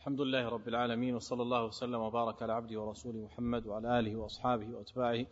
الحمد 0.00 0.20
لله 0.20 0.48
رب 0.48 0.68
العالمين 0.68 1.14
وصلى 1.14 1.42
الله 1.42 1.64
وسلم 1.64 2.00
وبارك 2.00 2.42
على 2.42 2.52
عبده 2.52 2.80
ورسوله 2.80 3.24
محمد 3.24 3.66
وعلى 3.66 3.98
آله 3.98 4.16
وأصحابه 4.16 4.74
وأتباعه 4.74 5.26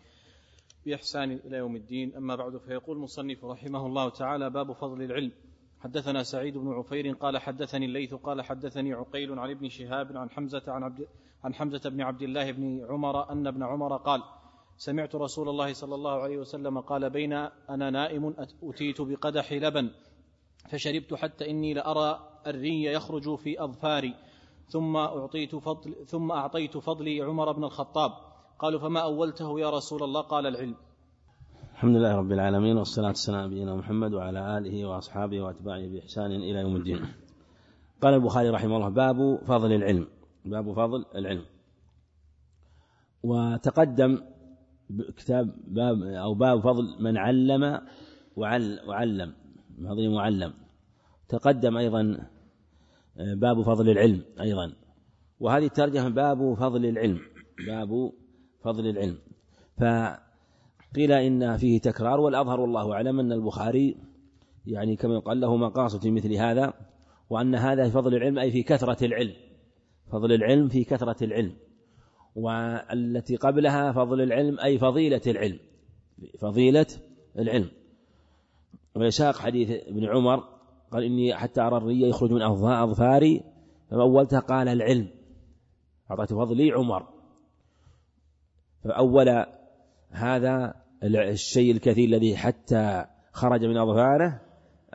بإحسان 0.87 1.33
إلى 1.33 1.57
يوم 1.57 1.77
الدين. 1.77 2.17
أما 2.17 2.37
بعد 2.37 2.57
فيقول 2.57 2.97
المصنف 2.97 3.45
رحمه 3.45 3.87
الله 3.87 4.09
تعالى 4.09 4.51
باب 4.51 4.73
فضل 4.73 5.03
العلم. 5.03 5.33
حدثنا 5.81 6.23
سعيد 6.23 6.59
بن 6.59 6.73
عفير 6.73 7.13
قال 7.13 7.39
حدثني 7.39 7.87
الليث 7.87 8.15
قال 8.15 8.43
حدثني 8.43 8.93
عقيل 8.93 9.39
عن 9.39 9.51
ابن 9.51 9.69
شهاب 9.69 10.17
عن 10.17 10.31
حمزة 10.31 10.63
عن 10.69 10.83
عبد 10.83 11.07
عن 11.45 11.55
حمزة 11.55 11.91
بن 11.91 12.01
عبد 12.01 12.23
الله 12.23 12.53
بن 12.53 12.87
عمر 12.91 13.33
أن 13.33 13.47
ابن 13.47 13.63
عمر 13.63 13.97
قال 13.97 14.23
سمعت 14.77 15.15
رسول 15.15 15.49
الله 15.49 15.73
صلى 15.73 15.95
الله 15.95 16.23
عليه 16.23 16.39
وسلم 16.39 16.81
قال 16.81 17.11
بين 17.11 17.33
أنا 17.71 17.91
نائم 17.91 18.35
أتيت 18.63 19.01
بقدح 19.01 19.53
لبن 19.53 19.91
فشربت 20.71 21.15
حتى 21.15 21.51
إني 21.51 21.75
لأرى 21.75 22.41
الري 22.47 22.85
يخرج 22.85 23.35
في 23.35 23.65
أظفاري. 23.65 24.28
ثم 24.69 24.97
أعطيت 24.97 25.57
فضل 25.57 25.95
ثم 26.07 26.33
أعطيت 26.33 26.77
فضلي 26.77 27.21
عمر 27.21 27.53
بن 27.53 27.65
الخطاب. 27.65 28.13
قالوا 28.59 28.81
فما 28.81 29.01
أولته 29.01 29.61
يا 29.61 29.71
رسول 29.71 30.03
الله؟ 30.03 30.21
قال 30.21 30.47
العلم. 30.47 30.75
الحمد 31.73 31.97
لله 31.97 32.17
رب 32.17 32.33
العالمين 32.33 32.77
والصلاة 32.77 33.07
والسلام 33.07 33.41
على 33.41 33.49
نبينا 33.49 33.75
محمد 33.77 34.15
وعلى 34.15 34.59
آله 34.59 34.85
وأصحابه 34.85 35.41
وأتباعه 35.41 35.87
بإحسان 35.87 36.31
إلى 36.33 36.59
يوم 36.61 36.77
الدين. 36.77 37.01
قال 38.03 38.15
البخاري 38.15 38.51
رحمه 38.51 38.77
الله 38.77 38.89
باب 38.89 39.39
فضل 39.47 39.73
العلم. 39.73 40.07
باب 40.45 40.73
فضل 40.73 41.05
العلم. 41.15 41.45
وتقدم 43.23 44.21
كتاب 45.17 45.55
باب 45.67 46.03
أو 46.03 46.35
باب 46.35 46.61
فضل 46.61 46.97
من 47.01 47.17
علم 47.17 47.81
وعل 48.37 48.81
وعلم. 48.89 49.35
فضل 49.85 50.11
معلم. 50.11 50.55
تقدم 51.29 51.77
أيضا 51.77 52.27
باب 53.19 53.63
فضل 53.63 53.91
العلم 53.91 54.25
أيضا. 54.41 54.73
وهذه 55.41 55.65
الترجمة 55.65 56.09
باب 56.09 56.55
فضل 56.55 56.87
العلم 56.87 57.21
باب 57.67 58.13
فضل 58.65 58.87
العلم. 58.87 59.19
فقيل 59.79 61.13
إن 61.13 61.57
فيه 61.57 61.81
تكرار 61.81 62.21
والأظهر 62.21 62.61
والله 62.61 62.93
أعلم 62.93 63.21
أن 63.21 63.33
البخاري 63.33 63.97
يعني 64.67 64.97
كما 64.97 65.15
يقال 65.15 65.41
له 65.41 65.57
مقاصد 65.57 66.03
في 66.03 66.11
مثل 66.11 66.33
هذا 66.33 66.75
وأن 67.31 67.55
هذا 67.55 67.85
في 67.85 67.91
فضل 67.91 68.15
العلم 68.15 68.39
أي 68.39 68.51
في 68.51 68.63
كثرة 68.63 69.05
العلم. 69.07 69.33
فضل 70.13 70.33
العلم 70.33 70.69
في 70.69 70.85
كثرة 70.85 71.25
العلم. 71.25 71.57
والتي 72.35 73.37
قبلها 73.37 73.93
فضل 73.93 74.21
العلم 74.21 74.61
أي 74.61 74.79
فضيلة 74.79 75.21
العلم. 75.27 75.59
فضيلة 76.41 76.87
العلم. 77.39 77.71
ويساق 78.95 79.37
حديث 79.37 79.71
ابن 79.71 80.05
عمر 80.05 80.58
قال 80.93 81.05
إني 81.05 81.35
حتى 81.35 81.61
أرى 81.61 81.77
الري 81.77 82.09
يخرج 82.09 82.33
من 82.33 82.43
أظفاري 82.43 83.45
فأولتها 83.91 84.41
قال 84.41 84.69
العلم. 84.69 85.09
أعطيت 86.11 86.33
فضلي 86.33 86.73
عمر. 86.73 87.09
فأول 88.85 89.47
هذا 90.11 90.75
الشيء 91.05 91.73
الكثير 91.73 92.09
الذي 92.09 92.37
حتى 92.37 93.05
خرج 93.33 93.65
من 93.65 93.77
أظفاره 93.77 94.41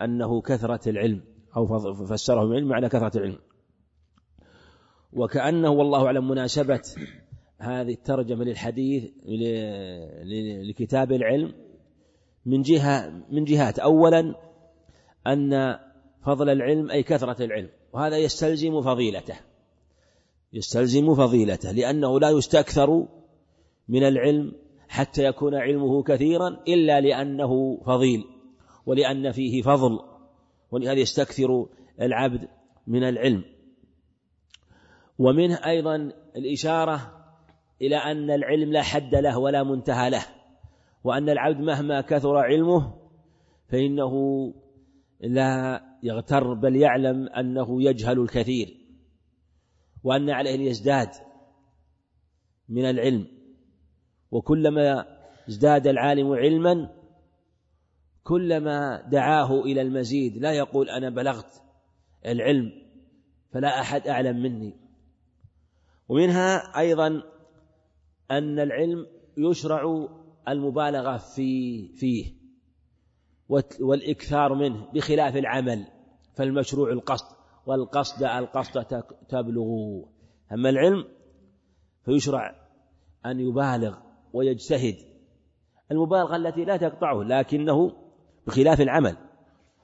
أنه 0.01 0.41
كثرة 0.41 0.89
العلم 0.89 1.21
أو 1.57 1.79
فسره 2.05 2.45
بالعلم 2.45 2.67
معنى 2.67 2.89
كثرة 2.89 3.17
العلم. 3.17 3.39
وكأنه 5.13 5.69
والله 5.69 6.05
أعلم 6.05 6.27
مناسبة 6.27 6.81
هذه 7.57 7.93
الترجمة 7.93 8.43
للحديث 8.43 9.11
لكتاب 10.69 11.11
العلم 11.11 11.53
من 12.45 12.61
جهة 12.61 13.23
من 13.31 13.43
جهات. 13.43 13.79
أولا 13.79 14.35
أن 15.27 15.79
فضل 16.25 16.49
العلم 16.49 16.91
أي 16.91 17.03
كثرة 17.03 17.43
العلم 17.45 17.69
وهذا 17.93 18.17
يستلزم 18.17 18.81
فضيلته. 18.81 19.35
يستلزم 20.53 21.15
فضيلته 21.15 21.71
لأنه 21.71 22.19
لا 22.19 22.29
يستكثر 22.29 23.07
من 23.87 24.03
العلم 24.03 24.51
حتى 24.87 25.23
يكون 25.23 25.55
علمه 25.55 26.03
كثيرا 26.03 26.47
إلا 26.67 27.01
لأنه 27.01 27.81
فضيل 27.85 28.23
ولأن 28.85 29.31
فيه 29.31 29.61
فضل 29.61 29.99
ولهذا 30.71 30.99
يستكثر 30.99 31.67
العبد 32.01 32.47
من 32.87 33.03
العلم. 33.03 33.43
ومنه 35.19 35.55
أيضا 35.55 36.11
الإشارة 36.35 37.23
إلى 37.81 37.95
أن 37.95 38.31
العلم 38.31 38.71
لا 38.71 38.81
حد 38.81 39.15
له 39.15 39.39
ولا 39.39 39.63
منتهى 39.63 40.09
له 40.09 40.25
وأن 41.03 41.29
العبد 41.29 41.59
مهما 41.59 42.01
كثر 42.01 42.37
علمه 42.37 42.93
فإنه 43.69 44.13
لا 45.23 45.81
يغتر 46.03 46.53
بل 46.53 46.75
يعلم 46.75 47.27
أنه 47.27 47.83
يجهل 47.83 48.19
الكثير 48.19 48.77
وأن 50.03 50.29
عليه 50.29 50.55
أن 50.55 50.61
يزداد 50.61 51.09
من 52.69 52.85
العلم. 52.85 53.27
وكلما 54.31 55.05
ازداد 55.49 55.87
العالم 55.87 56.31
علما 56.31 56.89
كلما 58.23 59.01
دعاه 59.11 59.61
إلى 59.61 59.81
المزيد 59.81 60.37
لا 60.37 60.51
يقول 60.51 60.89
أنا 60.89 61.09
بلغت 61.09 61.61
العلم 62.25 62.71
فلا 63.51 63.79
أحد 63.81 64.07
أعلم 64.07 64.43
مني. 64.43 64.73
ومنها 66.07 66.79
أيضا 66.79 67.07
أن 68.31 68.59
العلم 68.59 69.07
يشرع 69.37 70.07
المبالغة 70.47 71.17
في 71.17 71.87
فيه. 71.95 72.42
والإكثار 73.79 74.53
منه 74.53 74.87
بخلاف 74.93 75.35
العمل 75.35 75.85
فالمشروع 76.35 76.91
القصد 76.91 77.35
والقصد 77.65 78.23
القصد 78.23 79.03
تبلغ. 79.29 79.65
أما 80.51 80.69
العلم 80.69 81.05
فيشرع 82.05 82.55
أن 83.25 83.39
يبالغ 83.39 83.97
ويجتهد 84.33 84.95
المبالغة 85.91 86.35
التي 86.35 86.65
لا 86.65 86.77
تقطعه 86.77 87.23
لكنه 87.23 87.91
بخلاف 88.47 88.81
العمل. 88.81 89.17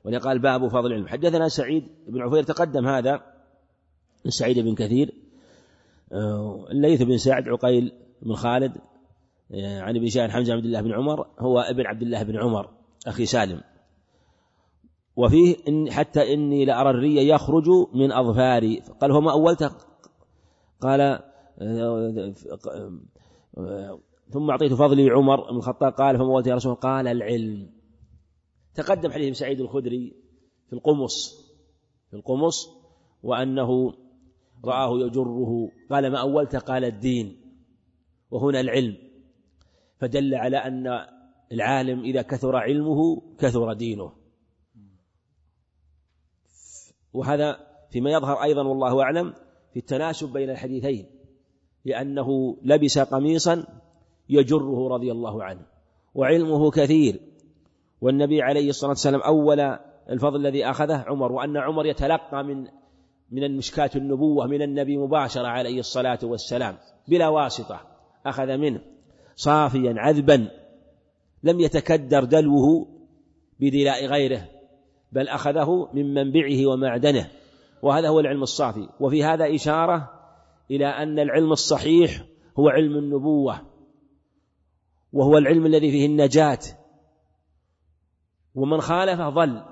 ولقال 0.03 0.39
باب 0.39 0.67
فضل 0.67 0.85
العلم. 0.85 1.07
حدثنا 1.07 1.47
سعيد 1.47 1.87
بن 2.07 2.21
عفير 2.21 2.43
تقدم 2.43 2.87
هذا 2.87 3.21
سعيد 4.27 4.59
بن 4.59 4.75
كثير 4.75 5.13
آه، 6.13 6.65
الليث 6.71 7.01
بن 7.01 7.17
سعد 7.17 7.47
عقيل 7.47 7.91
بن 8.21 8.33
خالد 8.33 8.77
آه، 9.53 9.81
عن 9.81 9.95
ابن 9.95 10.07
شاهد 10.07 10.29
حمزة 10.29 10.53
عبد 10.53 10.65
الله 10.65 10.81
بن 10.81 10.93
عمر 10.93 11.27
هو 11.39 11.59
ابن 11.59 11.85
عبد 11.85 12.01
الله 12.01 12.23
بن 12.23 12.37
عمر. 12.37 12.78
أخي 13.09 13.25
سالم. 13.25 13.61
وفيه 15.15 15.55
إن 15.67 15.91
حتى 15.91 16.33
إني 16.33 16.65
لأرى 16.65 16.89
الري 16.89 17.27
يخرج 17.27 17.69
من 17.93 18.11
أظفاري. 18.11 18.79
قال 19.01 19.11
هو 19.11 19.21
ما 19.21 19.31
أولته؟ 19.31 19.71
قال 20.81 21.19
ثم 24.29 24.49
أعطيت 24.49 24.73
فضلي 24.73 25.09
عمر 25.09 25.51
بن 25.51 25.57
الخطاب. 25.57 25.93
قال 25.93 26.17
فما 26.17 26.25
أولته 26.25 26.49
يا 26.49 26.55
رسول 26.55 26.75
قال 26.75 27.07
العلم. 27.07 27.69
تقدم 28.75 29.11
حديث 29.11 29.37
سعيد 29.37 29.61
الخدري 29.61 30.15
في 30.67 30.73
القمص 30.73 31.45
في 32.09 32.15
القمص 32.15 32.69
وأنه 33.23 33.93
رآه 34.65 34.99
يجره. 34.99 35.71
قال 35.89 36.11
ما 36.11 36.21
أولت 36.21 36.55
قال 36.55 36.85
الدين. 36.85 37.41
وهنا 38.31 38.59
العلم. 38.59 38.97
فدل 39.99 40.35
على 40.35 40.57
أن 40.57 40.87
العالم 41.51 42.03
إذا 42.03 42.21
كثر 42.21 42.55
علمه 42.55 43.21
كثر 43.39 43.73
دينه. 43.73 44.11
وهذا 47.13 47.67
فيما 47.91 48.11
يظهر 48.11 48.43
أيضا 48.43 48.63
والله 48.63 49.01
أعلم 49.01 49.33
في 49.73 49.79
التناسب 49.79 50.33
بين 50.33 50.49
الحديثين 50.49 51.05
لأنه 51.85 52.57
لبس 52.63 52.99
قميصا 52.99 53.65
يجره 54.29 54.87
رضي 54.87 55.11
الله 55.11 55.43
عنه 55.43 55.65
وعلمه 56.15 56.71
كثير. 56.71 57.19
والنبي 58.01 58.41
عليه 58.41 58.69
الصلاة 58.69 58.89
والسلام 58.89 59.21
أول 59.21 59.59
الفضل 60.09 60.35
الذي 60.35 60.65
أخذه 60.65 61.03
عمر 61.07 61.31
وأن 61.31 61.57
عمر 61.57 61.85
يتلقى 61.85 62.43
من 62.43 62.67
من 63.31 63.43
المشكاة 63.43 63.89
النبوة 63.95 64.47
من 64.47 64.61
النبي 64.61 64.97
مباشرة 64.97 65.47
عليه 65.47 65.79
الصلاة 65.79 66.19
والسلام 66.23 66.77
بلا 67.07 67.27
واسطة 67.27 67.81
أخذ 68.25 68.57
منه 68.57 68.81
صافيا 69.35 69.93
عذبا 69.97 70.51
لم 71.43 71.59
يتكدر 71.59 72.23
دلوه 72.23 72.87
بدلاء 73.59 74.05
غيره 74.05 74.49
بل 75.11 75.27
أخذه 75.27 75.89
من 75.93 76.13
منبعه 76.13 76.67
ومعدنه 76.67 77.29
وهذا 77.81 78.09
هو 78.09 78.19
العلم 78.19 78.43
الصافي. 78.43 78.89
وفي 78.99 79.23
هذا 79.23 79.55
إشارة 79.55 80.11
إلى 80.71 80.85
أن 80.85 81.19
العلم 81.19 81.51
الصحيح 81.51 82.25
هو 82.59 82.69
علم 82.69 82.97
النبوة 82.97 83.61
وهو 85.13 85.37
العلم 85.37 85.65
الذي 85.65 85.91
فيه 85.91 86.05
النجاة 86.05 86.59
ومن 88.55 88.81
خالفه 88.81 89.29
ضل. 89.29 89.63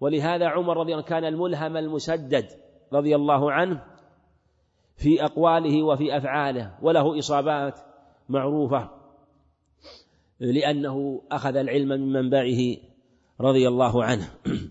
ولهذا 0.00 0.46
عمر 0.46 0.76
رضي 0.76 0.92
الله 0.92 1.04
عنه 1.04 1.08
كان 1.08 1.24
الملهم 1.24 1.76
المسدد 1.76 2.46
رضي 2.92 3.16
الله 3.16 3.52
عنه 3.52 3.84
في 4.96 5.24
أقواله 5.24 5.82
وفي 5.82 6.16
أفعاله 6.16 6.78
وله 6.82 7.18
إصابات 7.18 7.78
معروفة. 8.28 9.03
لأنه 10.52 11.22
أخذ 11.32 11.56
العلم 11.56 11.88
من 11.88 12.12
منبعه 12.12 12.76
رضي 13.40 13.68
الله 13.68 14.04
عنه. 14.04 14.30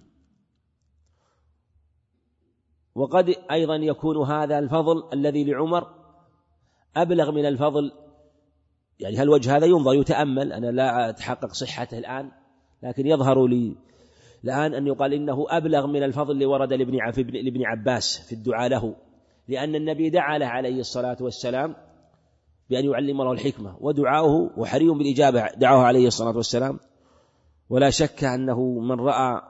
وقد 2.96 3.36
أيضا 3.52 3.76
يكون 3.76 4.18
هذا 4.18 4.60
الفضل 4.60 5.04
الذي 5.14 5.44
لعمر 5.44 5.88
أبلغ 6.96 7.32
من 7.32 7.46
الفضل. 7.46 7.92
يعني 9.00 9.18
هل 9.18 9.30
وجه 9.30 9.58
هذا 9.58 9.66
ينظر 9.66 9.94
يتأمل؟ 9.94 10.54
أنا 10.54 10.68
لا 10.68 11.10
أتحقق 11.10 11.54
صحته 11.54 11.98
الآن 11.98 12.32
لكن 12.84 13.08
يظهر 13.08 13.48
لي 13.48 13.76
الآن 14.44 14.74
أن 14.74 14.88
يقال 14.88 15.14
إنه 15.14 15.46
أبلغ 15.50 15.88
من 15.88 16.04
الفضل 16.04 16.32
اللي 16.32 16.46
ورد 16.46 16.74
لابن 16.74 17.66
عباس 17.66 18.28
في 18.28 18.36
الدعاء 18.36 18.70
له 18.70 18.96
لأن 19.48 19.76
النبي 19.76 20.10
دعا 20.10 20.38
له 20.38 20.46
عليه 20.46 20.80
الصلاة 20.80 21.18
والسلام 21.22 21.76
بأن 22.70 22.86
يعلم 22.86 23.22
له 23.22 23.32
الحكمة 23.32 23.78
ودعاؤه 23.80 24.60
وحري 24.60 24.90
بالإجابة 24.90 25.48
دعاه 25.58 25.78
عليه 25.78 26.08
الصلاة 26.08 26.38
والسلام. 26.38 26.80
ولا 27.70 27.90
شك 27.90 28.24
أنه 28.24 28.80
من 28.80 29.00
رأى 29.00 29.42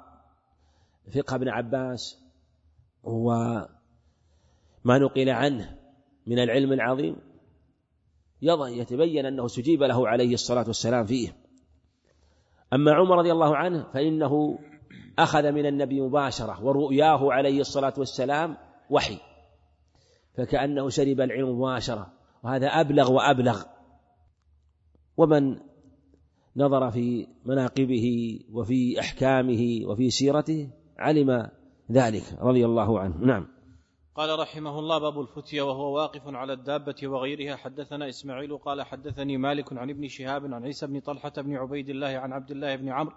فقه 1.15 1.35
ابن 1.35 1.49
عباس 1.49 2.23
وما 3.03 3.67
نقل 4.85 5.29
عنه 5.29 5.77
من 6.27 6.39
العلم 6.39 6.73
العظيم 6.73 7.15
يتبين 8.41 9.25
أنه 9.25 9.45
استجيب 9.45 9.83
له 9.83 10.07
عليه 10.07 10.33
الصلاة 10.33 10.67
والسلام 10.67 11.05
فيه. 11.05 11.35
أما 12.73 12.93
عمر 12.93 13.17
رضي 13.17 13.31
الله 13.31 13.55
عنه 13.55 13.83
فإنه 13.93 14.59
أخذ 15.19 15.51
من 15.51 15.65
النبي 15.65 16.01
مباشرة 16.01 16.65
ورؤياه 16.65 17.33
عليه 17.33 17.59
الصلاة 17.59 17.93
والسلام 17.97 18.57
وحي 18.89 19.17
فكأنه 20.37 20.89
شرب 20.89 21.21
العلم 21.21 21.59
مباشرة. 21.59 22.13
وهذا 22.43 22.67
أبلغ 22.67 23.11
وأبلغ. 23.11 23.63
ومن 25.17 25.59
نظر 26.55 26.91
في 26.91 27.27
مناقبه 27.45 28.39
وفي 28.51 28.99
أحكامه 28.99 29.81
وفي 29.85 30.09
سيرته 30.09 30.69
علم 30.97 31.49
ذلك 31.91 32.23
رضي 32.41 32.65
الله 32.65 32.99
عنه. 32.99 33.17
نعم. 33.17 33.47
قال 34.15 34.39
رحمه 34.39 34.79
الله 34.79 34.97
باب 34.97 35.19
الفتية 35.19 35.61
وهو 35.61 35.95
واقف 35.95 36.21
على 36.27 36.53
الدابة 36.53 36.95
وغيرها. 37.03 37.55
حدثنا 37.55 38.09
إسماعيل 38.09 38.57
قال 38.57 38.81
حدثني 38.81 39.37
مالك 39.37 39.73
عن 39.73 39.89
ابن 39.89 40.07
شهاب 40.07 40.53
عن 40.53 40.63
عيسى 40.63 40.87
بن 40.87 40.99
طلحة 40.99 41.33
بن 41.37 41.55
عبيد 41.55 41.89
الله 41.89 42.07
عن 42.07 42.33
عبد 42.33 42.51
الله 42.51 42.75
بن 42.75 42.89
عمرو 42.89 43.13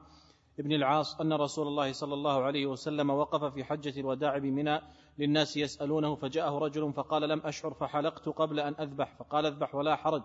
بن 0.58 0.72
العاص 0.72 1.20
أن 1.20 1.32
رسول 1.32 1.66
الله 1.66 1.92
صلى 1.92 2.14
الله 2.14 2.42
عليه 2.42 2.66
وسلم 2.66 3.10
وقف 3.10 3.54
في 3.54 3.64
حجة 3.64 4.00
الوداع 4.00 4.38
بمنى 4.38 4.80
للناس 5.18 5.56
يسألونه 5.56 6.14
فجاءه 6.14 6.58
رجل 6.58 6.92
فقال 6.92 7.28
لم 7.28 7.40
أشعر 7.44 7.74
فحلقت 7.74 8.28
قبل 8.28 8.60
أن 8.60 8.74
أذبح 8.80 9.16
فقال 9.18 9.46
اذبح 9.46 9.74
ولا 9.74 9.96
حرج. 9.96 10.22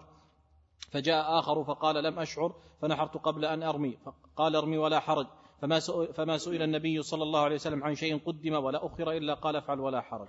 فجاء 0.91 1.39
آخر 1.39 1.63
فقال 1.63 2.03
لم 2.03 2.19
أشعر 2.19 2.55
فنحرت 2.81 3.17
قبل 3.17 3.45
أن 3.45 3.63
أرمي 3.63 3.97
فقال 4.05 4.55
ارمي 4.55 4.77
ولا 4.77 4.99
حرج. 4.99 5.27
فما 5.61 5.79
سئل, 5.79 6.13
فما 6.13 6.37
سئل 6.37 6.61
النبي 6.61 7.01
صلى 7.01 7.23
الله 7.23 7.39
عليه 7.39 7.55
وسلم 7.55 7.83
عن 7.83 7.95
شيء 7.95 8.17
قدم 8.17 8.53
ولا 8.53 8.85
أخر 8.85 9.11
إلا 9.11 9.33
قال 9.33 9.55
افعل 9.55 9.79
ولا 9.79 10.01
حرج. 10.01 10.27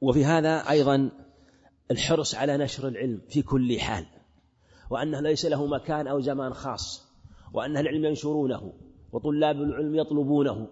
وفي 0.00 0.24
هذا 0.24 0.70
أيضا 0.70 1.10
الحرص 1.90 2.34
على 2.34 2.56
نشر 2.56 2.88
العلم 2.88 3.20
في 3.28 3.42
كل 3.42 3.80
حال 3.80 4.06
وأنه 4.90 5.20
ليس 5.20 5.46
له 5.46 5.66
مكان 5.66 6.06
أو 6.06 6.20
زمان 6.20 6.54
خاص 6.54 7.12
وأن 7.52 7.76
العلم 7.76 8.04
ينشرونه 8.04 8.72
وطلاب 9.12 9.62
العلم 9.62 9.94
يطلبونه 9.94 10.68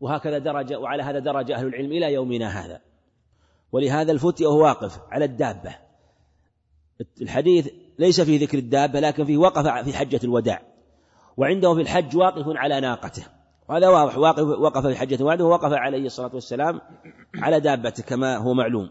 وهكذا 0.00 0.38
درجة 0.38 0.78
وعلى 0.78 1.02
هذا 1.02 1.18
درجة 1.18 1.54
أهل 1.54 1.66
العلم 1.66 1.92
إلى 1.92 2.12
يومنا 2.12 2.48
هذا. 2.48 2.80
ولهذا 3.72 4.12
الفتي 4.12 4.46
وهو 4.46 4.62
واقف 4.62 5.00
على 5.10 5.24
الدابة. 5.24 5.76
الحديث 7.22 7.68
ليس 7.98 8.20
فيه 8.20 8.40
ذكر 8.40 8.58
الدابة 8.58 9.00
لكن 9.00 9.24
فيه 9.24 9.36
وقف 9.36 9.84
في 9.84 9.96
حجة 9.96 10.20
الوداع. 10.24 10.62
وعنده 11.36 11.74
في 11.74 11.80
الحج 11.80 12.16
واقف 12.16 12.44
على 12.48 12.80
ناقته. 12.80 13.26
وهذا 13.68 13.88
واضح 13.88 14.18
واقف 14.18 14.42
وقف 14.42 14.86
في 14.86 14.96
حجة 14.96 15.14
الوداع 15.14 15.46
ووقف 15.46 15.72
عليه 15.72 16.06
الصلاة 16.06 16.34
والسلام 16.34 16.80
على 17.34 17.60
دابته 17.60 18.02
كما 18.02 18.36
هو 18.36 18.54
معلوم. 18.54 18.90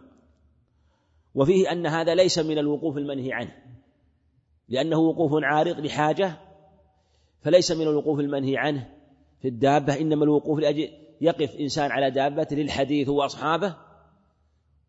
وفيه 1.36 1.72
أن 1.72 1.88
هذا 1.88 2.16
ليس 2.16 2.40
من 2.40 2.58
الوقوف 2.58 2.98
المنهي 2.98 3.34
عنه. 3.34 3.52
لأنه 4.70 4.98
وقوف 4.98 5.32
عارض 5.44 5.80
لحاجة 5.80 6.38
فليس 7.42 7.72
من 7.72 7.88
الوقوف 7.88 8.20
المنهي 8.20 8.58
عنه 8.58 8.99
في 9.42 9.48
الدابة 9.48 10.00
إنما 10.00 10.24
الوقوف 10.24 10.60
لأجل 10.60 10.90
يقف 11.22 11.56
إنسان 11.56 11.92
على 11.92 12.12
دابته 12.12 12.56
للحديث 12.56 13.10
وأصحابه 13.10 13.76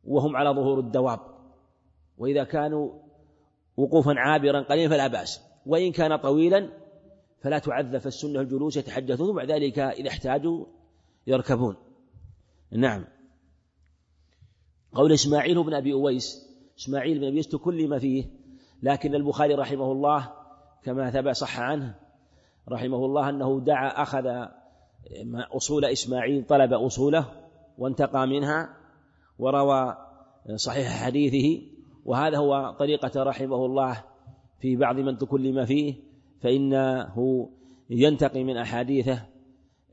وهم 0.05 0.37
على 0.37 0.51
ظهور 0.51 0.79
الدواب. 0.79 1.21
وإذا 2.19 2.45
كانوا 2.45 2.93
وقوفا 3.77 4.15
عابرا 4.17 4.63
قليلا 4.63 4.89
فلا 4.89 5.07
بأس. 5.07 5.41
وإن 5.67 5.93
كان 5.93 6.17
طويلا 6.17 6.69
فلا 7.43 7.59
تعذف 7.59 8.07
السنة 8.07 8.41
الجلوس 8.41 8.77
يتحدثون 8.77 9.37
بعد 9.37 9.51
ذلك 9.51 9.79
إذا 9.79 10.09
احتاجوا 10.09 10.67
يركبون. 11.27 11.77
نعم. 12.71 13.05
قول 14.93 15.13
إسماعيل 15.13 15.63
بن 15.63 15.75
أبي 15.75 15.93
أويس 15.93 16.47
إسماعيل 16.79 17.19
بن 17.19 17.25
أبي 17.25 17.35
أويس 17.35 17.49
تكلم 17.49 17.99
فيه 17.99 18.25
لكن 18.83 19.15
البخاري 19.15 19.55
رحمه 19.55 19.93
الله 19.93 20.33
كما 20.85 21.11
ثبت 21.11 21.37
صح 21.37 21.61
عنه 21.61 21.95
رحمه 22.73 23.05
الله 23.05 23.29
أنه 23.29 23.61
دعا 23.61 23.89
أخذ 24.03 24.27
أصول 25.57 25.85
إسماعيل 25.85 26.45
طلب 26.45 26.73
أصوله 26.73 27.27
وانتقى 27.79 28.27
منها 28.27 28.77
وروى 29.39 29.97
صحيح 30.55 31.05
حديثه. 31.05 31.63
وهذا 32.05 32.39
هو 32.39 32.77
طريقة 32.79 33.23
رحمه 33.23 33.67
الله 33.67 34.05
في 34.61 34.77
بعض 34.77 34.97
من 34.97 35.19
تكلم 35.19 35.65
فيه 35.65 35.95
فإنه 36.41 37.49
ينتقي 37.91 38.45
من 38.45 38.57
أحاديثه 38.57 39.23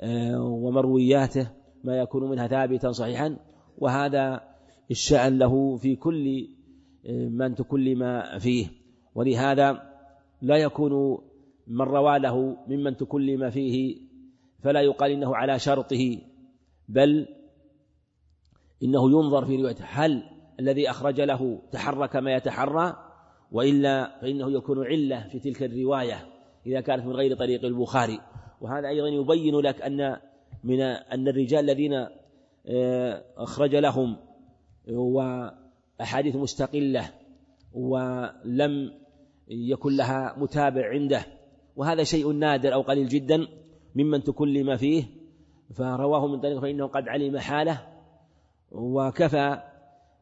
آه، 0.01 0.41
ومروياته 0.41 1.49
ما 1.83 1.97
يكون 1.97 2.29
منها 2.29 2.47
ثابتا 2.47 2.91
صحيحا. 2.91 3.37
وهذا 3.77 4.41
الشأن 4.91 5.37
له 5.37 5.75
في 5.77 5.95
كل 5.95 6.47
آه، 7.05 7.27
من 7.29 7.55
تكلم 7.55 8.21
فيه. 8.39 8.67
ولهذا 9.15 9.83
لا 10.41 10.57
يكون 10.57 11.17
من 11.67 11.81
روى 11.81 12.19
له 12.19 12.57
ممن 12.67 12.97
تكلم 12.97 13.49
فيه 13.49 13.97
فلا 14.63 14.81
يقال 14.81 15.11
إنه 15.11 15.35
على 15.35 15.59
شرطه 15.59 16.17
بل 16.89 17.27
إنه 18.83 19.11
ينظر 19.11 19.45
في 19.45 19.55
روايته. 19.55 19.85
هل 19.87 20.23
الذي 20.59 20.89
أخرج 20.89 21.21
له 21.21 21.61
تحرك 21.71 22.15
ما 22.15 22.35
يتحرى؟ 22.35 22.95
وإلا 23.51 24.19
فإنه 24.21 24.51
يكون 24.51 24.85
علة 24.85 25.27
في 25.27 25.39
تلك 25.39 25.63
الرواية 25.63 26.27
إذا 26.65 26.81
كانت 26.81 27.05
من 27.05 27.11
غير 27.11 27.35
طريق 27.35 27.65
البخاري. 27.65 28.19
وهذا 28.61 28.87
أيضا 28.87 29.07
يبين 29.07 29.55
لك 29.55 29.81
أن 29.81 30.17
من 30.63 30.81
أن 30.81 31.27
الرجال 31.27 31.59
الذين 31.59 32.07
آه، 32.69 33.23
أخرج 33.37 33.75
لهم 33.75 34.17
وأحاديث 34.89 36.35
مستقلة 36.35 37.09
ولم 37.73 38.93
يكن 39.47 39.95
لها 39.95 40.35
متابع 40.37 40.89
عنده 40.89 41.36
وهذا 41.77 42.03
شيء 42.03 42.31
نادر 42.31 42.73
أو 42.73 42.81
قليل 42.81 43.07
جدا 43.07 43.47
ممن 43.95 44.23
تكلم 44.23 44.77
فيه 44.77 45.03
فرواه 45.73 46.27
من 46.27 46.39
طريق 46.39 46.59
فإنه 46.59 46.87
قد 46.87 47.07
علم 47.07 47.37
حاله 47.37 47.87
وكفى 48.71 49.61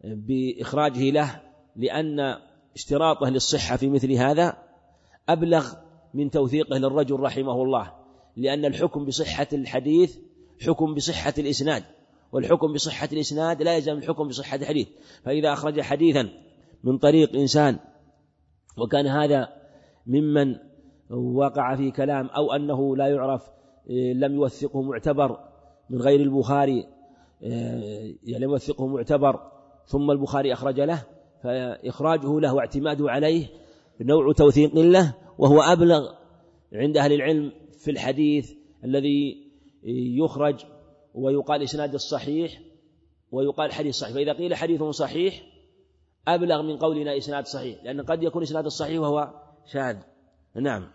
بإخراجه 0.04 1.10
له 1.10 1.42
لأن 1.76 2.36
اشتراطه 2.76 3.30
للصحة 3.30 3.78
في 3.78 3.90
مثل 3.90 4.12
هذا 4.12 4.58
أبلغ 5.30 5.74
من 6.14 6.30
توثيقه 6.30 6.78
للرجل 6.78 7.20
رحمه 7.20 7.64
الله 7.64 7.94
لأن 8.38 8.66
الحكم 8.66 9.06
بصحة 9.06 9.48
الحديث 9.54 10.18
حكم 10.66 10.94
بصحة 10.94 11.34
الإسناد 11.38 11.84
والحكم 12.32 12.74
بصحة 12.74 13.10
الإسناد 13.14 13.62
لا 13.62 13.76
يلزم 13.76 13.98
الحكم 13.98 14.28
بصحة 14.28 14.56
الحديث 14.56 14.88
فإذا 15.24 15.54
أخرج 15.54 15.82
حديثا 15.82 16.30
من 16.84 16.98
طريق 16.98 17.36
إنسان 17.36 17.80
وكان 18.78 19.08
هذا 19.08 19.50
ممن 20.08 20.56
وقع 21.10 21.76
في 21.76 21.92
كلام 21.92 22.28
أو 22.28 22.52
أنه 22.54 22.96
لا 22.96 23.08
يعرف 23.08 23.52
إيه، 23.90 24.14
لم 24.14 24.36
يوثقه 24.36 24.82
معتبر 24.82 25.40
من 25.90 26.02
غير 26.02 26.20
البخاري 26.22 26.86
إيه، 27.44 28.16
يعني 28.24 28.46
لم 28.46 28.52
يوثقه 28.52 28.88
معتبر 28.88 29.40
ثم 29.86 30.12
البخاري 30.12 30.54
أخرج 30.54 30.80
له 30.80 31.04
فإخراجه 31.44 32.40
له 32.40 32.54
واعتماده 32.54 33.12
عليه 33.12 33.48
نوع 34.02 34.34
توثيق 34.34 34.76
له 34.76 35.16
وهو 35.38 35.62
أبلغ 35.62 36.10
عند 36.74 36.98
أهل 36.98 37.14
العلم 37.14 37.52
في 37.80 37.92
الحديث 37.92 38.54
الذي 38.84 39.46
يخرج 40.24 40.66
ويقال 41.14 41.64
إسناد 41.64 41.94
الصحيح 41.94 42.62
ويقال 43.32 43.72
حديث 43.72 43.96
صحيح. 43.96 44.14
فإذا 44.14 44.34
قيل 44.34 44.56
حديث 44.56 44.84
صحيح 44.84 45.44
أبلغ 46.28 46.62
من 46.62 46.78
قولنا 46.78 47.18
إسناد 47.18 47.46
صحيح 47.46 47.84
لأن 47.84 48.02
قد 48.02 48.24
يكون 48.24 48.42
إسناد 48.42 48.66
الصحيح 48.66 49.00
وهو 49.00 49.34
شاذ. 49.66 49.98
نعم. 50.56 50.88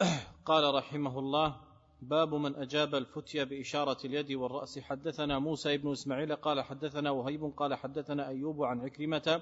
قال 0.46 0.74
رحمه 0.74 1.18
الله 1.18 1.56
باب 2.02 2.34
من 2.34 2.56
أجاب 2.56 2.94
الفتية 2.94 3.44
بإشارة 3.44 3.96
اليد 4.04 4.32
والرأس. 4.32 4.78
حدثنا 4.78 5.38
موسى 5.38 5.76
بن 5.76 5.92
إسماعيل 5.92 6.36
قال 6.36 6.60
حدثنا 6.60 7.10
وهيب 7.10 7.52
قال 7.56 7.74
حدثنا 7.74 8.28
أيوب 8.28 8.62
عن 8.64 8.80
عكرمة 8.80 9.40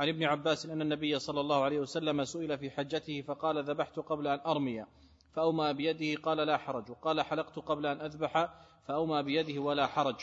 عن 0.00 0.08
ابن 0.08 0.24
عباس 0.24 0.66
أن 0.66 0.82
النبي 0.82 1.18
صلى 1.18 1.40
الله 1.40 1.64
عليه 1.64 1.78
وسلم 1.78 2.24
سئل 2.24 2.58
في 2.58 2.70
حجته 2.70 3.22
فقال 3.22 3.64
ذبحت 3.64 3.98
قبل 3.98 4.26
أن 4.26 4.40
أرمي 4.46 4.84
فأومى 5.32 5.72
بيده 5.72 6.22
قال 6.22 6.38
لا 6.38 6.56
حرج. 6.56 6.90
وقال 6.90 7.20
حلقت 7.22 7.58
قبل 7.58 7.86
أن 7.86 8.00
أذبح 8.00 8.48
فأومى 8.88 9.22
بيده 9.22 9.60
ولا 9.60 9.86
حرج. 9.86 10.16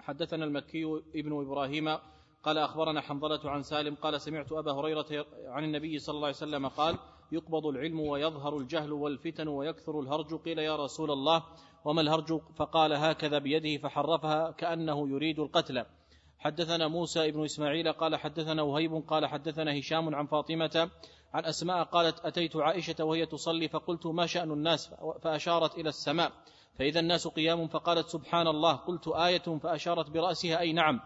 حدثنا 0.00 0.44
المكي 0.44 0.84
ابن 1.14 1.42
إبراهيم 1.42 1.98
قال 2.42 2.58
أخبرنا 2.58 3.00
حنظلة 3.00 3.50
عن 3.50 3.62
سالم 3.62 3.94
قال 3.94 4.20
سمعت 4.20 4.52
أبا 4.52 4.72
هريرة 4.72 5.26
عن 5.46 5.64
النبي 5.64 5.98
صلى 5.98 6.14
الله 6.14 6.26
عليه 6.26 6.36
وسلم 6.36 6.68
قال 6.68 6.98
يقبض 7.34 7.66
العلم 7.66 8.00
ويظهر 8.00 8.58
الجهل 8.58 8.92
والفتن 8.92 9.48
ويكثر 9.48 10.00
الهرج. 10.00 10.34
قيل 10.34 10.58
يا 10.58 10.76
رسول 10.76 11.10
الله 11.10 11.42
وما 11.84 12.00
الهرج؟ 12.00 12.40
فقال 12.56 12.92
هكذا 12.92 13.38
بيده 13.38 13.82
فحرفها 13.82 14.50
كأنه 14.50 15.08
يريد 15.08 15.38
القتل. 15.38 15.84
حدثنا 16.38 16.88
موسى 16.88 17.28
ابن 17.28 17.44
إسماعيل 17.44 17.92
قال 17.92 18.16
حدثنا 18.16 18.62
وهيب 18.62 19.04
قال 19.08 19.26
حدثنا 19.26 19.78
هشام 19.78 20.14
عن 20.14 20.26
فاطمة 20.26 20.90
عن 21.34 21.44
أسماء 21.44 21.82
قالت 21.82 22.20
أتيت 22.24 22.56
عائشة 22.56 23.04
وهي 23.04 23.26
تصلي 23.26 23.68
فقلت 23.68 24.06
ما 24.06 24.26
شأن 24.26 24.50
الناس؟ 24.50 24.94
فأشارت 25.22 25.78
إلى 25.78 25.88
السماء. 25.88 26.32
فإذا 26.78 27.00
الناس 27.00 27.28
قيام 27.28 27.68
فقالت 27.68 28.08
سبحان 28.08 28.46
الله. 28.46 28.72
قلت 28.72 29.08
آية 29.08 29.58
فأشارت 29.62 30.10
برأسها 30.10 30.60
أي 30.60 30.72
نعم. 30.72 31.00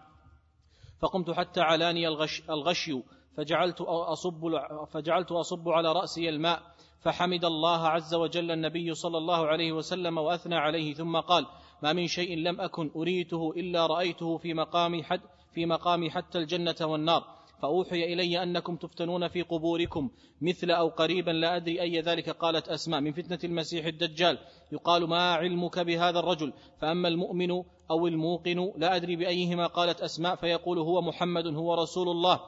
فقمت 1.00 1.30
حتى 1.30 1.60
علاني 1.60 2.08
الغش 2.08 2.42
الغشي. 2.50 3.02
فجعلت 3.38 3.80
أصب 3.80 4.58
فجعلت 4.92 5.32
أصب 5.32 5.68
على 5.68 5.92
رأسي 5.92 6.28
الماء 6.28 6.62
فحمد 7.00 7.44
الله 7.44 7.88
عز 7.88 8.14
وجل 8.14 8.50
النبي 8.50 8.94
صلى 8.94 9.18
الله 9.18 9.46
عليه 9.46 9.72
وسلم 9.72 10.18
وأثنى 10.18 10.56
عليه 10.56 10.94
ثم 10.94 11.16
قال 11.16 11.46
ما 11.82 11.92
من 11.92 12.06
شيء 12.06 12.36
لم 12.36 12.60
أكن 12.60 12.90
أريته 12.96 13.52
إلا 13.56 13.86
رأيته 13.86 14.36
في 14.36 14.54
مقام 14.54 15.02
حد 15.02 15.20
في 15.54 15.66
مقام 15.66 16.10
حتى 16.10 16.38
الجنة 16.38 16.76
والنار 16.80 17.24
فأوحي 17.62 18.04
إلي 18.04 18.42
أنكم 18.42 18.76
تفتنون 18.76 19.28
في 19.28 19.42
قبوركم 19.42 20.10
مثل 20.42 20.70
أو 20.70 20.88
قريبا 20.88 21.30
لا 21.30 21.56
أدري 21.56 21.80
أي 21.80 22.00
ذلك 22.00 22.30
قالت 22.30 22.68
أسماء 22.68 23.00
من 23.00 23.12
فتنة 23.12 23.38
المسيح 23.44 23.86
الدجال 23.86 24.38
يقال 24.72 25.08
ما 25.08 25.34
علمك 25.34 25.78
بهذا 25.78 26.18
الرجل؟ 26.18 26.52
فأما 26.80 27.08
المؤمن 27.08 27.50
أو 27.90 28.06
الموقن 28.06 28.72
لا 28.76 28.96
أدري 28.96 29.16
بأيهما 29.16 29.66
قالت 29.66 30.00
أسماء 30.00 30.36
فيقول 30.36 30.78
هو 30.78 31.00
محمد 31.00 31.46
هو 31.46 31.74
رسول 31.74 32.08
الله. 32.08 32.40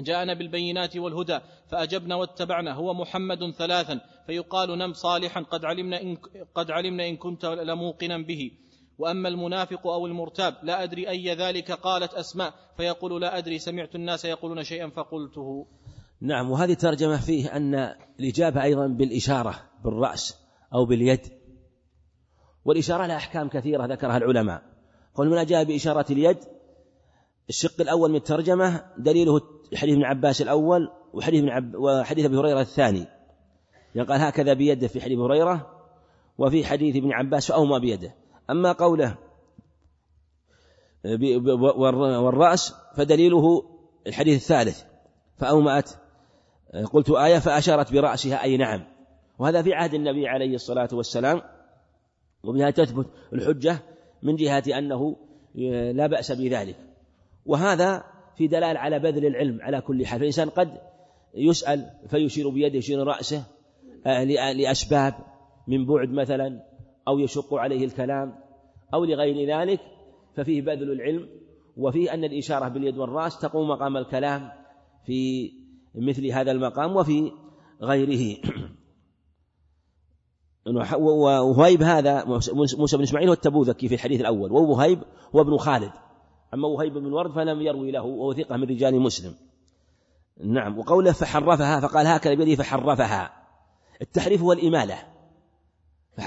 جاءنا 0.00 0.34
بالبينات 0.34 0.96
والهدى 0.96 1.38
فأجبنا 1.68 2.14
واتبعنا 2.14 2.74
هو 2.74 2.94
محمد 2.94 3.50
ثلاثا 3.50 4.00
فيقال 4.26 4.78
نم 4.78 4.92
صالحا 4.92 5.40
قد 5.40 5.64
علمنا 5.64 6.02
إن, 6.02 6.16
قد 6.54 6.70
علمنا 6.70 7.08
إن 7.08 7.16
كنت 7.16 7.44
لموقنا 7.44 8.18
به. 8.18 8.50
وأما 8.98 9.28
المنافق 9.28 9.86
أو 9.86 10.06
المرتاب 10.06 10.54
لا 10.62 10.82
أدري 10.82 11.08
أي 11.08 11.34
ذلك 11.34 11.72
قالت 11.72 12.14
أسماء 12.14 12.54
فيقول 12.76 13.20
لا 13.20 13.38
أدري 13.38 13.58
سمعت 13.58 13.94
الناس 13.94 14.24
يقولون 14.24 14.62
شيئا 14.62 14.88
فقلته. 14.88 15.66
نعم 16.20 16.50
وهذه 16.50 16.74
ترجمه 16.74 17.20
فيه 17.20 17.56
أن 17.56 17.94
الإجابة 18.20 18.62
أيضا 18.62 18.86
بالإشارة 18.86 19.54
بالرأس 19.84 20.38
أو 20.74 20.84
باليد. 20.84 21.20
والإشارة 22.64 23.06
لها 23.06 23.16
أحكام 23.16 23.48
كثيرة 23.48 23.86
ذكرها 23.86 24.16
العلماء. 24.16 24.62
قول 25.14 25.28
من 25.28 25.38
أجاب 25.38 25.66
بإشارة 25.66 26.12
اليد؟ 26.12 26.38
الشق 27.48 27.80
الأول 27.80 28.10
من 28.10 28.16
الترجمة 28.16 28.84
دليله 28.98 29.40
حديث 29.74 29.94
ابن 29.94 30.04
عباس 30.04 30.42
الأول 30.42 30.90
وحديث 31.12 31.40
ابن 31.40 31.50
عب 31.50 31.74
وحديث 31.74 32.24
أبي 32.24 32.36
هريرة 32.36 32.60
الثاني. 32.60 33.06
يعني 33.94 34.08
قال 34.08 34.20
هكذا 34.20 34.52
بيده 34.52 34.88
في 34.88 35.00
حديث 35.00 35.18
هريرة 35.18 35.82
وفي 36.38 36.64
حديث 36.64 36.96
ابن 36.96 37.12
عباس 37.12 37.48
فأومى 37.48 37.80
بيده. 37.80 38.14
أما 38.50 38.72
قوله 38.72 39.18
والرأس 42.18 42.74
فدليله 42.96 43.64
الحديث 44.06 44.36
الثالث. 44.36 44.82
فأومأت 45.38 45.90
قلت 46.92 47.10
آية 47.10 47.38
فأشارت 47.38 47.92
برأسها 47.92 48.42
أي 48.42 48.56
نعم. 48.56 48.84
وهذا 49.38 49.62
في 49.62 49.74
عهد 49.74 49.94
النبي 49.94 50.28
عليه 50.28 50.54
الصلاة 50.54 50.88
والسلام. 50.92 51.42
وبها 52.44 52.70
تثبت 52.70 53.06
الحجة 53.32 53.78
من 54.22 54.36
جهة 54.36 54.78
أنه 54.78 55.16
لا 55.92 56.06
بأس 56.06 56.32
بذلك. 56.32 56.76
وهذا 57.46 58.04
في 58.40 58.46
دلال 58.46 58.76
على 58.76 58.98
بذل 58.98 59.26
العلم 59.26 59.58
على 59.62 59.80
كل 59.80 60.06
حال. 60.06 60.18
فالإنسان 60.18 60.48
قد 60.48 60.80
يسأل 61.34 61.90
فيشير 62.08 62.48
بيده 62.48 62.78
يشير 62.78 63.06
رأسه 63.06 63.44
آه، 64.06 64.24
لأسباب 64.52 65.14
من 65.68 65.86
بعد 65.86 66.08
مثلا 66.08 66.62
أو 67.08 67.18
يشق 67.18 67.54
عليه 67.54 67.84
الكلام 67.84 68.34
أو 68.94 69.04
لغير 69.04 69.58
ذلك 69.58 69.80
ففيه 70.36 70.62
بذل 70.62 70.92
العلم 70.92 71.28
وفيه 71.76 72.14
أن 72.14 72.24
الإشارة 72.24 72.68
باليد 72.68 72.98
والرأس 72.98 73.38
تقوم 73.38 73.68
مقام 73.68 73.96
الكلام 73.96 74.50
في 75.06 75.50
مثل 75.94 76.26
هذا 76.26 76.50
المقام 76.52 76.96
وفي 76.96 77.32
غيره. 77.82 78.36
وهيب 81.56 81.82
هذا 81.82 82.24
موسى 82.54 82.96
بن 82.96 83.02
إسماعيل 83.02 83.28
هو 83.28 83.34
التبوذكي 83.34 83.88
في 83.88 83.94
الحديث 83.94 84.20
الأول 84.20 84.52
ووهيب 84.52 84.98
هو 85.34 85.40
ابن 85.40 85.56
خالد. 85.56 85.92
أما 86.54 86.68
وهيب 86.68 86.94
بن 86.94 87.12
ورد 87.12 87.32
فلم 87.32 87.62
يروي 87.62 87.90
له 87.90 88.02
وهو 88.02 88.34
ثقة 88.34 88.56
من 88.56 88.62
رجال 88.62 89.00
مسلم. 89.00 89.34
نعم 90.44 90.78
وقوله 90.78 91.12
فحرفها 91.12 91.80
فقال 91.80 92.06
هكذا 92.06 92.34
بيده 92.34 92.62
فحرفها. 92.62 93.32
التحريف 94.02 94.42
هو 94.42 94.52
الإمالة. 94.52 94.98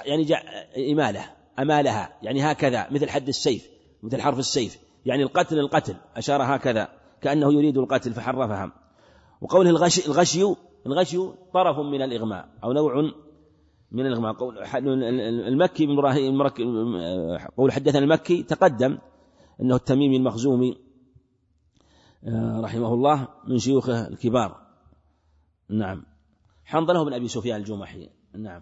يعني 0.06 0.34
إمالة 0.92 1.26
أمالها 1.60 2.14
يعني 2.22 2.52
هكذا 2.52 2.88
مثل 2.92 3.10
حد 3.10 3.28
السيف 3.28 3.70
مثل 4.04 4.22
حرف 4.22 4.40
السيف. 4.40 4.80
يعني 5.06 5.24
القتل 5.24 5.60
القتل 5.60 5.96
أشار 6.16 6.42
هكذا 6.42 6.88
كأنه 7.22 7.54
يريد 7.54 7.78
القتل 7.78 8.14
فحرفها. 8.14 8.72
وقوله 9.42 9.70
الغشي 9.70 10.06
الغشي 10.08 10.56
الغشي 10.86 11.18
طرف 11.54 11.80
من 11.80 12.02
الإغماء 12.02 12.50
أو 12.64 12.72
نوع 12.72 13.12
من 13.92 14.06
الإغماء. 14.06 14.34
قول 14.34 14.58
المكي 15.48 15.86
بن 15.86 15.94
إبراهيم 15.94 16.48
قول 17.58 17.72
حدثنا 17.72 18.00
المكي 18.00 18.44
تقدم 18.44 18.98
أنه 19.62 19.76
التميمي 19.76 20.18
المخزومي 20.18 20.78
آه، 22.28 22.62
رحمه 22.62 22.94
الله 22.94 23.28
من 23.48 23.58
شيوخه 23.58 24.08
الكبار. 24.08 24.68
نعم. 25.70 26.06
حنظله 26.66 27.06
بن 27.06 27.14
أبي 27.14 27.28
سفيان 27.28 27.60
الجمحي. 27.60 28.10
نعم. 28.36 28.62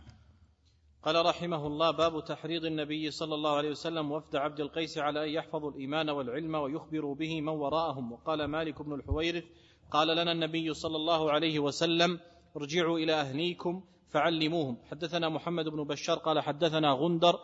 قال 1.03 1.25
رحمه 1.25 1.67
الله 1.67 1.91
باب 1.91 2.25
تحريض 2.25 2.65
النبي 2.65 3.11
صلى 3.11 3.35
الله 3.35 3.55
عليه 3.55 3.69
وسلم 3.69 4.11
وفد 4.11 4.35
عبد 4.35 4.59
القيس 4.59 4.97
على 4.97 5.25
أن 5.25 5.29
يحفظوا 5.29 5.71
الإيمان 5.71 6.09
والعلم 6.09 6.55
ويخبروا 6.55 7.15
به 7.15 7.41
من 7.41 7.49
وراءهم. 7.49 8.11
وقال 8.11 8.45
مالك 8.45 8.81
بن 8.81 8.93
الحويرث 8.93 9.43
قال 9.91 10.07
لنا 10.07 10.31
النبي 10.31 10.73
صلى 10.73 10.95
الله 10.95 11.31
عليه 11.31 11.59
وسلم 11.59 12.19
ارجعوا 12.57 12.99
إلى 12.99 13.13
أهليكم 13.13 13.83
فعلموهم. 14.09 14.77
حدثنا 14.91 15.29
محمد 15.29 15.65
بن 15.69 15.83
بشار 15.83 16.17
قال 16.17 16.39
حدثنا 16.39 16.91
غندر 16.91 17.39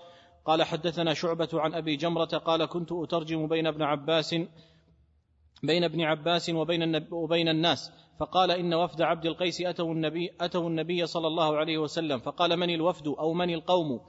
قال 0.47 0.63
حدثنا 0.63 1.13
شعبة 1.13 1.49
عن 1.53 1.73
أبي 1.73 1.95
جمرة 1.95 2.25
قال 2.25 2.65
كنت 2.65 2.91
أترجم 2.91 3.47
بين 3.47 3.67
ابن 3.67 3.81
عباس 3.81 4.35
بين 5.63 5.83
ابن 5.83 6.01
عباس 6.01 6.49
وبين, 6.49 7.07
وبين 7.11 7.47
الناس 7.49 7.91
فقال 8.19 8.51
إن 8.51 8.73
وفد 8.73 9.01
عبد 9.01 9.25
القيس 9.25 9.61
أتوا 9.61 9.93
النبي, 9.93 10.29
أتوا 10.41 10.69
النبي 10.69 11.05
صلى 11.05 11.27
الله 11.27 11.57
عليه 11.57 11.77
وسلم 11.77 12.19
فقال 12.19 12.57
من 12.57 12.69
الوفد 12.69 13.07
أو 13.07 13.33
من 13.33 13.53
القوم؟ 13.53 13.99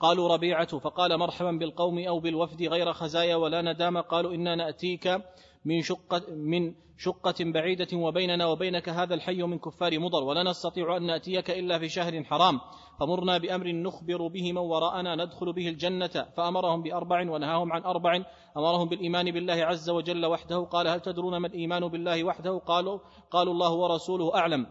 قالوا 0.00 0.28
ربيعة 0.28 0.78
فقال 0.78 1.18
مرحبا 1.18 1.50
بالقوم 1.50 1.98
أو 1.98 2.20
بالوفد 2.20 2.62
غير 2.62 2.92
خزايا 2.92 3.36
ولا 3.36 3.62
ندام 3.62 3.98
قالوا 3.98 4.34
إنا 4.34 4.54
نأتيك 4.54 5.20
من 5.68 5.82
شقة 5.82 6.22
من 6.34 6.74
شقة 6.98 7.34
بعيدة 7.40 7.96
وبيننا 7.96 8.46
وبينك 8.46 8.88
هذا 8.88 9.14
الحي 9.14 9.42
من 9.42 9.58
كفار 9.58 9.98
مضر 9.98 10.24
ولا 10.24 10.42
نستطيع 10.42 10.96
أن 10.96 11.02
نأتيك 11.06 11.50
إلا 11.50 11.78
في 11.78 11.88
شهر 11.88 12.24
حرام. 12.24 12.60
فمرنا 13.00 13.38
بأمر 13.38 13.72
نخبر 13.72 14.26
به 14.26 14.52
من 14.52 14.58
وراءنا 14.58 15.14
ندخل 15.14 15.52
به 15.52 15.68
الجنة. 15.68 16.26
فأمرهم 16.36 16.82
بأربع 16.82 17.30
ونهاهم 17.30 17.72
عن 17.72 17.82
أربع. 17.82 18.12
أمرهم 18.56 18.88
بالإيمان 18.88 19.30
بالله 19.30 19.54
عز 19.54 19.90
وجل 19.90 20.26
وحده. 20.26 20.58
قال 20.58 20.88
هل 20.88 21.00
تدرون 21.00 21.36
ما 21.36 21.46
الإيمان 21.46 21.88
بالله 21.88 22.24
وحده؟ 22.24 22.58
قالوا 22.58 22.98
قالوا 23.30 23.52
الله 23.52 23.72
ورسوله 23.72 24.34
أعلم. 24.34 24.66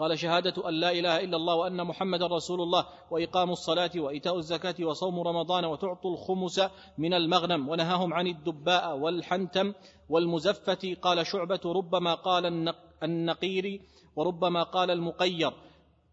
قال 0.00 0.18
شهادة 0.18 0.68
أن 0.68 0.74
لا 0.74 0.90
إله 0.90 1.20
إلا 1.20 1.36
الله 1.36 1.54
وأن 1.54 1.84
محمد 1.86 2.22
رسول 2.22 2.60
الله 2.60 2.86
وإقام 3.10 3.50
الصلاة 3.50 3.90
وإيتاء 3.96 4.38
الزكاة 4.38 4.74
وصوم 4.80 5.20
رمضان 5.20 5.64
وتعطوا 5.64 6.12
الخمس 6.12 6.60
من 6.98 7.14
المغنم 7.14 7.68
ونهاهم 7.68 8.14
عن 8.14 8.26
الدباء 8.26 8.98
والحنتم 8.98 9.72
والمزفة. 10.08 10.94
قال 11.02 11.26
شعبة 11.26 11.60
ربما 11.64 12.14
قال 12.14 12.74
النقير 13.02 13.80
وربما 14.16 14.62
قال 14.62 14.90
المقير. 14.90 15.52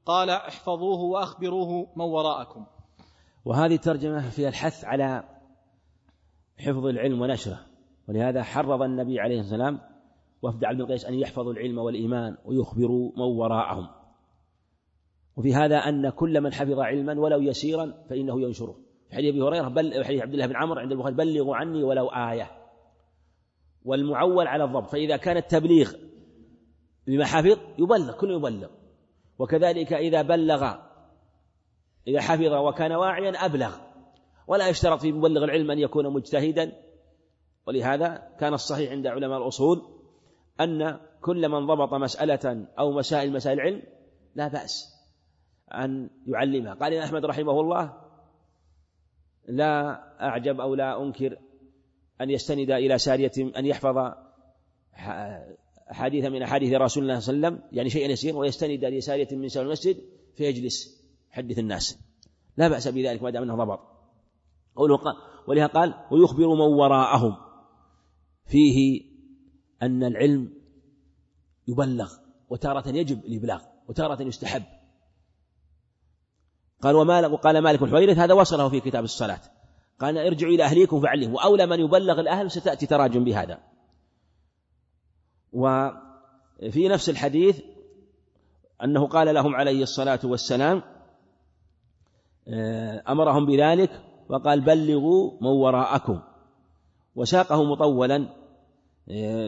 قال 0.06 0.30
احفظوه 0.30 1.00
وأخبروه 1.00 1.88
من 1.96 2.06
وراءكم. 2.06 2.66
وهذه 3.46 3.76
ترجمة 3.76 4.30
فيها 4.30 4.50
الحث 4.50 4.86
على 4.86 5.24
حفظ 6.60 6.86
العلم 6.86 7.22
ونشره 7.22 7.60
ولهذا 8.08 8.44
حرض 8.44 8.82
النبي 8.82 9.20
عليه 9.20 9.38
والسلام 9.38 9.80
وفد 10.42 10.66
عبد 10.66 10.80
القيس 10.80 11.06
أن 11.06 11.14
يحفظوا 11.14 11.54
العلم 11.54 11.78
والإيمان 11.78 12.38
ويخبروا 12.46 13.12
من 13.18 13.24
وراءهم. 13.24 13.88
وفي 15.38 15.54
هذا 15.54 15.76
أن 15.76 16.10
كل 16.10 16.42
من 16.42 16.54
حفظ 16.54 16.80
علما 16.80 17.20
ولو 17.20 17.42
يسيرا 17.42 17.94
فإنه 18.10 18.42
ينشره. 18.42 18.76
في 19.10 19.16
حديث 19.16 19.34
أبي 19.34 19.42
هريرة 19.42 19.68
بل 19.68 20.04
حديث 20.06 20.22
عبد 20.22 20.34
الله 20.34 20.48
بن 20.48 20.56
عمرو 20.56 20.80
عند 20.80 20.92
البخاري 20.92 21.16
بلغوا 21.16 21.56
عني 21.56 21.84
ولو 21.84 22.08
آية. 22.08 22.52
والمعول 23.86 24.48
على 24.48 24.64
الضبط 24.64 24.90
فإذا 24.90 25.18
كان 25.18 25.38
التبليغ 25.38 25.94
بما 27.08 27.26
حفظ 27.26 27.58
يبلغ 27.80 28.18
كل 28.18 28.32
يبلغ. 28.32 28.70
وكذلك 29.40 29.94
إذا 29.94 30.22
بلغ 30.22 30.76
إذا 32.08 32.22
حفظ 32.22 32.54
وكان 32.54 32.92
واعيا 32.92 33.46
أبلغ. 33.46 33.78
ولا 34.48 34.70
يشترط 34.70 35.02
في 35.02 35.12
مبلغ 35.12 35.44
العلم 35.44 35.72
أن 35.72 35.80
يكون 35.80 36.14
مجتهدا. 36.14 36.72
ولهذا 37.68 38.36
كان 38.40 38.54
الصحيح 38.54 38.92
عند 38.92 39.08
علماء 39.08 39.38
الأصول 39.38 39.97
أن 40.62 41.00
كل 41.22 41.50
من 41.50 41.66
ضبط 41.68 41.94
مسألة 41.94 42.68
أو 42.80 42.92
مسائل 42.92 43.34
مسائل 43.34 43.60
العلم 43.60 43.84
لا 44.36 44.48
بأس 44.48 44.94
أن 45.74 46.10
يعلمها. 46.28 46.74
قال 46.74 46.94
إن 46.94 47.02
أحمد 47.02 47.26
رحمه 47.26 47.62
الله 47.62 47.94
لا 49.48 50.04
أعجب 50.22 50.62
أو 50.62 50.76
لا 50.76 51.04
أنكر 51.04 51.38
أن 52.22 52.30
يستند 52.30 52.72
إلى 52.72 52.98
سارية 52.98 53.32
أن 53.58 53.66
يحفظ 53.66 54.14
حديثا 55.88 56.30
من 56.30 56.42
أحاديث 56.42 56.74
رسول 56.74 57.04
الله 57.04 57.20
صلى 57.20 57.36
الله 57.36 57.48
عليه 57.48 57.58
وسلم 57.58 57.70
يعني 57.78 57.90
شيئا 57.90 58.08
يسير 58.12 58.38
ويستند 58.38 58.86
لسارية 58.86 59.28
من 59.32 59.50
سار 59.50 59.66
المسجد 59.66 59.98
فيجلس 60.36 61.04
يحدث 61.32 61.60
الناس. 61.60 62.00
لا 62.58 62.68
بأس 62.68 62.88
بذلك 62.88 63.24
ما 63.24 63.30
دام 63.30 63.44
أنه 63.44 63.56
ضبط. 63.56 63.80
ولهذا 65.48 65.68
قال 65.68 65.94
ويخبر 66.12 66.48
من 66.48 66.62
وراءهم. 66.62 67.36
فيه 68.46 69.07
أن 69.82 70.04
العلم 70.04 70.54
يبلغ 71.68 72.14
وتارة 72.50 72.90
يجب 72.90 73.26
الإبلاغ 73.26 73.62
وتارة 73.88 74.22
يستحب. 74.22 74.64
قال 76.82 76.96
وما 76.96 77.28
وقال 77.28 77.58
مالك 77.58 77.80
بن 77.80 77.90
حويرث 77.90 78.18
هذا 78.18 78.34
وصله 78.34 78.70
في 78.70 78.80
كتاب 78.80 79.04
الصلاة. 79.04 79.42
قال 80.00 80.18
ارجعوا 80.18 80.54
إلى 80.54 80.64
أهليكم 80.64 81.02
فعلموا 81.02 81.38
وأولى 81.38 81.66
من 81.66 81.80
يبلغ 81.80 82.20
الأهل 82.20 82.52
ستأتي 82.52 82.86
تراجم 82.86 83.24
بهذا. 83.24 83.60
وفي 85.54 86.88
نفس 86.88 87.10
الحديث 87.10 87.62
أنه 88.84 89.08
قال 89.08 89.34
لهم 89.34 89.56
عليه 89.56 89.84
الصلاة 89.84 90.20
والسلام 90.24 90.84
آه، 92.48 93.04
أمرهم 93.08 93.46
بذلك 93.46 94.04
وقال 94.30 94.62
بلغوا 94.62 95.32
من 95.42 95.48
وراءكم. 95.48 96.22
وساقه 97.16 97.64
مطولا 97.64 98.28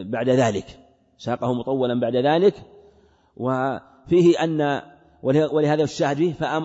بعد 0.04 0.28
ذلك 0.28 0.80
ساقه 1.18 1.52
مطولا 1.54 2.00
بعد 2.00 2.16
ذلك 2.16 2.54
وفيه 3.36 4.44
أن 4.44 4.82
ولهذا 5.22 5.82
الشاهد 5.82 6.16
فيه 6.16 6.60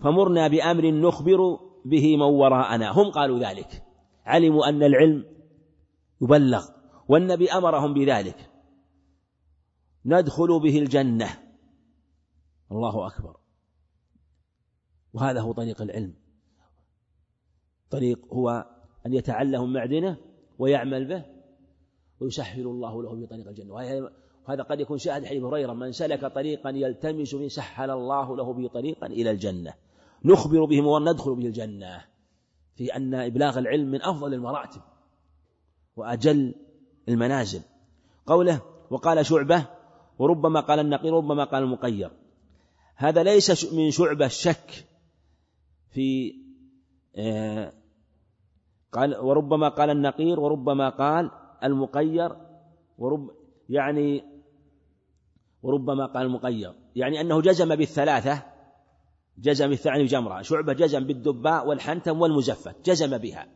فمرنا 0.00 0.48
بأمر 0.48 0.90
نخبر 0.90 1.58
به 1.84 2.16
من 2.16 2.22
وراءنا. 2.22 2.90
هم 2.90 3.10
قالوا 3.10 3.38
ذلك. 3.38 3.82
علموا 4.26 4.68
أن 4.68 4.82
العلم 4.82 5.24
يبلغ 6.22 6.68
والنبي 7.08 7.52
أمرهم 7.52 7.94
بذلك. 7.94 8.50
ندخل 10.04 10.60
به 10.60 10.78
الجنة. 10.78 11.28
الله 12.72 13.06
أكبر. 13.06 13.36
وهذا 15.12 15.40
هو 15.40 15.52
طريق 15.52 15.82
العلم. 15.82 16.14
طريق 17.90 18.34
هو 18.34 18.66
أن 19.06 19.14
يتعلم 19.14 19.72
معدنه 19.72 20.16
ويعمل 20.58 21.08
به 21.08 21.37
ويسهل 22.20 22.66
الله 22.66 23.02
له 23.02 23.14
بطريق 23.14 23.48
الجنة. 23.48 23.74
وهذا 23.74 24.62
قد 24.62 24.80
يكون 24.80 24.98
شاهد 24.98 25.24
حديث 25.24 25.42
هريرة 25.42 25.72
من 25.72 25.92
سلك 25.92 26.24
طريقا 26.24 26.70
يلتمس 26.70 27.34
به 27.34 27.48
سهل 27.48 27.90
الله 27.90 28.36
له 28.36 28.52
به 28.52 28.68
طريقا 28.68 29.06
إلى 29.06 29.30
الجنة. 29.30 29.74
نخبر 30.24 30.64
به 30.64 30.86
وندخل 30.86 31.34
به 31.34 31.46
الجنة 31.46 32.04
في 32.76 32.96
أن 32.96 33.14
إبلاغ 33.14 33.58
العلم 33.58 33.90
من 33.90 34.02
أفضل 34.02 34.34
المراتب 34.34 34.80
وأجل 35.96 36.54
المنازل. 37.08 37.60
قوله 38.26 38.60
وقال 38.90 39.26
شعبة 39.26 39.66
وربما 40.18 40.60
قال 40.60 40.78
النقير 40.78 41.14
وربما 41.14 41.44
قال 41.44 41.62
المقير. 41.62 42.10
هذا 42.96 43.22
ليس 43.22 43.72
من 43.72 43.90
شعبة 43.90 44.26
الشك 44.26 44.84
في 45.90 46.34
آه، 47.16 47.72
قال 48.92 49.16
وربما 49.16 49.68
قال 49.68 49.90
النقير 49.90 50.40
وربما 50.40 50.88
قال 50.88 51.30
المقير 51.64 52.36
ورب 52.98 53.30
يعني 53.68 54.24
وربما 55.62 56.06
قال 56.06 56.26
المقير 56.26 56.72
يعني 56.96 57.20
أنه 57.20 57.40
جزم 57.40 57.76
بالثلاثة 57.76 58.42
جزم 59.38 59.72
الثعني 59.72 60.04
جمرة 60.04 60.42
شعبة 60.42 60.72
جزم 60.72 61.06
بالدباء 61.06 61.68
والحنتم 61.68 62.20
والمزفت 62.20 62.90
جزم 62.90 63.18
بها. 63.18 63.46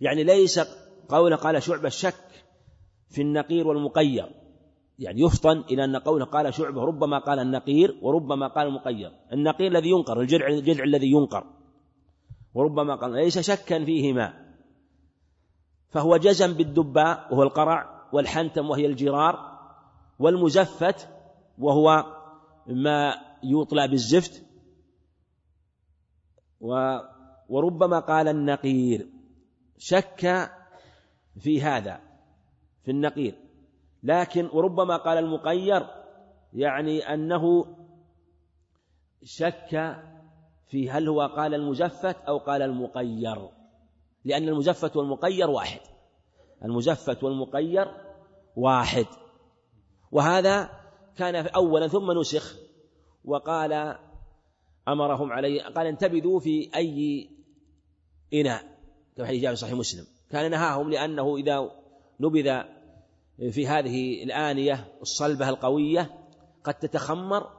يعني 0.00 0.24
ليس 0.24 0.60
قوله 1.08 1.36
قال 1.36 1.62
شعبة 1.62 1.86
الشك 1.86 2.44
في 3.10 3.22
النقير 3.22 3.68
والمقير 3.68 4.26
يعني 4.98 5.20
يفطن 5.20 5.64
إلى 5.70 5.84
أن 5.84 5.96
قوله 5.96 6.24
قال 6.24 6.54
شعبة 6.54 6.84
ربما 6.84 7.18
قال 7.18 7.38
النقير 7.38 7.98
وربما 8.02 8.48
قال 8.48 8.66
المقير. 8.66 9.10
النقير 9.32 9.70
الذي 9.70 9.88
ينقر 9.88 10.20
الجذع 10.20 10.84
الذي 10.84 11.10
ينقر 11.10 11.44
وربما 12.54 12.94
قال 12.94 13.12
ليس 13.12 13.38
شكا 13.38 13.84
فيهما. 13.84 14.43
فهو 15.94 16.16
جزم 16.16 16.52
بالدباء 16.52 17.28
وهو 17.30 17.42
القرع 17.42 18.08
والحنتم 18.12 18.70
وهي 18.70 18.86
الجرار 18.86 19.58
والمزفت 20.18 21.08
وهو 21.58 22.04
ما 22.66 23.14
يطلع 23.42 23.86
بالزفت 23.86 24.44
وربما 27.48 27.98
قال 27.98 28.28
النقير 28.28 29.08
شك 29.78 30.50
في 31.38 31.62
هذا 31.62 32.00
في 32.82 32.90
النقير. 32.90 33.34
لكن 34.02 34.48
وربما 34.52 34.96
قال 34.96 35.18
المقير 35.18 35.86
يعني 36.52 37.14
أنه 37.14 37.76
شك 39.22 40.02
في 40.66 40.90
هل 40.90 41.08
هو 41.08 41.20
قال 41.20 41.54
المزفت 41.54 42.16
أو 42.28 42.38
قال 42.38 42.62
المقير. 42.62 43.48
لأن 44.24 44.48
المزفت 44.48 44.96
والمقير 44.96 45.50
واحد. 45.50 45.80
المزفت 46.64 47.24
والمقير 47.24 47.88
واحد. 48.56 49.06
وهذا 50.12 50.70
كان 51.16 51.46
أولا 51.46 51.88
ثم 51.88 52.18
نسخ 52.20 52.56
وقال 53.24 53.98
أمرهم 54.88 55.32
عليه 55.32 55.62
قال 55.62 55.86
انتبذوا 55.86 56.40
في 56.40 56.70
أي 56.76 57.28
إناء 58.34 58.64
كما 59.16 59.26
حديث 59.26 59.42
جابر 59.42 59.54
صحيح 59.54 59.74
مسلم. 59.74 60.06
كان 60.30 60.50
نهاهم 60.50 60.90
لأنه 60.90 61.36
إذا 61.36 61.70
نبذ 62.20 62.62
في 63.50 63.66
هذه 63.66 64.24
الآنية 64.24 64.92
الصلبة 65.02 65.48
القوية 65.48 66.10
قد 66.64 66.74
تتخمر 66.74 67.50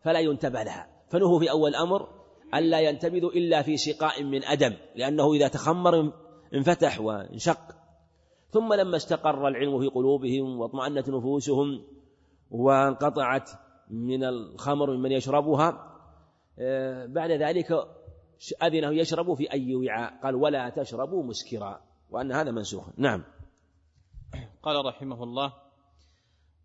فلا 0.00 0.20
ينتبه 0.20 0.62
لها. 0.62 0.88
فنهوا 1.08 1.38
في 1.38 1.50
أول 1.50 1.74
أمر 1.74 2.21
ألا 2.54 2.80
ينتبذوا 2.80 3.30
إلا 3.30 3.62
في 3.62 3.76
سقاء 3.76 4.24
من 4.24 4.44
أدم 4.44 4.76
لأنه 4.96 5.32
إذا 5.32 5.48
تخمر 5.48 6.12
انفتح 6.54 7.00
وانشق. 7.00 7.58
ثم 8.50 8.72
لما 8.72 8.96
استقر 8.96 9.48
العلم 9.48 9.80
في 9.80 9.86
قلوبهم 9.86 10.60
واطمأنت 10.60 11.10
نفوسهم 11.10 11.84
وانقطعت 12.50 13.50
من 13.90 14.24
الخمر 14.24 14.96
ممن 14.96 15.12
يشربها 15.12 15.88
آه، 16.58 17.06
بعد 17.06 17.30
ذلك 17.30 17.72
أذنه 18.62 18.94
يشرب 18.94 19.34
في 19.34 19.52
أي 19.52 19.74
وعاء. 19.74 20.20
قال 20.22 20.34
ولا 20.34 20.68
تشربوا 20.68 21.24
مسكرا 21.24 21.80
وأن 22.10 22.32
هذا 22.32 22.50
منسوخ. 22.50 22.88
نعم. 22.96 23.24
قال 24.62 24.86
رحمه 24.86 25.22
الله 25.22 25.52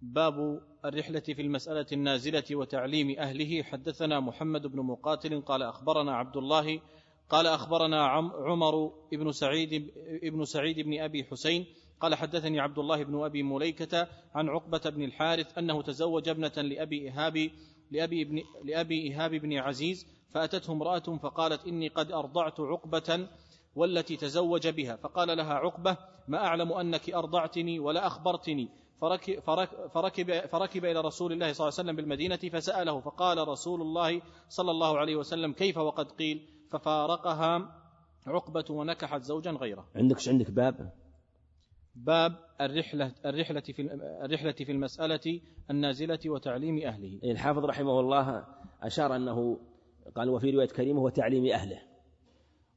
باب 0.01 0.61
الرحلة 0.85 1.19
في 1.19 1.41
المسألة 1.41 1.85
النازلة 1.91 2.43
وتعليم 2.51 3.19
أهله. 3.19 3.63
حدثنا 3.63 4.19
محمد 4.19 4.67
بن 4.67 4.79
مقاتل 4.79 5.41
قال 5.41 5.63
أخبرنا 5.63 6.15
عبد 6.15 6.37
الله 6.37 6.81
قال 7.29 7.47
أخبرنا 7.47 8.07
عمر 8.33 8.91
بن 9.11 9.31
سعيد 9.31 9.93
ابن 10.23 10.45
سعيد 10.45 10.79
بن 10.79 10.99
أبي 10.99 11.23
حسين 11.23 11.65
قال 11.99 12.15
حدثني 12.15 12.59
عبد 12.59 12.79
الله 12.79 13.03
بن 13.03 13.23
أبي 13.23 13.43
مليكة 13.43 14.07
عن 14.35 14.49
عقبة 14.49 14.81
بن 14.89 15.03
الحارث 15.03 15.57
أنه 15.57 15.81
تزوج 15.81 16.29
ابنة 16.29 16.53
لأبي 16.57 17.01
إيهاب 17.01 17.49
لأبي, 17.91 18.21
ابن 18.21 18.41
لأبي 18.63 19.01
إيهاب 19.01 19.31
بن 19.31 19.53
عزيز 19.53 20.07
فأتته 20.33 20.73
امرأة 20.73 21.17
فقالت 21.23 21.67
إني 21.67 21.87
قد 21.87 22.11
أرضعت 22.11 22.59
عقبة 22.59 23.27
والتي 23.75 24.15
تزوج 24.17 24.67
بها. 24.67 24.95
فقال 24.95 25.37
لها 25.37 25.53
عقبة 25.53 25.97
ما 26.27 26.37
أعلم 26.37 26.73
أنك 26.73 27.09
أرضعتني 27.09 27.79
ولا 27.79 28.07
أخبرتني. 28.07 28.69
فركب, 29.01 29.39
فركب, 29.93 30.45
فركب 30.47 30.85
إلى 30.85 31.01
رسول 31.01 31.31
الله 31.31 31.53
صلى 31.53 31.67
الله 31.67 31.79
عليه 31.79 31.89
وسلم 31.89 31.95
بالمدينة 31.95 32.59
فسأله 32.59 32.99
فقال 32.99 33.47
رسول 33.47 33.81
الله 33.81 34.21
صلى 34.49 34.71
الله 34.71 34.97
عليه 34.97 35.15
وسلم 35.15 35.53
كيف 35.53 35.77
وقد 35.77 36.11
قيل؟ 36.11 36.49
ففارقها 36.71 37.81
عقبة 38.27 38.65
ونكحت 38.69 39.21
زوجا 39.21 39.51
غيره. 39.51 39.85
عندك 39.95 40.27
عندك 40.27 40.51
باب؟ 40.51 40.91
باب 41.95 42.35
الرحلة 42.61 43.15
الرحلة 43.25 43.59
في 43.59 43.81
الرحلة 44.25 44.51
في 44.51 44.71
المسألة 44.71 45.41
النازلة 45.69 46.19
وتعليم 46.25 46.87
أهله. 46.87 47.19
الحافظ 47.23 47.65
رحمه 47.65 47.99
الله 47.99 48.45
أشار 48.81 49.15
أنه 49.15 49.59
قال 50.15 50.29
وفي 50.29 50.51
رواية 50.51 50.67
كريمة 50.67 51.01
هو 51.01 51.09
تعليم 51.09 51.45
أهله 51.45 51.81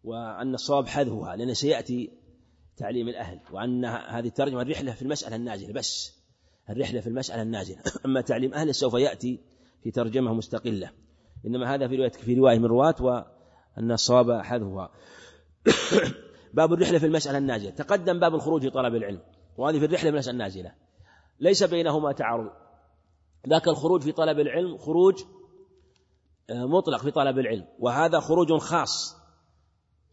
وأن 0.05 0.55
الصواب 0.55 0.87
حذفها 0.87 1.37
لأنه 1.37 1.53
سيأتي 1.53 2.11
تعليم 2.81 3.09
الأهل 3.09 3.41
وأن 3.53 3.85
هذه 3.85 4.27
الترجمة 4.27 4.63
الرحلة 4.63 4.93
في 4.93 5.03
المسألة 5.03 5.37
النازلة 5.37 5.73
بس 5.73 6.21
الرحلة 6.71 7.01
في 7.01 7.07
المسألة 7.07 7.43
النازلة 7.43 7.79
أما 8.07 8.21
تعليم 8.21 8.55
أهله 8.55 8.73
سوف 8.73 8.95
يأتي 8.95 9.41
في 9.83 9.91
ترجمة 9.91 10.35
مستقلة. 10.35 10.91
إنما 11.47 11.75
هذا 11.75 11.89
في 11.89 11.97
رواية 11.97 12.11
في 12.11 12.35
رواية 12.35 12.59
من 12.59 12.65
رواة 12.65 13.27
أن 13.79 13.93
الصواب 13.93 14.33
حذفها 14.33 14.91
باب 16.55 16.73
الرحلة 16.73 16.99
في 16.99 17.07
المسألة 17.07 17.39
النازلة 17.39 17.71
تقدم 17.71 18.21
باب 18.21 18.35
الخروج 18.35 18.69
طلب 18.69 18.95
العلم. 18.95 19.21
وهذه 19.57 19.79
في 19.79 19.85
الرحلة 19.85 20.11
في 20.11 20.15
المسألة 20.15 20.33
النازلة 20.33 20.73
ليس 21.41 21.63
بينهما 21.63 22.13
تعارض. 22.13 22.51
ذاك 23.49 23.69
الخروج 23.69 24.03
في 24.03 24.13
طلب 24.13 24.41
العلم 24.41 24.79
خروج 24.79 25.23
آه، 26.51 26.65
مطلق 26.67 27.01
في 27.01 27.11
طلب 27.11 27.39
العلم. 27.39 27.67
وهذا 27.79 28.21
خروج 28.21 28.53
خاص. 28.53 29.20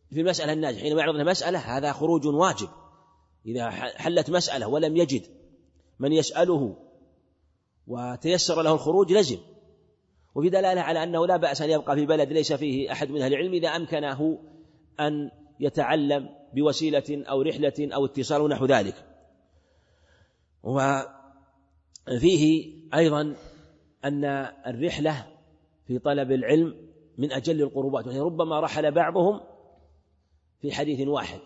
في 0.10 0.22
المسألة 0.22 0.54
النازلة 0.54 0.82
حينما 0.82 1.00
يعرض 1.00 1.16
مسألة 1.16 1.60
هذا 1.60 1.92
خروج 1.92 2.28
واجب. 2.28 2.70
إذا 3.46 3.70
حلت 3.70 4.30
مسألة 4.30 4.68
ولم 4.68 4.98
يجد 4.98 5.22
من 6.00 6.14
يسأله 6.14 6.76
وتيسر 7.88 8.62
له 8.62 8.74
الخروج 8.74 9.14
لزم. 9.14 9.38
وفي 10.36 10.50
دلالة 10.50 10.82
على 10.82 11.04
أنه 11.04 11.28
لا 11.28 11.38
بأس 11.38 11.62
أن 11.62 11.70
يبقى 11.70 11.96
في 11.96 12.06
بلد 12.06 12.34
ليس 12.34 12.54
فيه 12.54 12.92
أحد 12.92 13.10
من 13.10 13.22
أهل 13.22 13.34
العلم 13.34 13.54
إذا 13.54 13.68
أمكنه 13.68 14.40
أن 15.00 15.32
يتعلم 15.60 16.30
بوسيلة 16.54 17.24
أو 17.30 17.42
رحلة 17.42 17.74
أو 17.80 18.06
اتصال 18.06 18.42
ونحو 18.42 18.66
ذلك. 18.66 19.06
وفيه 20.64 21.04
أيضا 22.94 23.36
أن 24.06 24.26
الرحلة 24.68 25.26
في 25.88 26.00
طلب 26.00 26.32
العلم 26.32 26.76
من 27.18 27.32
أجل 27.32 27.62
القربات. 27.62 28.06
يعني 28.06 28.20
ربما 28.20 28.60
رحل 28.60 28.92
بعضهم 28.92 29.40
في 30.62 30.72
حديث 30.72 31.08
واحد. 31.08 31.40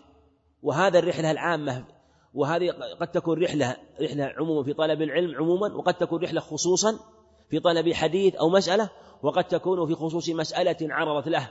وهذا 0.64 1.00
الرحلة 1.00 1.32
العامة 1.32 1.86
وهذه 2.34 2.70
قد 3.00 3.08
تكون 3.08 3.44
رحلة 3.44 3.78
رحلة 4.02 4.34
عموما 4.38 4.64
في 4.64 4.74
طلب 4.74 5.02
العلم 5.02 5.36
عموما 5.36 5.76
وقد 5.76 5.94
تكون 5.94 6.24
رحلة 6.24 6.42
خصوصا 6.42 7.00
في 7.50 7.60
طلب 7.60 7.94
حديث 7.94 8.36
أو 8.36 8.50
مسألة 8.50 8.90
وقد 9.24 9.44
تكون 9.44 9.88
في 9.88 9.96
خصوص 9.96 10.30
مسألة 10.30 10.78
عرضت 10.82 11.28
له 11.28 11.50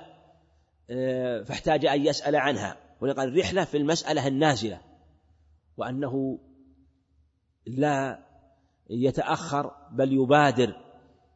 آه، 0.90 1.42
فاحتاج 1.42 1.86
أن 1.86 2.06
يسأل 2.06 2.36
عنها. 2.36 2.76
ولقد 3.00 3.28
الرحلة 3.28 3.64
في 3.64 3.76
المسألة 3.76 4.26
النازلة 4.26 4.80
وأنه 5.76 6.38
لا 7.66 8.18
يتأخر 8.90 9.70
بل 9.92 10.12
يبادر 10.12 10.76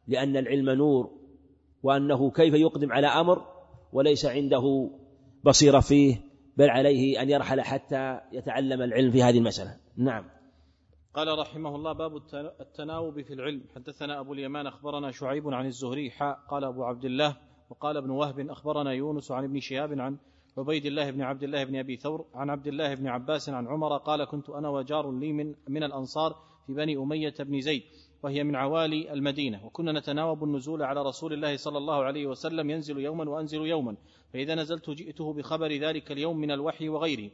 لأن 0.07 0.37
العلم 0.37 0.69
نور 0.69 1.11
وأنه 1.83 2.31
كيف 2.31 2.53
يقدم 2.53 2.91
على 2.91 3.07
أمر 3.07 3.45
وليس 3.93 4.25
عنده 4.25 4.89
بصيرة 5.45 5.79
فيه 5.79 6.21
بل 6.57 6.69
عليه 6.69 7.21
أن 7.21 7.29
يرحل 7.29 7.61
حتى 7.61 8.19
يتعلم 8.31 8.81
العلم 8.81 9.11
في 9.11 9.23
هذه 9.23 9.37
المسألة. 9.37 9.77
نعم. 9.97 10.25
قال 11.13 11.39
رحمه 11.39 11.75
الله 11.75 11.93
باب 11.93 12.15
التناوب 12.61 13.21
في 13.21 13.33
العلم. 13.33 13.61
حدثنا 13.75 14.19
أبو 14.19 14.33
اليمان 14.33 14.67
أخبرنا 14.67 15.11
شعيب 15.11 15.47
عن 15.47 15.65
الزهري 15.65 16.11
حاء 16.11 16.39
قال 16.49 16.63
أبو 16.63 16.83
عبد 16.83 17.05
الله 17.05 17.37
وقال 17.69 17.97
ابن 17.97 18.09
وهب 18.09 18.39
أخبرنا 18.39 18.91
يونس 18.91 19.31
عن 19.31 19.43
ابن 19.43 19.59
شهاب 19.59 19.99
عن 19.99 20.17
عبيد 20.57 20.85
الله 20.85 21.11
بن 21.11 21.21
عبد 21.21 21.43
الله 21.43 21.63
بن 21.63 21.75
أبي 21.75 21.95
ثور 21.95 22.25
عن 22.33 22.49
عبد 22.49 22.67
الله 22.67 22.95
بن 22.95 23.07
عباس 23.07 23.49
عن 23.49 23.67
عمر 23.67 23.97
قال 23.97 24.25
كنت 24.25 24.49
أنا 24.49 24.69
وجار 24.69 25.11
لي 25.11 25.33
من, 25.33 25.55
من 25.67 25.83
الأنصار 25.83 26.35
في 26.67 26.73
بني 26.73 26.97
أمية 26.97 27.33
بن 27.39 27.61
زيد. 27.61 27.83
وهي 28.25 28.43
من 28.43 28.55
عوالي 28.55 29.13
المدينة. 29.13 29.65
وكنا 29.65 29.91
نتناوب 29.91 30.43
النزول 30.43 30.83
على 30.83 31.01
رسول 31.01 31.33
الله 31.33 31.57
صلى 31.57 31.77
الله 31.77 32.03
عليه 32.03 32.27
وسلم 32.27 32.69
ينزل 32.69 32.99
يوما 32.99 33.29
وأنزل 33.29 33.61
يوما. 33.61 33.97
فإذا 34.33 34.55
نزلت 34.55 34.89
جئته 34.89 35.33
بخبر 35.33 35.71
ذلك 35.71 36.11
اليوم 36.11 36.37
من 36.37 36.51
الوحي 36.51 36.89
وغيره 36.89 37.31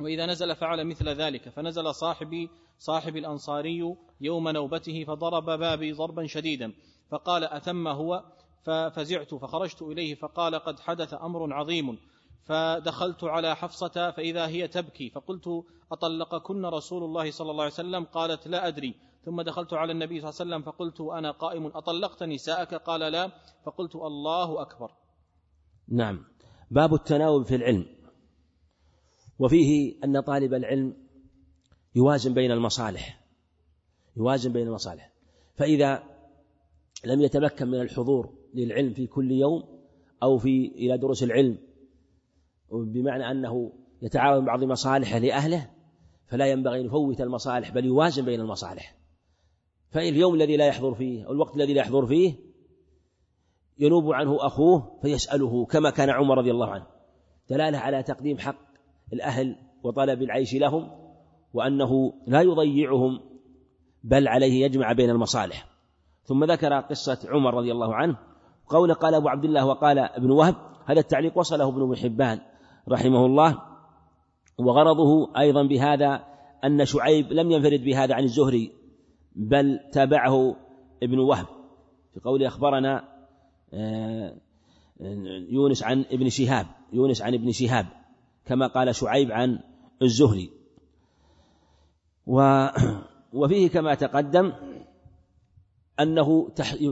وإذا 0.00 0.26
نزل 0.26 0.56
فعل 0.56 0.84
مثل 0.84 1.08
ذلك. 1.08 1.48
فنزل 1.48 1.94
صاحبي 1.94 2.50
صاحب 2.78 3.16
الأنصاري 3.16 3.96
يوم 4.20 4.48
نوبته 4.48 5.04
فضرب 5.04 5.44
بابي 5.44 5.92
ضربا 5.92 6.26
شديدا. 6.26 6.72
فقال 7.10 7.44
أثم 7.44 7.88
هو؟ 7.88 8.24
ففزعت 8.64 9.34
فخرجت 9.34 9.82
إليه 9.82 10.14
فقال 10.14 10.54
قد 10.54 10.80
حدث 10.80 11.14
أمر 11.14 11.52
عظيم. 11.52 11.98
فدخلت 12.44 13.24
على 13.24 13.56
حفصة 13.56 14.10
فإذا 14.10 14.46
هي 14.46 14.68
تبكي. 14.68 15.10
فقلت 15.10 15.64
أطلقكن 15.92 16.66
رسول 16.66 17.04
الله 17.04 17.30
صلى 17.30 17.50
الله 17.50 17.62
عليه 17.62 17.72
وسلم؟ 17.72 18.04
قالت 18.04 18.48
لا 18.48 18.68
أدري. 18.68 18.94
ثم 19.28 19.42
دخلت 19.42 19.74
على 19.74 19.92
النبي 19.92 20.20
صلى 20.20 20.30
الله 20.30 20.40
عليه 20.40 20.50
وسلم 20.50 20.72
فقلت 20.72 21.00
أنا 21.00 21.30
قائم 21.30 21.66
أطلقت 21.66 22.22
نساءك؟ 22.22 22.74
قال 22.74 23.00
لا. 23.00 23.32
فقلت 23.64 23.96
الله 23.96 24.62
أكبر. 24.62 24.90
نعم. 25.88 26.24
باب 26.70 26.94
التناوب 26.94 27.42
في 27.42 27.54
العلم. 27.54 27.86
وفيه 29.38 29.94
أن 30.04 30.20
طالب 30.20 30.54
العلم 30.54 30.96
يوازن 31.94 32.34
بين 32.34 32.50
المصالح. 32.50 33.20
يوازن 34.16 34.52
بين 34.52 34.66
المصالح. 34.66 35.12
فإذا 35.56 36.02
لم 37.04 37.20
يتمكن 37.20 37.68
من 37.68 37.80
الحضور 37.80 38.34
للعلم 38.54 38.92
في 38.92 39.06
كل 39.06 39.30
يوم 39.30 39.62
أو 40.22 40.38
في 40.38 40.66
إلى 40.66 40.98
دروس 40.98 41.22
العلم 41.22 41.58
بمعنى 42.72 43.30
أنه 43.30 43.72
يتعاون 44.02 44.44
بعض 44.44 44.64
مصالحه 44.64 45.18
لأهله 45.18 45.70
فلا 46.26 46.46
ينبغي 46.46 46.80
أن 46.80 46.86
يفوت 46.86 47.20
المصالح 47.20 47.70
بل 47.70 47.84
يوازن 47.84 48.24
بين 48.24 48.40
المصالح. 48.40 48.97
فاليوم 49.90 50.34
الذي 50.34 50.56
لا 50.56 50.66
يحضر 50.66 50.94
فيه 50.94 51.26
أو 51.26 51.32
الوقت 51.32 51.56
الذي 51.56 51.74
لا 51.74 51.80
يحضر 51.80 52.06
فيه 52.06 52.34
ينوب 53.78 54.12
عنه 54.12 54.36
أخوه 54.40 54.98
فيسأله 55.02 55.64
كما 55.64 55.90
كان 55.90 56.10
عمر 56.10 56.38
رضي 56.38 56.50
الله 56.50 56.66
عنه. 56.66 56.86
دلالة 57.50 57.78
على 57.78 58.02
تقديم 58.02 58.38
حق 58.38 58.56
الأهل 59.12 59.56
وطلب 59.82 60.22
العيش 60.22 60.54
لهم 60.54 60.90
وأنه 61.54 62.12
لا 62.26 62.40
يضيعهم 62.40 63.20
بل 64.04 64.28
عليه 64.28 64.64
يجمع 64.64 64.92
بين 64.92 65.10
المصالح. 65.10 65.66
ثم 66.24 66.44
ذكر 66.44 66.80
قصة 66.80 67.18
عمر 67.28 67.54
رضي 67.54 67.72
الله 67.72 67.94
عنه. 67.94 68.16
قول 68.66 68.94
قال 68.94 69.14
أبو 69.14 69.28
عبد 69.28 69.44
الله 69.44 69.66
وقال 69.66 69.98
ابن 69.98 70.30
وهب 70.30 70.54
هذا 70.86 71.00
التعليق 71.00 71.38
وصله 71.38 71.68
ابن 71.68 71.96
حبان 71.96 72.40
رحمه 72.88 73.26
الله. 73.26 73.62
وغرضه 74.58 75.38
أيضا 75.38 75.62
بهذا 75.62 76.24
أن 76.64 76.84
شعيب 76.84 77.32
لم 77.32 77.50
ينفرد 77.50 77.84
بهذا 77.84 78.14
عن 78.14 78.24
الزهري 78.24 78.77
بل 79.38 79.80
تابعه 79.92 80.56
ابن 81.02 81.18
وهب. 81.18 81.46
في 82.14 82.20
قول 82.20 82.44
أخبرنا 82.44 83.04
آه، 83.74 84.34
يونس 85.50 85.82
عن 85.82 86.04
ابن 86.10 86.28
شهاب 86.28 86.66
يونس 86.92 87.22
عن 87.22 87.34
ابن 87.34 87.52
شهاب 87.52 87.86
كما 88.46 88.66
قال 88.66 88.94
شعيب 88.94 89.32
عن 89.32 89.58
الزهري. 90.02 90.50
وفيه 93.32 93.68
كما 93.68 93.94
تقدم 93.94 94.52
أنه 96.00 96.48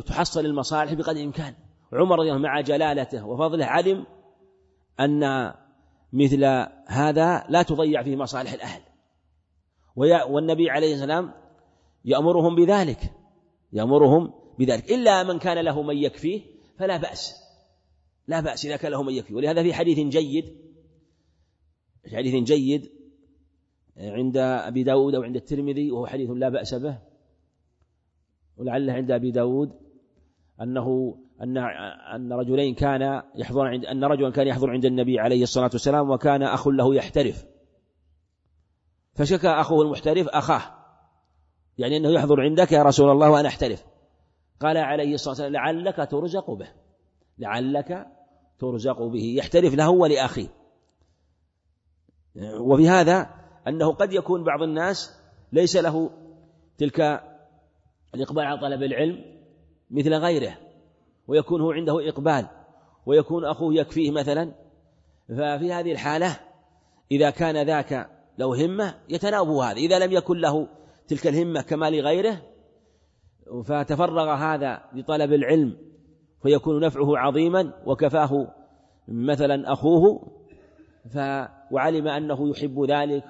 تحصل 0.06 0.46
المصالح 0.46 0.92
بقدر 0.92 1.16
الإمكان. 1.16 1.54
عمر 1.92 2.18
رضي 2.18 2.30
الله 2.30 2.42
مع 2.42 2.60
جلالته 2.60 3.26
وفضله 3.26 3.64
علم 3.64 4.06
أن 5.00 5.52
مثل 6.12 6.44
هذا 6.86 7.46
لا 7.48 7.62
تضيع 7.62 8.02
فيه 8.02 8.16
مصالح 8.16 8.52
الأهل. 8.52 8.80
والنبي 10.30 10.70
عليه 10.70 10.94
السلام 10.94 11.32
يأمرهم 12.06 12.54
بذلك 12.54 13.12
يأمرهم 13.72 14.32
بذلك. 14.58 14.90
إلا 14.90 15.22
من 15.22 15.38
كان 15.38 15.64
له 15.64 15.82
من 15.82 15.96
يكفيه 15.96 16.40
فلا 16.78 16.96
بأس 16.96 17.34
لا 18.28 18.40
بأس 18.40 18.66
إذا 18.66 18.76
كان 18.76 18.92
له 18.92 19.02
من 19.02 19.12
يكفيه. 19.12 19.34
ولهذا 19.34 19.62
في 19.62 19.74
حديث 19.74 19.98
جيد 19.98 20.44
في 22.04 22.16
حديث 22.16 22.34
جيد 22.34 22.90
عند 23.98 24.36
أبي 24.36 24.82
داود 24.82 25.14
أو 25.14 25.22
عند 25.22 25.36
الترمذي 25.36 25.90
وهو 25.90 26.06
حديث 26.06 26.30
لا 26.30 26.48
بأس 26.48 26.74
به 26.74 26.98
ولعله 28.56 28.92
عند 28.92 29.10
أبي 29.10 29.30
داود 29.30 29.72
أنه 30.60 31.16
أن 31.40 31.58
أن 32.14 32.32
رجلين 32.32 32.74
كان 32.74 33.22
يحضر 33.34 33.66
عند 33.66 33.84
أن 33.84 34.04
رجلا 34.04 34.30
كان 34.30 34.46
يحضر 34.46 34.70
عند 34.70 34.84
النبي 34.84 35.20
عليه 35.20 35.42
الصلاة 35.42 35.70
والسلام 35.72 36.10
وكان 36.10 36.42
أخ 36.42 36.68
له 36.68 36.94
يحترف. 36.94 37.46
فشكى 39.14 39.48
أخوه 39.48 39.82
المحترف 39.82 40.28
أخاه. 40.28 40.85
يعني 41.78 41.96
أنه 41.96 42.10
يحضر 42.10 42.40
عندك 42.40 42.72
يا 42.72 42.82
رسول 42.82 43.10
الله 43.10 43.30
وأنا 43.30 43.48
أحترف. 43.48 43.84
قال 44.60 44.76
عليه 44.76 45.14
الصلاة 45.14 45.30
والسلام 45.30 45.52
لعلك 45.52 46.08
ترزق 46.10 46.50
به. 46.50 46.68
لعلك 47.38 48.06
ترزق 48.58 49.02
به. 49.02 49.34
يحترف 49.38 49.74
له 49.74 49.90
ولأخيه. 49.90 50.48
وفي 52.60 52.88
هذا 52.88 53.30
أنه 53.68 53.92
قد 53.92 54.12
يكون 54.12 54.44
بعض 54.44 54.62
الناس 54.62 55.20
ليس 55.52 55.76
له 55.76 56.10
تلك 56.78 57.00
الإقبال 58.14 58.44
على 58.44 58.60
طلب 58.60 58.82
العلم 58.82 59.24
مثل 59.90 60.14
غيره 60.14 60.58
ويكون 61.28 61.60
هو 61.60 61.72
عنده 61.72 62.08
إقبال 62.08 62.46
ويكون 63.06 63.44
أخوه 63.44 63.74
يكفيه 63.74 64.10
مثلا. 64.10 64.52
ففي 65.28 65.72
هذه 65.72 65.92
الحالة 65.92 66.40
إذا 67.12 67.30
كان 67.30 67.66
ذاك 67.66 68.10
له 68.38 68.66
همة 68.66 68.94
يتناوب 69.08 69.48
هذا. 69.48 69.76
إذا 69.76 69.98
لم 69.98 70.12
يكن 70.12 70.36
له 70.36 70.68
تلك 71.08 71.26
الهمة 71.26 71.62
كما 71.62 71.90
لغيره 71.90 72.42
فتفرغ 73.64 74.34
هذا 74.34 74.82
لطلب 74.94 75.32
العلم 75.32 75.76
فيكون 76.42 76.80
نفعه 76.80 77.18
عظيما 77.18 77.72
وكفاه 77.86 78.54
مثلا 79.08 79.72
أخوه 79.72 80.32
ف 81.14 81.18
وعلم 81.70 82.08
أنه 82.08 82.50
يحب 82.50 82.84
ذلك 82.90 83.24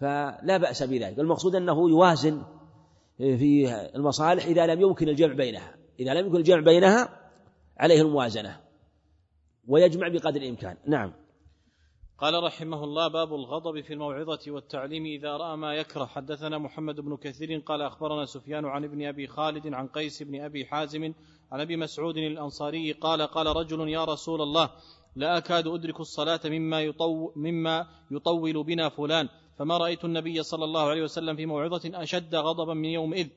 فلا 0.00 0.56
بأس 0.56 0.82
بذلك. 0.82 1.18
المقصود 1.18 1.54
أنه 1.54 1.90
يوازن 1.90 2.42
في 3.18 3.74
المصالح 3.94 4.44
إذا 4.44 4.66
لم 4.66 4.80
يمكن 4.80 5.08
الجمع 5.08 5.34
بينها 5.34 5.74
إذا 6.00 6.14
لم 6.14 6.26
يكن 6.26 6.36
الجمع 6.36 6.60
بينها 6.60 7.08
عليه 7.78 8.02
الموازنة 8.02 8.60
ويجمع 9.68 10.08
بقدر 10.08 10.40
الإمكان. 10.40 10.76
نعم. 10.86 11.12
قال 12.20 12.42
رحمه 12.44 12.84
الله 12.84 13.08
باب 13.08 13.34
الغضب 13.34 13.80
في 13.80 13.92
الموعظة 13.92 14.38
والتعليم 14.48 15.04
إذا 15.04 15.36
رأى 15.36 15.56
ما 15.56 15.74
يكره. 15.74 16.04
حدثنا 16.04 16.58
محمد 16.58 17.00
بن 17.00 17.16
كثير 17.16 17.58
قال 17.58 17.82
أخبرنا 17.82 18.24
سفيان 18.24 18.64
عن 18.64 18.84
ابن 18.84 19.06
أبي 19.06 19.26
خالد 19.26 19.74
عن 19.74 19.86
قيس 19.88 20.22
بن 20.22 20.40
أبي 20.40 20.66
حازم 20.66 21.12
عن 21.52 21.60
أبي 21.60 21.76
مسعود 21.76 22.16
الأنصاري 22.16 22.92
قال 22.92 23.22
قال 23.22 23.46
رجل 23.46 23.88
يا 23.88 24.04
رسول 24.04 24.42
الله 24.42 24.70
لا 25.16 25.38
أكاد 25.38 25.66
أدرك 25.66 26.00
الصلاة 26.00 26.40
مما 26.44 26.82
يطو 26.82 27.32
مما 27.36 27.86
يطول 28.10 28.64
بنا 28.64 28.88
فلان. 28.88 29.28
فما 29.58 29.78
رأيت 29.78 30.04
النبي 30.04 30.42
صلى 30.42 30.64
الله 30.64 30.88
عليه 30.88 31.02
وسلم 31.02 31.36
في 31.36 31.46
موعظة 31.46 32.02
أشد 32.02 32.34
غضبا 32.34 32.74
من 32.74 32.88
يومئذ 32.88 33.28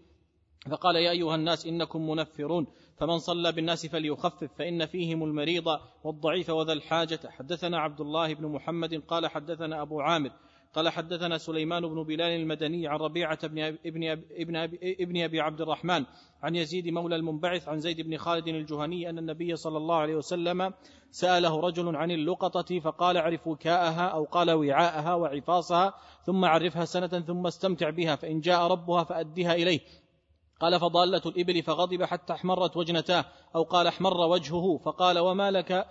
فقال 0.72 0.96
يا 0.96 1.12
أيها 1.12 1.36
الناس 1.36 1.66
إنكم 1.66 2.10
منفرون 2.10 2.68
فمن 2.98 3.20
صلى 3.20 3.52
بالناس 3.52 3.86
فليخفف 3.86 4.50
فإن 4.58 4.86
فيهم 4.86 5.24
المريض 5.24 5.80
والضعيف 6.04 6.50
وذا 6.50 6.74
الحاجة. 6.74 7.20
حدثنا 7.28 7.80
عبد 7.80 8.02
الله 8.02 8.34
بن 8.34 8.48
محمد 8.48 9.04
قال 9.08 9.28
حدثنا 9.28 9.82
أبو 9.82 10.02
عامر 10.02 10.32
قال 10.74 10.90
حدثنا 10.90 11.38
سليمان 11.38 11.88
بن 11.88 12.04
بلال 12.04 12.42
المدني 12.42 12.88
عن 12.88 12.98
ربيعة 12.98 13.48
بن 13.48 13.60
ابن 13.86 14.08
ابن 14.32 14.56
ابن 14.84 15.24
أبي 15.24 15.42
عبد 15.42 15.62
الرحمن 15.62 16.06
عن 16.44 16.56
يزيد 16.56 16.88
مولى 16.88 17.16
المنبعث 17.16 17.68
عن 17.68 17.80
زيد 17.80 18.02
بن 18.02 18.18
خالد 18.18 18.48
الجهني 18.48 19.10
أن 19.10 19.18
النبي 19.18 19.56
صلى 19.56 19.78
الله 19.78 19.96
عليه 19.96 20.16
وسلم 20.16 20.74
سأله 21.12 21.60
رجل 21.60 21.96
عن 21.96 22.12
اللقطة 22.12 22.80
فقال 22.80 23.18
اعرف 23.18 23.48
وكاءها 23.48 24.08
أو 24.08 24.24
قال 24.24 24.52
وعاءها 24.52 25.14
وعفاصها 25.14 25.94
ثم 26.26 26.46
عرفها 26.46 26.86
سنة 26.86 27.08
ثم 27.08 27.48
استمتع 27.48 27.90
بها 27.90 28.16
فإن 28.16 28.40
جاء 28.40 28.68
ربها 28.68 29.04
فأدها 29.04 29.54
إليه. 29.54 29.80
قال 30.64 30.80
فضالة 30.80 31.22
الإبل 31.26 31.64
فغضب 31.64 32.04
حتى 32.04 32.34
احمرت 32.34 32.78
وجنتاه 32.78 33.26
أو 33.56 33.64
قال 33.64 33.88
احمر 33.88 34.18
وجهه 34.18 34.78
فقال 34.78 35.20
وما 35.20 35.52
لك 35.52 35.88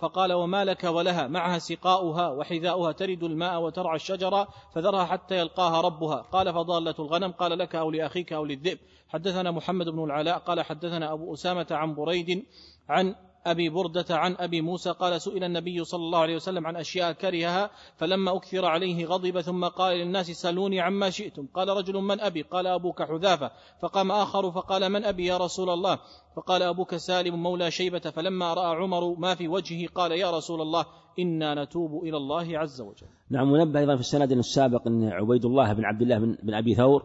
فقال 0.00 0.32
وما 0.32 0.64
لك 0.64 0.84
ولها 0.84 1.26
معها 1.26 1.58
سقاؤها 1.58 2.28
وحذاؤها 2.28 2.92
ترد 2.92 3.22
الماء 3.22 3.62
وترعى 3.62 3.96
الشجرة 3.96 4.48
فذرها 4.74 5.04
حتى 5.04 5.38
يلقاها 5.38 5.80
ربها. 5.80 6.16
قال 6.16 6.54
فضالة 6.54 6.94
الغنم 6.98 7.32
قال 7.32 7.58
لك 7.58 7.74
أو 7.74 7.90
لأخيك 7.90 8.32
أو 8.32 8.44
للذئب. 8.44 8.78
حدثنا 9.08 9.50
محمد 9.50 9.88
بن 9.88 10.04
العلاء 10.04 10.38
قال 10.38 10.62
حدثنا 10.62 11.12
أبو 11.12 11.34
أسامة 11.34 11.66
عن 11.70 11.94
بريد 11.94 12.46
عن 12.88 13.14
أبي 13.46 13.68
بردة 13.68 14.04
عن 14.10 14.36
أبي 14.38 14.60
موسى 14.60 14.90
قال 14.90 15.20
سئل 15.20 15.44
النبي 15.44 15.84
صلى 15.84 16.00
الله 16.00 16.18
عليه 16.18 16.36
وسلم 16.36 16.66
عن 16.66 16.76
أشياء 16.76 17.12
كرهها 17.12 17.70
فلما 17.96 18.36
أكثر 18.36 18.64
عليه 18.64 19.06
غضب 19.06 19.40
ثم 19.40 19.64
قال 19.64 19.96
للناس 19.96 20.30
سلوني 20.30 20.80
عما 20.80 21.10
شئتم. 21.10 21.46
قال 21.54 21.68
رجل 21.68 21.94
من 21.94 22.20
أبي؟ 22.20 22.42
قال 22.42 22.66
أبوك 22.66 23.02
حذافة. 23.02 23.50
فقام 23.82 24.12
آخر 24.12 24.50
فقال 24.50 24.88
من 24.88 25.04
أبي 25.04 25.26
يا 25.26 25.36
رسول 25.36 25.70
الله؟ 25.70 25.98
فقال 26.36 26.62
أبوك 26.62 26.96
سالم 26.96 27.42
مولى 27.42 27.70
شيبة. 27.70 27.98
فلما 27.98 28.54
رأى 28.54 28.76
عمر 28.76 29.14
ما 29.18 29.34
في 29.34 29.48
وجهه 29.48 29.88
قال 29.94 30.12
يا 30.12 30.30
رسول 30.30 30.60
الله 30.60 30.86
إنا 31.18 31.64
نتوب 31.64 32.04
إلى 32.04 32.16
الله 32.16 32.58
عز 32.58 32.80
وجل. 32.80 33.06
نعم 33.30 33.52
منبه 33.52 33.80
أيضا 33.80 33.94
في 33.94 34.00
السند 34.00 34.32
السابق 34.32 34.86
أن 34.86 35.04
عبيد 35.04 35.44
الله 35.44 35.72
بن 35.72 35.84
عبد 35.84 36.02
الله 36.02 36.18
بن, 36.18 36.54
أبي 36.54 36.74
ثور 36.74 37.04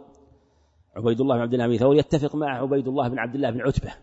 عبيد 0.96 1.22
الله 1.22 1.36
بن 1.36 1.42
عبد 1.42 1.54
الله 1.54 1.68
بن 1.68 1.78
ثور 1.78 1.96
يتفق 1.96 2.36
مع 2.36 2.62
عبيد 2.62 2.88
الله 2.88 3.08
بن 3.08 3.20
عبد 3.20 3.36
الله 3.36 3.50
بن 3.50 3.62
عتبة 3.62 3.94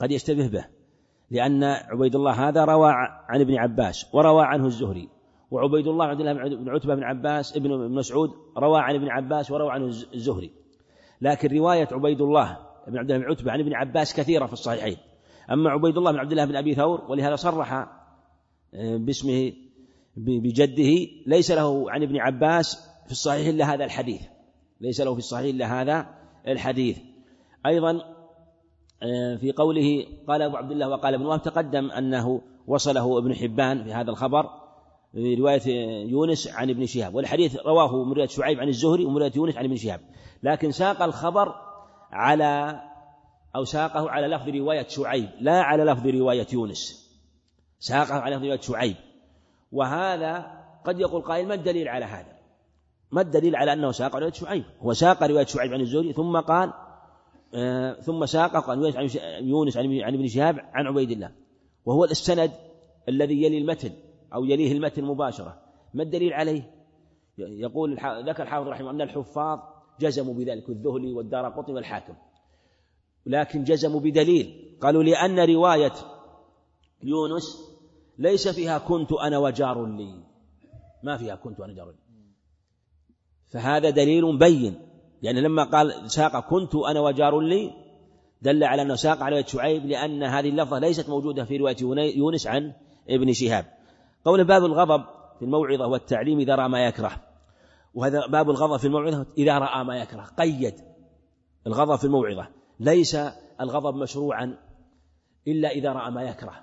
قد 0.00 0.10
يشتبه 0.10 0.48
به. 0.48 0.81
لأن 1.32 1.64
عبيد 1.64 2.14
الله 2.14 2.48
هذا 2.48 2.64
روى 2.64 2.92
عن 3.28 3.40
ابن 3.40 3.54
عباس 3.54 4.14
وروى 4.14 4.44
عنه 4.44 4.66
الزهري 4.66 5.08
وعبيد 5.50 5.86
الله 5.86 6.04
عبد 6.04 6.20
الله 6.20 6.32
بن 6.32 6.68
عتبة 6.68 6.94
بن 6.94 7.02
عباس 7.02 7.56
ابن 7.56 7.90
مسعود 7.90 8.30
روى 8.56 8.80
عن 8.80 8.94
ابن 8.94 9.08
عباس 9.08 9.50
وروى 9.50 9.72
عنه 9.72 9.86
الزهري. 9.86 10.50
لكن 11.20 11.56
رواية 11.56 11.88
عبيد 11.92 12.20
الله 12.20 12.58
بن 12.88 12.98
عبد 12.98 13.10
الله 13.10 13.24
بن 13.24 13.30
عتبة 13.30 13.52
عن 13.52 13.60
ابن 13.60 13.74
عباس 13.74 14.14
كثيرة 14.14 14.46
في 14.46 14.52
الصحيحين. 14.52 14.96
أما 15.50 15.70
عبيد 15.70 15.96
الله 15.96 16.12
بن 16.12 16.18
عبد 16.18 16.30
الله 16.30 16.44
بن 16.44 16.56
أبي 16.56 16.74
ثور 16.74 17.04
ولهذا 17.08 17.36
صرح 17.36 17.72
آه، 18.74 18.96
باسمه 18.96 19.52
بجده 20.16 21.08
ليس 21.26 21.50
له 21.50 21.90
عن 21.90 22.02
ابن 22.02 22.16
عباس 22.16 22.88
في 23.06 23.12
الصحيح 23.12 23.48
إلا 23.48 23.74
هذا 23.74 23.84
الحديث. 23.84 24.22
ليس 24.80 25.00
له 25.00 25.12
في 25.12 25.18
الصحيح 25.18 25.54
إلا 25.54 25.82
هذا 25.82 26.06
الحديث. 26.48 26.98
أيضا 27.66 28.00
في 29.40 29.52
قوله 29.56 30.06
قال 30.28 30.42
أبو 30.42 30.56
عبد 30.56 30.70
الله 30.70 30.88
وقال 30.88 31.14
ابن 31.14 31.26
وهب 31.26 31.42
تقدم 31.42 31.90
أنه 31.90 32.40
وصله 32.66 33.18
ابن 33.18 33.34
حبان 33.34 33.84
في 33.84 33.92
هذا 33.92 34.10
الخبر 34.10 34.50
في 35.12 35.34
رواية 35.34 35.68
يونس 36.10 36.48
عن 36.48 36.70
ابن 36.70 36.86
شهاب 36.86 37.14
والحديث 37.14 37.56
رواه 37.56 38.04
من 38.04 38.12
رواية 38.12 38.28
شعيب 38.28 38.60
عن 38.60 38.68
الزهري 38.68 39.04
ومن 39.04 39.16
رواية 39.16 39.32
يونس 39.36 39.56
عن 39.56 39.64
ابن 39.64 39.76
شهاب 39.76 40.00
لكن 40.42 40.70
ساق 40.70 41.02
الخبر 41.02 41.54
على 42.10 42.80
أو 43.56 43.64
ساقه 43.64 44.10
على 44.10 44.26
لفظ 44.26 44.48
رواية 44.48 44.88
شعيب 44.88 45.28
لا 45.40 45.62
على 45.62 45.84
لفظ 45.84 46.06
رواية 46.06 46.46
يونس 46.52 47.10
ساقه 47.78 48.14
على 48.14 48.36
لفظ 48.36 48.44
رواية 48.44 48.60
شعيب 48.60 48.96
وهذا 49.72 50.62
قد 50.84 51.00
يقول 51.00 51.22
قائل 51.22 51.48
ما 51.48 51.54
الدليل 51.54 51.88
على 51.88 52.04
هذا؟ 52.04 52.32
ما 53.10 53.20
الدليل 53.20 53.56
على 53.56 53.72
أنه 53.72 53.92
ساق 53.92 54.16
رواية 54.16 54.32
شعيب؟ 54.32 54.64
هو 54.80 54.92
ساق 54.92 55.22
رواية 55.22 55.46
شعيب 55.46 55.72
عن 55.72 55.80
الزهري 55.80 56.12
ثم 56.12 56.40
قال 56.40 56.68
آه، 56.68 56.91
ثم 58.00 58.26
ساق 58.26 58.56
قال 58.66 58.94
يونس 59.42 59.76
عن 59.76 60.14
ابن 60.14 60.26
شهاب 60.26 60.58
عن 60.58 60.86
عبيد 60.86 61.10
الله. 61.10 61.32
وهو 61.84 62.04
السند 62.04 62.52
الذي 63.08 63.42
يلي 63.42 63.58
المتن 63.58 63.92
أو 64.34 64.44
يليه 64.44 64.72
المتن 64.72 65.04
مباشرة. 65.04 65.62
ما 65.94 66.02
الدليل 66.02 66.32
عليه؟ 66.32 66.70
يقول 67.38 67.92
ذكر 68.28 68.42
الحافظ 68.42 68.68
رحمه 68.68 68.90
أن 68.90 69.00
الحفاظ 69.00 69.58
جزموا 70.00 70.34
بذلك 70.34 70.68
الذهلي 70.68 71.12
والدار 71.12 71.48
قطن 71.48 71.72
والحاكم. 71.72 72.14
لكن 73.26 73.64
جزموا 73.64 74.00
بدليل. 74.00 74.78
قالوا 74.80 75.02
لأن 75.02 75.40
رواية 75.40 75.92
يونس 77.02 77.72
ليس 78.18 78.48
فيها 78.48 78.78
كنت 78.78 79.12
أنا 79.12 79.38
وجار 79.38 79.86
لي. 79.86 80.24
ما 81.02 81.16
فيها 81.16 81.34
كنت 81.34 81.60
أنا 81.60 81.74
جار 81.74 81.90
لي. 81.90 81.96
فهذا 83.52 83.90
دليل 83.90 84.38
بين. 84.38 84.91
يعني 85.22 85.40
لما 85.40 85.64
قال 85.64 86.10
ساق 86.10 86.48
كنت 86.48 86.74
أنا 86.74 87.00
وجار 87.00 87.40
لي 87.40 87.70
دل 88.42 88.64
على 88.64 88.82
أنه 88.82 88.94
ساق 88.94 89.22
على 89.22 89.44
شعيب 89.46 89.86
لأن 89.86 90.22
هذه 90.22 90.48
اللفظة 90.48 90.78
ليست 90.78 91.08
موجودة 91.08 91.44
في 91.44 91.56
رواية 91.56 91.76
يونس 92.16 92.46
عن 92.46 92.72
ابن 93.08 93.32
شهاب. 93.32 93.64
قول 94.24 94.44
باب 94.44 94.64
الغضب 94.64 95.04
في 95.38 95.44
الموعظة 95.44 95.86
والتعليم 95.86 96.38
إذا 96.38 96.54
رأى 96.54 96.68
ما 96.68 96.86
يكره. 96.86 97.12
وهذا 97.94 98.26
باب 98.26 98.50
الغضب 98.50 98.76
في 98.76 98.86
الموعظة 98.86 99.26
إذا 99.38 99.58
رأى 99.58 99.84
ما 99.84 99.96
يكره. 99.96 100.22
قيد 100.38 100.74
الغضب 101.66 101.96
في 101.96 102.04
الموعظة. 102.04 102.46
ليس 102.80 103.16
الغضب 103.60 103.94
مشروعا 103.94 104.58
إلا 105.48 105.68
إذا 105.70 105.92
رأى 105.92 106.10
ما 106.10 106.22
يكره. 106.22 106.54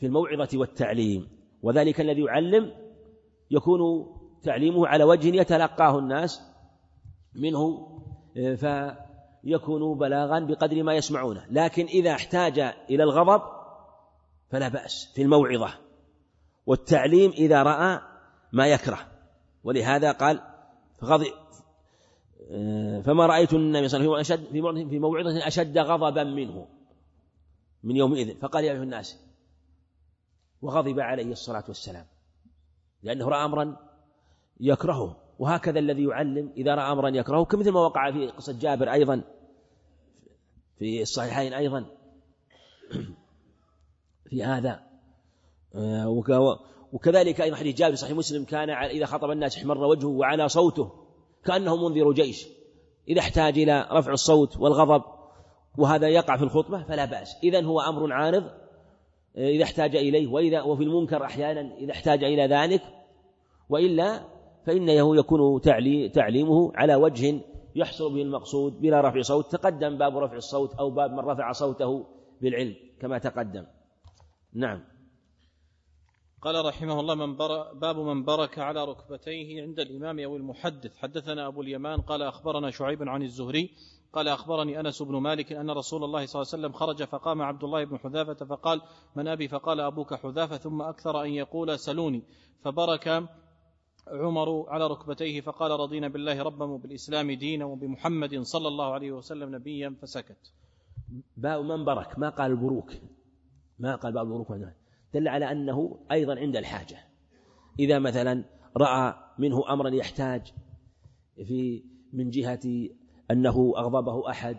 في 0.00 0.06
الموعظة 0.06 0.58
والتعليم. 0.58 1.28
وذلك 1.62 2.00
الذي 2.00 2.22
يعلم 2.22 2.72
يكون 3.50 3.80
تعليمه 4.42 4.86
على 4.86 5.04
وجه 5.04 5.40
يتلقاه 5.40 5.98
الناس 5.98 6.47
منه 7.34 7.88
آه، 8.36 8.54
فيكون 9.44 9.98
بلاغا 9.98 10.40
بقدر 10.40 10.82
ما 10.82 10.94
يسمعونه. 10.94 11.46
لكن 11.50 11.86
إذا 11.86 12.10
احتاج 12.10 12.58
إلى 12.90 13.02
الغضب 13.02 13.42
فلا 14.50 14.68
بأس 14.68 15.12
في 15.14 15.22
الموعظة. 15.22 15.74
والتعليم 16.66 17.30
إذا 17.30 17.62
رأى 17.62 18.00
ما 18.52 18.66
يكره. 18.66 18.98
ولهذا 19.64 20.12
قال 20.12 20.40
غضب 21.04 21.32
آه، 22.50 23.00
فما 23.00 23.26
رأيت 23.26 23.52
النبي 23.52 23.88
صلى 23.88 24.00
الله 24.00 24.12
عليه 24.12 24.20
وسلم 24.20 24.88
في 24.88 24.98
موعظة 24.98 25.46
أشد 25.46 25.78
غضبا 25.78 26.24
منه 26.24 26.68
من 27.82 27.96
يومئذ. 27.96 28.38
فقال 28.38 28.64
يا 28.64 28.72
أيها 28.72 28.82
الناس 28.82 29.18
وغضب 30.62 31.00
عليه 31.00 31.32
الصلاة 31.32 31.64
والسلام 31.68 32.06
لأنه 33.02 33.28
رأى 33.28 33.44
أمرا 33.44 33.76
يكرهه. 34.60 35.27
وهكذا 35.38 35.78
الذي 35.78 36.04
يعلم 36.04 36.52
إذا 36.56 36.74
رأى 36.74 36.92
أمرا 36.92 37.08
يكرهه 37.08 37.44
كمثل 37.44 37.70
ما 37.70 37.80
وقع 37.80 38.10
في 38.10 38.26
قصة 38.26 38.58
جابر 38.58 38.92
أيضا 38.92 39.24
في 40.78 41.02
الصحيحين 41.02 41.52
أيضا. 41.52 41.86
في 44.30 44.44
هذا. 44.44 44.80
آه، 45.74 46.08
وكذلك 46.92 47.40
أيضا 47.40 47.56
حديث 47.56 47.76
جابر 47.76 47.94
صحيح 47.94 48.16
مسلم 48.16 48.44
كان 48.44 48.70
إذا 48.70 49.06
خطب 49.06 49.30
الناس 49.30 49.56
احمر 49.56 49.78
وجهه 49.78 50.08
وعلى 50.08 50.48
صوته 50.48 50.90
كأنه 51.44 51.88
منذر 51.88 52.12
جيش. 52.12 52.46
إذا 53.08 53.20
احتاج 53.20 53.58
إلى 53.58 53.88
رفع 53.92 54.12
الصوت 54.12 54.56
والغضب 54.56 55.02
وهذا 55.78 56.08
يقع 56.08 56.36
في 56.36 56.44
الخطبة 56.44 56.82
فلا 56.82 57.04
بأس. 57.04 57.36
إذا 57.44 57.64
هو 57.64 57.80
أمر 57.80 58.12
عارض 58.12 58.44
آه، 59.36 59.48
إذا 59.48 59.64
احتاج 59.64 59.96
إليه. 59.96 60.26
وإذا 60.26 60.62
وفي 60.62 60.82
المنكر 60.82 61.24
أحيانا 61.24 61.76
إذا 61.76 61.92
احتاج 61.92 62.24
إلى 62.24 62.46
ذلك. 62.46 62.82
وإلا 63.68 64.37
فإنه 64.68 65.16
يكون 65.16 65.60
تعليمه 66.12 66.72
على 66.74 66.94
وجه 66.94 67.40
يحصل 67.74 68.14
به 68.14 68.22
المقصود 68.22 68.80
بلا 68.80 69.00
رفع 69.00 69.20
صوت. 69.20 69.52
تقدم 69.52 69.98
باب 69.98 70.18
رفع 70.18 70.36
الصوت 70.36 70.74
أو 70.74 70.90
باب 70.90 71.10
من 71.10 71.18
رفع 71.18 71.52
صوته 71.52 72.06
بالعلم 72.40 72.76
كما 73.00 73.18
تقدم. 73.18 73.66
نعم. 74.54 74.84
قال 76.42 76.64
رحمه 76.64 77.00
الله 77.00 77.14
من 77.14 77.36
بر 77.36 77.72
باب 77.72 77.96
من 77.98 78.24
برك 78.24 78.58
على 78.58 78.84
ركبتيه 78.84 79.62
عند 79.62 79.80
الإمام 79.80 80.20
أو 80.20 80.36
المحدث. 80.36 80.96
حدثنا 80.96 81.46
أبو 81.46 81.62
اليمان 81.62 82.00
قال 82.00 82.22
أخبرنا 82.22 82.70
شعيب 82.70 83.08
عن 83.08 83.22
الزهري 83.22 83.70
قال 84.12 84.28
أخبرني 84.28 84.80
أنس 84.80 85.02
بن 85.02 85.16
مالك 85.16 85.52
أن 85.52 85.70
رسول 85.70 86.04
الله 86.04 86.26
صلى 86.26 86.42
الله 86.42 86.52
عليه 86.52 86.62
وسلم 86.62 86.72
خرج 86.72 87.02
فقام 87.02 87.42
عبد 87.42 87.64
الله 87.64 87.84
بن 87.84 87.98
حذافة 87.98 88.46
فقال 88.46 88.80
من 89.16 89.28
أبي 89.28 89.48
فقال 89.48 89.80
أبوك 89.80 90.14
حذافة 90.14 90.56
ثم 90.56 90.82
أكثر 90.82 91.22
أن 91.22 91.30
يقول 91.30 91.78
سلوني. 91.78 92.22
فبرك 92.64 93.28
عمر 94.12 94.68
على 94.68 94.86
ركبتيه 94.86 95.40
فقال 95.40 95.70
رضينا 95.70 96.08
بالله 96.08 96.42
ربا 96.42 96.64
وبالإسلام 96.64 97.32
دينا 97.32 97.64
وبمحمد 97.64 98.40
صلى 98.40 98.68
الله 98.68 98.92
عليه 98.92 99.12
وسلم 99.12 99.54
نبيا 99.54 99.96
فسكت. 100.02 100.52
باب 101.36 101.64
من 101.64 101.84
برك 101.84 102.18
ما 102.18 102.28
قال 102.28 102.50
البروك 102.50 102.92
ما 103.78 103.96
قال 103.96 104.12
باب 104.12 104.26
البروك 104.26 104.52
دل 105.14 105.28
على 105.28 105.52
أنه 105.52 105.98
أيضا 106.12 106.38
عند 106.38 106.56
الحاجة. 106.56 106.98
إذا 107.78 107.98
مثلا 107.98 108.44
رأى 108.76 109.14
منه 109.38 109.72
أمرا 109.72 109.88
يحتاج 109.88 110.52
في 111.36 111.84
من 112.12 112.30
جهة 112.30 112.88
أنه 113.30 113.72
أغضبه 113.76 114.30
أحد 114.30 114.56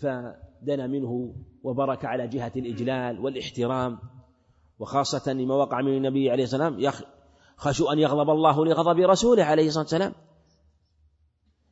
فدنا 0.00 0.86
منه 0.86 1.34
وبرك 1.62 2.04
على 2.04 2.28
جهة 2.28 2.52
الإجلال 2.56 3.20
والاحترام 3.20 3.98
وخاصة 4.78 5.32
لما 5.32 5.54
وقع 5.54 5.80
من 5.80 5.96
النبي 5.96 6.30
عليه 6.30 6.42
والسلام 6.42 6.80
خشوا 7.56 7.92
أن 7.92 7.98
يغضب 7.98 8.30
الله 8.30 8.64
لغضب 8.64 9.00
رسوله 9.00 9.44
عليه 9.44 9.66
الصلاة 9.66 9.82
والسلام. 9.82 10.12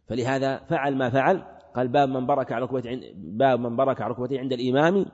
فلهذا 0.08 0.58
فعل 0.64 0.96
ما 0.96 1.10
فعل. 1.10 1.42
قال 1.76 1.88
باب 1.88 2.08
من 2.08 2.26
برك 2.26 2.52
على 2.52 2.64
ركبته 2.64 3.00
باب 3.14 3.60
من 3.60 3.76
برك 3.76 4.00
على 4.00 4.12
ركبته 4.12 4.38
عند 4.38 4.52
الإمام 4.52 5.06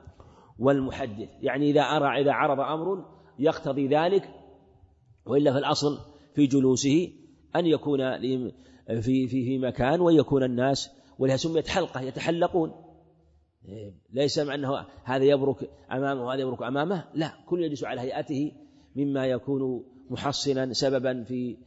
والمحدث. 0.59 1.29
يعني 1.41 1.69
إذا 1.69 1.81
أرى 1.81 2.21
إذا 2.21 2.31
عرض 2.31 2.59
أمر 2.59 3.05
يقتضي 3.39 3.87
ذلك 3.87 4.29
وإلا 5.25 5.51
في 5.51 5.57
الأصل 5.57 5.97
في 6.35 6.47
جلوسه 6.47 7.11
أن 7.55 7.65
يكون 7.65 8.19
في 8.21 9.27
في 9.27 9.27
في 9.27 9.57
مكان 9.57 10.01
ويكون 10.01 10.43
الناس 10.43 10.91
ولها 11.19 11.37
سميت 11.37 11.67
حلقة 11.67 12.01
يتحلقون. 12.01 12.71
ليس 14.13 14.39
مع 14.39 14.55
أنه 14.55 14.85
هذا 15.03 15.23
يبرك 15.23 15.69
أمامه 15.91 16.23
وهذا 16.23 16.41
يبرك 16.41 16.63
أمامه. 16.63 17.05
لا 17.13 17.33
كل 17.47 17.63
يجلس 17.63 17.83
على 17.83 18.01
هيئته 18.01 18.51
مما 18.95 19.25
يكون 19.25 19.83
محصنا 20.09 20.73
سببا 20.73 21.23
في 21.23 21.57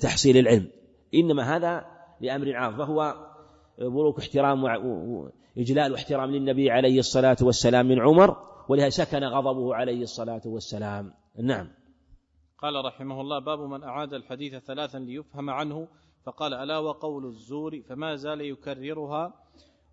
تحصيل 0.00 0.36
العلم. 0.36 0.70
إنما 1.14 1.56
هذا 1.56 1.86
لأمر 2.20 2.56
عام 2.56 2.76
فهو 2.76 3.14
بروك 3.78 4.18
احترام 4.18 4.64
وإجلال 4.64 5.92
واحترام 5.92 6.30
للنبي 6.30 6.70
عليه 6.70 6.98
الصلاة 6.98 7.36
والسلام 7.42 7.88
من 7.88 8.00
عمر 8.00 8.36
ولهذا 8.68 8.88
سكن 8.88 9.24
غضبه 9.24 9.74
عليه 9.74 10.02
الصلاة 10.02 10.42
والسلام. 10.46 11.12
نعم. 11.42 11.68
قال 12.58 12.84
رحمه 12.84 13.20
الله 13.20 13.38
باب 13.38 13.58
من 13.60 13.82
أعاد 13.82 14.14
الحديث 14.14 14.54
ثلاثا 14.54 14.98
ليفهم 14.98 15.50
عنه 15.50 15.88
فقال 16.26 16.54
ألا 16.54 16.78
وقول 16.78 17.26
الزور 17.26 17.82
فما 17.88 18.14
زال 18.14 18.40
يكررها؟ 18.40 19.34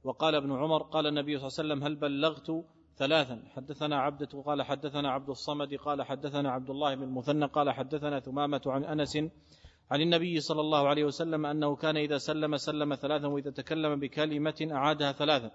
وقال 0.04 0.36
ابن 0.36 0.52
عمر 0.52 0.84
قال 0.84 1.08
النبي 1.08 1.38
صلى 1.38 1.48
الله 1.48 1.60
عليه 1.60 1.84
وسلم 1.84 1.84
هل 1.84 1.96
بلغت 1.96 2.66
ثلاثا. 2.98 3.44
حدثنا 3.56 4.00
عبدة 4.00 4.42
قال 4.46 4.64
حدثنا 4.64 5.12
عبد 5.12 5.30
الصمد 5.30 5.74
قال 5.74 6.04
حدثنا 6.04 6.52
عبد 6.52 6.70
الله 6.70 6.96
بن 6.96 7.04
المثنى 7.04 7.46
قال 7.46 7.72
حدثنا 7.72 8.20
ثمامة 8.20 8.62
عن 8.66 8.84
أنس 8.84 9.18
عن 9.92 10.02
النبي 10.02 10.40
صلى 10.40 10.62
الله 10.62 10.88
عليه 10.88 11.04
وسلم 11.04 11.46
أنه 11.46 11.76
كان 11.76 11.98
إذا 11.98 12.18
سلم 12.18 12.58
سلم 12.58 12.96
ثلاثا 12.96 13.28
وإذا 13.28 13.52
تكلم 13.52 14.00
بكلمة 14.00 14.68
أعادها 14.72 15.12
ثلاثا. 15.12 15.52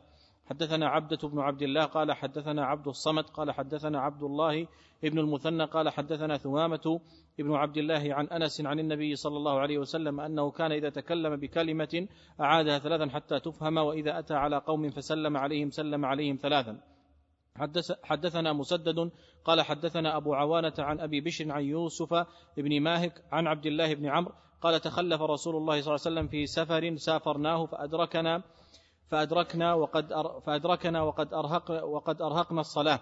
حدثنا 0.47 0.89
عبدة 0.89 1.29
بن 1.29 1.39
عبد 1.39 1.63
الله 1.63 1.85
قال 1.85 2.13
حدثنا 2.13 2.65
عبد 2.65 2.89
الصمد 2.89 3.25
قال 3.25 3.53
حدثنا 3.53 4.01
عبد 4.01 4.23
الله 4.23 4.67
ابن 5.05 5.19
المثنى 5.19 5.65
قال 5.65 5.89
حدثنا 5.89 6.37
ثمامة 6.37 7.01
ابن 7.41 7.53
عبد 7.53 7.77
الله 7.77 8.15
عن 8.15 8.27
أنس 8.27 8.61
عن 8.61 8.79
النبي 8.79 9.17
صلى 9.17 9.37
الله 9.37 9.61
عليه 9.61 9.79
وسلم 9.79 10.21
أنه 10.21 10.51
كان 10.51 10.73
إذا 10.73 10.91
تكلم 10.91 11.37
بكلمة 11.37 12.07
أعادها 12.41 12.79
ثلاثا 12.79 13.11
حتى 13.11 13.41
تفهم 13.41 13.77
وإذا 13.77 14.19
أتى 14.19 14.35
على 14.35 14.59
قوم 14.59 14.91
فسلم 14.91 15.37
عليهم 15.37 15.71
سلم 15.71 16.05
عليهم 16.05 16.37
ثلاثا. 16.43 16.90
حدثنا 18.03 18.53
مسدد 18.53 19.11
قال 19.45 19.63
حدثنا 19.63 20.17
أبو 20.17 20.35
عوانة 20.35 20.73
عن 20.79 21.01
أبي 21.01 21.21
بشر 21.21 21.53
عن 21.53 21.63
يوسف 21.63 22.27
بن 22.57 22.81
ماهك 22.81 23.25
عن 23.33 23.47
عبد 23.47 23.67
الله 23.67 23.95
بن 23.95 24.07
عمرو 24.07 24.33
قال 24.63 24.81
تخلف 24.81 25.23
رسول 25.23 25.57
الله 25.57 25.81
صلى 25.81 25.95
الله 25.95 26.07
عليه 26.07 26.21
وسلم 26.21 26.29
في 26.29 26.47
سفر 26.47 26.97
سافرناه 26.97 27.67
فأدركنا 27.67 28.43
فأدركنا 29.09 29.75
وقد 29.75 30.13
فأدركنا 30.47 31.03
وقد 31.03 31.35
أرهق 31.35 31.85
وقد 31.85 32.23
أرهقنا 32.23 32.61
الصلاة. 32.61 33.01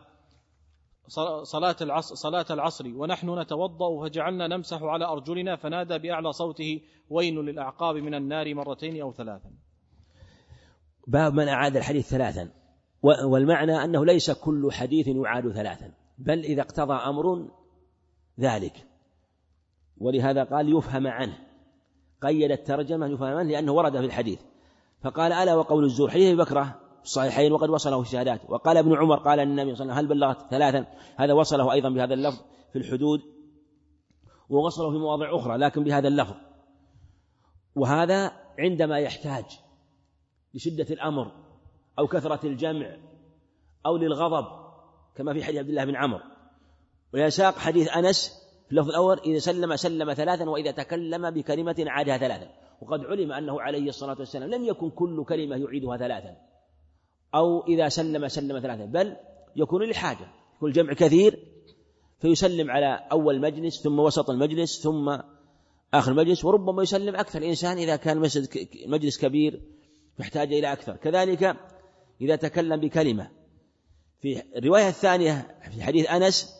صلاة 1.42 1.76
العصر, 1.80 2.14
صلاة 2.14 2.46
العصر 2.50 2.84
ونحن 2.94 3.38
نتوضأ 3.38 4.08
فجعلنا 4.08 4.46
نمسح 4.46 4.82
على 4.82 5.04
أرجلنا 5.04 5.56
فنادى 5.56 5.98
بأعلى 5.98 6.32
صوته 6.32 6.80
وين 7.10 7.40
للأعقاب 7.40 7.96
من 7.96 8.14
النار 8.14 8.54
مرتين 8.54 9.00
أو 9.00 9.12
ثلاثا. 9.12 9.50
باب 11.06 11.32
من 11.32 11.48
أعاد 11.48 11.76
الحديث 11.76 12.08
ثلاثا. 12.08 12.50
والمعنى 13.02 13.84
أنه 13.84 14.04
ليس 14.04 14.30
كل 14.30 14.72
حديث 14.72 15.08
يعاد 15.08 15.52
ثلاثا 15.52 15.92
بل 16.18 16.38
إذا 16.38 16.62
اقتضى 16.62 16.94
أمر 16.94 17.48
ذلك. 18.40 18.86
ولهذا 19.98 20.44
قال 20.44 20.76
يفهم 20.76 21.06
عنه 21.06 21.38
قيد 22.22 22.50
الترجمة 22.50 23.06
يفهم 23.06 23.36
عنه 23.36 23.50
لأنه 23.50 23.72
ورد 23.72 23.92
في 23.92 24.04
الحديث. 24.04 24.40
فقال 25.02 25.32
ألا 25.32 25.54
وقول 25.54 25.84
الزور؟ 25.84 26.10
حديث 26.10 26.38
بكرة 26.38 26.80
الصحيحين 27.02 27.52
وقد 27.52 27.70
وصله 27.70 28.00
الشهادات. 28.00 28.40
وقال 28.48 28.76
ابن 28.76 28.96
عمر 28.96 29.16
قال 29.18 29.40
النبي 29.40 29.74
صلى 29.74 29.82
الله 29.82 29.94
عليه 29.94 30.06
وسلم 30.06 30.12
هل 30.12 30.18
بلغت 30.18 30.50
ثلاثا؟ 30.50 30.86
هذا 31.16 31.32
وصله 31.32 31.72
أيضا 31.72 31.88
بهذا 31.88 32.14
اللفظ 32.14 32.40
في 32.72 32.78
الحدود 32.78 33.20
ووصله 34.48 34.90
في 34.90 34.96
مواضع 34.96 35.36
أخرى 35.36 35.56
لكن 35.56 35.84
بهذا 35.84 36.08
اللفظ. 36.08 36.34
وهذا 37.74 38.32
عندما 38.58 38.98
يحتاج 38.98 39.44
لشدة 40.54 40.86
الأمر 40.90 41.47
أو 41.98 42.06
كثرة 42.06 42.46
الجمع 42.46 42.96
أو 43.86 43.96
للغضب 43.96 44.46
كما 45.14 45.34
في 45.34 45.44
حديث 45.44 45.58
عبد 45.58 45.68
الله 45.68 45.84
بن 45.84 45.96
عمرو 45.96 46.20
ويساق 47.14 47.58
حديث 47.58 47.96
أنس 47.96 48.48
في 48.66 48.72
اللفظ 48.72 48.88
الأول 48.88 49.18
إذا 49.18 49.38
سلم 49.38 49.76
سلم 49.76 50.14
ثلاثا 50.14 50.50
وإذا 50.50 50.70
تكلم 50.70 51.30
بكلمة 51.30 51.76
عادها 51.86 52.18
ثلاثا. 52.18 52.50
وقد 52.80 53.00
علم 53.04 53.32
أنه 53.32 53.60
عليه 53.60 53.88
الصلاة 53.88 54.16
والسلام 54.18 54.50
لم 54.50 54.64
يكن 54.64 54.90
كل 54.90 55.24
كلمة 55.24 55.56
يعيدها 55.56 55.96
ثلاثا. 55.96 56.36
أو 57.34 57.66
إذا 57.66 57.88
سلم 57.88 58.28
سلم 58.28 58.60
ثلاثا. 58.60 58.84
بل 58.84 59.16
يكون 59.56 59.82
للحاجة 59.82 60.28
يكون 60.56 60.68
الجمع 60.68 60.92
كثير 60.92 61.38
فيسلم 62.20 62.70
على 62.70 63.08
أول 63.12 63.40
مجلس 63.40 63.82
ثم 63.82 63.98
وسط 63.98 64.30
المجلس 64.30 64.82
ثم 64.82 65.18
آخر 65.94 66.12
المجلس 66.12 66.44
وربما 66.44 66.82
يسلم 66.82 67.16
أكثر. 67.16 67.38
الإنسان 67.38 67.78
إذا 67.78 67.96
كان 67.96 68.18
مجلس 68.86 69.18
كبير 69.18 69.60
يحتاج 70.18 70.52
إلى 70.52 70.72
أكثر. 70.72 70.96
كذلك 70.96 71.56
إذا 72.20 72.36
تكلم 72.36 72.80
بكلمة. 72.80 73.30
في 74.20 74.58
الرواية 74.58 74.88
الثانية 74.88 75.58
في 75.70 75.82
حديث 75.82 76.10
أنس 76.10 76.54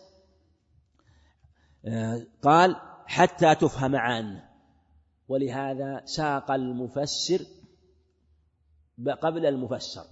آه، 1.84 2.26
قال 2.42 2.76
حتى 3.06 3.54
تفهم 3.54 3.96
عنه 3.96 4.44
ولهذا 5.28 6.02
ساق 6.04 6.50
المفسر 6.50 7.46
قبل 9.22 9.46
المفسر. 9.46 10.04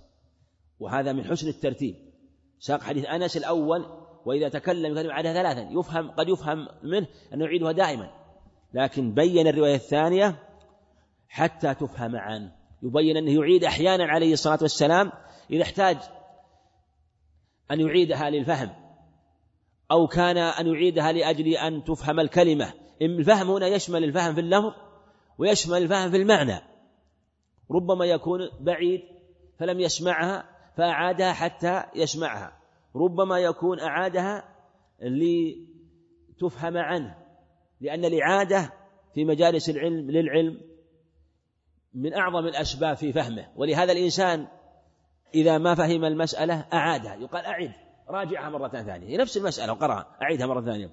وهذا 0.80 1.12
من 1.12 1.24
حسن 1.24 1.48
الترتيب. 1.48 1.94
ساق 2.58 2.82
حديث 2.82 3.04
أنس 3.04 3.36
الأول 3.36 3.86
وإذا 4.24 4.48
تكلم 4.48 4.94
كلمة 4.94 5.12
عادها 5.12 5.32
ثلاثا. 5.32 5.68
يفهم 5.70 6.10
قد 6.10 6.28
يفهم 6.28 6.68
منه 6.82 7.06
أنه 7.34 7.44
يعيدها 7.44 7.72
دائما. 7.72 8.10
لكن 8.74 9.14
بين 9.14 9.46
الرواية 9.46 9.74
الثانية 9.74 10.36
حتى 11.28 11.74
تفهم 11.74 12.16
عنه 12.16 12.52
يبين 12.82 13.16
أنه 13.16 13.30
يعيد 13.30 13.64
أحيانا 13.64 14.04
عليه 14.04 14.32
الصلاة 14.32 14.58
والسلام 14.62 15.12
إذا 15.50 15.62
احتاج 15.62 15.98
أن 17.70 17.80
يعيدها 17.80 18.30
للفهم 18.30 18.70
أو 19.90 20.06
كان 20.06 20.36
أن 20.36 20.66
يعيدها 20.66 21.12
لأجل 21.12 21.48
أن 21.48 21.84
تفهم 21.84 22.20
الكلمة. 22.20 22.72
الفهم 23.02 23.50
هنا 23.50 23.66
يشمل 23.66 24.04
الفهم 24.04 24.34
في 24.34 24.40
اللفظ 24.40 24.72
ويشمل 25.38 25.82
الفهم 25.82 26.10
في 26.10 26.16
المعنى. 26.16 26.60
ربما 27.70 28.04
يكون 28.04 28.40
بعيد 28.60 29.00
فلم 29.58 29.80
يسمعها 29.80 30.44
فأعادها 30.76 31.32
حتى 31.32 31.82
يسمعها. 31.94 32.52
ربما 32.96 33.38
يكون 33.38 33.80
أعادها 33.80 34.44
لتفهم 35.00 36.76
عنه 36.76 37.14
لأن 37.80 38.04
الإعادة 38.04 38.72
في 39.14 39.24
مجالس 39.24 39.70
العلم 39.70 40.10
للعلم 40.10 40.60
من 41.94 42.14
أعظم 42.14 42.46
الأسباب 42.46 42.96
في 42.96 43.12
فهمه. 43.12 43.48
ولهذا 43.56 43.92
الإنسان 43.92 44.46
إذا 45.34 45.58
ما 45.58 45.74
فهم 45.74 46.04
المسألة 46.04 46.66
أعادها. 46.72 47.14
يقال 47.14 47.44
أعد. 47.44 47.72
راجعها 48.08 48.50
مرة 48.50 48.68
ثانية. 48.68 49.16
نفس 49.16 49.36
المسألة. 49.36 49.72
وقرأها. 49.72 50.06
أعيدها 50.22 50.46
مرة 50.46 50.60
ثانية. 50.60 50.90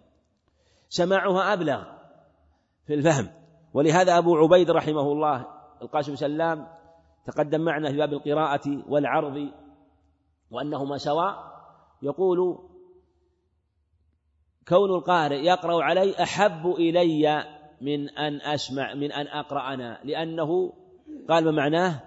سماعها 0.89 1.53
أبلغ 1.53 1.83
في 2.87 2.93
الفهم. 2.93 3.29
ولهذا 3.73 4.17
أبو 4.17 4.37
عبيد 4.37 4.71
رحمه 4.71 5.11
الله 5.11 5.47
القاسم 5.81 6.15
سلام 6.15 6.67
تقدم 7.25 7.61
معنا 7.61 7.91
في 7.91 7.97
باب 7.97 8.13
القراءة 8.13 8.83
والعرض 8.87 9.49
وأنهما 10.51 10.97
سواء 10.97 11.53
يقول 12.01 12.59
كون 14.67 14.89
القارئ 14.89 15.45
يقرأ 15.45 15.83
علي 15.83 16.23
أحب 16.23 16.67
إلي 16.67 17.45
من 17.81 18.09
أن 18.09 18.41
أسمع 18.41 18.93
من 18.93 19.11
أن 19.11 19.27
أقرأ 19.27 19.73
أنا 19.73 19.99
لأنه 20.03 20.73
قال 21.29 21.45
ما 21.45 21.51
معناه؟ 21.51 21.99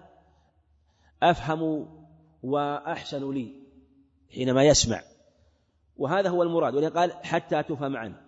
أفهم 1.22 1.88
وأحسن 2.42 3.32
لي 3.32 3.52
حينما 4.34 4.64
يسمع. 4.64 5.02
وهذا 5.96 6.28
هو 6.28 6.42
المراد 6.42 6.74
ولذلك 6.74 6.96
قال 6.96 7.12
حتى 7.12 7.62
تفهم 7.62 7.96
عنه. 7.96 8.20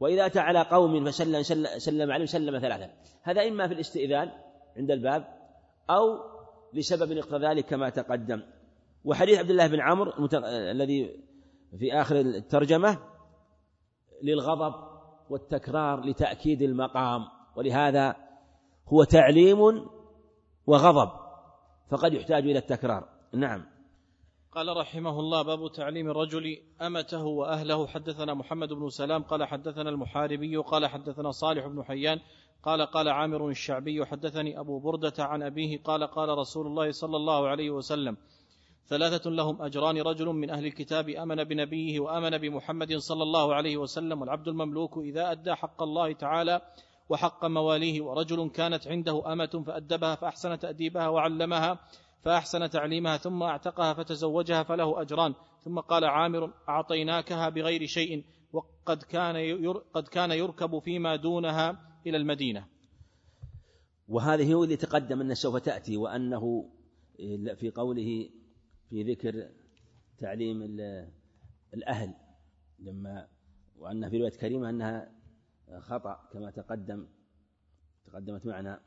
وإذا 0.00 0.26
أتى 0.26 0.38
على 0.38 0.62
قوم 0.62 1.04
فسلم 1.04 1.42
سلم 1.78 2.12
عليهم 2.12 2.26
سلم 2.26 2.58
ثلاثا 2.58 2.90
هذا 3.22 3.48
إما 3.48 3.68
في 3.68 3.74
الاستئذان 3.74 4.30
عند 4.76 4.90
الباب 4.90 5.24
أو 5.90 6.18
لسبب 6.72 7.18
اقتضى 7.18 7.46
ذلك 7.46 7.64
كما 7.64 7.88
تقدم. 7.88 8.42
وحديث 9.04 9.38
عبد 9.38 9.50
الله 9.50 9.66
بن 9.66 9.80
عمرو 9.80 10.28
الذي 10.44 11.20
في 11.78 11.92
آخر 12.00 12.20
الترجمة 12.20 12.98
للغضب 14.22 14.74
والتكرار 15.30 16.00
لتأكيد 16.00 16.62
المقام. 16.62 17.24
ولهذا 17.56 18.16
هو 18.88 19.04
تعليم 19.04 19.88
وغضب 20.66 21.10
فقد 21.90 22.12
يحتاج 22.12 22.42
إلى 22.42 22.58
التكرار. 22.58 23.15
نعم. 23.32 23.64
قال 24.52 24.76
رحمه 24.76 25.20
الله 25.20 25.42
باب 25.42 25.72
تعليم 25.72 26.10
الرجل 26.10 26.58
أمته 26.82 27.24
وأهله. 27.24 27.86
حدثنا 27.86 28.34
محمد 28.34 28.72
بن 28.72 28.88
سلام 28.88 29.22
قال 29.22 29.44
حدثنا 29.44 29.90
المحاربي 29.90 30.56
قال 30.56 30.86
حدثنا 30.86 31.30
صالح 31.30 31.66
بن 31.66 31.82
حيان 31.82 32.20
قال 32.62 32.82
قال 32.82 33.08
عامر 33.08 33.48
الشعبي 33.48 34.06
حدثني 34.06 34.60
أبو 34.60 34.78
بردة 34.78 35.14
عن 35.18 35.42
أبيه 35.42 35.82
قال 35.82 36.06
قال 36.06 36.28
رسول 36.28 36.66
الله 36.66 36.90
صلى 36.90 37.16
الله 37.16 37.48
عليه 37.48 37.70
وسلم 37.70 38.16
ثلاثة 38.88 39.30
لهم 39.30 39.62
أجران 39.62 39.98
رجل 39.98 40.26
من 40.26 40.50
أهل 40.50 40.66
الكتاب 40.66 41.08
أمن 41.08 41.44
بنبيه 41.44 42.00
وأمن 42.00 42.38
بمحمد 42.38 42.96
صلى 42.96 43.22
الله 43.22 43.54
عليه 43.54 43.76
وسلم 43.76 44.20
والعبد 44.20 44.48
المملوك 44.48 44.98
إذا 44.98 45.30
أدى 45.30 45.54
حق 45.54 45.82
الله 45.82 46.12
تعالى 46.12 46.60
وحق 47.08 47.44
مواليه 47.44 48.02
ورجل 48.02 48.50
كانت 48.50 48.88
عنده 48.88 49.32
أمة 49.32 49.62
فأدبها 49.66 50.14
فأحسن 50.14 50.58
تأديبها 50.58 51.08
وعلمها 51.08 51.78
فأحسن 52.22 52.70
تعليمها 52.70 53.16
ثم 53.16 53.42
أعتقها 53.42 53.94
فتزوجها 53.94 54.62
فله 54.62 55.02
أجران. 55.02 55.34
ثم 55.64 55.80
قال 55.80 56.04
عامر 56.04 56.54
أعطيناكها 56.68 57.48
بغير 57.48 57.86
شيء 57.86 58.24
وقد 58.52 59.02
كان 59.02 59.66
قد 59.94 60.08
كان 60.08 60.30
يركب 60.30 60.78
فيما 60.78 61.16
دونها 61.16 61.80
إلى 62.06 62.16
المدينة. 62.16 62.66
وهذه 64.08 64.54
هو 64.54 64.64
اللي 64.64 64.76
تقدم 64.76 65.20
أنه 65.20 65.34
سوف 65.34 65.56
تأتي 65.56 65.96
وأنه 65.96 66.70
في 67.56 67.72
قوله 67.74 68.30
في 68.90 69.02
ذكر 69.02 69.48
تعليم 70.18 70.62
الأهل 71.74 72.14
لما 72.78 73.28
وأن 73.78 74.10
في 74.10 74.18
رواية 74.18 74.38
كريمة 74.38 74.70
أنها 74.70 75.12
خطأ 75.78 76.28
كما 76.32 76.50
تقدم 76.50 77.06
تقدمت 78.06 78.46
معنا 78.46 78.80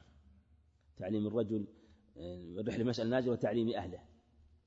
تعليم 0.97 1.27
الرجل 1.27 1.67
الرحلة 2.59 2.83
مسألة 2.83 3.09
نازلة 3.09 3.31
وتعليم 3.31 3.69
أهله. 3.75 3.99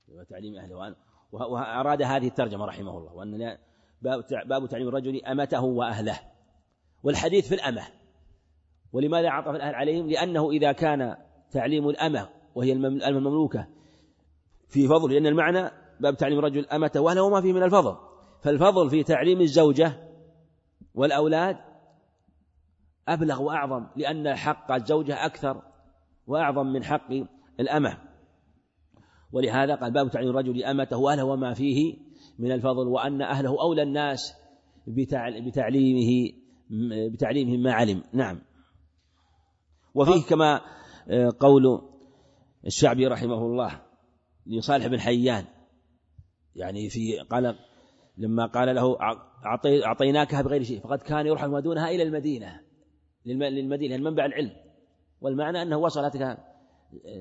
وتعليم 0.08 0.56
أهله. 0.56 0.96
وأراد 1.32 2.02
هذه 2.02 2.26
الترجمة 2.26 2.64
رحمه 2.64 2.98
الله. 2.98 3.12
وأن 3.12 3.58
باب 4.46 4.68
تعليم 4.68 4.88
الرجل 4.88 5.24
أمته 5.24 5.64
وأهله. 5.64 6.20
والحديث 7.02 7.48
في 7.48 7.54
الأمة. 7.54 7.82
ولماذا 8.92 9.30
عطف 9.30 9.54
الأهل 9.54 9.74
عليهم؟ 9.74 10.10
لأنه 10.10 10.50
إذا 10.50 10.72
كان 10.72 11.16
تعليم 11.50 11.88
الأمة 11.88 12.28
وهي 12.54 12.72
المملوكة 12.72 13.68
في 14.68 14.88
فضل 14.88 15.12
لأن 15.12 15.26
المعنى 15.26 15.70
باب 16.00 16.16
تعليم 16.16 16.38
الرجل 16.38 16.66
أمته 16.66 17.00
وأهله 17.00 17.22
وما 17.22 17.40
فيه 17.40 17.52
من 17.52 17.62
الفضل. 17.62 17.96
فالفضل 18.42 18.90
في 18.90 19.02
تعليم 19.02 19.40
الزوجة 19.40 20.08
والأولاد 20.94 21.56
أبلغ 23.08 23.42
وأعظم 23.42 23.86
لأن 23.96 24.34
حق 24.34 24.72
الزوجة 24.72 25.26
أكثر 25.26 25.62
وأعظم 26.26 26.66
من 26.66 26.84
حق 26.84 27.08
الأمة. 27.60 27.98
ولهذا 29.32 29.74
قال 29.74 29.92
باب 29.92 30.10
تعليم 30.10 30.30
الرجل 30.30 30.64
أمته 30.64 30.96
وأهله 30.96 31.24
وما 31.24 31.54
فيه 31.54 31.96
من 32.38 32.52
الفضل 32.52 32.88
وأن 32.88 33.22
أهله 33.22 33.60
أولى 33.62 33.82
الناس 33.82 34.34
بتعليمه 35.46 36.32
بتعليمهم 37.12 37.62
ما 37.62 37.72
علم. 37.72 38.02
نعم. 38.12 38.42
وفيه 39.94 40.22
كما 40.28 40.60
آه، 41.08 41.32
قول 41.40 41.82
الشعبي 42.66 43.06
رحمه 43.06 43.46
الله 43.46 43.82
لصالح 44.46 44.86
بن 44.86 45.00
حيان. 45.00 45.44
يعني 46.56 46.88
في 46.88 47.18
قال 47.30 47.58
لما 48.18 48.46
قال 48.46 48.74
له 48.74 48.96
أعطيناكها 49.86 50.42
بغير 50.42 50.62
شيء 50.62 50.80
فقد 50.80 50.98
كان 50.98 51.26
يرحل 51.26 51.48
ما 51.48 51.60
دونها 51.60 51.88
إلى 51.88 52.02
المدينة 52.02 52.60
للمدينة 53.26 53.94
المنبع 53.94 54.26
العلم. 54.26 54.52
والمعنى 55.20 55.62
أنه 55.62 55.76
وصلتك 55.76 56.38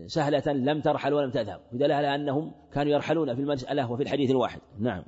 سهلة 0.05 0.53
لم 0.53 0.81
ترحل 0.81 1.13
ولم 1.13 1.31
تذهب. 1.31 1.61
ودل 1.73 1.91
على 1.91 2.15
أنهم 2.15 2.55
كانوا 2.73 2.93
يرحلون 2.93 3.35
في 3.35 3.41
المسألة 3.41 3.91
وفي 3.91 4.03
الحديث 4.03 4.31
الواحد. 4.31 4.61
نعم. 4.79 5.03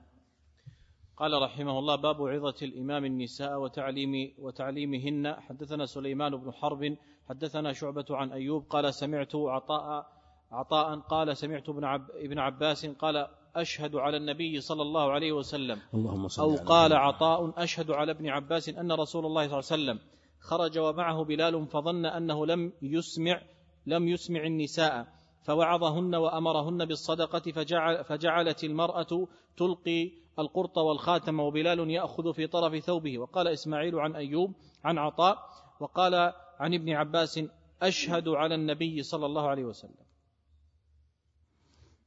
قال 1.18 1.42
رحمه 1.42 1.80
الله 1.80 1.96
باب 1.96 2.22
عظة 2.22 2.56
الإمام 2.62 3.06
النساء 3.06 3.62
وتعليم 3.62 4.34
وتعليمهن. 4.40 5.34
حدثنا 5.34 5.86
سليمان 5.86 6.36
بن 6.36 6.52
حرب 6.52 6.98
حدثنا 7.30 7.74
شعبة 7.74 8.06
عن 8.10 8.32
أيوب 8.32 8.64
قال 8.70 8.94
سمعت 8.94 9.36
عطاء 9.36 10.06
عطاء 10.52 11.00
قال 11.00 11.38
سمعت 11.38 11.70
ابن, 11.70 11.84
عب 11.84 12.02
ابن 12.12 12.40
عباس 12.40 12.86
قال 12.86 13.28
أشهد 13.56 13.96
على 13.96 14.18
النبي 14.18 14.62
صلى 14.62 14.82
الله 14.82 15.12
عليه 15.12 15.32
وسلم. 15.32 15.80
اللهم 15.94 16.28
صل 16.28 16.44
أو 16.44 16.56
قال 16.56 16.94
عطاء 16.94 17.64
أشهد 17.64 17.92
على 17.92 18.12
ابن 18.12 18.30
عباس 18.30 18.70
أن 18.70 18.92
رسول 18.92 19.26
الله 19.26 19.48
صلى 19.48 19.60
الله 19.60 19.72
عليه 19.72 19.84
وسلم 19.84 20.00
خرج 20.40 20.80
ومعه 20.80 21.24
بلال 21.24 21.68
فظن 21.68 22.06
أنه 22.06 22.46
لم 22.46 22.74
يسمع 22.82 23.42
لم 23.86 24.08
يسمع 24.08 24.44
النساء 24.44 25.14
فوعظهن 25.44 26.16
وأمرهن 26.16 26.86
بالصدقة 26.86 27.52
فجعل 27.52 28.04
فجعلت 28.04 28.64
المرأة 28.64 29.28
تلقي 29.58 30.12
القرط 30.40 30.78
والخاتم 30.78 31.40
وبلال 31.40 31.90
يأخذ 31.90 32.34
في 32.34 32.48
طرف 32.48 32.84
ثوبه. 32.84 33.20
وقال 33.20 33.48
إسماعيل 33.48 34.00
عن 34.00 34.16
أيوب 34.16 34.54
عن 34.84 34.98
عطاء 34.98 35.38
وقال 35.80 36.34
عن 36.60 36.74
ابن 36.74 36.90
عباس 36.90 37.40
أشهد 37.82 38.28
على 38.28 38.56
النبي 38.56 39.04
صلى 39.04 39.26
الله 39.26 39.48
عليه 39.48 39.66
وسلم. 39.66 40.04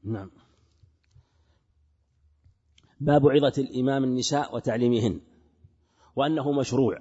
نعم. 0.05 0.31
باب 3.01 3.29
عظة 3.29 3.53
الإمام 3.59 4.05
النساء 4.05 4.57
وتعليمهن 4.57 5.21
وأنه 6.17 6.53
مشروع. 6.53 6.99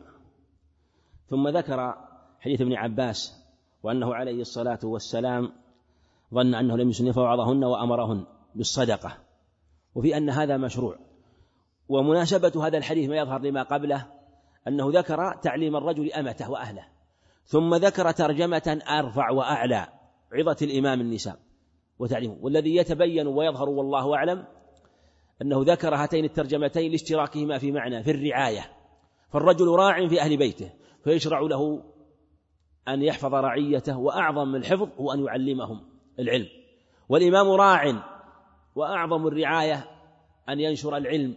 ثم 1.30 1.48
ذكر 1.48 1.96
حديث 2.40 2.62
ابن 2.62 2.74
عباس 2.74 3.45
وأنه 3.86 4.16
عليه 4.16 4.42
الصلاة 4.42 4.80
والسلام 4.84 5.52
ظن 6.34 6.56
أنه 6.56 6.78
لم 6.78 6.90
يسن 6.90 7.12
فوعظهن 7.12 7.64
وأمرهن 7.64 8.26
بالصدقة. 8.56 9.18
وفي 9.96 10.18
أن 10.18 10.30
هذا 10.30 10.58
مشروع. 10.58 10.98
ومناسبة 11.90 12.68
هذا 12.68 12.78
الحديث 12.78 13.10
ما 13.10 13.18
يظهر 13.18 13.42
لما 13.42 13.64
قبله 13.64 14.08
أنه 14.68 14.92
ذكر 14.94 15.36
تعليم 15.42 15.76
الرجل 15.76 16.14
أمته 16.14 16.52
وأهله. 16.52 16.88
ثم 17.44 17.76
ذكر 17.76 18.12
ترجمة 18.12 18.82
أرفع 18.90 19.32
وأعلى 19.32 19.88
عظة 20.34 20.58
الإمام 20.62 21.02
النساء 21.02 21.40
وتعليمه. 22.00 22.38
والذي 22.42 22.76
يتبين 22.76 23.28
ويظهر 23.28 23.70
والله 23.70 24.16
أعلم 24.16 24.46
أنه 25.42 25.64
ذكر 25.64 25.96
هاتين 25.96 26.26
الترجمتين 26.26 26.92
لاشتراكهما 26.92 27.58
في 27.58 27.72
معنى 27.72 28.04
في 28.04 28.12
الرعاية. 28.12 28.72
فالرجل 29.30 29.68
راع 29.68 30.08
في 30.08 30.22
أهل 30.22 30.38
بيته 30.38 30.72
فيشرع 31.04 31.40
له 31.40 31.95
أن 32.88 33.02
يحفظ 33.02 33.34
رعيته 33.34 33.98
وأعظم 33.98 34.56
الحفظ 34.56 34.90
هو 35.00 35.14
أن 35.14 35.26
يعلمهم 35.26 35.82
العلم. 36.20 36.48
والإمام 37.10 37.48
راع 37.48 38.04
وأعظم 38.76 39.28
الرعاية 39.28 39.86
أن 40.50 40.60
ينشر 40.60 40.98
العلم 40.98 41.36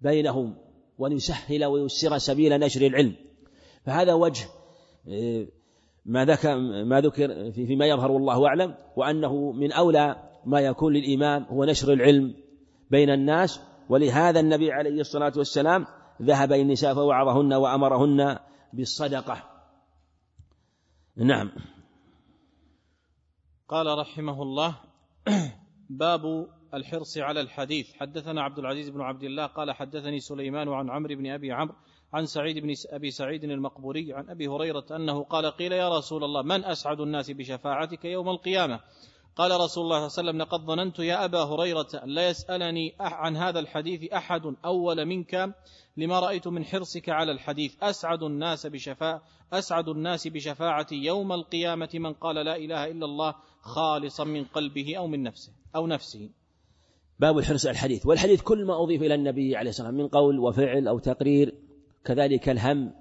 بينهم 0.00 0.54
وأن 0.98 1.12
يسهل 1.12 1.64
ويسر 1.64 2.18
سبيل 2.18 2.60
نشر 2.60 2.86
العلم. 2.86 3.14
فهذا 3.86 4.14
وجه 4.14 4.46
إيه، 5.08 5.48
ما 6.06 6.24
ذكر 6.24 6.56
ما 6.84 7.00
ذكر 7.00 7.50
فيما 7.50 7.86
يظهر 7.86 8.10
والله 8.10 8.46
أعلم 8.46 8.74
وأنه 8.96 9.52
من 9.52 9.72
أولى 9.72 10.16
ما 10.46 10.60
يكون 10.60 10.92
للإمام 10.92 11.42
هو 11.42 11.64
نشر 11.64 11.92
العلم 11.92 12.34
بين 12.90 13.10
الناس. 13.10 13.60
ولهذا 13.88 14.40
النبي 14.40 14.72
عليه 14.72 15.00
الصلاة 15.00 15.32
والسلام 15.36 15.86
ذهب 16.22 16.52
النساء 16.52 16.94
فوعظهن 16.94 17.52
وأمرهن 17.52 18.38
بالصدقة. 18.72 19.57
نعم. 21.18 21.50
قال 23.68 23.98
رحمه 23.98 24.42
الله 24.42 24.76
باب 25.90 26.48
الحرص 26.74 27.18
على 27.18 27.40
الحديث. 27.40 27.92
حدثنا 27.94 28.42
عبد 28.42 28.58
العزيز 28.58 28.88
بن 28.88 29.00
عبد 29.00 29.22
الله 29.22 29.46
قال 29.46 29.72
حدثني 29.72 30.20
سليمان 30.20 30.68
عن 30.68 30.90
عمرو 30.90 31.14
بن 31.14 31.26
أبي 31.26 31.52
عمرو 31.52 31.74
عن 32.12 32.26
سعيد 32.26 32.58
بن 32.58 32.74
أبي 32.90 33.10
سعيد 33.10 33.44
المقبوري 33.44 34.12
عن 34.12 34.30
أبي 34.30 34.48
هريرة 34.48 34.86
أنه 34.90 35.22
قال 35.22 35.46
قيل 35.46 35.72
يا 35.72 35.98
رسول 35.98 36.24
الله 36.24 36.42
من 36.42 36.64
أسعد 36.64 37.00
الناس 37.00 37.30
بشفاعتك 37.30 38.04
يوم 38.04 38.28
القيامة؟ 38.28 38.80
قال 39.38 39.60
رسول 39.60 39.60
الله 39.60 39.68
صلى 39.68 39.84
الله 39.84 39.96
عليه 39.96 40.06
وسلم 40.06 40.38
لقد 40.38 40.60
ظننت 40.60 40.98
يا 40.98 41.24
أبا 41.24 41.42
هريرة 41.42 41.88
أن 41.94 42.08
لا 42.08 42.28
يسألني 42.28 42.94
عن 43.00 43.36
هذا 43.36 43.58
الحديث 43.60 44.12
أحد 44.12 44.42
أول 44.64 45.04
منك 45.04 45.54
لما 45.96 46.20
رأيت 46.20 46.48
من 46.48 46.64
حرصك 46.64 47.08
على 47.08 47.32
الحديث. 47.32 47.74
أسعد 47.82 48.22
الناس 48.22 48.66
بشفاء 48.66 49.22
أسعد 49.52 49.88
الناس 49.88 50.28
بشفاعتي 50.28 50.94
يوم 50.94 51.32
القيامة 51.32 51.88
من 51.94 52.12
قال 52.12 52.36
لا 52.36 52.56
إله 52.56 52.90
إلا 52.90 53.04
الله 53.06 53.34
خالصا 53.60 54.24
من 54.24 54.44
قلبه 54.44 54.96
أو 54.96 55.06
من 55.06 55.22
نفسه 55.22 55.52
أو 55.76 55.86
نفسه. 55.86 56.30
باب 57.18 57.38
الحرص 57.38 57.66
على 57.66 57.72
الحديث. 57.72 58.06
والحديث 58.06 58.42
كل 58.42 58.64
ما 58.64 58.82
أضيف 58.82 59.02
إلى 59.02 59.14
النبي 59.14 59.56
عليه 59.56 59.70
الصلاة 59.70 59.86
والسلام 59.86 60.04
من 60.04 60.08
قول 60.08 60.38
وفعل 60.38 60.88
أو 60.88 60.98
تقرير 60.98 61.54
كذلك 62.04 62.48
الهم 62.48 62.92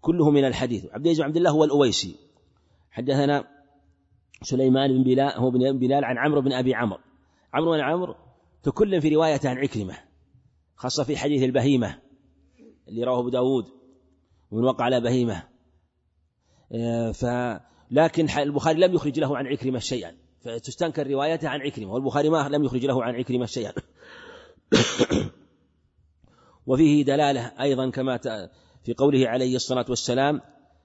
كله 0.00 0.30
من 0.30 0.44
الحديث. 0.44 0.84
عبد 0.84 1.06
العزيز 1.06 1.20
عبد 1.20 1.36
الله 1.36 1.50
هو 1.50 1.64
الأويسي. 1.64 2.16
حدثنا 2.90 3.61
سليمان 4.42 4.92
بن 4.92 5.02
بلال 5.02 5.32
هو 5.32 5.50
بن 5.50 5.78
بلال 5.78 6.04
عن 6.04 6.18
عمرو 6.18 6.40
بن 6.40 6.52
أبي 6.52 6.74
عمرو. 6.74 7.00
عمرو 7.54 7.72
بن 7.72 7.80
عمرو 7.80 8.14
تكلم 8.62 9.00
في 9.00 9.08
روايته 9.08 9.48
عن 9.48 9.58
عكرمة 9.58 9.98
خاصة 10.76 11.04
في 11.04 11.16
حديث 11.16 11.42
البهيمة 11.42 11.98
اللي 12.88 13.04
رواه 13.04 13.20
أبو 13.20 13.28
داود 13.28 13.64
ومن 14.50 14.64
وقع 14.64 14.84
على 14.84 15.00
بهيمة. 15.00 15.42
آه، 16.72 17.12
ف 17.12 17.24
لكن 17.90 18.28
البخاري 18.38 18.80
لم 18.80 18.94
يخرج 18.94 19.20
له 19.20 19.36
عن 19.36 19.46
عكرمة 19.46 19.78
شيئا. 19.78 20.16
فتستنكر 20.40 21.06
روايته 21.06 21.48
عن 21.48 21.60
عكرمة 21.60 21.92
والبخاري 21.92 22.28
ما 22.28 22.48
لم 22.48 22.64
يخرج 22.64 22.86
له 22.86 23.04
عن 23.04 23.14
عكرمة 23.14 23.46
شيئا. 23.46 23.72
وفيه 26.66 27.04
دلالة 27.04 27.52
أيضا 27.60 27.90
كما 27.90 28.16
في 28.84 28.94
قوله 28.94 29.28
عليه 29.28 29.56
الصلاة 29.56 29.86
والسلام 29.88 30.40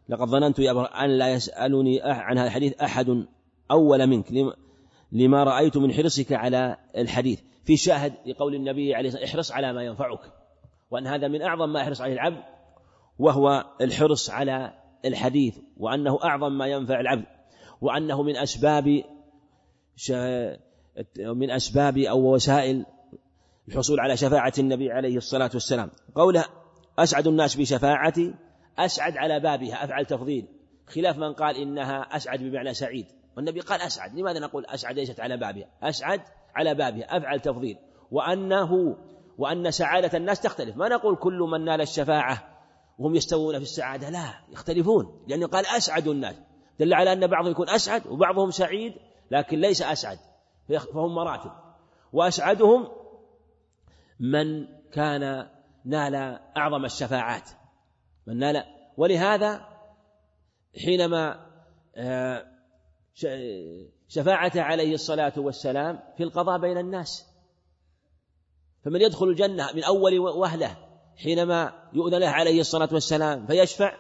لقد 0.10 0.28
ظننت 0.28 0.60
يا 0.60 1.04
أن 1.06 1.10
لا 1.10 1.34
يسألني 1.34 2.02
عن 2.02 2.38
هذا 2.38 2.48
الحديث 2.48 2.74
أحد 2.74 3.28
أول 3.72 4.08
منك. 4.08 4.32
لما 5.12 5.44
رأيت 5.44 5.78
من 5.78 5.94
حرصك 5.94 6.34
على 6.34 6.78
الحديث. 6.98 7.42
في 7.64 7.78
شاهد 7.78 8.14
لقول 8.26 8.56
النبي 8.56 8.96
عليه 8.96 9.08
الصلاة 9.08 9.26
احرص 9.26 9.52
على 9.52 9.74
ما 9.74 9.84
ينفعك. 9.84 10.20
وأن 10.92 11.08
هذا 11.08 11.28
من 11.28 11.42
أعظم 11.42 11.74
ما 11.74 11.80
يحرص 11.80 12.02
عليه 12.02 12.14
العبد 12.14 12.44
وهو 13.20 13.66
الحرص 13.82 14.30
على 14.30 14.74
الحديث 15.06 15.58
وأنه 15.78 16.20
أعظم 16.24 16.58
ما 16.58 16.68
ينفع 16.68 17.00
العبد. 17.00 17.26
وأنه 17.82 18.24
من 18.24 18.38
أسباب 18.38 19.04
من 21.20 21.52
أسباب 21.52 21.98
أو 21.98 22.34
وسائل 22.34 22.86
الحصول 23.68 24.00
على 24.00 24.18
شفاعة 24.18 24.54
النبي 24.60 24.92
عليه 24.92 25.18
الصلاة 25.18 25.50
والسلام. 25.54 25.92
قوله 26.16 26.46
أسعد 27.00 27.28
الناس 27.28 27.56
بشفاعتي 27.56 28.34
أسعد 28.78 29.18
على 29.18 29.40
بابها. 29.40 29.84
أفعل 29.84 30.06
تفضيل. 30.06 30.46
خلاف 30.88 31.18
من 31.18 31.34
قال 31.34 31.56
إنها 31.56 32.02
أسعد 32.16 32.40
بمعنى 32.40 32.74
سعيد. 32.74 33.06
والنبي 33.38 33.60
قال 33.60 33.82
أسعد 33.82 34.20
لماذا 34.20 34.40
نقول 34.40 34.66
أسعد؟ 34.66 34.96
ليست 34.96 35.20
على 35.20 35.38
بابها. 35.38 35.68
أسعد 35.84 36.22
على 36.56 36.76
بابها 36.76 37.18
أفعل 37.18 37.40
تفضيل. 37.40 37.78
وأنه 38.12 38.98
وأن 39.38 39.72
سعادة 39.72 40.18
الناس 40.18 40.42
تختلف. 40.42 40.78
ما 40.78 40.90
نقول 40.90 41.16
كل 41.16 41.40
من 41.40 41.66
نال 41.66 41.82
الشفاعة 41.82 42.58
وهم 43.00 43.16
يستوون 43.16 43.56
في 43.58 43.64
السعادة؟ 43.64 44.10
لا 44.10 44.34
يختلفون. 44.52 45.26
لأنه 45.28 45.48
قال 45.48 45.66
أسعد 45.66 46.08
الناس. 46.08 46.36
دل 46.80 46.94
على 46.94 47.14
أن 47.14 47.28
بعضهم 47.28 47.52
يكون 47.52 47.70
أسعد 47.70 48.08
وبعضهم 48.08 48.52
سعيد 48.52 48.94
لكن 49.32 49.60
ليس 49.60 49.82
أسعد. 49.82 50.20
فهم 50.94 51.16
مراتب. 51.16 51.52
وأسعدهم 52.14 52.88
من 54.20 54.68
كان 54.92 55.48
نال 55.86 56.40
أعظم 56.58 56.86
الشفاعات. 56.86 57.50
من 58.28 58.38
نال. 58.38 58.64
ولهذا 58.98 59.68
حينما 60.86 61.48
آه، 61.96 62.57
شفاعة 64.08 64.52
عليه 64.56 64.94
الصلاة 64.94 65.34
والسلام 65.38 66.00
في 66.18 66.24
القضاء 66.24 66.60
بين 66.60 66.78
الناس. 66.78 67.26
فمن 68.86 69.02
يدخل 69.02 69.26
الجنة 69.26 69.70
من 69.76 69.84
أول 69.84 70.20
وهلة 70.20 70.78
حينما 71.16 71.90
يؤذن 71.94 72.20
له 72.20 72.28
عليه 72.28 72.60
الصلاة 72.60 72.90
والسلام 72.92 73.48
فيشفع 73.48 73.94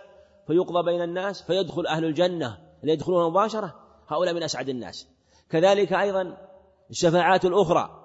فيقضى 0.47 0.83
بين 0.83 1.01
الناس 1.01 1.41
فيدخل 1.41 1.87
أهل 1.87 2.05
الجنة 2.05 2.57
ليدخلون 2.83 3.29
مباشرة. 3.29 3.75
هؤلاء 4.07 4.33
من 4.33 4.43
أسعد 4.43 4.69
الناس. 4.69 5.07
كذلك 5.49 5.93
أيضا 5.93 6.37
الشفاعات 6.89 7.45
الأخرى. 7.45 8.03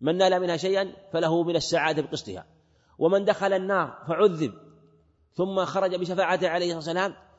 من 0.00 0.16
نال 0.16 0.40
منها 0.40 0.56
شيئا 0.56 0.92
فله 1.12 1.42
من 1.42 1.56
السعادة 1.56 2.02
بقسطها. 2.02 2.46
ومن 2.98 3.24
دخل 3.24 3.52
النار 3.52 4.04
فعذب. 4.08 4.54
ثم 5.34 5.64
خرج 5.64 5.94
بشفاعته 5.94 6.48
عليه 6.48 6.76
الصلاة 6.76 7.04
والسلام 7.04 7.31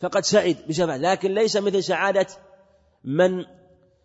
فقد 0.00 0.22
سعد 0.22 0.56
بشفاعة 0.68 0.96
لكن 0.96 1.34
ليس 1.34 1.56
مثل 1.56 1.82
سعادة 1.82 2.26
من 3.04 3.44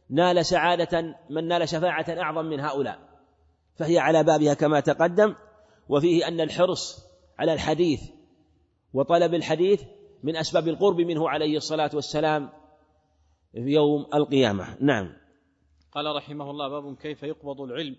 نال 0.10 0.46
سعادة 0.46 1.16
من 1.30 1.48
نال 1.48 1.70
شفاعة 1.70 2.06
أعظم 2.10 2.46
من 2.46 2.60
هؤلاء. 2.60 3.00
فهي 3.76 4.00
على 4.00 4.24
بابها 4.24 4.54
كما 4.54 4.80
تقدم 4.80 5.36
وفيه 5.90 6.28
أن 6.28 6.42
الحرص 6.42 7.06
على 7.40 7.54
الحديث 7.54 8.02
وطلب 8.94 9.34
الحديث 9.34 9.84
من 10.24 10.36
أسباب 10.36 10.68
القرب 10.68 11.02
منه 11.02 11.30
عليه 11.30 11.58
الصلاة 11.58 11.90
والسلام 11.94 12.50
في 13.52 13.60
يوم 13.60 14.06
القيامة. 14.14 14.78
نعم. 14.82 15.14
قال 15.92 16.16
رحمه 16.16 16.52
الله 16.52 16.70
باب 16.70 16.96
كيف 16.98 17.24
يقبض 17.24 17.62
العلم. 17.62 17.96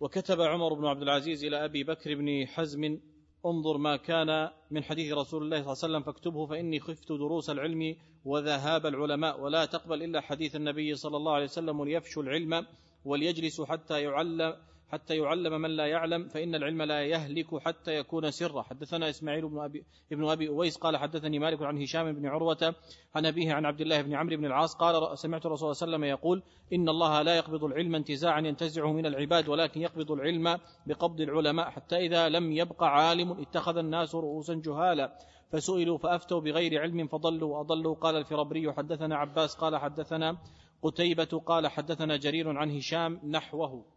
وكتب 0.00 0.40
عمر 0.40 0.74
بن 0.74 0.86
عبد 0.86 1.02
العزيز 1.02 1.44
إلى 1.44 1.64
أبي 1.64 1.84
بكر 1.84 2.14
بن 2.14 2.46
حزم 2.46 2.98
انظر 3.46 3.78
ما 3.78 3.96
كان 3.96 4.50
من 4.70 4.84
حديث 4.84 5.12
رسول 5.12 5.42
الله 5.42 5.56
صلى 5.56 5.72
الله 5.72 5.84
عليه 5.84 5.86
وسلم 5.86 6.02
فاكتبه 6.02 6.46
فإني 6.46 6.80
خفت 6.80 7.12
دروس 7.12 7.50
العلم 7.50 7.96
وذهاب 8.24 8.86
العلماء 8.86 9.40
ولا 9.40 9.64
تقبل 9.64 10.02
إلا 10.02 10.20
حديث 10.20 10.56
النبي 10.56 10.94
صلى 10.94 11.16
الله 11.16 11.32
عليه 11.32 11.44
وسلم 11.44 11.80
وليفشوا 11.80 12.22
العلم 12.22 12.66
وليجلسوا 13.04 13.66
حتى 13.66 14.02
يعلم 14.02 14.54
حتى 14.88 15.16
يعلم 15.16 15.60
من 15.60 15.70
لا 15.70 15.86
يعلم 15.86 16.28
فإن 16.28 16.54
العلم 16.54 16.82
لا 16.82 17.02
يهلك 17.02 17.58
حتى 17.58 17.96
يكون 17.96 18.30
سرا. 18.30 18.62
حدثنا 18.62 19.08
إسماعيل 19.08 19.48
بن 19.48 19.58
أبي, 19.58 19.84
ابن 20.12 20.28
أبي 20.28 20.48
أويس 20.48 20.76
قال 20.76 20.96
حدثني 20.96 21.38
مالك 21.38 21.62
عن 21.62 21.82
هشام 21.82 22.12
بن 22.12 22.26
عروة 22.26 22.74
عن 23.14 23.26
أبيه 23.26 23.52
عن 23.52 23.66
عبد 23.66 23.80
الله 23.80 24.02
بن 24.02 24.14
عمرو 24.14 24.36
بن 24.36 24.44
العاص 24.44 24.74
قال 24.74 25.18
سمعت 25.18 25.46
الرسول 25.46 25.76
صلى 25.76 25.86
الله 25.86 25.96
عليه 25.96 26.06
وسلم 26.06 26.18
يقول 26.18 26.42
إن 26.72 26.88
الله 26.88 27.22
لا 27.22 27.36
يقبض 27.36 27.64
العلم 27.64 27.94
انتزاعا 27.94 28.40
ينتزعه 28.40 28.92
من 28.92 29.06
العباد 29.06 29.48
ولكن 29.48 29.80
يقبض 29.80 30.12
العلم 30.12 30.58
بقبض 30.86 31.20
العلماء. 31.20 31.70
حتى 31.70 31.96
إذا 31.96 32.28
لم 32.28 32.52
يبق 32.52 32.82
عالم 32.82 33.30
اتخذ 33.30 33.76
الناس 33.76 34.14
رؤوسا 34.14 34.62
جهالا. 34.64 35.18
فسئلوا 35.52 35.98
فأفتوا 35.98 36.40
بغير 36.40 36.80
علم 36.80 37.06
فضلوا 37.06 37.56
وأضلوا. 37.56 37.94
قال 37.94 38.16
الفربري 38.16 38.72
حدثنا 38.72 39.16
عباس 39.16 39.56
قال 39.56 39.76
حدثنا 39.76 40.38
قتيبة 40.82 41.42
قال 41.46 41.66
حدثنا 41.66 42.16
جرير 42.16 42.58
عن 42.58 42.70
هشام 42.70 43.20
نحوه. 43.24 43.95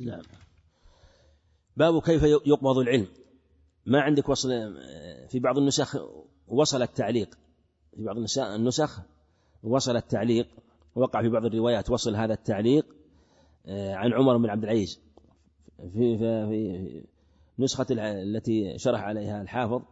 نعم. 0.00 0.22
باب 1.76 2.02
كيف 2.02 2.22
يقبض 2.22 2.78
العلم. 2.78 3.06
ما 3.86 4.00
عندك 4.00 4.28
وصل 4.28 4.48
في 5.28 5.38
بعض 5.38 5.58
النسخ 5.58 5.96
وصل 6.48 6.82
التعليق. 6.82 7.38
في 7.96 8.04
بعض 8.04 8.16
النسخ 8.38 9.00
وصل 9.62 9.96
التعليق. 9.96 10.48
وقع 10.94 11.22
في 11.22 11.28
بعض 11.28 11.44
الروايات 11.44 11.90
وصل 11.90 12.16
هذا 12.16 12.34
التعليق 12.34 12.86
آه، 13.66 13.94
عن 13.94 14.12
عمر 14.12 14.36
بن 14.36 14.50
عبد 14.50 14.64
العزيز. 14.64 15.00
في, 15.92 16.18
في, 16.18 17.02
نسخة 17.58 17.86
التي 17.90 18.78
شرح 18.78 19.02
عليها 19.02 19.42
الحافظ 19.42 19.82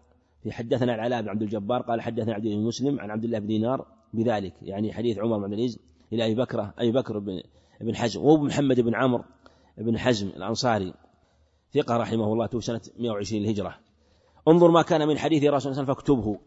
في 0.43 0.53
حدثنا 0.53 0.95
العلاء 0.95 1.23
بن 1.23 1.29
عبد 1.29 1.43
الجبار 1.43 1.83
قال 1.83 2.01
حدثنا 2.01 2.35
عبد 2.35 2.45
بن 2.45 2.65
مسلم 2.65 3.01
عن 3.01 3.11
عبد 3.11 3.25
الله 3.25 3.39
بن 3.39 3.47
دينار 3.47 3.87
بذلك 4.15 4.55
يعني 4.63 4.93
حديث 4.93 5.19
عمر 5.19 5.39
بن 5.39 5.45
عبد 5.45 5.53
العزيز 5.53 5.79
إلى 6.13 6.27
أبي 6.27 6.35
بكر 6.35 6.73
أبي 6.79 6.93
بكر 6.93 7.19
بن 7.81 7.97
حزم 7.97 8.25
ومحمد 8.25 8.81
بن 8.81 8.95
عمرو. 8.95 9.25
بن 9.79 9.99
حزم 9.99 10.29
الأنصاري 10.29 10.95
ثقة 11.75 11.97
رحمه 11.97 12.33
الله 12.33 12.47
توفي 12.47 12.67
سنة 12.67 12.81
120 12.99 13.45
الهجرة 13.45 13.79
انظر 14.49 14.71
ما 14.71 14.83
كان 14.83 15.09
من 15.09 15.19
حديث 15.19 15.45
رسول 15.45 15.49
الله 15.49 15.59
صلى 15.59 15.71
الله 15.71 15.83
عليه 15.83 15.83
وسلم 15.83 15.95
فاكتبه. 15.95 16.39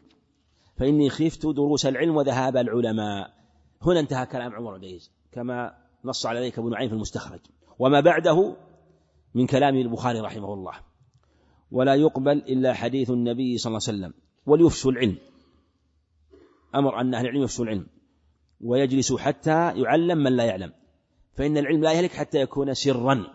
فإني 0.78 1.10
خفت 1.10 1.46
دروس 1.46 1.86
العلم 1.86 2.16
وذهاب 2.16 2.58
العلماء. 2.58 3.34
هنا 3.82 4.00
انتهى 4.00 4.26
كلام 4.26 4.56
عمر 4.56 4.78
بن 4.78 5.00
كما 5.32 5.78
نص 6.06 6.26
على 6.26 6.40
ذلك 6.40 6.60
ابن 6.60 6.70
نعيم 6.70 6.90
في 6.90 6.96
المستخرج. 6.96 7.40
وما 7.80 8.00
بعده 8.00 8.56
من 9.36 9.48
كلام 9.48 9.76
البخاري 9.76 10.20
رحمه 10.20 10.54
الله. 10.54 10.74
ولا 11.72 11.96
يقبل 11.96 12.38
إلا 12.38 12.74
حديث 12.74 13.10
النبي 13.10 13.58
صلى 13.58 13.70
الله 13.70 13.80
عليه 13.88 13.98
وسلم. 13.98 14.14
وليفشوا 14.46 14.92
العلم. 14.92 15.18
أمر 16.76 17.02
أن 17.02 17.14
أهل 17.14 17.26
العلم 17.26 17.44
يفشوا 17.44 17.66
العلم. 17.66 17.88
ويجلسوا 18.62 19.20
حتى 19.20 19.82
يعلم 19.82 20.18
من 20.18 20.36
لا 20.36 20.44
يعلم. 20.44 20.74
فإن 21.38 21.58
العلم 21.58 21.84
لا 21.84 21.92
يهلك 21.92 22.12
حتى 22.12 22.42
يكون 22.42 22.74
سرا. 22.74 23.28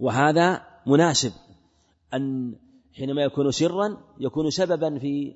وهذا 0.00 0.66
مناسب 0.86 1.32
أن 2.14 2.54
حينما 2.96 3.22
يكون 3.22 3.50
سرا 3.50 3.96
يكون 4.20 4.50
سببا 4.50 4.98
في 4.98 5.34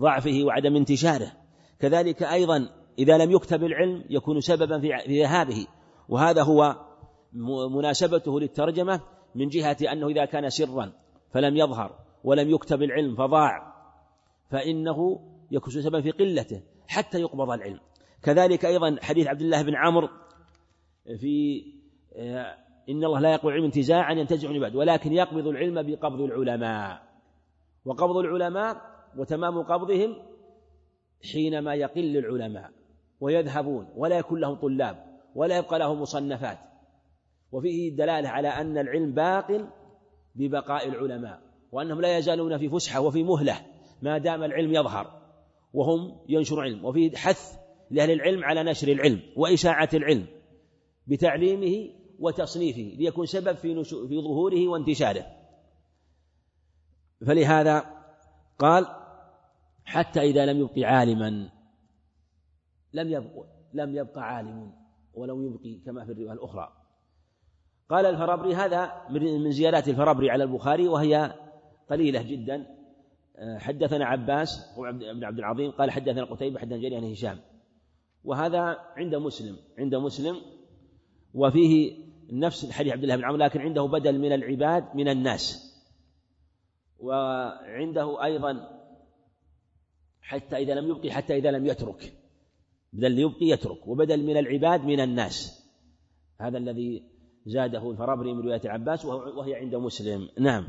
ضعفه 0.00 0.40
وعدم 0.44 0.76
انتشاره. 0.76 1.32
كذلك 1.80 2.22
أيضا 2.22 2.68
إذا 2.98 3.18
لم 3.18 3.30
يكتب 3.30 3.64
العلم 3.64 4.04
يكون 4.10 4.40
سببا 4.40 4.80
في 4.80 5.20
ذهابه. 5.20 5.66
وهذا 6.08 6.42
هو 6.42 6.76
مناسبته 7.70 8.40
للترجمة 8.40 9.00
من 9.34 9.48
جهة 9.48 9.76
أنه 9.92 10.08
إذا 10.08 10.24
كان 10.24 10.50
سرا 10.50 10.92
فلم 11.32 11.56
يظهر 11.56 11.98
ولم 12.24 12.50
يكتب 12.50 12.82
العلم 12.82 13.16
فضاع. 13.16 13.74
فإنه 14.50 15.20
يكون 15.50 15.72
سببا 15.82 16.00
في 16.00 16.10
قلته 16.10 16.62
حتى 16.88 17.20
يقبض 17.20 17.50
العلم. 17.50 17.80
كذلك 18.22 18.64
أيضا 18.64 18.96
حديث 19.02 19.26
عبد 19.26 19.40
الله 19.40 19.62
بن 19.62 19.74
عمرو 19.74 20.08
في 21.16 21.64
آه، 22.16 22.56
إن 22.88 23.04
الله 23.04 23.20
لا 23.20 23.32
يقبض 23.32 23.46
العلم 23.46 23.64
انتزاعا 23.64 24.12
ينتزع 24.12 24.50
العباد 24.50 24.76
ولكن 24.76 25.12
يقبض 25.12 25.46
العلم 25.46 25.82
بقبض 25.82 26.20
العلماء. 26.20 27.02
وقبض 27.84 28.16
العلماء 28.16 28.76
وتمام 29.16 29.62
قبضهم 29.62 30.16
حينما 31.32 31.74
يقل 31.74 32.16
العلماء 32.16 32.70
ويذهبون 33.20 33.88
ولا 33.96 34.18
يكون 34.18 34.40
لهم 34.40 34.54
طلاب 34.54 35.04
ولا 35.34 35.56
يبقى 35.58 35.78
لهم 35.78 36.00
مصنفات. 36.00 36.58
وفيه 37.52 37.96
دلالة 37.96 38.28
على 38.28 38.48
أن 38.48 38.78
العلم 38.78 39.12
باق 39.12 39.68
ببقاء 40.34 40.88
العلماء 40.88 41.40
وأنهم 41.72 42.00
لا 42.00 42.18
يزالون 42.18 42.58
في 42.58 42.68
فسحة 42.68 43.00
وفي 43.00 43.22
مهلة 43.22 43.56
ما 44.02 44.18
دام 44.18 44.44
العلم 44.44 44.74
يظهر 44.74 45.20
وهم 45.74 46.16
ينشر 46.28 46.60
علم. 46.60 46.84
وفي 46.84 47.16
حث 47.16 47.58
لأهل 47.90 48.10
العلم 48.10 48.44
على 48.44 48.62
نشر 48.62 48.88
العلم 48.88 49.20
وإشاعة 49.36 49.88
العلم. 49.94 50.26
بتعليمه 51.06 51.94
وتصنيفه 52.18 52.96
ليكون 52.98 53.26
سبب 53.26 53.56
في 53.56 53.84
في 53.84 54.20
ظهوره 54.20 54.68
وانتشاره. 54.68 55.26
فلهذا 57.26 57.84
قال 58.58 58.86
حتى 59.84 60.20
إذا 60.20 60.46
لم 60.46 60.60
يبق 60.60 60.78
عالما 60.78 61.50
لم 62.92 63.08
يبق 63.08 63.46
لم 63.74 63.96
يبق 63.96 64.18
عالم 64.18 64.72
ولو 65.14 65.42
يبقي 65.42 65.74
كما 65.74 66.04
في 66.04 66.12
الرواية 66.12 66.32
الأخرى. 66.32 66.72
قال 67.88 68.06
الفرابري 68.06 68.54
هذا 68.54 69.08
من 69.10 69.50
زيادات 69.50 69.88
الفرابري 69.88 70.30
على 70.30 70.44
البخاري 70.44 70.88
وهي 70.88 71.34
قليلة 71.90 72.22
جدا. 72.22 72.66
حدثنا 73.56 74.06
عباس 74.06 74.74
بن 74.78 75.24
عبد 75.24 75.38
العظيم 75.38 75.70
قال 75.70 75.90
حدثنا 75.90 76.24
قتيبة 76.24 76.58
حدثنا 76.58 76.76
جرير 76.76 76.96
عن 76.96 77.10
هشام. 77.10 77.40
وهذا 78.24 78.78
عند 78.96 79.14
مسلم 79.14 79.56
عند 79.78 79.94
مسلم 79.94 80.36
وفيه 81.34 81.92
نفس 82.32 82.70
حديث 82.70 82.92
عبد 82.92 83.02
الله 83.02 83.16
بن 83.16 83.24
عمرو 83.24 83.38
لكن 83.38 83.60
عنده 83.60 83.82
بدل 83.82 84.18
من 84.18 84.32
العباد 84.32 84.96
من 84.96 85.08
الناس. 85.08 85.70
وعنده 86.98 88.24
أيضا 88.24 88.80
حتى 90.20 90.56
إذا 90.56 90.74
لم 90.74 90.88
يبقي 90.88 91.10
حتى 91.10 91.36
إذا 91.36 91.50
لم 91.50 91.66
يترك. 91.66 92.12
بدل 92.92 93.18
يبقي 93.18 93.46
يترك 93.46 93.88
وبدل 93.88 94.26
من 94.26 94.36
العباد 94.36 94.84
من 94.84 95.00
الناس. 95.00 95.66
هذا 96.40 96.58
الذي 96.58 97.02
زاده 97.46 97.90
الفرابري 97.90 98.34
من 98.34 98.40
رواية 98.40 98.60
عباس 98.64 99.04
وهي 99.04 99.54
عند 99.54 99.74
مسلم. 99.74 100.28
نعم. 100.38 100.68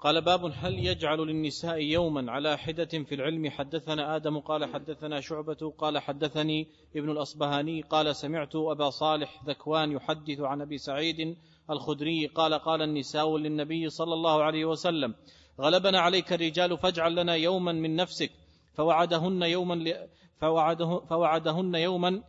قال 0.00 0.20
باب 0.20 0.52
هل 0.54 0.86
يجعل 0.86 1.18
للنساء 1.18 1.78
يوما 1.78 2.32
على 2.32 2.58
حدة 2.58 2.84
في 2.84 3.14
العلم 3.14 3.50
حدثنا 3.50 4.16
آدم 4.16 4.38
قال 4.38 4.64
حدثنا 4.64 5.20
شعبة 5.20 5.72
قال 5.78 5.98
حدثني 5.98 6.66
ابن 6.96 7.10
الأصبهاني 7.10 7.82
قال 7.82 8.16
سمعت 8.16 8.56
أبا 8.56 8.90
صالح 8.90 9.42
ذكوان 9.46 9.92
يحدث 9.92 10.40
عن 10.40 10.60
أبي 10.60 10.78
سعيد 10.78 11.36
الخدري 11.70 12.26
قال 12.26 12.54
قال 12.54 12.82
النساء 12.82 13.36
للنبي 13.36 13.90
صلى 13.90 14.14
الله 14.14 14.42
عليه 14.42 14.64
وسلم 14.64 15.14
غلبنا 15.60 16.00
عليك 16.00 16.32
الرجال 16.32 16.78
فاجعل 16.78 17.14
لنا 17.16 17.34
يوما 17.34 17.72
من 17.72 17.96
نفسك 17.96 18.30
فوعدهن 18.74 19.42
يوما 19.42 20.08
فوعده 20.40 21.00
فوعدهن 21.08 21.74
يوما 21.74 22.22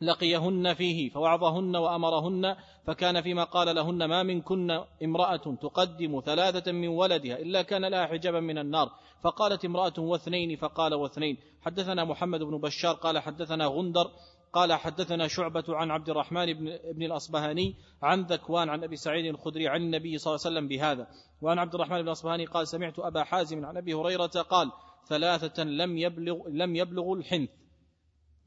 لقيهن 0.00 0.74
فيه 0.74 1.10
فوعظهن 1.10 1.76
وأمرهن 1.76 2.56
فكان 2.86 3.22
فيما 3.22 3.44
قال 3.44 3.76
لهن 3.76 4.04
ما 4.04 4.22
منكن 4.22 4.70
امرأة 5.04 5.56
تقدم 5.62 6.22
ثلاثة 6.24 6.72
من 6.72 6.88
ولدها 6.88 7.38
إلا 7.38 7.62
كان 7.62 7.84
لها 7.84 8.06
حجابا 8.06 8.40
من 8.40 8.58
النار 8.58 8.90
فقالت 9.22 9.64
امرأة 9.64 9.92
واثنين 9.98 10.56
فقال 10.56 10.94
واثنين. 10.94 11.36
حدثنا 11.62 12.04
محمد 12.04 12.42
بن 12.42 12.58
بشار 12.58 12.94
قال 12.94 13.18
حدثنا 13.18 13.66
غندر 13.66 14.10
قال 14.52 14.72
حدثنا 14.72 15.28
شعبة 15.28 15.64
عن 15.68 15.90
عبد 15.90 16.10
الرحمن 16.10 16.52
بن, 16.52 16.78
بن 16.92 17.02
الأصبهاني 17.02 17.74
عن 18.02 18.22
ذكوان 18.22 18.68
عن 18.68 18.84
أبي 18.84 18.96
سعيد 18.96 19.26
الخدري 19.26 19.68
عن 19.68 19.82
النبي 19.82 20.18
صلى 20.18 20.34
الله 20.34 20.46
عليه 20.46 20.56
وسلم 20.56 20.68
بهذا. 20.68 21.06
وعن 21.42 21.58
عبد 21.58 21.74
الرحمن 21.74 21.98
بن 21.98 22.06
الأصبهاني 22.06 22.44
قال 22.44 22.68
سمعت 22.68 22.98
أبا 22.98 23.24
حازم 23.24 23.64
عن 23.64 23.76
أبي 23.76 23.94
هريرة 23.94 24.26
قال 24.26 24.72
ثلاثة 25.08 25.64
لم 25.64 25.98
يبلغ 25.98 26.48
لم 26.48 26.76
يبلغوا 26.76 27.16
الحنث. 27.16 27.48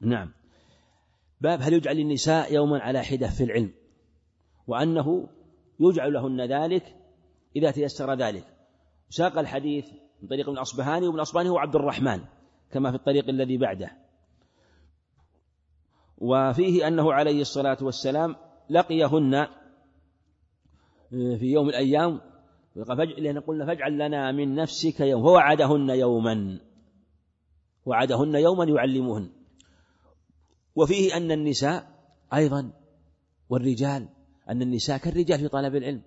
نعم. 0.00 0.32
باب 1.40 1.62
هل 1.62 1.72
يجعل 1.72 1.98
النساء 1.98 2.54
يوما 2.54 2.78
على 2.78 3.02
حدة 3.02 3.28
في 3.28 3.44
العلم 3.44 3.72
وأنه 4.66 5.28
يجعل 5.80 6.12
لهن 6.12 6.40
ذلك 6.40 6.96
إذا 7.56 7.70
تيسر 7.70 8.14
ذلك. 8.14 8.44
ساق 9.08 9.38
الحديث 9.38 9.86
من 10.22 10.28
طريق 10.28 10.48
ابن 10.48 10.56
الأصبهاني 10.56 11.06
وابن 11.06 11.16
الأصبهاني 11.16 11.48
هو 11.48 11.58
عبد 11.58 11.76
الرحمن 11.76 12.20
كما 12.70 12.90
في 12.90 12.96
الطريق 12.96 13.28
الذي 13.28 13.56
بعده. 13.56 13.90
وفيه 16.18 16.88
أنه 16.88 17.12
عليه 17.12 17.40
الصلاة 17.40 17.78
والسلام 17.82 18.36
لقيهن 18.70 19.46
في 21.10 21.46
يوم 21.46 21.64
من 21.64 21.70
الأيام 21.70 22.20
لأن 23.18 23.40
قلنا 23.40 23.66
فاجعل 23.66 23.98
لنا 23.98 24.32
من 24.32 24.54
نفسك 24.54 25.00
يوم 25.00 25.22
فوعدهن 25.22 25.90
يوما 25.90 26.60
وعدهن 27.86 28.34
يوما 28.34 28.64
يعلمهن. 28.64 29.37
وفيه 30.78 31.16
أن 31.16 31.32
النساء 31.32 31.86
أيضا 32.34 32.70
والرجال 33.50 34.08
أن 34.48 34.62
النساء 34.62 34.98
كالرجال 34.98 35.38
في 35.38 35.48
طلب 35.48 35.76
العلم 35.76 36.02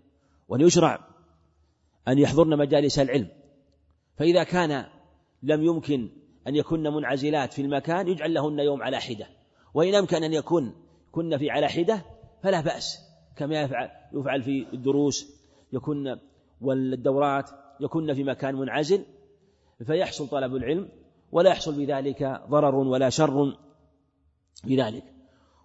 وأن 0.50 0.62
يشرع 0.62 1.08
أن 2.08 2.20
يحضرن 2.20 2.58
مجالس 2.58 3.00
العلم. 3.00 3.28
فإذا 4.18 4.44
كان 4.44 4.86
لم 5.44 5.64
يمكن 5.64 6.10
أن 6.48 6.56
يكن 6.56 6.84
منعزلات 6.84 7.54
في 7.54 7.62
المكان 7.62 8.08
يجعل 8.08 8.34
لهن 8.34 8.60
يوم 8.60 8.84
على 8.84 9.00
حدة. 9.00 9.28
وإن 9.74 9.96
أمكن 9.96 10.24
أن 10.24 10.34
يكون 10.34 10.76
كن 11.12 11.38
في 11.38 11.50
على 11.50 11.68
حدة 11.68 12.06
فلا 12.44 12.62
بأس. 12.62 13.00
كما 13.36 13.62
يفعل, 13.62 13.90
يفعل 14.14 14.44
في 14.44 14.68
الدروس 14.74 15.34
يكون 15.74 16.20
والدورات 16.62 17.50
يكن 17.80 18.14
في 18.14 18.24
مكان 18.24 18.56
منعزل 18.56 19.06
فيحصل 19.86 20.28
طلب 20.28 20.56
العلم 20.56 20.90
ولا 21.32 21.50
يحصل 21.50 21.86
بذلك 21.86 22.42
ضرر 22.50 22.76
ولا 22.76 23.10
شر. 23.10 23.58
بذلك 24.64 25.04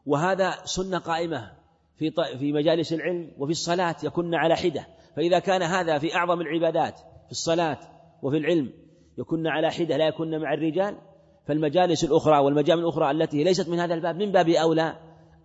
وهذا 0.06 0.54
سنة 0.64 0.98
قائمة 0.98 1.52
في 1.98 2.10
في 2.38 2.52
مجالس 2.52 2.92
العلم 2.92 3.32
وفي 3.38 3.52
الصلاة 3.52 3.96
يكن 4.02 4.34
على 4.34 4.56
حدة. 4.56 4.86
فإذا 5.16 5.38
كان 5.38 5.62
هذا 5.62 5.98
في 5.98 6.16
أعظم 6.16 6.40
العبادات 6.40 6.98
في 6.98 7.30
الصلاة 7.30 7.78
وفي 8.22 8.36
العلم 8.36 8.72
يكن 9.18 9.46
على 9.46 9.70
حدة 9.70 9.96
لا 9.96 10.08
يكن 10.08 10.38
مع 10.38 10.54
الرجال 10.54 10.98
فالمجالس 11.46 12.04
الأخرى 12.04 12.38
والمجامع 12.38 12.82
الأخرى 12.82 13.10
التي 13.10 13.44
ليست 13.44 13.68
من 13.68 13.78
هذا 13.80 13.94
الباب 13.94 14.16
من 14.16 14.32
باب 14.32 14.48
أولى 14.48 14.98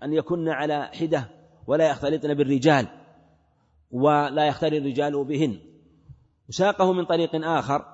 أن 0.04 0.14
يكن 0.14 0.50
على 0.50 0.90
حدة 0.94 1.30
ولا 1.68 1.90
يختلطن 1.90 2.34
بالرجال 2.34 2.88
ولا 3.92 4.48
يختلط 4.48 4.74
الرجال 4.74 5.26
بهن. 5.26 5.60
وساقه 6.50 6.94
من 6.94 7.06
طريق 7.06 7.30
آخر 7.36 7.86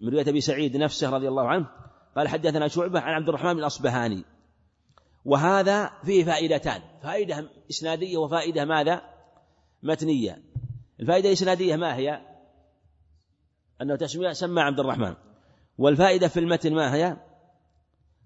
من 0.00 0.08
رواية 0.08 0.28
أبي 0.28 0.40
سعيد 0.40 0.76
نفسه 0.76 1.10
رضي 1.10 1.28
الله 1.28 1.48
عنه 1.48 1.66
قال 2.16 2.28
حدثنا 2.28 2.68
شعبة 2.68 3.00
عن 3.00 3.14
عبد 3.14 3.28
الرحمن 3.28 3.58
الأصبهاني. 3.58 4.24
وهذا 5.26 5.90
فيه 6.04 6.24
فائدتان. 6.24 6.82
فائدة 7.02 7.50
إسنادية 7.70 8.16
وفائدة 8.16 8.64
ماذا؟ 8.64 9.02
متنية. 9.82 10.42
الفائدة 11.00 11.28
الإسنادية 11.28 11.76
ما 11.76 11.96
هي؟ 11.96 12.20
أنه 13.82 13.96
تسمية 13.96 14.32
سمى 14.32 14.60
عبد 14.60 14.80
الرحمن. 14.80 15.14
والفائدة 15.78 16.28
في 16.28 16.40
المتن 16.40 16.74
ما 16.74 16.94
هي؟ 16.94 17.16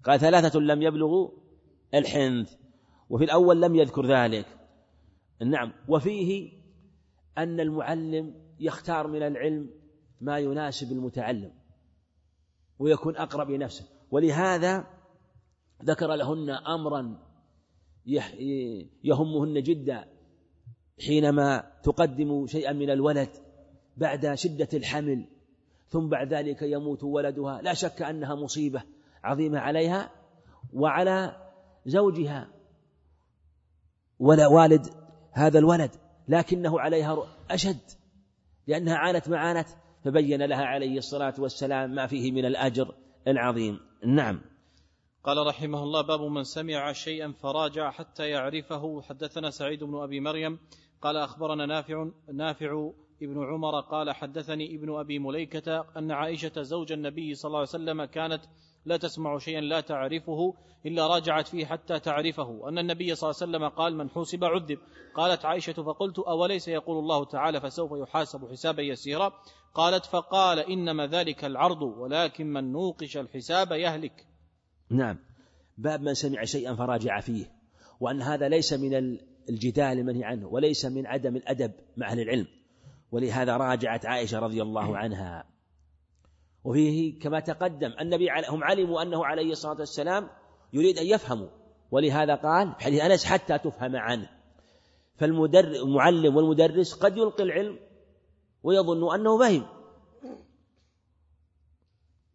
قال 0.03 0.19
ثلاثة 0.19 0.59
لم 0.59 0.81
يبلغوا 0.81 1.29
الحنث 1.93 2.53
وفي 3.09 3.23
الأول 3.23 3.61
لم 3.61 3.75
يذكر 3.75 4.05
ذلك. 4.05 4.45
نعم. 5.45 5.73
وفيه 5.87 6.51
أن 7.37 7.59
المعلم 7.59 8.33
يختار 8.59 9.07
من 9.07 9.23
العلم 9.23 9.69
ما 10.21 10.39
يناسب 10.39 10.91
المتعلم 10.91 11.51
ويكون 12.79 13.17
أقرب 13.17 13.49
لنفسه. 13.49 13.85
ولهذا 14.11 15.00
ذكر 15.85 16.15
لهن 16.15 16.49
أمرا 16.49 17.19
يهمهن 19.03 19.63
جدا 19.63 20.05
حينما 21.05 21.71
تقدم 21.83 22.47
شيئا 22.47 22.73
من 22.73 22.89
الولد 22.89 23.29
بعد 23.97 24.33
شدة 24.33 24.67
الحمل 24.73 25.27
ثم 25.87 26.09
بعد 26.09 26.33
ذلك 26.33 26.61
يموت 26.61 27.03
ولدها. 27.03 27.61
لا 27.61 27.73
شك 27.73 28.01
أنها 28.01 28.35
مصيبة 28.35 28.83
عظيمة 29.23 29.59
عليها 29.59 30.09
وعلى 30.73 31.47
زوجها 31.85 32.47
ولا 34.19 34.47
والد 34.47 34.87
هذا 35.31 35.59
الولد 35.59 35.91
لكنه 36.27 36.79
عليها 36.79 37.27
أشد 37.49 37.91
لأنها 38.67 38.95
عانت 38.95 39.29
معانت 39.29 39.67
فبين 40.03 40.43
لها 40.43 40.65
عليه 40.65 40.97
الصلاة 40.97 41.33
والسلام 41.39 41.95
ما 41.95 42.07
فيه 42.07 42.31
من 42.31 42.45
الأجر 42.45 42.95
العظيم. 43.27 43.79
نعم. 44.05 44.41
قال 45.23 45.47
رحمه 45.47 45.83
الله 45.83 46.01
باب 46.01 46.21
من 46.21 46.43
سمع 46.43 46.91
شيئا 46.91 47.31
فراجع 47.31 47.91
حتى 47.91 48.29
يعرفه. 48.29 49.01
حدثنا 49.01 49.49
سعيد 49.49 49.83
بن 49.83 50.03
أبي 50.03 50.19
مريم 50.19 50.59
قال 51.01 51.17
أخبرنا 51.17 51.65
نافع 51.65 52.07
نافع 52.33 52.91
ابن 53.21 53.43
عمر 53.43 53.79
قال 53.79 54.11
حدثني 54.11 54.75
ابن 54.75 54.99
أبي 54.99 55.19
مليكة 55.19 55.85
أن 55.97 56.11
عائشة 56.11 56.61
زوج 56.61 56.91
النبي 56.91 57.35
صلى 57.35 57.49
الله 57.49 57.59
عليه 57.59 57.69
وسلم 57.69 58.05
كانت 58.05 58.41
لا 58.85 58.97
تسمع 58.97 59.37
شيئا 59.37 59.61
لا 59.61 59.81
تعرفه 59.81 60.53
إلا 60.85 61.07
راجعت 61.07 61.47
فيه 61.47 61.65
حتى 61.65 61.99
تعرفه 61.99 62.69
أن 62.69 62.77
النبي 62.77 63.15
صلى 63.15 63.29
الله 63.29 63.41
عليه 63.41 63.51
وسلم 63.51 63.69
قال 63.69 63.97
من 63.97 64.09
حوسب 64.09 64.43
عذب 64.43 64.79
قالت 65.15 65.45
عائشة 65.45 65.73
فقلت 65.73 66.19
أوليس 66.19 66.67
يقول 66.67 66.97
الله 66.97 67.25
تعالى 67.25 67.61
فسوف 67.61 67.91
يحاسب 67.91 68.51
حسابا 68.51 68.81
يسيرا؟ 68.81 69.33
قالت 69.73 70.05
فقال 70.05 70.59
إنما 70.59 71.07
ذلك 71.07 71.45
العرض 71.45 71.81
ولكن 71.81 72.53
من 72.53 72.71
نوقش 72.71 73.17
الحساب 73.17 73.71
يهلك 73.71 74.30
نعم. 74.91 75.17
باب 75.77 76.01
من 76.01 76.13
سمع 76.13 76.43
شيئا 76.43 76.75
فراجع 76.75 77.19
فيه 77.19 77.45
وأن 77.99 78.21
هذا 78.21 78.49
ليس 78.49 78.73
من 78.73 79.17
الجدال 79.49 79.99
المنهي 79.99 80.23
عنه 80.23 80.47
وليس 80.47 80.85
من 80.85 81.07
عدم 81.07 81.35
الأدب 81.35 81.71
مع 81.97 82.11
أهل 82.11 82.19
العلم. 82.19 82.47
ولهذا 83.11 83.57
راجعت 83.57 84.05
عائشة 84.05 84.39
رضي 84.39 84.61
الله 84.61 84.97
عنها. 84.97 85.45
وفيه 86.63 87.19
كما 87.19 87.39
تقدم 87.39 87.93
النبي 88.01 88.27
هم 88.49 88.63
علموا 88.63 89.01
أنه 89.01 89.25
عليه 89.25 89.51
الصلاة 89.51 89.79
والسلام 89.79 90.29
يريد 90.73 90.97
أن 90.97 91.05
يفهموا. 91.05 91.49
ولهذا 91.91 92.35
قال 92.35 92.75
حديث 92.79 93.01
أنس 93.01 93.25
حتى 93.25 93.57
تفهم 93.57 93.95
عنه. 93.95 94.29
فالمعلم 95.15 96.35
والمدرس 96.35 96.93
قد 96.93 97.17
يلقي 97.17 97.43
العلم 97.43 97.79
ويظن 98.63 99.13
أنه 99.15 99.39
فهم. 99.39 99.65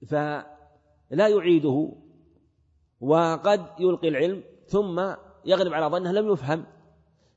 فلا 0.08 1.28
يعيده 1.28 1.92
وقد 3.00 3.66
يلقي 3.80 4.08
العلم 4.08 4.42
ثم 4.66 5.14
يغلب 5.44 5.72
على 5.72 5.86
ظنه 5.86 6.12
لم 6.12 6.32
يفهم 6.32 6.64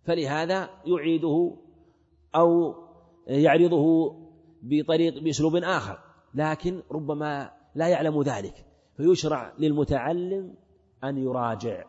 فلهذا 0.03 0.69
يعيده 0.85 1.55
أو 2.35 2.75
يعرضه 3.27 4.15
بطريق 4.63 5.23
بأسلوب 5.23 5.55
آخر. 5.55 5.99
لكن 6.33 6.81
ربما 6.91 7.51
لا 7.75 7.87
يعلم 7.87 8.21
ذلك 8.21 8.65
فيشرع 8.97 9.53
للمتعلم 9.59 10.55
أن 11.03 11.17
يراجع 11.17 11.85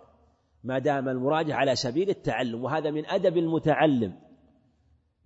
ما 0.65 0.79
دام 0.79 1.09
المراجعة 1.09 1.57
على 1.57 1.77
سبيل 1.77 2.11
التعلم 2.11 2.65
وهذا 2.65 2.91
من 2.91 3.07
أدب 3.07 3.37
المتعلم. 3.37 4.13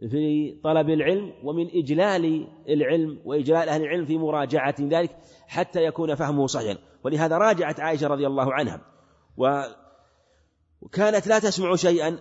في 0.08 0.54
طلب 0.64 0.90
العلم 0.90 1.32
ومن 1.44 1.70
إجلال 1.74 2.48
العلم 2.68 3.20
وإجلال 3.24 3.68
أهل 3.68 3.82
العلم 3.82 4.06
في 4.06 4.18
مراجعة 4.18 4.74
ذلك 4.80 5.16
حتى 5.46 5.84
يكون 5.84 6.14
فهمه 6.14 6.46
صحيحا. 6.46 6.78
ولهذا 7.04 7.38
راجعت 7.38 7.80
عائشة 7.80 8.06
رضي 8.06 8.26
الله 8.26 8.54
عنها. 8.54 8.80
وكانت 10.80 11.26
لا 11.26 11.38
تسمع 11.38 11.76
شيئا 11.76 12.18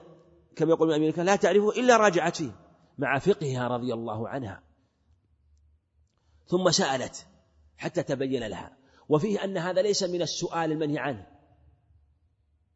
كما 0.55 0.69
يقول 0.69 0.87
من 0.87 0.93
أمريكا 0.93 1.21
لا 1.21 1.35
تعرفه 1.35 1.69
إلا 1.69 1.97
راجعت 1.97 2.35
فيه 2.35 2.51
مع 2.97 3.19
فقهها 3.19 3.67
رضي 3.67 3.93
الله 3.93 4.29
عنها. 4.29 4.63
ثم 6.47 6.71
سألت 6.71 7.25
حتى 7.77 8.03
تبين 8.03 8.47
لها. 8.47 8.77
وفيه 9.09 9.43
أن 9.43 9.57
هذا 9.57 9.81
ليس 9.81 10.03
من 10.03 10.21
السؤال 10.21 10.71
المنهي 10.71 10.97
عنه. 10.97 11.27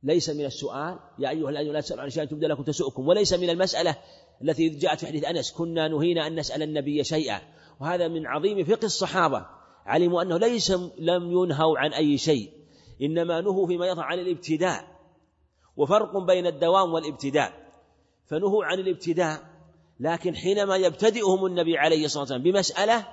ليس 0.04 0.30
من 0.30 0.46
السؤال 0.46 1.00
يا 1.20 1.30
أيها 1.30 1.50
الذين 1.50 1.74
لا 1.74 1.82
تسألوا 1.82 2.04
عن 2.04 2.10
شيء 2.10 2.26
تبدأ 2.26 2.48
لكم 2.48 2.64
تسؤكم 2.64 3.08
وليس 3.08 3.34
من 3.34 3.50
المسألة 3.50 3.96
التي 4.42 4.70
جاءت 4.70 5.00
في 5.00 5.08
حديث 5.08 5.26
أنس 5.26 5.52
كنا 5.52 5.88
نهينا 5.88 6.28
أن 6.28 6.40
نسأل 6.40 6.64
النبي 6.64 7.04
شيئا. 7.04 7.42
وهذا 7.80 8.08
من 8.08 8.28
عظيم 8.28 8.66
فقه 8.66 8.86
الصحابة. 8.86 9.46
علموا 9.86 10.22
أنه 10.22 10.38
ليس 10.38 10.72
لم 10.98 11.32
ينهوا 11.32 11.80
عن 11.80 11.94
أي 11.94 12.18
شيء 12.18 12.52
إنما 13.02 13.42
نهوا 13.42 13.68
فيما 13.68 13.88
يظهر 13.88 14.04
عن 14.04 14.20
الابتداء. 14.20 14.88
وفرق 15.78 16.18
بين 16.18 16.48
الدوام 16.48 16.94
والابتداء. 16.94 17.68
فنهوا 18.26 18.66
عن 18.66 18.80
الابتداء 18.80 19.40
لكن 20.00 20.36
حينما 20.36 20.76
يبتدئهم 20.76 21.46
النبي 21.46 21.78
عليه 21.78 22.06
الصلاة 22.06 22.22
والسلام 22.22 22.44
بمسألة 22.44 23.08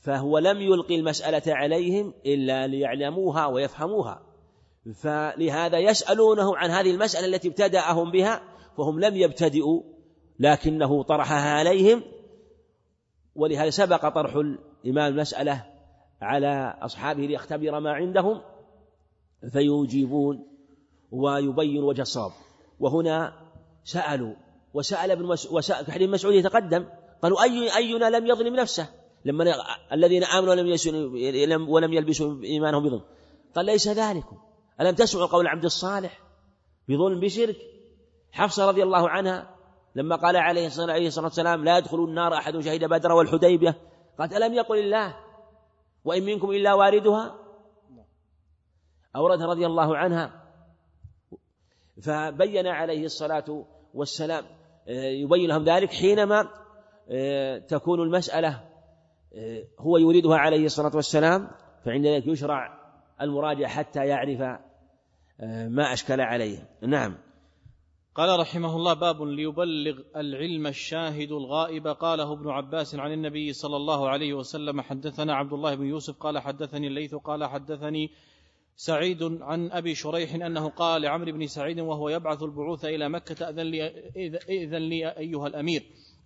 فهو 0.00 0.38
لم 0.38 0.60
يلقي 0.60 0.94
المسألة 0.94 1.42
عليهم 1.46 2.14
إلا 2.26 2.66
ليعلموها 2.66 3.46
ويفهموها. 3.46 4.31
فلهذا 4.94 5.78
يسألونه 5.78 6.56
عن 6.56 6.70
هذه 6.70 6.90
المسألة 6.90 7.26
التي 7.26 7.48
ابتدأهم 7.48 8.10
بها 8.10 8.42
فهم 8.76 9.00
لم 9.00 9.16
يبتدئوا 9.16 9.82
لكنه 10.38 11.02
طرحها 11.02 11.50
عليهم 11.50 12.02
ولهذا 13.34 13.70
سبق 13.70 14.08
طرح 14.08 14.34
الإمام 14.84 15.12
المسألة 15.12 15.64
على 16.22 16.78
أصحابه 16.80 17.22
ليختبر 17.22 17.80
ما 17.80 17.92
عندهم 17.92 18.40
فيجيبون 19.52 20.46
ويبين 21.10 21.82
وجه 21.82 22.02
الصواب. 22.02 22.32
وهنا 22.80 23.32
سألوا 23.84 24.34
وسأل 24.74 25.10
ابن 25.10 25.24
مسعود 25.24 25.56
وسأل 25.56 26.10
مسعود 26.10 26.34
يتقدم 26.34 26.86
قالوا 27.22 27.42
أي 27.42 27.76
أينا 27.76 28.10
لم 28.10 28.26
يظلم 28.26 28.56
نفسه؟ 28.56 28.88
لما 29.24 29.44
الذين 29.92 30.24
آمنوا 30.24 30.54
ولم 30.54 31.68
ولم 31.68 31.92
يلبسوا 31.92 32.42
إيمانهم 32.44 32.84
بظلم. 32.84 33.02
قال 33.54 33.66
ليس 33.66 33.88
ذلكم. 33.88 34.38
ألم 34.82 34.94
تسمعوا 34.94 35.26
قول 35.26 35.44
العبد 35.44 35.64
الصالح 35.64 36.20
بظلم 36.88 37.20
بشرك؟ 37.20 37.56
حفصة 38.32 38.68
رضي 38.68 38.82
الله 38.82 39.08
عنها 39.08 39.56
لما 39.94 40.16
قال 40.16 40.36
عليه 40.36 40.66
الصلاة 40.66 41.24
والسلام 41.24 41.64
لا 41.64 41.78
يدخل 41.78 42.04
النار 42.04 42.34
أحد 42.34 42.60
شهد 42.60 42.84
بدر 42.84 43.12
والحديبية. 43.12 43.76
قالت 44.18 44.32
ألم 44.32 44.54
يقل 44.54 44.78
الله؟ 44.78 45.16
وإن 46.04 46.22
منكم 46.22 46.50
إلا 46.50 46.74
واردها؟ 46.74 47.38
أوردها 49.16 49.46
رضي 49.46 49.66
الله 49.66 49.96
عنها. 49.96 50.42
فبين 52.02 52.66
عليه 52.66 53.04
الصلاة 53.04 53.64
والسلام 53.94 54.44
آه، 54.88 55.10
يبين 55.10 55.48
لهم 55.48 55.64
ذلك 55.64 55.92
حينما 55.92 56.48
آه، 57.10 57.58
تكون 57.58 58.00
المسألة 58.00 58.60
آه، 59.34 59.64
هو 59.78 59.98
يريدها 59.98 60.36
عليه 60.36 60.64
الصلاة 60.64 60.96
والسلام 60.96 61.50
فعند 61.84 62.06
ذلك 62.06 62.26
يشرع 62.26 62.78
المراجع 63.20 63.68
حتى 63.68 64.06
يعرف 64.06 64.60
ما 65.68 65.92
أشكل 65.92 66.20
عليه. 66.20 66.68
نعم. 66.82 67.18
قال 68.14 68.40
رحمه 68.40 68.76
الله 68.76 68.94
باب 68.94 69.22
ليبلغ 69.22 70.00
العلم 70.16 70.66
الشاهد 70.66 71.32
الغائب. 71.32 71.86
قاله 71.86 72.32
ابن 72.32 72.50
عباس 72.50 72.94
عن 72.94 73.12
النبي 73.12 73.52
صلى 73.52 73.76
الله 73.76 74.08
عليه 74.08 74.34
وسلم 74.34 74.80
حدثنا 74.80 75.34
عبد 75.34 75.52
الله 75.52 75.74
بن 75.74 75.86
يوسف 75.86 76.16
قال 76.18 76.38
حدثني 76.38 76.86
الليث 76.86 77.14
قال 77.14 77.44
حدثني 77.44 78.10
سعيد 78.76 79.22
عن 79.22 79.70
أبي 79.70 79.94
شريح 79.94 80.34
أنه 80.34 80.68
قال 80.68 81.02
لعمرو 81.02 81.32
بن 81.32 81.46
سعيد 81.46 81.80
وهو 81.80 82.08
يبعث 82.08 82.42
البعوث 82.42 82.84
إلى 82.84 83.08
مكة 83.08 83.48
أذن 83.48 83.62
لي 83.62 83.86
إذن 84.48 84.82
لي 84.82 85.08
أيها 85.08 85.46
الأمير 85.46 85.82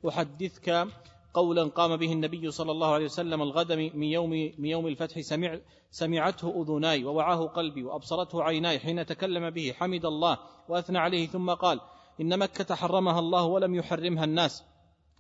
أحدثك 0.09 0.89
قولا 1.37 1.65
قام 1.65 1.97
به 1.97 2.13
النبي 2.13 2.51
صلى 2.51 2.73
الله 2.73 2.95
عليه 2.95 3.05
وسلم 3.05 3.43
الغد 3.43 3.73
من 3.73 4.03
يوم 4.03 4.31
من 4.31 4.65
يوم 4.65 4.87
الفتح 4.87 5.21
سمع 5.21 5.59
سمعته 5.91 6.63
أذناي 6.63 7.05
ووعاه 7.05 7.47
قلبي 7.47 7.85
وأبصرته 7.85 8.43
عيناي 8.43 8.79
حين 8.79 9.07
تكلم 9.07 9.51
به 9.51 9.73
حمد 9.73 10.05
الله 10.05 10.39
وأثنى 10.69 10.99
عليه 10.99 11.27
ثم 11.27 11.51
قال 11.51 11.81
إن 12.21 12.39
مكة 12.39 12.75
حرمها 12.75 13.19
الله 13.19 13.45
ولم 13.45 13.75
يحرمها 13.75 14.25
الناس 14.25 14.65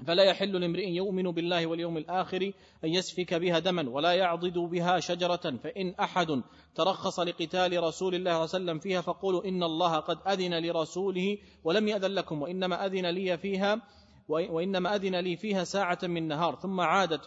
فلا 0.07 0.25
يحل 0.25 0.61
لامرئ 0.61 0.89
يؤمن 0.89 1.31
بالله 1.31 1.67
واليوم 1.67 1.97
الآخر 1.97 2.53
أن 2.85 2.89
يسفك 2.89 3.35
بها 3.35 3.59
دما 3.59 3.91
ولا 3.91 4.12
يعضد 4.12 4.59
بها 4.59 5.01
شجرة 5.01 5.57
فإن 5.64 5.95
أحد 6.01 6.43
ترخص 6.75 7.21
لقتال 7.21 7.83
رسول 7.83 8.14
الله 8.14 8.47
صلى 8.47 8.59
الله 8.59 8.71
عليه 8.73 8.73
وسلم 8.73 8.79
فيها 8.79 9.01
فقولوا 9.01 9.45
إن 9.45 9.62
الله 9.62 9.97
قد 9.97 10.19
أذن 10.27 10.67
لرسوله 10.67 11.39
ولم 11.64 11.89
يأذن 11.89 12.11
لكم 12.11 12.43
وإنما 12.43 12.87
أذن 12.87 13.07
لي 13.07 13.39
فيها 13.39 13.83
وإنما 14.29 14.95
أذن 14.95 15.16
لي 15.16 15.37
فيها 15.37 15.64
ساعة 15.64 15.99
من 16.03 16.29
نهار 16.29 16.55
ثم 16.57 16.81
عادت 16.81 17.20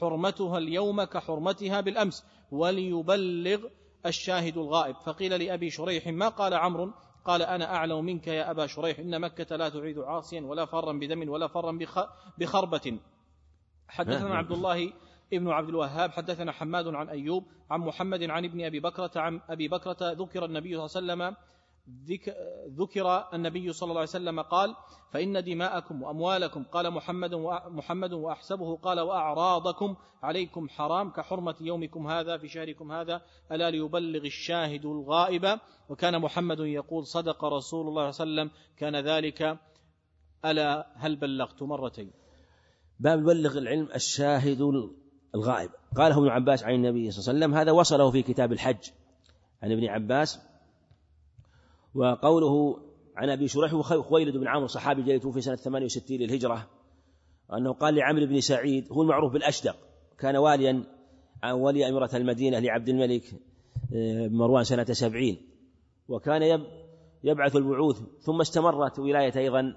حرمتها 0.00 0.58
اليوم 0.58 1.04
كحرمتها 1.04 1.80
بالأمس 1.80 2.24
وليبلغ 2.50 3.60
الشاهد 4.06 4.56
الغائب. 4.56 4.96
فقيل 4.96 5.44
لأبي 5.44 5.70
شريح 5.70 6.06
ما 6.06 6.28
قال 6.28 6.54
عمرو؟ 6.54 6.92
قال 7.24 7.42
أنا 7.42 7.74
أعلم 7.74 8.04
منك 8.04 8.26
يا 8.26 8.50
أبا 8.50 8.66
شريح 8.66 8.98
إن 8.98 9.20
مكة 9.20 9.56
لا 9.56 9.68
تعيد 9.68 9.98
عاصيا 9.98 10.40
ولا 10.40 10.64
فرا 10.64 10.92
بدم 10.92 11.28
ولا 11.28 11.46
فرا 11.48 11.78
بخربة. 12.38 12.98
حدثنا 13.88 14.34
عبد 14.34 14.52
الله 14.52 14.92
ابن 15.32 15.48
عبد 15.48 15.68
الوهاب 15.68 16.10
حدثنا 16.10 16.52
حماد 16.52 16.88
عن 16.88 17.08
أيوب 17.08 17.44
عن 17.70 17.80
محمد 17.80 18.22
عن 18.22 18.44
ابن 18.44 18.64
أبي 18.64 18.80
بكرة 18.80 19.10
عن 19.16 19.40
أبي 19.48 19.68
بكرة 19.68 20.12
ذكر 20.12 20.44
النبي 20.44 20.88
صلى 20.88 21.00
الله 21.02 21.14
عليه 21.14 21.24
وسلم 21.24 21.36
ذكر 22.78 23.28
النبي 23.34 23.72
صلى 23.72 23.88
الله 23.88 24.00
عليه 24.00 24.10
وسلم 24.10 24.40
قال 24.40 24.74
فإن 25.12 25.44
دماءكم 25.44 26.02
وأموالكم 26.02 26.64
قال 26.64 26.90
محمد 26.90 27.34
محمد 27.68 28.12
وأحسبه 28.12 28.76
قال 28.76 29.00
وأعراضكم 29.00 29.96
عليكم 30.22 30.68
حرام 30.68 31.10
كحرمة 31.10 31.54
يومكم 31.60 32.06
هذا 32.06 32.38
في 32.38 32.48
شهركم 32.48 32.92
هذا 32.92 33.22
ألا 33.52 33.70
ليبلغ 33.70 34.24
الشاهد 34.24 34.84
الغائب؟ 34.84 35.58
وكان 35.88 36.18
محمد 36.18 36.60
يقول 36.60 37.06
صدق 37.06 37.44
رسول 37.44 37.88
الله 37.88 38.10
صلى 38.10 38.24
الله 38.26 38.40
عليه 38.40 38.50
وسلم 38.50 38.50
كان 38.76 38.96
ذلك 38.96 39.58
ألا 40.44 40.86
هل 40.96 41.16
بلغت 41.16 41.62
مرتين؟ 41.62 42.10
باب 43.00 43.24
بلغ 43.24 43.58
العلم 43.58 43.88
الشاهد 43.94 44.60
الغائب. 45.34 45.70
قاله 45.96 46.18
ابن 46.18 46.28
عباس 46.28 46.64
عن 46.64 46.74
النبي 46.74 47.10
صلى 47.10 47.20
الله 47.20 47.28
عليه 47.28 47.38
وسلم 47.38 47.54
هذا 47.54 47.72
وصله 47.72 48.10
في 48.10 48.22
كتاب 48.22 48.52
الحج. 48.52 48.90
عن 49.62 49.72
ابن 49.72 49.84
عباس 49.84 50.47
وقوله 51.94 52.78
عن 53.16 53.30
أبي 53.30 53.48
شريح 53.48 53.74
خويلد 53.80 54.36
بن 54.36 54.48
عمرو 54.48 54.66
صحابي 54.66 55.02
جاي 55.02 55.18
توفي 55.18 55.40
سنة 55.40 55.56
68 55.56 56.18
للهجرة 56.18 56.66
أنه 57.52 57.72
قال 57.72 57.94
لعمرو 57.94 58.26
بن 58.26 58.40
سعيد 58.40 58.92
هو 58.92 59.02
المعروف 59.02 59.32
بالأشدق 59.32 59.76
كان 60.18 60.36
واليا 60.36 60.84
ولي 61.52 61.88
أميرة 61.88 62.10
المدينة 62.14 62.58
لعبد 62.58 62.88
الملك 62.88 63.22
آه، 63.94 64.28
مروان 64.28 64.64
سنة 64.64 64.84
سبعين 64.84 65.36
وكان 66.08 66.64
يبعث 67.24 67.56
البعوث 67.56 68.02
ثم 68.20 68.40
استمرت 68.40 68.98
ولاية 68.98 69.32
أيضا 69.36 69.76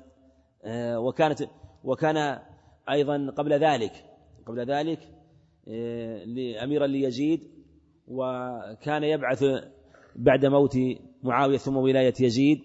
آه، 0.64 1.00
وكانت 1.00 1.50
وكان 1.84 2.40
أيضا 2.90 3.34
قبل 3.38 3.54
ذلك 3.54 3.92
قبل 4.46 4.66
ذلك 4.66 5.00
آه، 5.68 6.24
أميرا 6.64 6.88
ليزيد 6.88 7.42
وكان 8.08 9.04
يبعث 9.04 9.44
بعد 10.16 10.46
موت 10.46 10.78
معاوية 11.24 11.58
ثم 11.58 11.78
ولاية 11.78 12.14
يزيد 12.20 12.62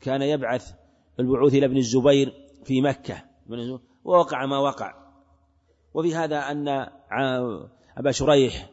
كان 0.00 0.22
يبعث 0.22 0.72
البعوث 1.20 1.54
إلى 1.54 1.66
ابن 1.66 1.76
الزبير 1.76 2.32
في 2.64 2.80
مكة. 2.80 3.24
ووقع 4.04 4.46
ما 4.46 4.58
وقع. 4.58 4.94
وفي 5.94 6.14
هذا 6.14 6.38
أن 6.38 6.68
أبا 7.96 8.10
شريح 8.10 8.70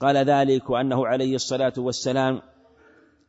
قال 0.00 0.16
ذلك 0.16 0.70
وأنه 0.70 1.06
عليه 1.06 1.34
الصلاة 1.34 1.72
والسلام 1.78 2.42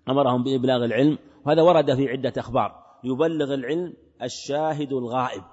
أمرهم 0.09 0.43
بإبلاغ 0.43 0.85
العلم. 0.85 1.17
وهذا 1.45 1.61
ورد 1.61 1.95
في 1.95 2.09
عدة 2.09 2.33
أخبار. 2.37 2.83
يبلغ 3.03 3.53
العلم 3.53 3.93
الشاهد 4.21 4.93
الغائب. 4.93 5.43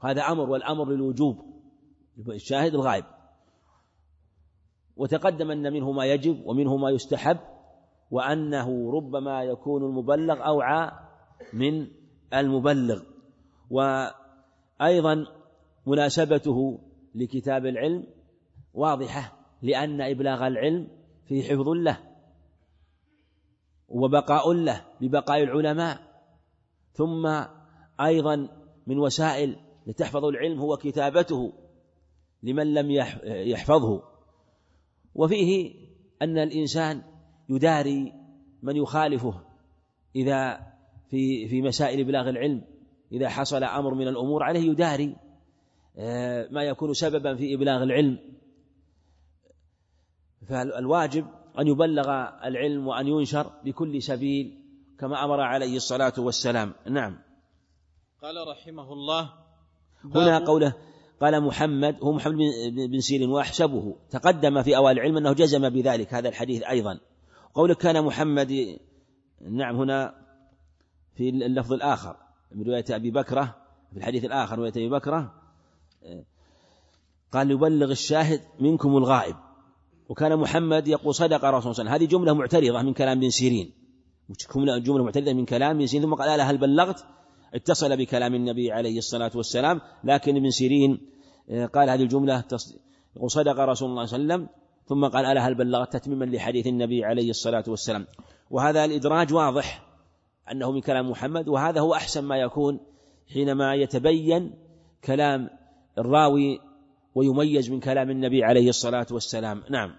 هذا 0.00 0.22
أمر 0.22 0.50
والأمر 0.50 0.90
للوجوب. 0.90 1.38
الشاهد 2.28 2.74
الغائب. 2.74 3.04
وتقدم 4.96 5.50
أن 5.50 5.72
منه 5.72 5.92
ما 5.92 6.06
يجب 6.06 6.46
ومنه 6.46 6.76
ما 6.76 6.90
يستحب. 6.90 7.38
وأنه 8.10 8.92
ربما 8.92 9.42
يكون 9.44 9.84
المبلغ 9.84 10.46
أوعى 10.46 10.90
من 11.52 11.86
المبلغ. 12.34 13.02
وأيضا 13.70 15.26
مناسبته 15.86 16.78
لكتاب 17.14 17.66
العلم 17.66 18.06
واضحة 18.74 19.38
لأن 19.62 20.00
إبلاغ 20.00 20.46
العلم 20.46 20.88
في 21.28 21.42
حفظ 21.42 21.68
له 21.68 21.98
وبقاء 23.88 24.52
له 24.52 24.84
ببقاء 25.00 25.42
العلماء. 25.42 25.98
ثم 26.92 27.44
أيضا 28.00 28.48
من 28.86 28.98
وسائل 28.98 29.56
لتحفظ 29.86 30.24
العلم 30.24 30.60
هو 30.60 30.76
كتابته 30.76 31.52
لمن 32.42 32.74
لم 32.74 32.90
يحفظه. 33.24 34.02
وفيه 35.14 35.74
أن 36.22 36.38
الإنسان 36.38 37.02
يداري 37.48 38.12
من 38.62 38.76
يخالفه 38.76 39.34
إذا 40.16 40.60
في 41.10 41.48
في 41.48 41.62
مسائل 41.62 42.00
إبلاغ 42.00 42.28
العلم 42.28 42.64
إذا 43.12 43.28
حصل 43.28 43.64
أمر 43.64 43.94
من 43.94 44.08
الأمور 44.08 44.42
عليه 44.42 44.70
يداري 44.70 45.16
آه، 45.96 46.48
ما 46.50 46.62
يكون 46.62 46.94
سببا 46.94 47.34
في 47.34 47.54
إبلاغ 47.54 47.82
العلم. 47.82 48.18
فالواجب 50.48 51.26
أن 51.58 51.68
يبلغ 51.68 52.10
العلم 52.44 52.86
وأن 52.86 53.06
ينشر 53.06 53.52
بكل 53.64 54.02
سبيل 54.02 54.58
كما 55.00 55.24
أمر 55.24 55.40
عليه 55.40 55.76
الصلاة 55.76 56.12
والسلام. 56.18 56.74
نعم. 56.90 57.18
قال 58.22 58.48
رحمه 58.48 58.92
الله 58.92 59.32
هنا 60.04 60.38
قوله 60.38 60.74
قال 61.20 61.42
محمد 61.42 61.96
هو 62.02 62.12
محمد 62.12 62.36
بن 62.90 63.00
سيرين 63.00 63.30
وأحسبه 63.30 63.96
تقدم 64.10 64.62
في 64.62 64.76
أوائل 64.76 64.96
العلم 64.98 65.16
أنه 65.16 65.32
جزم 65.32 65.70
بذلك 65.70 66.14
هذا 66.14 66.28
الحديث 66.28 66.62
أيضا. 66.62 67.00
قوله 67.54 67.74
كان 67.74 68.04
محمد 68.04 68.78
نعم 69.40 69.76
هنا 69.76 70.14
في 71.16 71.28
اللفظ 71.28 71.72
الآخر 71.72 72.16
من 72.52 72.66
رواية 72.66 72.84
أبي 72.90 73.10
بكرة 73.10 73.56
في 73.92 73.98
الحديث 73.98 74.24
الآخر 74.24 74.58
رواية 74.58 74.72
أبي 74.72 74.88
بكرة 74.88 75.44
قال 77.32 77.50
يبلغ 77.50 77.90
الشاهد 77.90 78.40
منكم 78.60 78.96
الغائب. 78.96 79.36
وكان 80.08 80.36
محمد 80.36 80.88
يقول 80.88 81.14
صدق 81.14 81.36
رسول 81.36 81.44
الله 81.44 81.60
صلى 81.60 81.70
الله 81.70 81.70
عليه 81.70 81.70
وسلم. 81.70 81.88
هذه 81.88 82.04
جملة 82.04 82.32
معترضة 82.32 82.82
من 82.82 82.94
كلام 82.94 83.18
ابن 83.18 83.30
سيرين. 83.30 83.72
جملة 84.58 85.04
معترضة 85.04 85.32
من 85.32 85.44
كلام 85.44 85.76
ابن 85.76 85.86
سيرين 85.86 86.06
ثم 86.06 86.14
قال 86.14 86.40
هل 86.40 86.58
بلغت؟ 86.58 87.04
اتصل 87.54 87.96
بكلام 87.96 88.34
النبي 88.34 88.72
عليه 88.72 88.98
الصلاة 88.98 89.30
والسلام 89.34 89.80
لكن 90.04 90.36
ابن 90.36 90.50
سيرين 90.50 91.00
آه، 91.50 91.66
قال 91.66 91.90
هذه 91.90 92.02
الجملة 92.02 92.44
يقول 93.16 93.30
صدق 93.30 93.58
رسول 93.58 93.90
الله 93.90 94.04
صلى 94.06 94.18
الله 94.18 94.34
عليه 94.34 94.44
وسلم. 94.44 94.63
ثم 94.86 95.06
قال 95.08 95.24
ألا 95.24 95.48
هل 95.48 95.54
بلغت 95.54 95.92
تتميما 95.92 96.24
لحديث 96.24 96.66
النبي 96.66 97.04
عليه 97.04 97.30
الصلاة 97.30 97.64
والسلام؟ 97.68 98.06
وهذا 98.50 98.84
الإدراج 98.84 99.32
واضح 99.32 99.86
أنه 100.52 100.72
من 100.72 100.80
كلام 100.80 101.10
محمد 101.10 101.48
وهذا 101.48 101.80
هو 101.80 101.94
أحسن 101.94 102.24
ما 102.24 102.36
يكون 102.36 102.80
حينما 103.32 103.74
يتبين 103.74 104.54
كلام 105.04 105.50
الراوي 105.98 106.60
ويميز 107.14 107.70
من 107.70 107.80
كلام 107.80 108.10
النبي 108.10 108.44
عليه 108.44 108.68
الصلاة 108.68 109.06
والسلام. 109.10 109.62
نعم. 109.70 109.94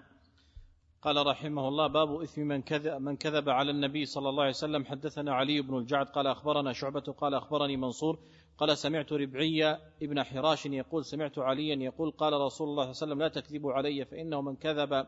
قال 1.02 1.28
رحمه 1.28 1.68
الله 1.68 1.88
باب 1.88 2.22
إثم 2.22 2.42
من 2.42 2.62
كذب, 2.62 3.02
من 3.02 3.16
كذب 3.16 3.50
على 3.50 3.72
النبي 3.72 4.06
صلى 4.06 4.30
الله 4.30 4.44
عليه 4.44 4.54
وسلم. 4.54 4.86
حدثنا 4.86 5.34
علي 5.34 5.62
بن 5.62 5.78
الجعد 5.78 6.06
قال 6.06 6.28
أخبرنا 6.28 6.74
شعبة 6.74 7.00
قال 7.00 7.34
أخبرني 7.34 7.78
منصور 7.78 8.20
قال 8.58 8.78
سمعت 8.78 9.14
ربعية 9.14 9.80
ابن 10.02 10.24
حراش 10.24 10.66
يقول 10.66 11.06
سمعت 11.06 11.40
عليا 11.40 11.76
يقول 11.76 12.12
قال 12.12 12.34
رسول 12.34 12.42
الله 12.42 12.48
صلى 12.52 12.68
الله 12.68 12.84
عليه 12.84 12.90
وسلم 12.90 13.20
لا 13.20 13.28
تكذبوا 13.28 13.74
علي 13.74 14.06
فإنه 14.06 14.42
من 14.42 14.56
كذب 14.56 15.08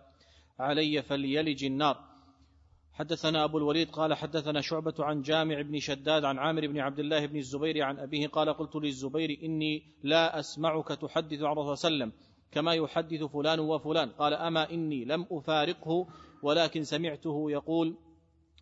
علي 0.60 1.02
فليلج 1.02 1.66
النار. 1.66 2.04
حدثنا 2.94 3.44
أبو 3.44 3.58
الوليد 3.58 3.90
قال 3.90 4.14
حدثنا 4.14 4.62
شعبة 4.62 4.94
عن 5.00 5.22
جامع 5.22 5.62
بن 5.62 5.80
شداد 5.80 6.24
عن 6.24 6.38
عامر 6.38 6.68
بن 6.68 6.80
عبد 6.80 7.00
الله 7.00 7.26
بن 7.26 7.38
الزبير 7.38 7.84
عن 7.84 8.00
أبيه 8.00 8.28
قال 8.28 8.54
قلت 8.54 8.76
للزبير 8.76 9.40
إني 9.44 9.84
لا 10.04 10.40
أسمعك 10.40 10.88
تحدث 10.88 11.42
عن 11.42 11.52
رسول 11.52 11.62
الله 11.62 11.72
وسلم 11.72 12.12
كما 12.52 12.74
يحدث 12.74 13.24
فلان 13.24 13.60
وفلان. 13.60 14.10
قال 14.10 14.34
أما 14.34 14.72
إني 14.72 15.06
لم 15.06 15.26
أفارقه 15.32 16.08
ولكن 16.44 16.84
سمعته 16.84 17.52
يقول 17.52 17.96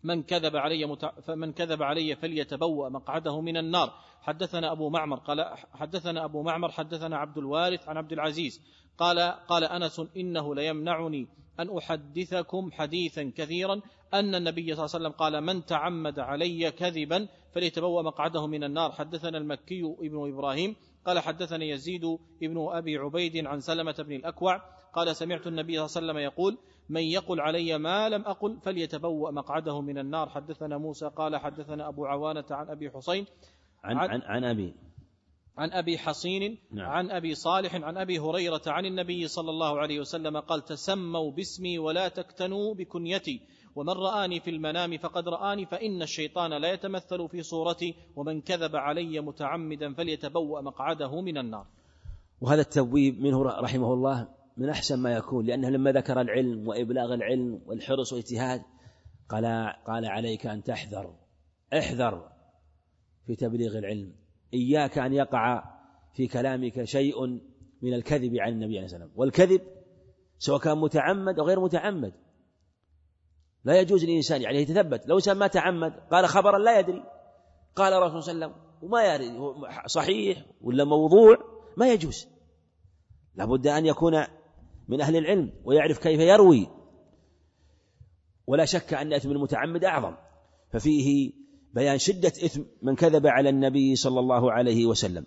من 0.06 0.22
كذب 0.22 0.56
علي. 0.56 0.96
فمن 1.22 1.52
كذب 1.52 1.82
علي 1.82 2.16
فليتبوأ 2.16 2.88
مقعده 2.88 3.40
من 3.40 3.56
النار 3.56 3.92
حدثنا 4.22 4.72
أبو 4.72 4.90
معمر 4.90 5.16
قال 5.16 5.54
حدثنا 5.72 6.24
أبو 6.24 6.42
معمر 6.42 6.70
حدثنا 6.70 7.16
عبد 7.16 7.38
الوارث 7.38 7.88
عن 7.88 7.96
عبد 7.96 8.12
العزيز 8.12 8.62
قال 8.98 9.18
قال 9.48 9.64
أنس 9.64 10.02
إنه 10.16 10.54
ليمنعني 10.54 11.28
أن 11.60 11.76
أحدثكم 11.78 12.70
حديثا 12.72 13.32
كثيرا 13.36 13.80
أن 14.14 14.34
النبي 14.34 14.74
صلى 14.74 14.84
الله 14.84 14.94
عليه 14.94 15.06
وسلم 15.06 15.12
قال 15.12 15.40
من 15.40 15.64
تعمد 15.64 16.18
علي 16.18 16.70
كذبا 16.70 17.28
فليتبوأ 17.54 18.02
مقعده 18.02 18.46
من 18.46 18.64
النار 18.64 18.92
حدثنا 18.92 19.38
المكي 19.38 19.82
ابن 20.00 20.32
إبراهيم 20.32 20.76
قال 21.06 21.18
حدثني 21.18 21.70
يزيد 21.70 22.04
ابن 22.42 22.68
أبي 22.70 22.96
عبيد 22.96 23.46
عن 23.46 23.60
سلمة 23.60 23.94
بن 23.98 24.12
الأكوع 24.12 24.62
قال 24.92 25.16
سمعت 25.16 25.46
النبي 25.46 25.88
صلى 25.88 26.00
الله 26.00 26.12
عليه 26.12 26.28
وسلم 26.28 26.32
يقول 26.32 26.58
من 26.88 27.02
يقل 27.02 27.40
علي 27.40 27.78
ما 27.78 28.08
لم 28.08 28.22
أقل 28.22 28.60
فليتبوأ 28.60 29.30
مقعده 29.30 29.80
من 29.80 29.98
النار. 29.98 30.28
حدثنا 30.28 30.78
موسى 30.78 31.10
قال 31.16 31.36
حدثنا 31.36 31.88
أبو 31.88 32.06
عوانة 32.06 32.44
عن 32.50 32.70
أبي 32.70 32.90
حسين 32.90 33.26
عن, 33.84 33.96
عن, 33.96 34.22
عن 34.22 34.44
أبي. 34.44 34.74
عن 35.58 35.72
أبي 35.72 35.98
حصين 35.98 36.58
نعم. 36.70 36.90
عن 36.90 37.10
أبي 37.10 37.34
صالح 37.34 37.74
عن 37.74 37.96
أبي 37.96 38.18
هريرة 38.18 38.62
عن 38.66 38.86
النبي 38.86 39.28
صلى 39.28 39.50
الله 39.50 39.78
عليه 39.78 40.00
وسلم 40.00 40.40
قال 40.40 40.64
تسموا 40.64 41.30
باسمي 41.30 41.78
ولا 41.78 42.08
تكتنوا 42.08 42.74
بكنيتي. 42.74 43.40
ومن 43.76 43.92
رآني 43.92 44.40
في 44.40 44.50
المنام 44.50 44.98
فقد 44.98 45.28
رآني 45.28 45.66
فإن 45.66 46.02
الشيطان 46.02 46.52
لا 46.52 46.72
يتمثل 46.72 47.28
في 47.28 47.42
صورتي 47.42 47.94
ومن 48.16 48.40
كذب 48.40 48.76
علي 48.76 49.20
متعمدا 49.20 49.94
فليتبوأ 49.94 50.60
مقعده 50.60 51.20
من 51.20 51.38
النار. 51.38 51.66
وهذا 52.40 52.60
التبويب 52.60 53.20
منه 53.20 53.42
رحمه 53.42 53.92
الله 53.92 54.28
من 54.56 54.68
أحسن 54.68 54.98
ما 54.98 55.12
يكون 55.12 55.46
لأنه 55.46 55.68
لما 55.68 55.92
ذكر 55.92 56.20
العلم 56.20 56.68
وإبلاغ 56.68 57.14
العلم 57.14 57.60
والحرص 57.66 58.12
والاجتهاد 58.12 58.62
قال 59.28 59.72
قال 59.86 60.06
عليك 60.06 60.46
أن 60.46 60.62
تحذر 60.62 61.14
احذر 61.72 62.28
في 63.26 63.36
تبليغ 63.36 63.78
العلم. 63.78 64.12
إياك 64.54 64.98
أن 64.98 65.12
يقع 65.12 65.64
في 66.14 66.26
كلامك 66.26 66.84
شيء 66.84 67.26
من 67.82 67.94
الكذب 67.94 68.36
عن 68.36 68.52
النبي 68.52 68.76
عليه 68.76 68.84
الصلاة 68.84 69.02
والسلام. 69.02 69.10
والكذب 69.20 69.60
سواء 70.38 70.60
كان 70.60 70.78
متعمد 70.78 71.38
أو 71.38 71.46
غير 71.46 71.60
متعمد 71.60 72.12
لا 73.66 73.80
يجوز 73.80 74.04
للإنسان 74.04 74.42
يعني 74.42 74.58
يتثبت. 74.58 75.06
لو 75.06 75.16
إنسان 75.16 75.36
ما 75.36 75.46
تعمد 75.46 75.92
قال 76.10 76.28
خبرا 76.28 76.58
لا 76.58 76.78
يدري. 76.78 77.02
قال 77.76 77.92
الرسول 77.92 78.22
صلى 78.22 78.32
الله 78.32 78.46
عليه 78.46 78.54
وسلم 78.54 78.66
وما 78.82 79.14
يدري 79.14 79.32
صحيح 79.86 80.46
ولا 80.60 80.84
موضوع؟ 80.84 81.36
ما 81.76 81.92
يجوز. 81.92 82.26
لابد 83.34 83.66
أن 83.66 83.86
يكون 83.86 84.24
من 84.88 85.00
أهل 85.00 85.16
العلم 85.16 85.52
ويعرف 85.64 85.98
كيف 85.98 86.20
يروي. 86.20 86.68
ولا 88.46 88.64
شك 88.64 88.94
أن 88.94 89.12
إثم 89.12 89.30
المتعمد 89.30 89.84
أعظم. 89.84 90.14
ففيه 90.72 91.32
بيان 91.74 91.98
شدة 91.98 92.28
إثم 92.28 92.62
من 92.82 92.96
كذب 92.96 93.26
على 93.26 93.48
النبي 93.48 93.96
صلى 93.96 94.20
الله 94.20 94.52
عليه 94.52 94.86
وسلم. 94.86 95.26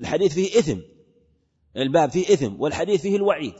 الحديث 0.00 0.34
فيه 0.34 0.58
إثم. 0.58 0.80
الباب 1.76 2.10
فيه 2.10 2.34
إثم 2.34 2.60
والحديث 2.60 3.02
فيه 3.02 3.16
الوعيد. 3.16 3.54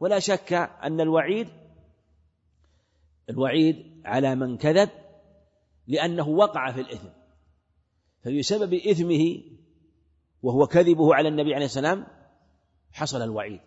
ولا 0.00 0.18
شك 0.18 0.52
أن 0.82 1.00
الوعيد 1.00 1.48
الوعيد 3.30 4.02
على 4.04 4.34
من 4.34 4.56
كذب 4.56 4.90
لأنه 5.86 6.28
وقع 6.28 6.72
في 6.72 6.80
الإثم. 6.80 7.08
فبسبب 8.24 8.74
إثمه 8.74 9.42
وهو 10.42 10.66
كذبه 10.66 11.14
على 11.14 11.28
النبي 11.28 11.54
عليه 11.54 11.64
السلام 11.64 12.06
حصل 12.92 13.22
الوعيد. 13.22 13.60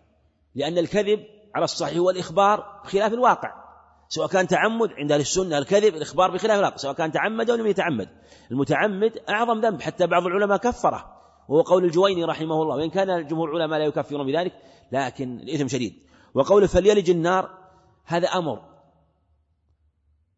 لأن 0.54 0.78
الكذب 0.78 1.26
على 1.54 1.64
الصحيح 1.64 1.96
هو 1.96 2.10
الإخبار 2.10 2.80
بخلاف 2.84 3.12
الواقع. 3.12 3.64
سواء 4.08 4.28
كان 4.28 4.46
تعمد 4.46 4.92
عند 4.92 5.12
أهل 5.12 5.20
السنة 5.20 5.58
الكذب 5.58 5.94
الإخبار 5.94 6.30
بخلاف 6.30 6.58
الواقع. 6.58 6.76
سواء 6.76 6.94
كان 6.94 7.12
تعمد 7.12 7.50
أو 7.50 7.56
لم 7.56 7.66
يتعمد. 7.66 8.08
المتعمد 8.50 9.18
أعظم 9.28 9.60
ذنب 9.60 9.80
حتى 9.80 10.06
بعض 10.06 10.26
العلماء 10.26 10.58
كفره. 10.58 11.14
وهو 11.48 11.62
قول 11.62 11.84
الجويني 11.84 12.24
رحمه 12.24 12.62
الله. 12.62 12.76
وإن 12.76 12.90
كان 12.90 13.26
جمهور 13.26 13.56
العلماء 13.56 13.78
لا 13.78 13.84
يكفرون 13.84 14.26
بذلك 14.26 14.52
لكن 14.92 15.40
الإثم 15.40 15.68
شديد. 15.68 15.94
وقول 16.34 16.68
فليلج 16.68 17.10
النار 17.10 17.50
هذا 18.04 18.28
أمر 18.28 18.73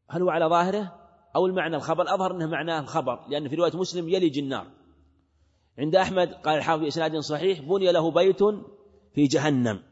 هل 0.09 0.23
هو 0.23 0.31
على 0.31 0.47
ظاهره 0.47 0.93
أو 1.37 1.47
المعنى 1.47 1.77
الخبر؟ 1.77 2.03
الأظهر 2.03 2.31
أنه 2.31 2.47
معناه 2.47 2.81
الخبر 2.81 3.29
لأن 3.29 3.49
في 3.49 3.57
رواية 3.57 3.77
مسلم 3.77 4.09
يلج 4.09 4.39
النار 4.39 4.67
عند 5.79 5.97
أحمد 5.97 6.35
قال 6.35 6.59
الحافظ 6.59 6.83
بإسناد 6.83 7.17
صحيح 7.17 7.61
بني 7.61 7.93
له 7.93 8.11
بيت 8.11 8.43
في 9.15 9.27
جهنم. 9.27 9.83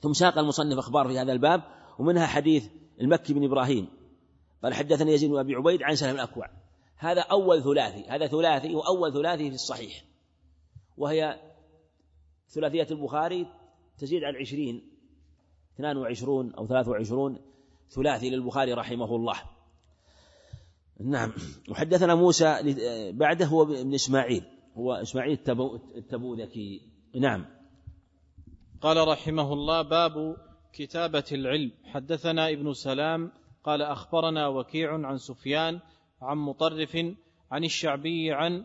ثم 0.00 0.12
ساق 0.12 0.38
المصنف 0.38 0.78
أخبار 0.78 1.08
في 1.08 1.18
هذا 1.18 1.32
الباب 1.32 1.62
ومنها 1.98 2.26
حديث 2.26 2.68
المكي 3.00 3.34
بن 3.34 3.44
إبراهيم. 3.44 3.88
قال 4.62 4.74
حدثني 4.74 5.12
يزيد 5.12 5.30
بن 5.30 5.38
أبي 5.38 5.54
عبيد 5.54 5.82
عن 5.82 5.96
سلم 5.96 6.14
الأكوع 6.14 6.50
هذا 6.96 7.20
أول 7.20 7.62
ثلاثي 7.62 8.04
هذا 8.08 8.26
ثلاثي 8.26 8.74
وأول 8.74 9.12
ثلاثي 9.12 9.48
في 9.48 9.54
الصحيح. 9.54 10.04
وهي 10.96 11.40
ثلاثية 12.48 12.86
البخاري 12.90 13.46
تزيد 13.98 14.24
عن 14.24 14.36
عشرين 14.36 14.96
اثنان 15.74 15.96
وعشرون 15.96 16.54
أو 16.54 16.66
ثلاث 16.66 16.88
وعشرون 16.88 17.38
ثلاثي 17.90 18.30
للبخاري 18.30 18.72
رحمه 18.72 19.16
الله. 19.16 19.36
نعم. 21.00 21.32
وحدثنا 21.70 22.14
موسى 22.14 22.76
بعده 23.12 23.46
هو 23.46 23.62
ابن 23.62 23.94
إسماعيل. 23.94 24.44
هو 24.76 24.92
إسماعيل 24.92 25.38
التبوذكي. 25.96 26.80
نعم. 27.14 27.44
قال 28.80 29.08
رحمه 29.08 29.52
الله 29.52 29.82
باب 29.82 30.36
كتابة 30.72 31.24
العلم. 31.32 31.72
حدثنا 31.84 32.50
ابن 32.50 32.74
سلام 32.74 33.32
قال 33.64 33.82
أخبرنا 33.82 34.48
وكيع 34.48 35.06
عن 35.06 35.18
سفيان 35.18 35.80
عن 36.22 36.36
مطرف 36.36 36.96
عن 37.50 37.64
الشعبي 37.64 38.32
عن 38.32 38.64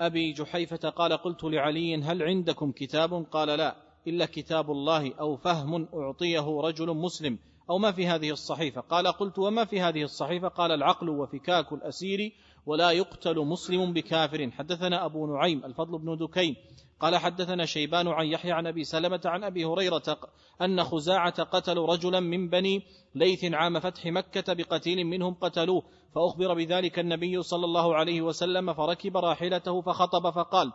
أبي 0.00 0.32
جحيفة 0.32 0.88
قال 0.90 1.12
قلت 1.12 1.44
لعلي 1.44 1.96
هل 1.96 2.22
عندكم 2.22 2.72
كتاب؟ 2.72 3.26
قال 3.30 3.48
لا. 3.48 3.76
إلا 4.06 4.26
كتاب 4.26 4.70
الله 4.70 5.14
أو 5.14 5.36
فهم 5.36 5.88
أعطيه 5.94 6.60
رجل 6.60 6.96
مسلم. 6.96 7.38
أو 7.70 7.78
ما 7.78 7.92
في 7.92 8.06
هذه 8.06 8.30
الصحيفة. 8.30 8.80
قال 8.80 9.06
قلت 9.06 9.38
وما 9.38 9.64
في 9.64 9.80
هذه 9.80 10.02
الصحيفة؟ 10.02 10.48
قال 10.48 10.72
العقل 10.72 11.08
وفكاك 11.08 11.72
الأسير 11.72 12.32
ولا 12.66 12.90
يقتل 12.90 13.38
مسلم 13.38 13.92
بكافر. 13.92 14.50
حدثنا 14.50 15.04
أبو 15.04 15.26
نعيم 15.26 15.64
الفضل 15.64 15.98
بن 15.98 16.16
دكين 16.16 16.56
قال 17.02 17.16
حدثنا 17.16 17.66
شيبان 17.66 18.08
عن 18.08 18.26
يحيى 18.26 18.52
عن 18.52 18.66
أبي 18.66 18.84
سلمة 18.84 19.20
عن 19.24 19.44
أبي 19.44 19.64
هريرة 19.64 20.18
أن 20.62 20.84
خزاعة 20.84 21.42
قتلوا 21.42 21.86
رجلا 21.86 22.20
من 22.20 22.48
بني 22.48 22.82
ليث 23.14 23.44
عام 23.44 23.80
فتح 23.80 24.06
مكة 24.06 24.52
بقتيل 24.52 25.06
منهم 25.06 25.34
قتلوه 25.34 25.82
فأخبر 26.14 26.54
بذلك 26.54 26.98
النبي 26.98 27.42
صلى 27.42 27.64
الله 27.64 27.94
عليه 27.94 28.22
وسلم 28.22 28.74
فركب 28.74 29.16
راحلته 29.16 29.80
فخطب 29.80 30.30
فقال 30.30 30.72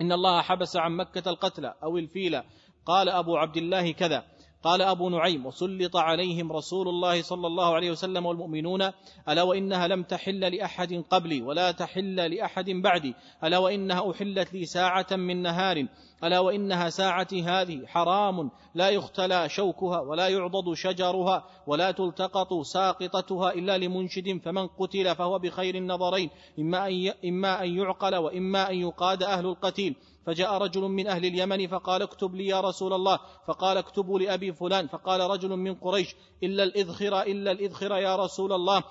إن 0.00 0.12
الله 0.12 0.42
حبس 0.42 0.76
عن 0.76 0.92
مكة 0.92 1.30
القتل 1.30 1.64
أو 1.64 1.98
الفيل. 1.98 2.42
قال 2.86 3.08
أبو 3.08 3.36
عبد 3.36 3.56
الله 3.56 3.92
كذا 3.92 4.24
قال 4.64 4.82
أبو 4.82 5.08
نعيم 5.08 5.46
وسلط 5.46 5.96
عليهم 5.96 6.52
رسول 6.52 6.88
الله 6.88 7.22
صلى 7.22 7.46
الله 7.46 7.74
عليه 7.74 7.90
وسلم 7.90 8.26
والمؤمنون 8.26 8.82
ألا 9.28 9.42
وإنها 9.42 9.88
لم 9.88 10.02
تحل 10.02 10.40
لأحد 10.40 11.04
قبلي 11.10 11.42
ولا 11.42 11.70
تحل 11.70 12.16
لأحد 12.16 12.70
بعدي 12.70 13.14
ألا 13.44 13.58
وإنها 13.58 14.10
أحلت 14.10 14.54
لي 14.54 14.64
ساعة 14.64 15.06
من 15.12 15.42
نهار. 15.42 15.86
ألا 16.24 16.40
وإنها 16.40 16.90
ساعتي 16.90 17.42
هذه 17.42 17.86
حرام 17.86 18.50
لا 18.74 18.88
يختلى 18.88 19.48
شوكها 19.48 20.00
ولا 20.00 20.28
يعضد 20.28 20.74
شجرها 20.74 21.44
ولا 21.66 21.90
تلتقط 21.90 22.62
ساقطتها 22.62 23.52
إلا 23.52 23.78
لمنشد 23.78 24.40
فمن 24.44 24.66
قتل 24.66 25.16
فهو 25.16 25.38
بخير 25.38 25.74
النظرين 25.74 26.30
إما 26.58 26.88
أن, 26.88 27.12
إما 27.24 27.62
أن 27.62 27.76
يعقل 27.76 28.16
وإما 28.16 28.70
أن 28.70 28.76
يقاد 28.76 29.22
أهل 29.22 29.46
القتيل. 29.46 29.96
فجاء 30.26 30.58
رجل 30.58 30.80
من 30.82 31.06
أهل 31.06 31.24
اليمن 31.24 31.66
فقال 31.66 32.02
اكتب 32.02 32.34
لي 32.34 32.46
يا 32.46 32.60
رسول 32.60 32.92
الله. 32.92 33.18
فقال 33.46 33.76
اكتبوا 33.76 34.18
لأبي 34.18 34.52
فلان. 34.52 34.86
فقال 34.86 35.20
رجل 35.20 35.56
من 35.56 35.74
قريش 35.74 36.14
إلا 36.42 36.62
الإذخر 36.62 37.22
إلا 37.22 37.50
الإذخر 37.50 37.96
يا 37.96 38.16
رسول 38.16 38.52
الله. 38.52 38.84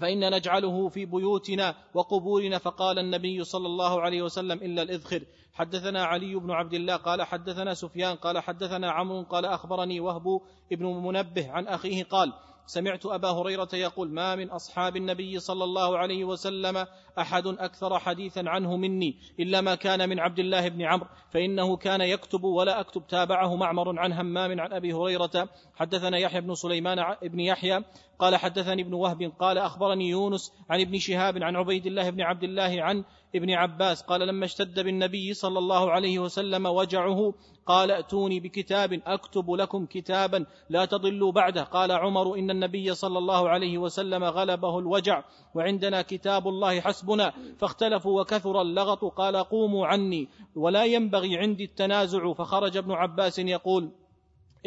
فإن 0.00 0.34
نجعله 0.34 0.88
في 0.88 1.06
بيوتنا 1.06 1.74
وقبورنا. 1.94 2.58
فقال 2.58 2.98
النبي 2.98 3.44
صلى 3.44 3.66
الله 3.66 4.00
عليه 4.00 4.22
وسلم 4.22 4.58
إلا 4.58 4.82
الإذخر. 4.82 5.22
حدثنا 5.52 6.04
علي 6.04 6.34
بن 6.34 6.50
عبد 6.50 6.74
الله 6.74 6.96
قال 6.96 7.22
حدثنا 7.22 7.74
سفيان 7.74 8.16
قال 8.16 8.38
حدثنا 8.38 8.90
عمرو 8.90 9.22
قال 9.22 9.44
أخبرني 9.44 10.00
وهب 10.00 10.40
ابن 10.72 10.86
منبه 10.86 11.50
عن 11.50 11.66
أخيه 11.66 12.04
قال 12.04 12.32
سمعت 12.66 13.06
أبا 13.06 13.30
هريرة 13.30 13.68
يقول 13.72 14.10
ما 14.10 14.36
من 14.36 14.50
أصحاب 14.50 14.96
النبي 14.96 15.38
صلى 15.38 15.64
الله 15.64 15.98
عليه 15.98 16.24
وسلم 16.24 16.86
أحد 17.18 17.46
أكثر 17.46 17.98
حديثا 17.98 18.42
عنه 18.46 18.76
مني 18.76 19.16
إلا 19.40 19.60
ما 19.60 19.74
كان 19.74 20.08
من 20.08 20.20
عبد 20.20 20.38
الله 20.38 20.68
بن 20.68 20.82
عمرو 20.82 21.08
فإنه 21.30 21.76
كان 21.76 22.00
يكتب 22.00 22.44
ولا 22.44 22.80
أكتب 22.80 23.06
تابعه 23.06 23.56
معمر 23.56 23.98
عن 23.98 24.12
همام 24.12 24.60
عن 24.60 24.72
أبي 24.72 24.92
هريرة. 24.92 25.48
حدثنا 25.76 26.18
يحيى 26.18 26.40
بن 26.40 26.54
سليمان 26.54 27.16
بن 27.22 27.40
يحيى 27.40 27.84
قال 28.18 28.36
حدثني 28.36 28.82
ابن 28.82 28.94
وهب 28.94 29.32
قال 29.38 29.58
أخبرني 29.58 30.08
يونس 30.08 30.52
عن 30.70 30.80
ابن 30.80 30.98
شهاب 30.98 31.42
عن 31.42 31.56
عبيد 31.56 31.86
الله 31.86 32.10
بن 32.10 32.20
عبد 32.20 32.42
الله 32.44 32.82
عن 32.82 33.04
ابن 33.34 33.50
عباس 33.50 34.02
قال 34.02 34.20
لما 34.20 34.44
اشتد 34.44 34.80
بالنبي 34.80 35.34
صلى 35.34 35.58
الله 35.58 35.90
عليه 35.90 36.18
وسلم 36.18 36.66
وجعه 36.66 37.34
قال 37.66 37.90
ائتوني 37.90 38.40
بكتاب 38.40 39.00
أكتب 39.06 39.50
لكم 39.50 39.86
كتابا 39.86 40.46
لا 40.68 40.84
تضلوا 40.84 41.32
بعده. 41.32 41.62
قال 41.62 41.92
عمر 41.92 42.38
إن 42.38 42.50
النبي 42.50 42.94
صلى 42.94 43.18
الله 43.18 43.48
عليه 43.48 43.78
وسلم 43.78 44.24
غلبه 44.24 44.78
الوجع 44.78 45.24
وعندنا 45.54 46.02
كتاب 46.02 46.48
الله 46.48 46.80
حسبنا 47.02 47.32
فاختلفوا 47.58 48.20
وكثر 48.20 48.60
اللغط 48.62 49.04
قال 49.04 49.36
قوموا 49.36 49.86
عني. 49.86 50.28
ولا 50.54 50.84
ينبغي 50.84 51.38
عندي 51.38 51.64
التنازع 51.64 52.32
فخرج 52.32 52.76
ابن 52.76 52.92
عباس 52.92 53.38
يقول 53.38 53.90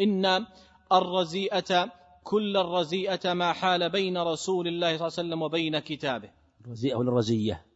إن 0.00 0.46
الرزيئة 0.92 1.92
كل 2.24 2.56
الرزيئة 2.56 3.32
ما 3.32 3.52
حال 3.52 3.90
بين 3.90 4.18
رسول 4.18 4.68
الله 4.68 4.96
صلى 4.96 5.06
الله 5.06 5.18
عليه 5.18 5.28
وسلم 5.28 5.42
وبين 5.42 5.78
كتابه. 5.78 6.30
الرزيئة 6.64 6.94
ولا 6.94 7.08
الرزية؟ 7.10 7.66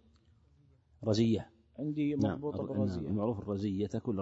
رزية. 1.04 1.50
عندي 1.78 2.16
مربوطه 2.16 2.58
نعم. 2.58 2.66
بالرزية. 2.66 3.08
معروف 3.08 3.38
الرزية 3.38 3.86
كل 3.86 4.20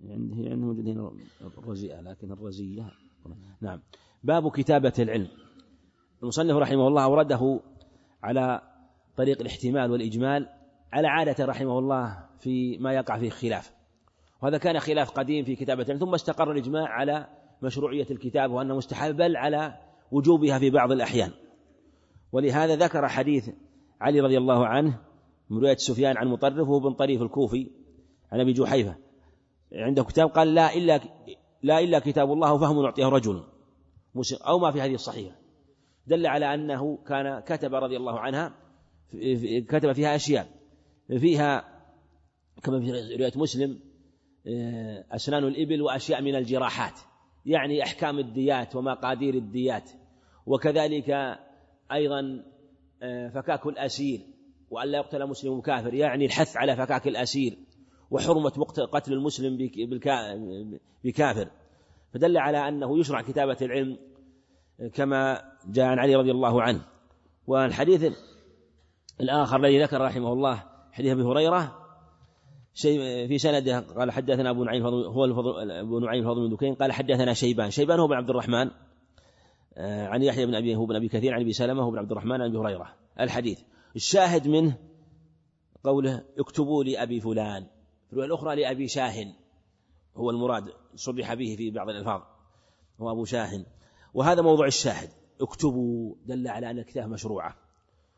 يعني 0.00 0.44
هي 0.44 0.52
عنده 0.52 0.66
موجود 0.66 0.88
هنا 0.88 1.12
الرزيئة 1.58 2.00
لكن 2.00 2.32
الرزية. 2.32 2.90
نعم. 3.60 3.82
باب 4.24 4.50
كتابة 4.50 4.92
العلم. 4.98 5.28
المصنف 6.22 6.56
رحمه 6.56 6.88
الله 6.88 7.04
أورده 7.04 7.60
على 8.26 8.60
طريق 9.16 9.40
الاحتمال 9.40 9.90
والإجمال 9.90 10.48
على 10.92 11.08
عادة 11.08 11.44
رحمه 11.44 11.78
الله 11.78 12.26
في 12.40 12.78
ما 12.78 12.92
يقع 12.92 13.18
فيه 13.18 13.30
خلاف. 13.30 13.72
وهذا 14.42 14.58
كان 14.58 14.80
خلاف 14.80 15.10
قديم 15.10 15.44
في 15.44 15.56
كتابة 15.56 15.84
ثم 15.84 16.14
استقر 16.14 16.52
الإجماع 16.52 16.88
على 16.88 17.26
مشروعية 17.62 18.06
الكتاب 18.10 18.50
وأنه 18.50 18.76
مستحب 18.76 19.16
بل 19.16 19.36
على 19.36 19.78
وجوبها 20.12 20.58
في 20.58 20.70
بعض 20.70 20.92
الأحيان. 20.92 21.30
ولهذا 22.32 22.76
ذكر 22.76 23.08
حديث 23.08 23.50
علي 24.00 24.20
رضي 24.20 24.38
الله 24.38 24.66
عنه 24.66 24.98
من 25.50 25.58
رواية 25.58 25.76
سفيان 25.76 26.16
عن 26.16 26.28
مطرف 26.28 26.68
وابن 26.68 26.94
طريف 26.94 27.22
الكوفي 27.22 27.70
عن 28.32 28.40
أبي 28.40 28.52
جحيفة. 28.52 28.96
عنده 29.72 30.04
كتاب 30.04 30.28
قال 30.28 30.54
لا 30.54 30.74
إلا 30.74 31.00
لا 31.62 31.80
إلا 31.80 31.98
كتاب 31.98 32.32
الله 32.32 32.52
وفهم 32.52 32.84
يعطيه 32.84 33.06
رجل. 33.06 33.42
أو 34.46 34.58
ما 34.58 34.70
في 34.70 34.80
هذه 34.80 34.94
الصحيحة. 34.94 35.45
دل 36.06 36.26
على 36.26 36.54
أنه 36.54 36.96
كان 36.96 37.40
كتب 37.40 37.74
رضي 37.74 37.96
الله 37.96 38.20
عنها 38.20 38.54
كتب 39.68 39.92
فيها 39.92 40.16
أشياء. 40.16 40.48
فيها 41.08 41.64
كما 42.62 42.80
في 42.80 42.90
رواية 42.90 43.32
مسلم 43.36 43.80
أسنان 45.10 45.44
الإبل 45.44 45.82
وأشياء 45.82 46.22
من 46.22 46.34
الجراحات 46.34 47.00
يعني 47.46 47.82
أحكام 47.82 48.18
الديات 48.18 48.76
ومقادير 48.76 49.34
الديات. 49.34 49.90
وكذلك 50.46 51.38
أيضا 51.92 52.42
فكاك 53.34 53.66
الأسير 53.66 54.20
وأن 54.70 54.88
لا 54.88 54.98
يقتل 54.98 55.26
مسلم 55.26 55.60
كافر 55.60 55.94
يعني 55.94 56.24
الحث 56.24 56.56
على 56.56 56.76
فكاك 56.76 57.08
الأسير 57.08 57.58
وحرمة 58.10 58.50
قتل 58.92 59.12
المسلم 59.12 59.56
بكافر. 61.04 61.48
فدل 62.12 62.38
على 62.38 62.68
أنه 62.68 62.98
يشرع 62.98 63.22
كتابة 63.22 63.56
العلم 63.62 63.98
كما 64.94 65.42
جاء 65.66 65.86
عن 65.86 65.98
علي 65.98 66.14
رضي 66.14 66.30
الله 66.30 66.62
عنه. 66.62 66.80
والحديث 67.46 68.12
الآخر 69.20 69.56
الذي 69.56 69.82
ذكر 69.82 70.00
رحمه 70.00 70.32
الله 70.32 70.62
حديث 70.92 71.12
أبي 71.12 71.22
هريرة 71.22 71.86
شيء 72.74 73.28
في 73.28 73.38
سنده 73.38 73.80
قال 73.80 74.10
حدثنا 74.10 74.50
أبو 74.50 74.64
نعيم 74.64 74.86
هو 74.86 75.24
الفضل 75.24 75.70
أبو 75.70 75.98
نعيم 75.98 76.24
فضل 76.24 76.48
بن 76.48 76.54
دكين 76.54 76.74
قال 76.74 76.92
حدثنا 76.92 77.32
شيبان. 77.32 77.70
شيبان 77.70 78.00
هو 78.00 78.06
بن 78.06 78.14
عبد 78.14 78.30
الرحمن 78.30 78.70
آه، 79.78 80.06
عن 80.06 80.22
يحيى 80.22 80.46
بن 80.46 80.54
أبي 80.54 80.76
هو 80.76 80.86
بن 80.86 80.96
أبي 80.96 81.08
كثير 81.08 81.34
عن 81.34 81.40
أبي 81.40 81.52
سلمة 81.52 81.82
هو 81.82 81.90
بن 81.90 81.98
عبد 81.98 82.10
الرحمن 82.10 82.32
عن 82.32 82.48
أبي 82.48 82.58
هريرة. 82.58 82.94
الحديث 83.20 83.60
الشاهد 83.96 84.48
منه 84.48 84.76
قوله 85.84 86.24
اكتبوا 86.38 86.84
لأبي 86.84 87.20
فلان. 87.20 87.66
في 88.06 88.12
الرواية 88.12 88.28
الأخرى 88.28 88.56
لأبي 88.56 88.88
شاهن. 88.88 89.32
هو 90.16 90.30
المراد 90.30 90.64
صرح 90.94 91.34
به 91.34 91.54
في 91.58 91.70
بعض 91.70 91.88
الألفاظ. 91.88 92.20
هو 93.00 93.10
أبو 93.10 93.24
شاهن. 93.24 93.64
وهذا 94.14 94.42
موضوع 94.42 94.66
الشاهد. 94.66 95.08
اكتبوا 95.40 96.14
دل 96.26 96.48
على 96.48 96.70
أن 96.70 96.78
الكتابة 96.78 97.06
مشروعة 97.06 97.56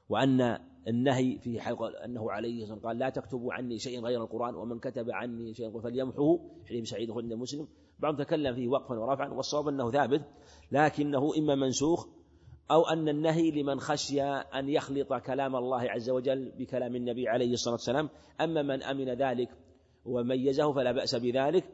وأن 0.09 0.59
النهي 0.89 1.39
في 1.39 1.61
حلق 1.61 1.83
أنه 1.83 2.31
عليه 2.31 2.63
الصلاة 2.63 2.79
قال 2.79 2.99
لا 2.99 3.11
تكتبوا 3.11 3.53
عني 3.53 3.79
شيئا 3.79 4.01
غير 4.01 4.23
القرآن 4.23 4.55
ومن 4.55 4.79
كتب 4.79 5.11
عني 5.11 5.55
شيئا 5.55 5.81
فليمحوه 5.81 6.41
حديث 6.69 6.89
سعيد 6.89 7.13
خلد 7.13 7.33
مسلم. 7.33 7.69
بعض 7.99 8.17
تكلم 8.23 8.55
فيه 8.55 8.69
وقفا 8.69 8.99
ورفعا 8.99 9.29
والصواب 9.29 9.69
أنه 9.69 9.91
ثابت 9.91 10.23
لكنه 10.73 11.31
إما 11.39 11.55
منسوخ 11.55 12.07
أو 12.71 12.83
أن 12.83 13.09
النهي 13.09 13.51
لمن 13.51 13.81
خشي 13.81 14.23
أن 14.23 14.69
يخلط 14.69 15.15
كلام 15.15 15.57
الله 15.57 15.81
عز 15.81 16.11
وجل 16.11 16.53
بكلام 16.59 16.97
النبي 16.97 17.29
عليه 17.29 17.53
الصلاة 17.53 17.75
والسلام. 17.75 18.09
أما 18.41 18.63
من 18.63 18.83
أمن 18.83 19.09
ذلك 19.09 19.49
وميزه 20.05 20.73
فلا 20.73 20.93
بأس 20.93 21.15
بذلك. 21.15 21.65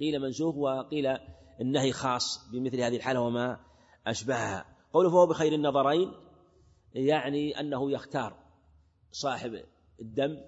قيل 0.00 0.20
منسوخ 0.20 0.56
وقيل 0.56 1.16
النهي 1.60 1.92
خاص 1.92 2.50
بمثل 2.52 2.80
هذه 2.80 2.96
الحالة 2.96 3.20
وما 3.20 3.60
أشبهها. 4.06 4.64
قوله 4.92 5.10
فهو 5.10 5.26
بخير 5.26 5.52
النظرين 5.52 6.12
يعني 6.94 7.60
أنه 7.60 7.90
يختار 7.90 8.36
صاحب 9.12 9.62
الدم 10.00 10.40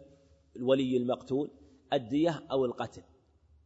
الولي 0.57 0.97
المقتول 0.97 1.51
الدية 1.93 2.43
أو 2.51 2.65
القتل. 2.65 3.03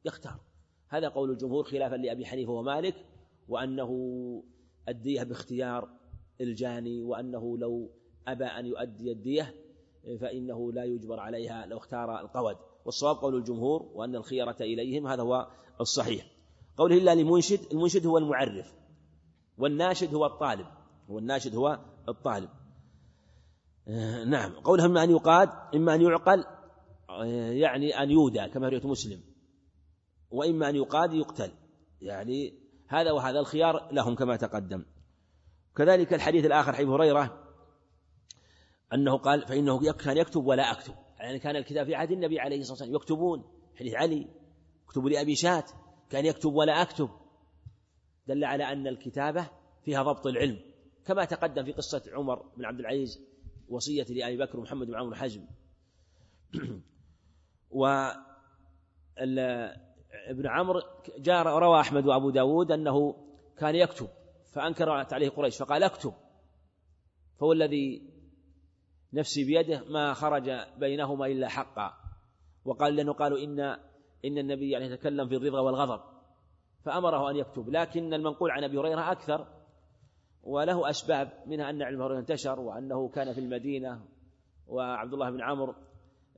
يختار. 0.04 0.40
هذا 0.88 1.08
قول 1.08 1.30
الجمهور 1.30 1.64
خلافا 1.64 1.96
لأبي 1.96 2.26
حنيفة 2.26 2.52
ومالك 2.52 2.94
وأنه 3.48 3.90
الدية 4.88 5.22
باختيار 5.22 5.88
الجاني 6.40 7.02
وأنه 7.02 7.58
لو 7.58 7.90
أبى 8.28 8.44
أن 8.44 8.66
يؤدي 8.66 9.12
الدية 9.12 9.54
فإنه 10.20 10.72
لا 10.72 10.84
يجبر 10.84 11.20
عليها 11.20 11.66
لو 11.66 11.76
اختار 11.76 12.20
القود. 12.20 12.56
والصواب 12.84 13.16
قول 13.16 13.34
الجمهور 13.34 13.82
وأن 13.94 14.16
الخيرة 14.16 14.56
إليهم 14.60 15.06
هذا 15.06 15.22
هو 15.22 15.48
الصحيح. 15.80 16.33
قوله 16.76 16.96
إلا 16.96 17.14
لمنشد 17.14 17.60
المنشد 17.72 18.06
هو 18.06 18.18
المعرف 18.18 18.74
والناشد 19.58 20.14
هو 20.14 20.26
الطالب 20.26 20.66
هو 21.10 21.18
الناشد 21.18 21.54
هو 21.54 21.78
الطالب. 22.08 22.48
آه، 23.88 24.24
نعم. 24.24 24.52
قوله 24.52 24.84
إما 24.84 25.04
أن 25.04 25.10
يقاد 25.10 25.48
إما 25.74 25.94
أن 25.94 26.02
يعقل 26.02 26.44
آه، 27.10 27.24
يعني 27.52 28.02
أن 28.02 28.10
يودى 28.10 28.48
كما 28.48 28.68
رواية 28.68 28.86
مسلم. 28.86 29.20
وإما 30.30 30.68
أن 30.68 30.76
يقاد 30.76 31.12
يقتل. 31.12 31.50
يعني 32.00 32.54
هذا 32.88 33.12
وهذا 33.12 33.38
الخيار 33.38 33.88
لهم 33.92 34.14
كما 34.14 34.36
تقدم. 34.36 34.84
كذلك 35.76 36.14
الحديث 36.14 36.44
الآخر 36.44 36.72
حديث 36.72 36.88
هريرة 36.88 37.44
أنه 38.92 39.16
قال 39.16 39.46
فإنه 39.46 39.92
كان 39.92 40.16
يكتب 40.16 40.46
ولا 40.46 40.72
أكتب. 40.72 40.94
يعني 41.18 41.38
كان 41.38 41.56
الكتاب 41.56 41.86
في 41.86 41.94
عهد 41.94 42.10
النبي 42.10 42.40
عليه 42.40 42.60
الصلاة 42.60 42.72
والسلام. 42.72 42.94
يكتبون 42.94 43.44
حديث 43.76 43.94
علي 43.94 44.28
اكتبوا 44.86 45.10
لأبي 45.10 45.34
شات. 45.34 45.70
كان 46.14 46.26
يكتب 46.26 46.54
ولا 46.54 46.82
أكتب. 46.82 47.10
دل 48.26 48.44
على 48.44 48.72
أن 48.72 48.86
الكتابة 48.86 49.46
فيها 49.84 50.02
ضبط 50.02 50.26
العلم 50.26 50.60
كما 51.06 51.24
تقدم 51.24 51.64
في 51.64 51.72
قصة 51.72 52.02
عمر 52.12 52.42
بن 52.56 52.64
عبد 52.64 52.80
العزيز 52.80 53.20
وصية 53.68 54.04
لأبي 54.04 54.36
بكر 54.36 54.58
ومحمد 54.58 54.86
بن 54.86 54.94
عمرو 54.94 55.14
حزم. 55.14 55.46
و 57.80 57.86
ابن 60.28 60.46
عمرو 60.46 60.82
جاء 61.18 61.46
روى 61.46 61.80
أحمد 61.80 62.06
وأبو 62.06 62.30
داود 62.30 62.72
أنه 62.72 63.16
كان 63.58 63.74
يكتب 63.74 64.08
فأنكرت 64.52 65.12
عليه 65.12 65.28
قريش 65.28 65.56
فقال 65.56 65.82
اكتب. 65.82 66.14
فهو 67.40 67.52
الذي 67.52 68.02
نفسي 69.12 69.44
بيده 69.44 69.84
ما 69.88 70.14
خرج 70.14 70.50
بينهما 70.78 71.26
إلا 71.26 71.48
حقا. 71.48 71.94
وقال 72.64 72.96
لأنه 72.96 73.12
قالوا 73.12 73.38
إن 73.38 73.76
إن 74.24 74.38
النبي 74.38 74.70
يعني 74.70 74.86
يتكلم 74.86 75.28
في 75.28 75.36
الرضا 75.36 75.60
والغضب 75.60 76.00
فأمره 76.84 77.30
أن 77.30 77.36
يكتب. 77.36 77.68
لكن 77.68 78.14
المنقول 78.14 78.50
عن 78.50 78.64
أبي 78.64 78.78
هريرة 78.78 79.12
أكثر 79.12 79.46
وله 80.42 80.90
أسباب 80.90 81.32
منها 81.46 81.70
أن 81.70 81.82
علم 81.82 82.02
هريرة 82.02 82.18
انتشر 82.18 82.60
وأنه 82.60 83.08
كان 83.08 83.32
في 83.32 83.40
المدينة 83.40 84.00
وعبد 84.66 85.12
الله 85.12 85.30
بن 85.30 85.42
عمرو 85.42 85.74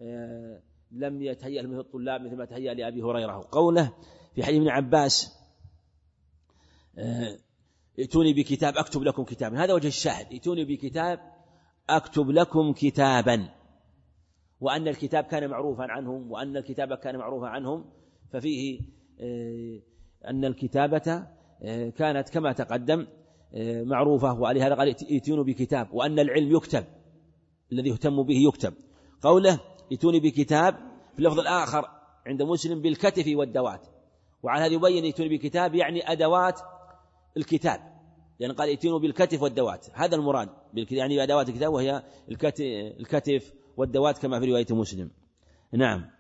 آه، 0.01 0.61
لم 0.93 1.23
يتهيأ 1.23 1.63
له 1.63 1.81
الطلاب 1.81 2.21
مثل 2.21 2.37
ما 2.37 2.45
تهيأ 2.45 2.75
لأبي 2.75 3.03
هريرة. 3.03 3.49
قوله 3.51 3.93
في 4.35 4.45
حديث 4.45 4.61
ابن 4.61 4.69
عباس 4.69 5.39
آه، 6.99 7.39
ائتوني 7.99 8.33
بكتاب 8.33 8.77
أكتب 8.77 9.03
لكم 9.03 9.25
كتابا. 9.25 9.65
هذا 9.65 9.75
وجه 9.75 9.89
الشاهد. 9.89 10.27
ائتوني 10.33 10.65
بكتاب 10.65 11.21
أكتب 11.91 12.31
لكم 12.31 12.73
كتابا. 12.73 13.49
وأن 14.61 14.89
الكتاب 14.89 15.25
كان 15.25 15.51
معروفا 15.51 15.85
عنهم 15.85 16.33
وأن 16.33 16.57
الكتاب 16.57 16.95
كان 16.95 17.17
معروفا 17.17 17.47
عنهم 17.47 17.85
ففيه 18.33 18.81
آه، 19.21 19.81
أن 20.31 20.45
الكتابة 20.45 21.27
آه، 21.63 21.89
كانت 21.89 22.29
كما 22.29 22.53
تقدم 22.53 23.07
آه، 23.55 23.83
معروفة 23.83 24.41
ولهذا 24.41 24.75
قال 24.75 24.89
ائتوني 24.89 25.45
بكتاب 25.45 25.89
وأن 25.93 26.19
العلم 26.19 26.57
يكتب 26.57 26.85
الذي 27.73 27.91
يهتم 27.91 28.23
به 28.23 28.37
يكتب. 28.49 28.75
قوله 29.23 29.61
ائتوني 29.93 30.21
بكتاب 30.21 30.75
في 31.13 31.19
اللفظ 31.19 31.41
الآخر 31.41 31.89
عند 32.27 32.43
مسلم 32.43 32.83
بالكتف 32.83 33.25
والدوات. 33.37 33.87
وعلى 34.43 34.65
هذا 34.65 34.73
يبين 34.73 35.05
ائتوني 35.05 35.37
بكتاب 35.37 35.75
يعني 35.75 36.13
أدوات 36.13 36.61
الكتاب. 37.37 37.81
لأن 38.41 38.53
قال 38.53 38.69
ائتوني 38.69 39.01
بالكتف 39.01 39.43
والدوات. 39.43 39.87
هذا 39.95 40.17
المراد 40.17 40.49
يعني 40.91 41.23
أدوات 41.23 41.49
الكتاب 41.49 41.73
وهي 41.73 42.03
الكتف 43.01 43.53
والدوات 43.77 44.19
كما 44.19 44.41
في 44.41 44.47
رواية 44.47 44.67
مسلم. 44.71 45.11
نعم. 45.73 46.11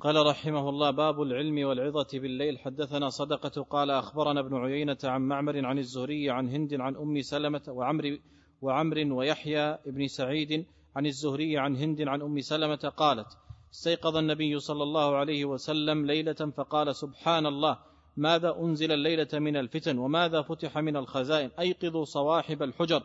قال 0.00 0.26
رحمه 0.26 0.68
الله 0.68 0.90
باب 0.90 1.22
العلم 1.22 1.66
والعظة 1.68 2.08
بالليل. 2.12 2.58
حدثنا 2.58 3.08
صدقة 3.08 3.62
قال 3.62 3.90
أخبرنا 3.90 4.40
ابن 4.40 4.56
عيينة 4.56 4.98
عن 5.04 5.22
معمر 5.22 5.66
عن 5.66 5.78
الزهري 5.78 6.30
عن 6.30 6.48
هند 6.48 6.74
عن 6.74 6.96
أم 6.96 7.22
سلمة 7.22 7.62
وعمر 7.68 8.18
وعمر 8.62 9.12
ويحيى 9.12 9.78
بن 9.86 10.06
سعيد 10.06 10.66
عن 10.96 11.06
الزهري 11.06 11.58
عن 11.58 11.76
هند 11.76 12.02
عن 12.02 12.22
أم 12.22 12.40
سلمة 12.40 12.92
قالت 12.96 13.26
استيقظ 13.74 14.16
النبي 14.16 14.58
صلى 14.58 14.82
الله 14.82 15.16
عليه 15.16 15.44
وسلم 15.44 16.06
ليلة 16.06 16.52
فقال 16.56 16.96
سبحان 16.96 17.46
الله 17.46 17.78
ماذا 18.16 18.56
أنزل 18.60 18.92
الليلة 18.92 19.28
من 19.32 19.56
الفتن 19.56 19.98
وماذا 19.98 20.42
فتح 20.42 20.78
من 20.78 20.96
الخزائن؟ 20.96 21.50
أيقظوا 21.58 22.04
صواحب 22.04 22.62
الحجر. 22.62 23.02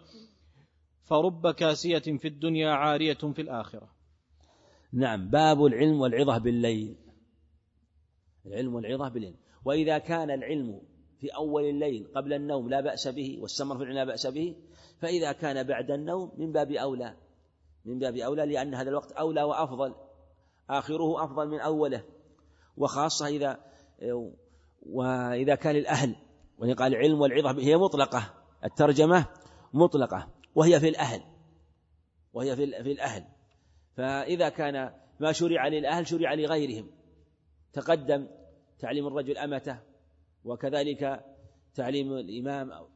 فرب 1.10 1.52
كاسية 1.52 2.00
في 2.00 2.28
الدنيا 2.28 2.72
عارية 2.72 3.14
في 3.14 3.42
الآخرة. 3.42 3.90
نعم 4.94 5.30
باب 5.30 5.66
العلم 5.66 6.02
والعظة 6.02 6.38
بالليل. 6.38 6.96
العلم 8.46 8.76
والعظة 8.76 9.10
بالليل. 9.10 9.36
وإذا 9.66 9.98
كان 9.98 10.32
العلم 10.32 10.82
في 11.20 11.28
أول 11.28 11.64
الليل 11.64 12.08
قبل 12.16 12.34
النوم 12.34 12.70
لا 12.70 12.82
بأس 12.82 13.08
به 13.08 13.38
والسمر 13.42 13.78
في 13.78 13.84
العلم 13.84 13.98
لا 13.98 14.04
بأس 14.04 14.28
به 14.28 14.56
فإذا 15.00 15.32
كان 15.32 15.68
بعد 15.68 15.92
النوم 15.92 16.32
من 16.38 16.52
باب 16.52 16.72
أولى. 16.72 17.16
من 17.86 18.00
باب 18.00 18.16
أولى 18.16 18.46
لأن 18.46 18.76
هذا 18.76 18.90
الوقت 18.90 19.12
أولى 19.12 19.44
وأفضل. 19.44 19.96
آخره 20.70 21.24
أفضل 21.24 21.48
من 21.48 21.60
أوله. 21.60 22.04
وخاصة 22.78 23.28
إذا 23.28 23.60
وإذا 24.82 25.56
كان 25.56 25.76
الأهل 25.76 26.16
وإن 26.60 26.74
قال 26.74 26.96
العلم 26.96 27.22
والعظة 27.22 27.62
هي 27.62 27.78
مطلقة. 27.78 28.34
الترجمة 28.66 29.26
مطلقة. 29.74 30.39
وهي 30.56 30.80
في 30.80 30.90
الأهل 30.90 31.22
وهي 32.34 32.56
في 32.56 32.92
الأهل. 32.92 33.24
فإذا 33.98 34.50
كان 34.50 34.94
ما 35.20 35.32
شرع 35.32 35.68
للأهل 35.68 36.08
شرع 36.08 36.34
لغيرهم. 36.34 36.92
تقدم 37.74 38.28
تعليم 38.80 39.08
الرجل 39.08 39.38
أمته 39.38 39.80
وكذلك 40.44 41.26
تعليم 41.76 42.14
الإمام 42.14 42.72
أو 42.72 42.88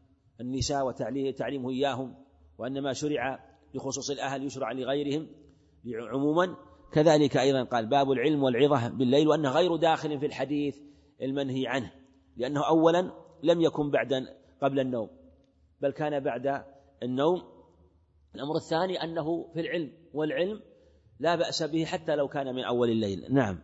النساء 0.42 0.88
وتعليمه 0.88 1.70
إياهم. 1.70 2.16
وأن 2.58 2.82
ما 2.82 2.94
شرع 2.94 3.40
لخصوص 3.74 4.12
الأهل 4.12 4.44
يشرع 4.44 4.72
لغيرهم 4.72 5.28
عموما. 5.86 6.56
كذلك 6.94 7.38
أيضا 7.38 7.64
قال 7.64 7.86
باب 7.86 8.12
العلم 8.12 8.44
والعظة 8.44 8.88
بالليل 8.90 9.28
وأنه 9.28 9.52
غير 9.52 9.76
داخل 9.76 10.20
في 10.20 10.26
الحديث 10.26 10.78
المنهي 11.22 11.68
عنه 11.68 11.92
لأنه 12.38 12.68
أولا 12.68 13.12
لم 13.44 13.62
يكن 13.62 13.92
بعد 13.92 14.28
قبل 14.62 14.80
النوم 14.80 15.10
بل 15.82 15.92
كان 15.92 16.20
بعد 16.20 16.64
النوم. 17.04 17.42
الأمر 18.36 18.56
الثاني 18.56 19.04
أنه 19.04 19.52
في 19.54 19.60
العلم 19.60 19.92
والعلم 20.14 20.62
لا 21.20 21.36
بأس 21.36 21.64
به 21.64 21.86
حتى 21.86 22.16
لو 22.16 22.28
كان 22.28 22.56
من 22.56 22.64
أول 22.64 22.90
الليل. 22.90 23.34
نعم. 23.34 23.60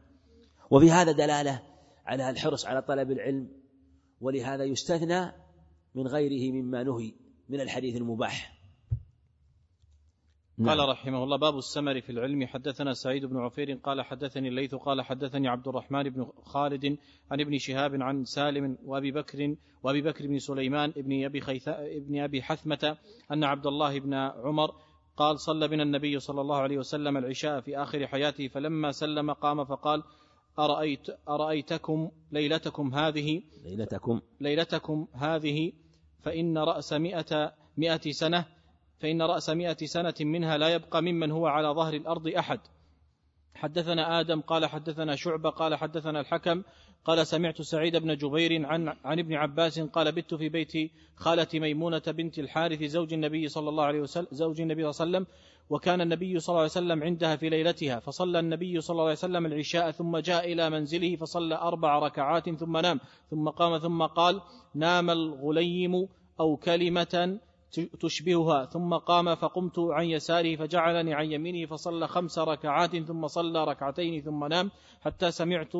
وفي 0.71 0.91
هذا 0.91 1.11
دلالة 1.11 1.61
على 2.05 2.29
الحرص 2.29 2.65
على 2.65 2.81
طلب 2.81 3.11
العلم 3.11 3.49
ولهذا 4.21 4.63
يستثنى 4.63 5.31
من 5.95 6.07
غيره 6.07 6.53
مما 6.53 6.83
نهي 6.83 7.13
من 7.49 7.61
الحديث 7.61 7.95
المباح. 7.95 8.58
نعم. 10.59 10.69
قال 10.69 10.89
رحمه 10.89 11.23
الله 11.23 11.37
باب 11.37 11.57
السمر 11.57 12.01
في 12.01 12.11
العلم. 12.11 12.47
حدثنا 12.47 12.93
سعيد 12.93 13.25
بن 13.25 13.37
عفير 13.37 13.79
قال 13.83 14.01
حدثني 14.01 14.47
الليث 14.47 14.75
قال 14.75 15.01
حدثني 15.01 15.47
عبد 15.47 15.67
الرحمن 15.67 16.03
بن 16.03 16.31
خالد 16.43 16.97
عن 17.31 17.41
ابن 17.41 17.57
شهاب 17.57 18.01
عن 18.01 18.23
سالم 18.23 18.77
وأبي 18.85 19.11
بكر 19.11 19.55
وأبي 19.83 20.01
بكر 20.01 20.27
بن 20.27 20.39
سليمان 20.39 20.93
ابن 20.97 21.25
أبي 21.25 21.41
خيثاء 21.41 21.97
ابن 21.97 22.19
أبي 22.19 22.41
حثمة 22.41 22.97
أن 23.31 23.43
عبد 23.43 23.67
الله 23.67 23.99
بن 23.99 24.13
عمر 24.13 24.71
قال 25.17 25.39
صلى 25.39 25.67
بنا 25.67 25.83
النبي 25.83 26.19
صلى 26.19 26.41
الله 26.41 26.57
عليه 26.57 26.77
وسلم 26.77 27.17
العشاء 27.17 27.61
في 27.61 27.77
آخر 27.77 28.07
حياته 28.07 28.47
فلما 28.47 28.91
سلم 28.91 29.31
قام 29.31 29.65
فقال 29.65 30.03
أرأيت 30.59 31.07
أرأيتكم 31.29 32.11
ليلتكم 32.31 32.95
هذه؟ 32.95 33.41
ليلتكم. 33.65 34.21
ليلتكم 34.39 35.07
هذه 35.13 35.71
فإن 36.21 36.57
رأس 36.57 36.93
مئة 36.93 37.53
مئة 37.77 38.11
سنة 38.11 38.58
فإن 38.99 39.21
رأس 39.21 39.49
مئة 39.49 39.85
سنة 39.85 40.13
منها 40.21 40.57
لا 40.57 40.69
يبقى 40.69 41.01
ممن 41.01 41.31
هو 41.31 41.47
على 41.47 41.67
ظهر 41.67 41.93
الأرض 41.93 42.27
أحد. 42.27 42.59
حدثنا 43.55 44.19
آدم 44.19 44.41
قال 44.41 44.65
حدثنا 44.65 45.15
شعبة 45.15 45.49
قال 45.49 45.75
حدثنا 45.75 46.19
الحكم 46.19 46.63
قال 47.05 47.27
سمعت 47.27 47.61
سعيد 47.61 47.95
بن 47.95 48.17
جبير 48.17 48.65
عن 48.65 48.95
عن 49.03 49.19
ابن 49.19 49.33
عباس 49.33 49.79
قال 49.79 50.11
بت 50.11 50.33
في 50.33 50.49
بيت 50.49 50.91
خالة 51.15 51.47
ميمونة 51.53 52.01
بنت 52.07 52.39
الحارث 52.39 52.83
زوج 52.83 53.13
النبي 53.13 53.47
صلى 53.47 53.69
الله 53.69 53.83
عليه 53.83 53.99
وسلم 54.01 54.27
زوج 54.31 54.61
النبي 54.61 54.91
صلى 54.91 55.05
الله 55.05 55.17
عليه 55.17 55.25
وسلم 55.25 55.35
وكان 55.69 56.01
النبي 56.01 56.39
صلى 56.39 56.53
الله 56.53 56.61
عليه 56.61 56.71
وسلم 56.71 57.03
عندها 57.03 57.35
في 57.35 57.49
ليلتها 57.49 57.99
فصلى 57.99 58.39
النبي 58.39 58.81
صلى 58.81 58.93
الله 58.93 59.03
عليه 59.03 59.13
وسلم 59.13 59.45
العشاء 59.45 59.91
ثم 59.91 60.17
جاء 60.17 60.53
إلى 60.53 60.69
منزله 60.69 61.15
فصلى 61.15 61.55
أربع 61.55 61.99
ركعات 61.99 62.49
ثم 62.49 62.77
نام 62.77 62.99
ثم 63.29 63.49
قام 63.49 63.77
ثم 63.77 64.03
قال 64.03 64.41
نام 64.75 65.09
الغليم 65.09 66.07
أو 66.39 66.57
كلمة 66.57 67.39
تشبهها. 67.99 68.65
ثم 68.65 68.93
قام 68.93 69.35
فقمت 69.35 69.79
عن 69.79 70.05
يساره 70.05 70.55
فجعلني 70.55 71.13
عن 71.13 71.31
يمينه 71.31 71.67
فصلى 71.67 72.07
خمس 72.07 72.39
ركعات 72.39 72.95
ثم 72.97 73.27
صلى 73.27 73.63
ركعتين 73.63 74.21
ثم 74.21 74.45
نام 74.45 74.71
حتى 75.01 75.31
سمعت 75.31 75.73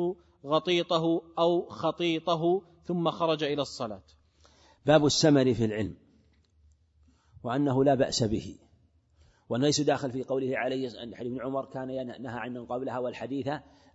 غطيطه 0.46 1.22
أو 1.38 1.68
خطيطه 1.68 2.62
ثم 2.84 3.10
خرج 3.10 3.44
إلى 3.44 3.62
الصلاة. 3.62 4.02
باب 4.86 5.06
السمر 5.06 5.54
في 5.54 5.64
العلم 5.64 5.94
وأنه 7.44 7.84
لا 7.84 7.94
بأس 7.94 8.22
به. 8.22 8.58
وأنه 9.48 9.66
ليس 9.66 9.80
داخل 9.80 10.10
في 10.10 10.22
قوله 10.22 10.58
عليه 10.58 11.02
أن 11.02 11.14
حديث 11.14 11.32
ابن 11.32 11.40
عمر 11.40 11.64
كان 11.64 12.06
نهى 12.22 12.38
عنه 12.38 12.66
قبلها 12.66 12.98
والحديث 12.98 13.48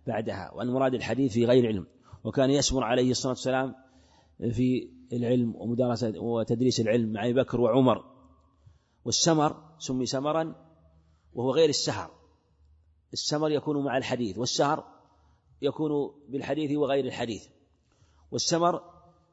بعدها 0.06 0.52
وأن 0.54 0.70
مراد 0.70 0.94
الحديث 0.94 1.32
في 1.32 1.46
غير 1.46 1.66
علم. 1.66 1.86
وكان 2.24 2.50
يسمر 2.50 2.84
عليه 2.84 3.10
الصلاة 3.10 3.32
والسلام 3.32 3.74
في 4.38 4.88
العلم 5.12 5.56
ومدارسة 5.56 6.20
وتدريس 6.20 6.80
العلم 6.80 7.12
مع 7.12 7.24
أبي 7.24 7.32
بكر 7.32 7.60
وعمر. 7.60 8.04
والسمر 9.04 9.62
سمي 9.78 10.06
سمرا 10.06 10.54
وهو 11.34 11.50
غير 11.50 11.68
السهر. 11.68 12.10
السمر 13.12 13.50
يكون 13.50 13.84
مع 13.84 13.96
الحديث 13.96 14.38
والسهر 14.38 14.84
يكون 15.62 15.90
بالحديث 16.28 16.76
وغير 16.76 17.04
الحديث. 17.04 17.46
والسمر 18.30 18.82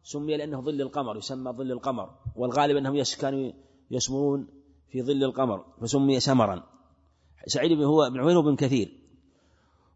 سمي 0.04 0.38
لأنه 0.38 0.62
ظل 0.62 0.82
القمر 0.82 1.18
يسمى 1.18 1.52
ظل 1.52 1.72
القمر 1.72 2.16
والغالب 2.36 2.78
أنهم 2.78 3.04
كانوا 3.22 3.52
يسمرون 3.92 4.48
في 4.90 5.04
ظل 5.04 5.24
القمر 5.24 5.66
فسمي 5.82 6.20
سمرا. 6.20 6.64
سعيد 7.48 7.72
بن 7.72 7.84
هو 7.84 8.10
بن 8.10 8.20
عمير 8.20 8.42
بن 8.42 8.56
كثير. 8.56 9.00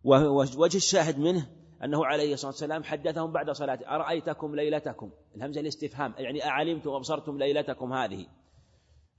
ووجه 0.04 0.78
الشاهد 0.78 1.20
منه 1.20 1.57
أنه 1.84 2.06
عليه 2.06 2.34
الصلاة 2.34 2.52
والسلام 2.52 2.84
حدثهم 2.84 3.32
بعد 3.32 3.52
صلاة 3.52 3.80
أرأيتكم 3.88 4.56
ليلتكم؟ 4.56 5.12
الهمزة 5.36 5.62
الاستفهام 5.62 6.14
يعني 6.18 6.46
أعلمتم 6.46 6.90
وأبصرتم 6.90 7.38
ليلتكم 7.38 7.94
هذه. 7.94 8.26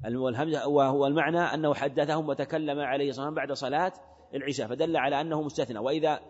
والهمزة 0.05 0.69
وهو 0.69 1.07
المعنى 1.07 1.41
أنه 1.41 1.75
حدثهم 1.75 2.29
وتكلم 2.29 2.81
عليه 2.81 3.09
الصلاة 3.09 3.27
والسلام 3.27 3.35
بعد 3.35 3.53
صلاة 3.53 3.93
العشاء 4.35 4.69
فدل 4.69 4.97
على 4.97 5.21
أنه 5.21 5.43
مستثنى. 5.43 5.79
وإذا 5.79 6.21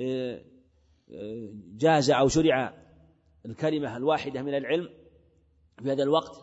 آه، 0.00 0.42
آه، 1.14 1.48
جاز 1.76 2.10
أو 2.10 2.28
شرع 2.28 2.74
الكلمة 3.46 3.96
الواحدة 3.96 4.42
من 4.42 4.54
العلم 4.54 4.88
في 5.82 5.92
هذا 5.92 6.02
الوقت 6.02 6.36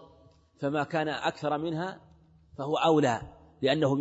فما 0.60 0.84
كان 0.84 1.08
أكثر 1.08 1.58
منها 1.58 2.02
فهو 2.58 2.76
أولى 2.76 3.22
لأنه 3.62 3.96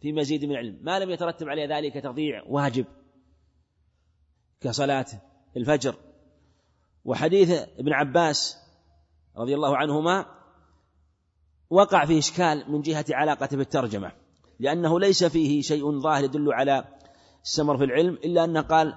في 0.00 0.12
مزيد 0.12 0.44
من 0.44 0.50
العلم. 0.50 0.78
ما 0.82 0.98
لم 0.98 1.10
يترتب 1.10 1.48
عليه 1.48 1.76
ذلك 1.76 1.94
تضييع 1.94 2.42
واجب. 2.46 2.86
كصلاة 4.62 5.06
الفجر. 5.56 5.94
وحديث 7.04 7.50
ابن 7.78 7.92
عباس 7.92 8.56
رضي 9.36 9.54
الله 9.54 9.76
عنهما 9.76 10.26
وقع 11.70 12.04
فيه 12.04 12.18
إشكال 12.18 12.72
من 12.72 12.82
جهة 12.82 13.04
علاقته 13.10 13.56
بالترجمة 13.56 14.12
لأنه 14.60 15.00
ليس 15.00 15.24
فيه 15.24 15.62
شيء 15.62 16.00
ظاهر 16.00 16.24
يدل 16.24 16.52
على 16.52 16.84
السمر 17.42 17.78
في 17.78 17.84
العلم 17.84 18.14
إلا 18.14 18.44
أنه 18.44 18.60
قال 18.60 18.94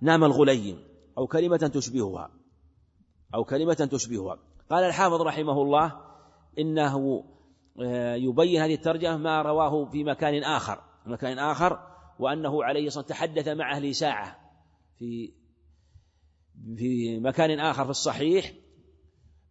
نام 0.00 0.24
الغليم 0.24 0.78
أو 1.18 1.26
كلمة 1.26 1.56
تشبهها 1.56 2.30
أو 3.34 3.44
كلمة 3.44 3.74
تشبهها. 3.74 4.38
قال 4.70 4.84
الحافظ 4.84 5.22
رحمه 5.22 5.62
الله 5.62 6.00
إنه 6.58 7.24
آه، 7.82 8.14
يبين 8.14 8.62
هذه 8.62 8.74
الترجمة 8.74 9.16
ما 9.16 9.42
رواه 9.42 9.84
في 9.84 10.04
مكان 10.04 10.42
آخر 10.42 10.80
مكان 11.06 11.38
آخر 11.38 11.78
وأنه 12.18 12.64
عليه 12.64 12.86
الصلاة 12.86 13.04
تحدث 13.04 13.48
مع 13.48 13.76
أهل 13.76 13.94
ساعة. 13.94 14.43
في 14.98 15.32
في 16.76 17.20
مكان 17.20 17.60
آخر 17.60 17.84
في 17.84 17.90
الصحيح 17.90 18.52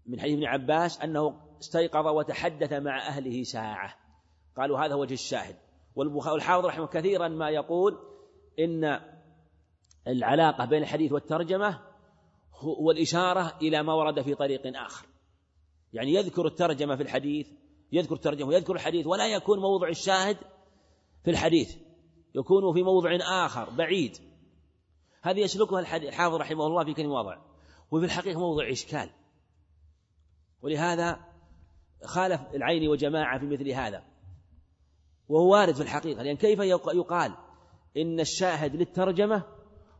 من 0.06 0.20
حديث 0.20 0.34
ابن 0.34 0.46
عباس 0.46 1.02
أنه 1.02 1.40
استيقظ 1.60 2.08
وتحدث 2.08 2.74
مع 2.74 3.08
أهله 3.08 3.44
ساعة. 3.44 3.96
قالوا 4.58 4.80
هذا 4.80 4.96
وجه 4.96 5.14
الشاهد. 5.14 5.56
والحافظ 5.96 6.66
رحمه 6.66 6.88
كثيرا 6.88 7.28
ما 7.28 7.50
يقول 7.50 7.98
إن 8.60 9.00
العلاقة 10.08 10.66
بين 10.66 10.82
الحديث 10.82 11.12
والترجمة 11.12 11.80
هو 12.54 12.92
الإشارة 12.92 13.58
إلى 13.62 13.84
ما 13.84 13.94
ورد 13.94 14.22
في 14.22 14.36
طريق 14.36 14.62
آخر. 14.86 15.06
يعني 15.94 16.14
يذكر 16.14 16.48
الترجمة 16.48 16.96
في 16.96 17.04
الحديث 17.04 17.48
يذكر 17.92 18.16
الترجمة 18.16 18.48
ويذكر 18.48 18.74
الحديث 18.74 19.08
ولا 19.08 19.28
يكون 19.28 19.60
موضع 19.60 19.88
الشاهد 19.88 20.38
في 21.24 21.32
الحديث 21.32 21.76
يكون 22.36 22.74
في 22.74 22.84
موضع 22.84 23.18
آخر 23.46 23.70
بعيد. 23.70 24.18
هذه 25.24 25.40
يسلكها 25.40 25.80
الحافظ 25.80 26.36
رحمه 26.36 26.68
الله 26.68 26.84
في 26.84 26.94
كل 26.94 27.08
مواضع 27.08 27.38
وفي 27.92 28.06
الحقيقة 28.06 28.40
موضع 28.40 28.72
إشكال. 28.72 29.10
ولهذا 30.62 31.20
خالف 32.04 32.42
العين 32.56 32.88
وجماعة 32.88 33.40
في 33.40 33.46
مثل 33.46 33.70
هذا. 33.70 34.04
وهو 35.30 35.52
وارد 35.52 35.76
في 35.76 35.82
الحقيقة. 35.82 36.24
لأن 36.24 36.36
كيف 36.36 36.60
يقال 36.60 37.36
إن 37.98 38.20
الشاهد 38.20 38.76
للترجمة 38.76 39.44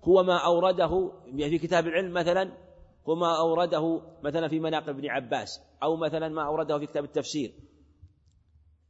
هو 0.04 0.24
ما 0.24 0.38
أورده 0.38 1.12
في 1.36 1.58
كتاب 1.58 1.88
العلم 1.88 2.14
مثلا 2.14 2.58
هو 3.10 3.16
ما 3.16 3.38
أورده 3.38 4.02
مثلا 4.24 4.48
في 4.48 4.60
مناقب 4.60 4.90
ابن 4.90 5.10
عباس 5.10 5.62
أو 5.84 5.96
مثلا 5.96 6.30
ما 6.30 6.46
أورده 6.46 6.80
في 6.80 6.86
كتاب 6.86 7.04
التفسير. 7.04 7.54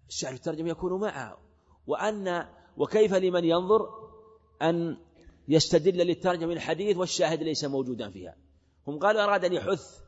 الشاهد 0.07 0.34
الترجمة 0.34 0.69
يكون 0.69 1.01
معه. 1.01 1.38
وأن 1.88 2.47
وكيف 2.77 3.14
لمن 3.14 3.43
ينظر 3.43 3.89
أن 4.61 4.97
يستدل 5.48 5.98
للترجمة 5.98 6.45
من 6.45 6.53
الحديث 6.53 6.98
والشاهد 6.98 7.44
ليس 7.44 7.65
موجودا 7.65 8.10
فيها. 8.10 8.36
هم 8.88 8.99
قالوا 8.99 9.24
أراد 9.24 9.45
أن 9.45 9.53
يحث 9.53 10.02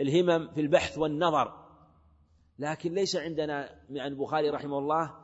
الهمم 0.00 0.50
في 0.54 0.60
البحث 0.60 0.98
والنظر. 0.98 1.66
لكن 2.58 2.94
ليس 2.94 3.16
عندنا 3.16 3.80
من 3.90 4.00
البخاري 4.00 4.50
رحمه 4.50 4.78
الله 4.78 5.14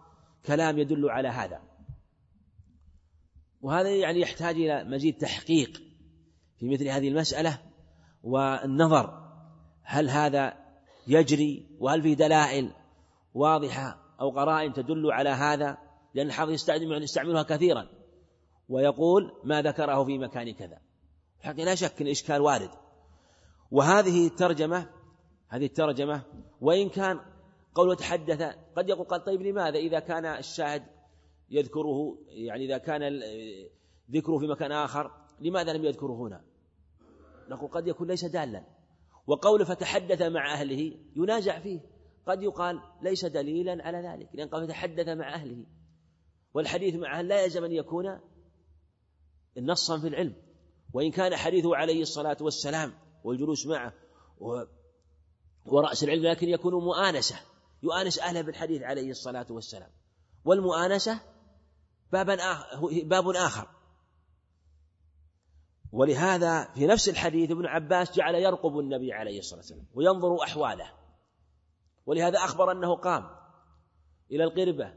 كلام 0.46 0.78
يدل 0.78 1.10
على 1.10 1.28
هذا. 1.28 1.62
وهذا 3.62 3.88
يعني 3.88 4.20
يحتاج 4.20 4.54
إلى 4.54 4.84
مزيد 4.84 5.16
تحقيق 5.16 5.82
في 6.58 6.68
مثل 6.68 6.88
هذه 6.88 7.08
المسألة 7.08 7.58
والنظر. 8.22 9.22
هل 9.82 10.10
هذا 10.10 10.54
يجري 11.06 11.66
وهل 11.78 12.02
في 12.02 12.14
دلائل 12.14 12.72
واضحة 13.34 13.98
أو 14.20 14.30
قرائن 14.30 14.72
تدل 14.72 15.12
على 15.12 15.30
هذا؟ 15.30 15.78
لأن 16.14 16.26
الحافظ 16.26 16.52
يستعملها 16.52 17.42
كثيرا. 17.42 18.01
ويقول 18.72 19.32
ما 19.44 19.62
ذكره 19.62 20.04
في 20.04 20.18
مكان 20.18 20.54
كذا. 20.54 20.78
حتى 21.40 21.64
لا 21.64 21.74
شك 21.74 22.02
الإشكال 22.02 22.40
وارد. 22.40 22.70
وهذه 23.70 24.26
الترجمة 24.26 24.90
هذه 25.48 25.66
الترجمة 25.66 26.22
وإن 26.60 26.88
كان 26.88 27.20
قوله 27.74 27.94
تحدث 27.94 28.42
قد 28.76 28.88
يقول 28.88 29.06
قال 29.06 29.24
طيب 29.24 29.42
لماذا 29.42 29.78
إذا 29.78 29.98
كان 30.00 30.26
الشاهد 30.26 30.82
يذكره 31.50 32.18
يعني 32.28 32.64
إذا 32.64 32.78
كان 32.78 33.02
ذكره 34.10 34.38
في 34.38 34.46
مكان 34.46 34.72
آخر 34.72 35.10
لماذا 35.40 35.72
لم 35.72 35.84
يذكره 35.84 36.12
هنا؟ 36.12 36.44
نقول 37.48 37.70
قد 37.70 37.86
يكون 37.86 38.08
ليس 38.08 38.24
دالا. 38.24 38.64
وقوله 39.26 39.64
فتحدث 39.64 40.22
مع 40.22 40.52
أهله 40.52 40.98
ينازع 41.16 41.58
فيه. 41.58 41.80
قد 42.26 42.42
يقال 42.42 42.80
ليس 43.02 43.24
دليلا 43.24 43.86
على 43.86 43.98
ذلك 43.98 44.28
لأن 44.34 44.48
قال 44.48 44.68
تحدث 44.68 45.08
مع 45.08 45.34
أهله. 45.34 45.66
والحديث 46.54 46.94
مع 46.94 47.18
أهل 47.18 47.28
لا 47.28 47.44
يلزم 47.44 47.64
أن 47.64 47.72
يكون 47.72 48.20
نصا 49.56 49.98
في 49.98 50.08
العلم 50.08 50.34
وإن 50.92 51.10
كان 51.10 51.36
حديثه 51.36 51.76
عليه 51.76 52.02
الصلاة 52.02 52.36
والسلام 52.40 52.94
والجلوس 53.24 53.66
معه 53.66 53.92
ورأس 55.66 56.04
العلم 56.04 56.26
لكن 56.26 56.48
يكون 56.48 56.74
مؤانسة 56.74 57.40
يؤانس 57.82 58.18
أهله 58.18 58.40
بالحديث 58.40 58.82
عليه 58.82 59.10
الصلاة 59.10 59.46
والسلام. 59.50 59.90
والمؤانسة 60.44 61.20
بابا 62.12 62.36
باب 63.04 63.28
آخر. 63.28 63.68
ولهذا 65.92 66.64
في 66.64 66.86
نفس 66.86 67.08
الحديث 67.08 67.50
ابن 67.50 67.66
عباس 67.66 68.12
جعل 68.12 68.34
يرقب 68.34 68.78
النبي 68.78 69.12
عليه 69.12 69.38
الصلاة 69.38 69.60
والسلام 69.60 69.86
وينظر 69.94 70.42
أحواله. 70.42 70.92
ولهذا 72.06 72.38
أخبر 72.38 72.72
أنه 72.72 72.96
قام 72.96 73.30
إلى 74.30 74.44
القربة 74.44 74.94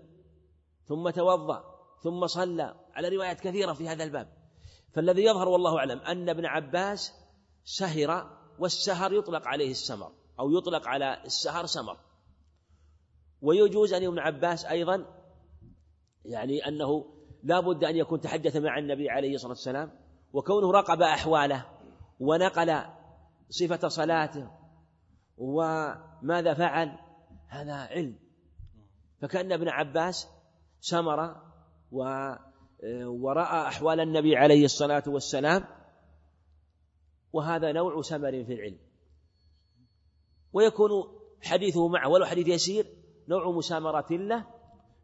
ثم 0.88 1.10
توضأ 1.10 1.64
ثم 2.04 2.28
صلى 2.28 2.76
على 2.94 3.10
روايات 3.10 3.40
كثيرة 3.40 3.74
في 3.74 3.88
هذا 3.88 4.04
الباب. 4.04 4.45
فالذي 4.96 5.24
يظهر 5.24 5.50
والله 5.50 5.78
أعلم 5.78 6.00
أن 6.00 6.30
ابن 6.30 6.46
عباس 6.46 7.14
سهر 7.64 8.38
والسهر 8.60 9.14
يطلق 9.14 9.48
عليه 9.48 9.72
السمر 9.72 10.12
أو 10.40 10.52
يطلق 10.52 10.88
على 10.88 11.24
السهر 11.26 11.66
سمر. 11.66 11.98
ويجوز 13.42 13.94
أن 13.94 14.06
ابن 14.06 14.20
عباس 14.20 14.66
أيضا 14.66 15.06
يعني 16.26 16.68
أنه 16.68 17.06
لا 17.44 17.60
بد 17.60 17.84
أن 17.84 17.96
يكون 17.96 18.22
تحدث 18.22 18.56
مع 18.56 18.78
النبي 18.78 19.10
عليه 19.10 19.36
الصلاة 19.36 19.52
والسلام 19.52 19.92
وكونه 20.34 20.72
راقب 20.72 21.02
أحواله 21.02 21.66
ونقل 22.20 22.82
صفة 23.50 23.88
صلاته 23.88 24.52
وماذا 25.38 26.54
فعل؟ 26.54 27.00
هذا 27.48 27.74
علم. 27.74 28.20
فكأن 29.22 29.52
ابن 29.52 29.70
عباس 29.70 30.28
سمر 30.80 31.42
و 31.92 32.04
ورأى 33.06 33.68
أحوال 33.68 34.00
النبي 34.00 34.36
عليه 34.36 34.66
الصلاة 34.66 35.04
والسلام 35.08 35.64
وهذا 37.34 37.72
نوع 37.72 38.02
سمر 38.02 38.44
في 38.44 38.54
العلم. 38.54 38.78
ويكون 40.54 40.90
حديثه 41.42 41.88
معه 41.88 42.10
ولو 42.10 42.26
حديث 42.26 42.48
يسير 42.48 42.86
نوع 43.28 43.52
مسامرة 43.52 44.12
له 44.12 44.48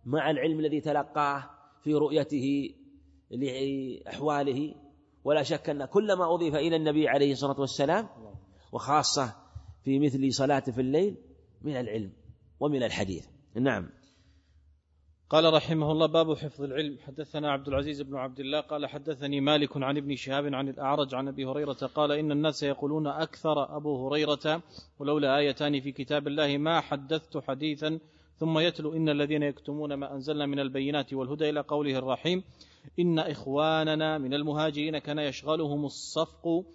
مع 0.06 0.32
العلم 0.32 0.60
الذي 0.60 0.82
تلقاه 0.82 1.50
في 1.84 1.94
رؤيته 1.94 2.76
لأحواله. 3.32 4.76
ولا 5.24 5.44
شك 5.44 5.70
أن 5.70 5.86
كل 5.86 6.14
ما 6.14 6.34
أضيف 6.34 6.56
إلى 6.56 6.76
النبي 6.76 7.08
عليه 7.08 7.32
الصلاة 7.32 7.60
والسلام 7.60 8.10
وخاصة 8.72 9.36
في 9.84 10.00
مثل 10.00 10.34
صلاة 10.34 10.60
في 10.60 10.82
الليل 10.82 11.18
من 11.62 11.76
العلم 11.76 12.14
ومن 12.60 12.84
الحديث. 12.84 13.28
نعم. 13.56 13.90
قال 15.32 15.54
رحمه 15.54 15.92
الله 15.92 16.06
باب 16.06 16.34
حفظ 16.34 16.62
العلم. 16.64 16.98
حدثنا 17.08 17.52
عبد 17.52 17.68
العزيز 17.68 18.02
بن 18.02 18.16
عبد 18.16 18.40
الله 18.40 18.60
قال 18.60 18.86
حدثني 18.86 19.42
مالك 19.42 19.78
عن 19.78 19.98
ابن 19.98 20.16
شهاب 20.16 20.54
عن 20.54 20.70
الأعرج 20.70 21.16
عن 21.16 21.28
أبي 21.28 21.46
هريرة 21.46 21.74
قال 21.74 22.12
إن 22.12 22.32
الناس 22.32 22.64
يقولون 22.64 23.08
أكثر 23.08 23.78
أبو 23.78 24.08
هريرة 24.08 24.64
ولولا 25.00 25.38
آيتان 25.38 25.82
في 25.82 25.92
كتاب 25.92 26.28
الله 26.28 26.58
ما 26.58 26.82
حدثت 26.82 27.38
حديثا. 27.38 28.00
ثم 28.38 28.60
يتلو 28.60 28.94
إن 28.94 29.10
الذين 29.10 29.44
يكتمون 29.44 29.94
ما 29.94 30.14
أنزلنا 30.14 30.46
من 30.46 30.60
البينات 30.60 31.14
والهدى 31.14 31.50
إلى 31.50 31.60
قوله 31.60 31.98
الرحيم 31.98 32.44
إن 33.00 33.20
إخواننا 33.20 34.18
من 34.18 34.34
المهاجرين 34.34 34.98
كان 34.98 35.20
يشغلهم 35.20 35.86
الصفق 35.86 36.66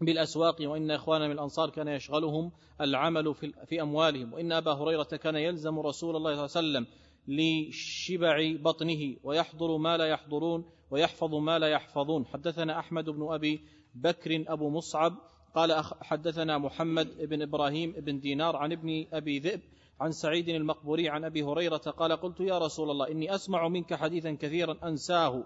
بالأسواق 0.00 0.56
وإن 0.60 0.90
إخواننا 0.90 1.26
من 1.26 1.32
الأنصار 1.32 1.70
كان 1.70 1.88
يشغلهم 1.88 2.52
العمل 2.80 3.34
في 3.66 3.82
أموالهم. 3.82 4.32
وإن 4.32 4.52
أبا 4.52 4.72
هريرة 4.72 5.02
كان 5.22 5.36
يلزم 5.36 5.78
رسول 5.78 6.16
الله 6.16 6.46
صلى 6.46 6.60
الله 6.60 6.78
عليه 6.78 6.88
وسلم 6.88 7.05
لشبع 7.28 8.52
بطنه 8.60 9.16
ويحضر 9.24 9.76
ما 9.76 9.96
لا 9.96 10.06
يحضرون 10.06 10.64
ويحفظ 10.90 11.34
ما 11.34 11.58
لا 11.58 11.68
يحفظون. 11.68 12.26
حدثنا 12.26 12.78
أحمد 12.78 13.10
بن 13.10 13.32
أبي 13.32 13.60
بكر 13.94 14.44
أبو 14.48 14.70
مصعب 14.70 15.14
قال 15.54 15.84
حدثنا 16.00 16.58
محمد 16.58 17.28
بن 17.28 17.42
إبراهيم 17.42 17.92
بن 17.92 18.20
دينار 18.20 18.56
عن 18.56 18.72
ابن 18.72 19.06
أبي 19.12 19.38
ذئب 19.38 19.60
عن 20.00 20.12
سعيد 20.12 20.48
المقبوري 20.48 21.08
عن 21.08 21.24
أبي 21.24 21.42
هريرة 21.42 21.76
قال 21.76 22.12
قلت 22.12 22.40
يا 22.40 22.58
رسول 22.58 22.90
الله 22.90 23.08
إني 23.08 23.34
أسمع 23.34 23.68
منك 23.68 23.94
حديثا 23.94 24.32
كثيرا 24.40 24.76
أنساه. 24.84 25.44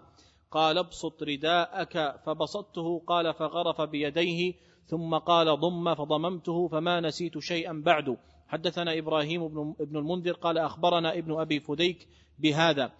قال 0.51 0.78
ابسط 0.78 1.23
رداءك. 1.23 2.20
فبسطته 2.27 3.02
قال 3.07 3.35
فغرف 3.35 3.81
بيديه 3.81 4.55
ثم 4.86 5.15
قال 5.15 5.61
ضم 5.61 5.94
فضممته 5.94 6.69
فما 6.69 7.01
نسيت 7.01 7.39
شيئا 7.39 7.82
بعد. 7.85 8.16
حدثنا 8.51 8.98
إبراهيم 8.98 9.48
بن 9.81 9.97
المنذر 9.97 10.32
قال 10.32 10.59
أخبرنا 10.59 11.18
ابن 11.18 11.40
أبي 11.40 11.60
فديك 11.60 12.09
بهذا 12.39 12.93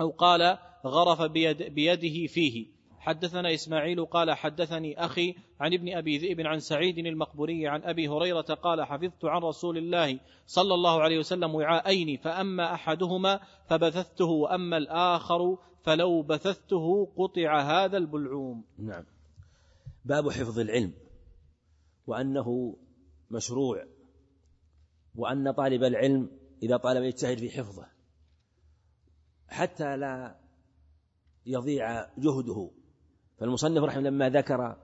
أو 0.00 0.10
قال 0.10 0.58
غرف 0.86 1.22
بيد 1.22 1.62
بيده 1.62 2.26
فيه. 2.26 2.66
حدثنا 2.98 3.54
إسماعيل 3.54 4.04
قال 4.04 4.30
حدثني 4.30 5.04
أخي 5.04 5.34
عن 5.60 5.74
ابن 5.74 5.96
أبي 5.96 6.18
ذئب 6.18 6.40
عن 6.40 6.58
سعيد 6.58 6.98
المقبوري 6.98 7.68
عن 7.68 7.82
أبي 7.82 8.08
هريرة 8.08 8.40
قال 8.40 8.84
حفظت 8.84 9.24
عن 9.24 9.42
رسول 9.42 9.78
الله 9.78 10.18
صلى 10.46 10.74
الله 10.74 11.00
عليه 11.02 11.18
وسلم 11.18 11.54
وعاءين 11.54 12.16
فأما 12.16 12.74
أحدهما 12.74 13.40
فبثثته 13.68 14.24
وأما 14.24 14.76
الآخر 14.76 15.58
فلو 15.82 16.22
بثثته 16.22 17.08
قطع 17.16 17.60
هذا 17.60 17.96
البلعوم. 17.96 18.64
نعم. 18.78 19.04
باب 20.04 20.30
حفظ 20.30 20.58
العلم 20.58 20.92
وأنه 22.06 22.76
مشروع. 23.30 23.95
وأن 25.16 25.50
طالب 25.52 25.84
العلم 25.84 26.30
إذا 26.62 26.76
طالب 26.76 27.04
يجتهد 27.04 27.38
في 27.38 27.50
حفظه 27.50 27.86
حتى 29.48 29.96
لا 29.96 30.36
يضيع 31.46 32.06
جهده. 32.18 32.70
فالمصنف 33.38 33.82
رحمه 33.82 34.00
لما 34.00 34.28
ذكر 34.28 34.76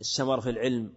السمر 0.00 0.40
في 0.40 0.50
العلم 0.50 0.92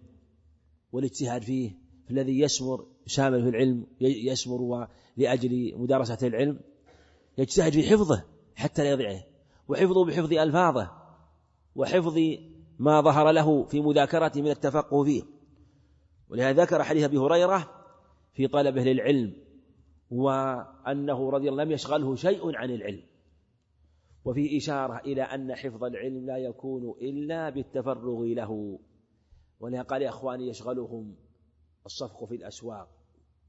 والاجتهاد 0.91 1.43
فيه 1.43 1.71
الذي 2.11 2.39
يسمر 2.39 2.87
شامل 3.05 3.43
في 3.43 3.49
العلم 3.49 3.87
يسمر 4.01 4.87
لأجل 5.17 5.73
مدارسة 5.77 6.27
العلم 6.27 6.59
يجتهد 7.37 7.71
في 7.71 7.89
حفظه 7.89 8.23
حتى 8.55 8.83
لا 8.83 8.89
يضيعه 8.89 9.23
وحفظه 9.67 10.05
بحفظ 10.05 10.33
ألفاظه 10.33 10.91
وحفظ 11.75 12.17
ما 12.79 13.01
ظهر 13.01 13.31
له 13.31 13.63
في 13.63 13.81
مذاكرته 13.81 14.41
من 14.41 14.51
التفقه 14.51 15.03
فيه. 15.03 15.23
ولهذا 16.29 16.63
ذكر 16.63 16.83
حديث 16.83 17.03
أبي 17.03 17.17
هريرة 17.17 17.80
في 18.33 18.47
طلبه 18.47 18.83
للعلم 18.83 19.33
وأنه 20.11 21.29
رضي 21.29 21.49
الله 21.49 21.63
لم 21.63 21.71
يشغله 21.71 22.15
شيء 22.15 22.55
عن 22.55 22.71
العلم. 22.71 23.03
وفي 24.25 24.57
إشارة 24.57 24.97
إلى 24.97 25.21
أن 25.21 25.55
حفظ 25.55 25.83
العلم 25.83 26.25
لا 26.25 26.37
يكون 26.37 26.95
إلا 27.01 27.49
بالتفرغ 27.49 28.23
له. 28.23 28.79
ولهذا 29.59 29.83
قال 29.83 30.01
يا 30.01 30.09
إخواني 30.09 30.47
يشغلهم 30.47 31.15
الصفق 31.85 32.25
في 32.25 32.35
الأسواق 32.35 32.89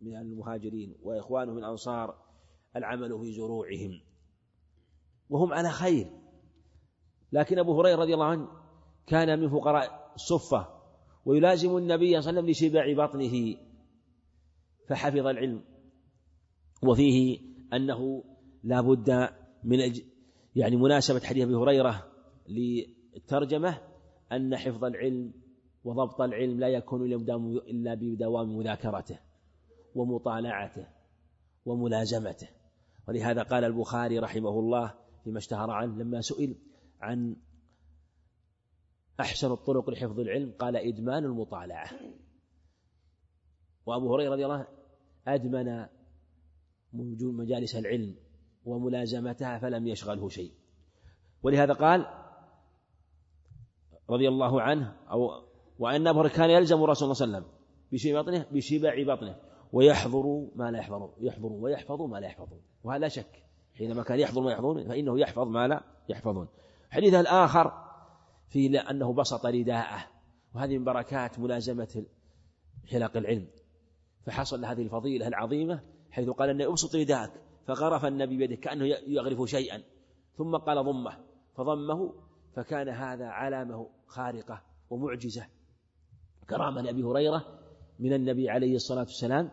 من 0.00 0.16
المهاجرين 0.16 0.94
وإخوانهم 1.02 1.58
الأنصار 1.58 2.14
العمل 2.76 3.18
في 3.18 3.32
زروعهم. 3.32 4.00
وهم 5.30 5.52
على 5.52 5.70
خير. 5.70 6.06
لكن 7.32 7.58
أبو 7.58 7.80
هريرة 7.80 7.96
رضي 7.96 8.14
الله 8.14 8.26
عنه 8.26 8.48
كان 9.06 9.40
من 9.40 9.48
فقراء 9.48 10.12
الصفة 10.14 10.68
ويلازم 11.24 11.76
النبي 11.76 12.20
صلى 12.20 12.30
الله 12.30 12.40
عليه 12.40 12.40
وسلم 12.40 12.50
لشبع 12.50 13.04
بطنه. 13.04 13.56
فحفظ 14.88 15.26
العلم. 15.26 15.64
وفيه 16.82 17.38
أنه 17.72 18.24
لا 18.64 18.80
بد 18.80 19.28
من 19.64 19.92
يعني 20.56 20.76
مناسبة 20.76 21.20
حديث 21.20 21.44
أبي 21.44 21.54
هريرة 21.54 22.12
للترجمة 22.48 23.78
أن 24.32 24.56
حفظ 24.56 24.84
العلم 24.84 25.32
وضبط 25.84 26.20
العلم 26.20 26.60
لا 26.60 26.68
يكون 26.68 27.12
إلا 27.58 27.94
بدوام 27.94 28.56
مذاكرته 28.56 29.18
ومطالعته 29.94 30.86
وملازمته. 31.64 32.48
ولهذا 33.08 33.42
قال 33.42 33.64
البخاري 33.64 34.18
رحمه 34.18 34.58
الله 34.58 34.94
فيما 35.24 35.38
اشتهر 35.38 35.70
عنه 35.70 35.96
لما 35.96 36.20
سئل 36.20 36.56
عن 37.00 37.36
أحسن 39.20 39.52
الطرق 39.52 39.90
لحفظ 39.90 40.20
العلم 40.20 40.52
قال 40.58 40.76
إدمان 40.76 41.24
المطالعة. 41.24 41.90
وأبو 43.86 44.14
هريرة 44.14 44.32
رضي 44.32 44.44
الله 44.44 44.66
أدمن 45.26 45.86
مجالس 47.22 47.76
العلم 47.76 48.16
وملازمتها 48.64 49.58
فلم 49.58 49.86
يشغله 49.86 50.28
شيء. 50.28 50.52
ولهذا 51.42 51.72
قال 51.72 52.06
رضي 54.10 54.28
الله 54.28 54.62
عنه 54.62 54.96
أو 55.10 55.30
وأن 55.78 56.06
أبو 56.06 56.28
كان 56.28 56.50
يلزم 56.50 56.84
الرسول 56.84 57.16
صلى 57.16 57.26
الله 57.26 57.36
عليه 57.36 57.46
وسلم 57.46 57.58
بشبع 57.92 58.20
بطنه 58.20 58.46
بشبع 58.52 59.14
بطنه 59.14 59.36
ويحضر 59.72 60.48
ما 60.54 60.70
لا 60.70 60.78
يحضر 60.78 61.10
يحضر 61.20 61.52
ويحفظ 61.52 62.02
ما 62.02 62.20
لا 62.20 62.26
يحفظون 62.26 62.60
وهذا 62.84 62.98
لا 62.98 63.08
شك 63.08 63.42
حينما 63.74 64.02
كان 64.02 64.20
يحضر 64.20 64.40
ما 64.40 64.52
يحضرون 64.52 64.88
فإنه 64.88 65.20
يحفظ 65.20 65.48
ما 65.48 65.68
لا 65.68 65.82
يحفظون. 66.08 66.48
حديث 66.90 67.14
الآخر 67.14 67.72
في 68.48 68.80
أنه 68.80 69.12
بسط 69.12 69.46
رداءه 69.46 70.06
وهذه 70.54 70.78
من 70.78 70.84
بركات 70.84 71.38
ملازمة 71.38 72.04
حلق 72.90 73.16
العلم. 73.16 73.46
فحصل 74.26 74.64
هذه 74.64 74.82
الفضيلة 74.82 75.28
العظيمة 75.28 75.80
حيث 76.10 76.28
قال 76.28 76.50
أن 76.50 76.62
أبسط 76.62 76.96
رداءك 76.96 77.32
فغرف 77.66 78.04
النبي 78.04 78.36
بيده 78.36 78.54
كأنه 78.56 78.86
يغرف 78.86 79.50
شيئا 79.50 79.82
ثم 80.36 80.56
قال 80.56 80.84
ضمه 80.84 81.18
فضمه 81.56 82.14
فكان 82.56 82.88
هذا 82.88 83.26
علامة 83.26 83.88
خارقة 84.06 84.62
ومعجزة. 84.90 85.46
كرامة 86.50 86.82
لأبي 86.82 87.02
هريرة 87.02 87.58
من 87.98 88.12
النبي 88.12 88.50
عليه 88.50 88.76
الصلاة 88.76 89.00
والسلام 89.00 89.50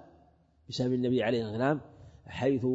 بسبب 0.69 0.93
النبي 0.93 1.23
عليه 1.23 1.45
والسلام 1.45 1.81
حيث 2.25 2.65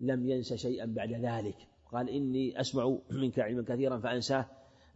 لم 0.00 0.28
ينس 0.28 0.54
شيئا 0.54 0.86
بعد 0.86 1.12
ذلك. 1.12 1.56
قال 1.92 2.08
إني 2.08 2.60
أسمع 2.60 2.98
منك 3.10 3.38
علما 3.38 3.62
كثيرا 3.62 3.98
فأنساه 3.98 4.46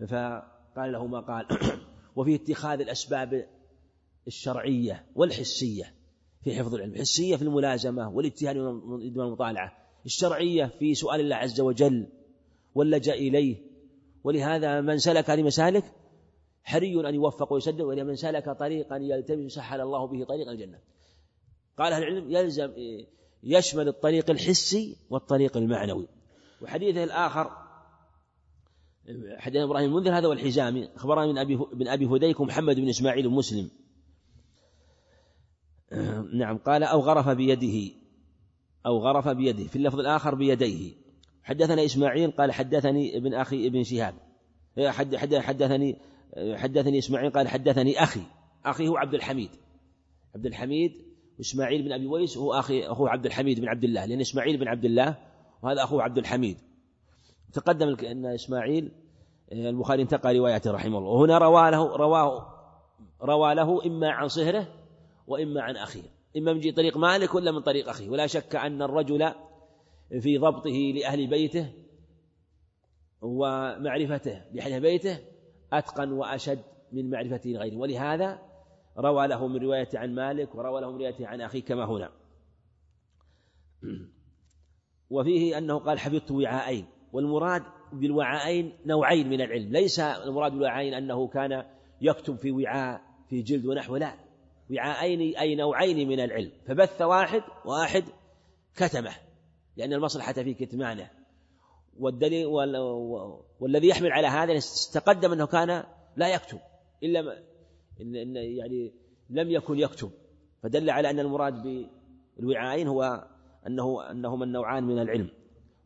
فقال 0.09 0.93
له 0.93 1.06
ما 1.06 1.20
قال. 1.20 1.47
وفي 2.16 2.35
اتخاذ 2.35 2.81
الأسباب 2.81 3.48
الشرعية 4.26 5.06
والحسية. 5.14 5.94
في 6.45 6.55
حفظ 6.55 6.75
العلم 6.75 6.95
حسية 6.95 7.37
في 7.37 7.43
الملازمة 7.43 8.11
والاجتهاد 8.11 8.57
والمطالعة 8.57 9.73
الشرعية 10.07 10.66
في 10.79 10.95
سؤال 10.95 11.21
الله 11.21 11.37
عز 11.37 11.61
وجل 11.61 12.07
واللجأ 12.75 13.15
إليه. 13.15 13.57
ولهذا 14.25 14.81
من 14.81 14.99
سلك 14.99 15.31
هذه 15.31 15.43
مسالك 15.43 15.85
حري 16.62 17.09
أن 17.09 17.15
يوفق 17.15 17.53
ويسدد 17.53 17.81
ولمن 17.81 18.16
سلك 18.16 18.51
طريقا 18.51 18.97
يلتمس 18.97 19.53
سهل 19.53 19.81
الله 19.81 20.07
به 20.07 20.25
طريقا 20.25 20.53
الجنة. 20.53 20.79
قال 21.79 21.93
أهل 21.93 22.03
العلم 22.03 22.31
يلزم 22.31 22.73
يشمل 23.43 23.89
الطريق 23.89 24.31
الحسي 24.31 24.97
والطريق 25.11 25.57
المعنوي. 25.57 26.09
وحديثه 26.62 27.05
الآخر 27.05 27.51
حديث 29.37 29.62
إبراهيم 29.62 29.91
المنذر 29.91 30.19
هذا 30.19 30.29
والحزامي 30.29 30.89
أخبرنا 30.97 31.27
من 31.27 31.39
أبي 31.39 31.57
بن 31.57 31.89
أبي 31.89 32.07
هديك 32.07 32.41
محمد 32.41 32.77
بن 32.77 32.89
إسماعيل 32.89 33.29
مسلم. 33.29 33.71
نعم 36.35 36.59
قال 36.59 36.83
أو 36.83 37.01
غرف 37.01 37.29
بيده 37.29 37.95
أو 38.87 38.99
غرف 38.99 39.29
بيده 39.29 39.65
في 39.65 39.77
اللفظ 39.77 40.01
الآخر 40.01 40.35
بيديه. 40.35 40.93
حدثنا 41.43 41.85
إسماعيل 41.85 42.31
قال 42.31 42.53
حدثني 42.53 43.16
ابن 43.16 43.35
أخي 43.35 43.66
ابن 43.66 43.83
شهاب. 43.83 44.15
حدثني 44.89 45.97
حدثني 46.55 46.99
إسماعيل 46.99 47.31
قال 47.31 47.49
حدثني 47.49 48.03
أخي. 48.03 48.21
أخي 48.65 48.89
هو 48.89 48.97
عبد 48.97 49.15
الحميد. 49.15 49.51
عبد 50.35 50.47
الحميد 50.47 50.93
إسماعيل 51.41 51.83
بن 51.83 51.93
أبي 51.93 52.07
ويس 52.07 52.39
هو 52.39 52.53
أخي 52.53 52.83
أخوه 52.83 53.11
عبد 53.11 53.27
الحميد 53.27 53.61
بن 53.61 53.69
عبد 53.69 53.85
الله 53.85 54.05
لأن 54.05 54.21
إسماعيل 54.21 54.57
بن 54.57 54.69
عبد 54.69 54.85
الله 54.85 55.16
وهذا 55.62 55.83
أخوه 55.83 56.03
عبد 56.03 56.19
الحميد. 56.19 56.57
تقدم 57.53 57.97
أن 58.07 58.27
إسماعيل 58.27 58.93
البخاري 59.53 60.03
انتقى 60.03 60.39
روايته 60.39 60.71
رحمه 60.71 60.99
الله. 60.99 61.11
وهنا 61.11 61.39
روى 61.39 61.71
له 61.71 61.97
رواه 61.97 62.55
روى 63.23 63.55
له 63.55 63.87
إما 63.87 64.11
عن 64.11 64.29
صهره 64.29 64.69
وإما 65.26 65.62
عن 65.62 65.76
أخيه. 65.76 66.02
إما 66.36 66.52
من 66.52 66.72
طريق 66.72 66.96
مالك 66.96 67.34
ولا 67.34 67.52
من 67.52 67.60
طريق 67.60 67.88
أخيه. 67.88 68.09
ولا 68.09 68.26
شك 68.26 68.56
أن 68.56 68.82
الرجل 68.82 69.32
في 70.20 70.38
ضبطه 70.38 70.92
لأهل 70.94 71.26
بيته 71.26 71.72
ومعرفته 73.22 74.42
لأهل 74.52 74.80
بيته 74.80 75.18
أتقن 75.72 76.12
وأشد 76.12 76.62
من 76.92 77.10
معرفته 77.10 77.51
لغيره. 77.51 77.76
ولهذا 77.76 78.38
روى 78.98 79.26
له 79.26 79.46
من 79.46 79.56
رواية 79.56 79.88
عن 79.94 80.14
مالك 80.14 80.55
وروى 80.55 80.80
له 80.80 80.92
من 80.92 80.98
رواية 80.98 81.26
عن 81.26 81.40
أخيه 81.40 81.62
كما 81.62 81.84
هنا. 81.84 82.10
وفيه 85.10 85.59
أنه 85.59 85.78
قال 85.78 85.98
حفظت 85.98 86.30
وعاءين 86.30 86.86
والمراد 87.12 87.62
بالوعاءين 87.92 88.72
نوعين 88.86 89.28
من 89.28 89.40
العلم. 89.40 89.72
ليس 89.72 90.01
المراد 90.01 90.52
بالوعاءين 90.52 90.94
أنه 90.94 91.28
كان 91.28 91.64
يكتب 92.01 92.36
في 92.36 92.52
وعاء 92.52 93.02
في 93.28 93.42
جلد 93.42 93.66
ونحو 93.66 93.96
لا. 93.96 94.23
وعاءين 94.74 95.36
أي 95.36 95.55
نوعين 95.55 96.09
من 96.09 96.20
العلم. 96.20 96.52
فبث 96.66 97.02
واحد 97.02 97.42
واحد 97.64 98.05
كتمه 98.76 99.12
لأن 99.76 99.92
المصلحة 99.92 100.32
في 100.32 100.55
كتمانه 100.55 101.10
والدليل 101.98 102.46
والذي 103.60 103.88
يحمل 103.88 104.12
على 104.12 104.26
هذا 104.26 104.60
تقدم 104.92 105.32
أنه 105.32 105.46
كان 105.46 105.84
لا 106.16 106.34
يكتب 106.34 106.59
إلا 107.02 107.22
ما 107.22 107.38
إن, 108.01 108.36
يعني 108.36 108.92
لم 109.30 109.51
يكن 109.51 109.78
يكتب 109.78 110.10
فدل 110.62 110.90
على 110.90 111.10
أن 111.10 111.20
المراد 111.20 111.86
بالوعاءين 112.36 112.88
هو 112.88 113.26
أنه 113.66 114.10
أنهما 114.10 114.44
النوعان 114.44 114.84
من 114.84 114.98
العلم. 114.98 115.28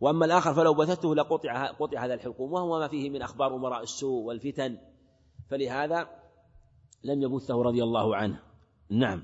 وأما 0.00 0.24
الآخر 0.24 0.54
فلو 0.54 0.74
بثته 0.74 1.14
لقطع 1.14 1.66
قطع 1.66 2.04
هذا 2.04 2.14
الحلقوم 2.14 2.52
وهو 2.52 2.78
ما 2.78 2.88
فيه 2.88 3.10
من 3.10 3.22
أخبار 3.22 3.56
أمراء 3.56 3.82
السوء 3.82 4.22
والفتن. 4.24 4.78
فلهذا 5.50 6.08
لم 7.04 7.22
يبثه 7.22 7.62
رضي 7.62 7.82
الله 7.82 8.16
عنه. 8.16 8.42
نعم. 8.90 9.22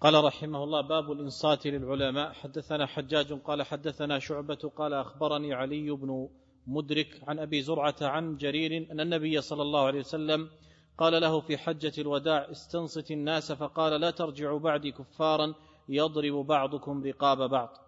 قال 0.00 0.24
رحمه 0.24 0.64
الله 0.64 0.80
باب 0.80 1.12
الإنصات 1.12 1.66
للعلماء. 1.66 2.32
حدثنا 2.32 2.86
حجاج 2.86 3.32
قال 3.32 3.62
حدثنا 3.62 4.18
شعبة 4.18 4.72
قال 4.76 4.92
أخبرني 4.92 5.54
علي 5.54 5.90
بن 5.90 6.28
مدرك 6.66 7.20
عن 7.28 7.38
أبي 7.38 7.62
زرعة 7.62 7.96
عن 8.02 8.36
جرير 8.36 8.92
أن 8.92 9.00
النبي 9.00 9.40
صلى 9.40 9.62
الله 9.62 9.86
عليه 9.86 10.00
وسلم 10.00 10.50
قال 10.98 11.22
له 11.22 11.40
في 11.40 11.58
حجة 11.58 11.92
الوداع 11.98 12.50
استنصت 12.50 13.10
الناس 13.10 13.52
فقال 13.52 14.00
لا 14.00 14.10
ترجعوا 14.10 14.58
بعدي 14.58 14.92
كفارا 14.92 15.54
يضرب 15.88 16.46
بعضكم 16.46 17.04
رقاب 17.04 17.50
بعض. 17.50 17.78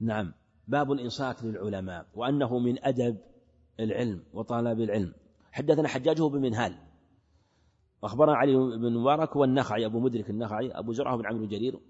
نعم. 0.00 0.32
باب 0.68 0.92
الإنصات 0.92 1.42
للعلماء 1.42 2.06
وأنه 2.14 2.58
من 2.58 2.84
أدب 2.84 3.16
العلم 3.80 4.22
وطلب 4.32 4.80
العلم. 4.80 5.12
حدثنا 5.52 5.88
حجاجه 5.88 6.22
بمنهال. 6.22 6.89
أخبرنا 8.04 8.36
علي 8.36 8.54
بن 8.54 8.98
مبارك 8.98 9.36
والنخعي 9.36 9.86
أبو 9.86 10.00
مدرك 10.00 10.30
النخعي 10.30 10.70
أبو 10.70 10.92
زرعة 10.92 11.16
بن 11.16 11.26
عمرو 11.26 11.46
جرير. 11.46 11.80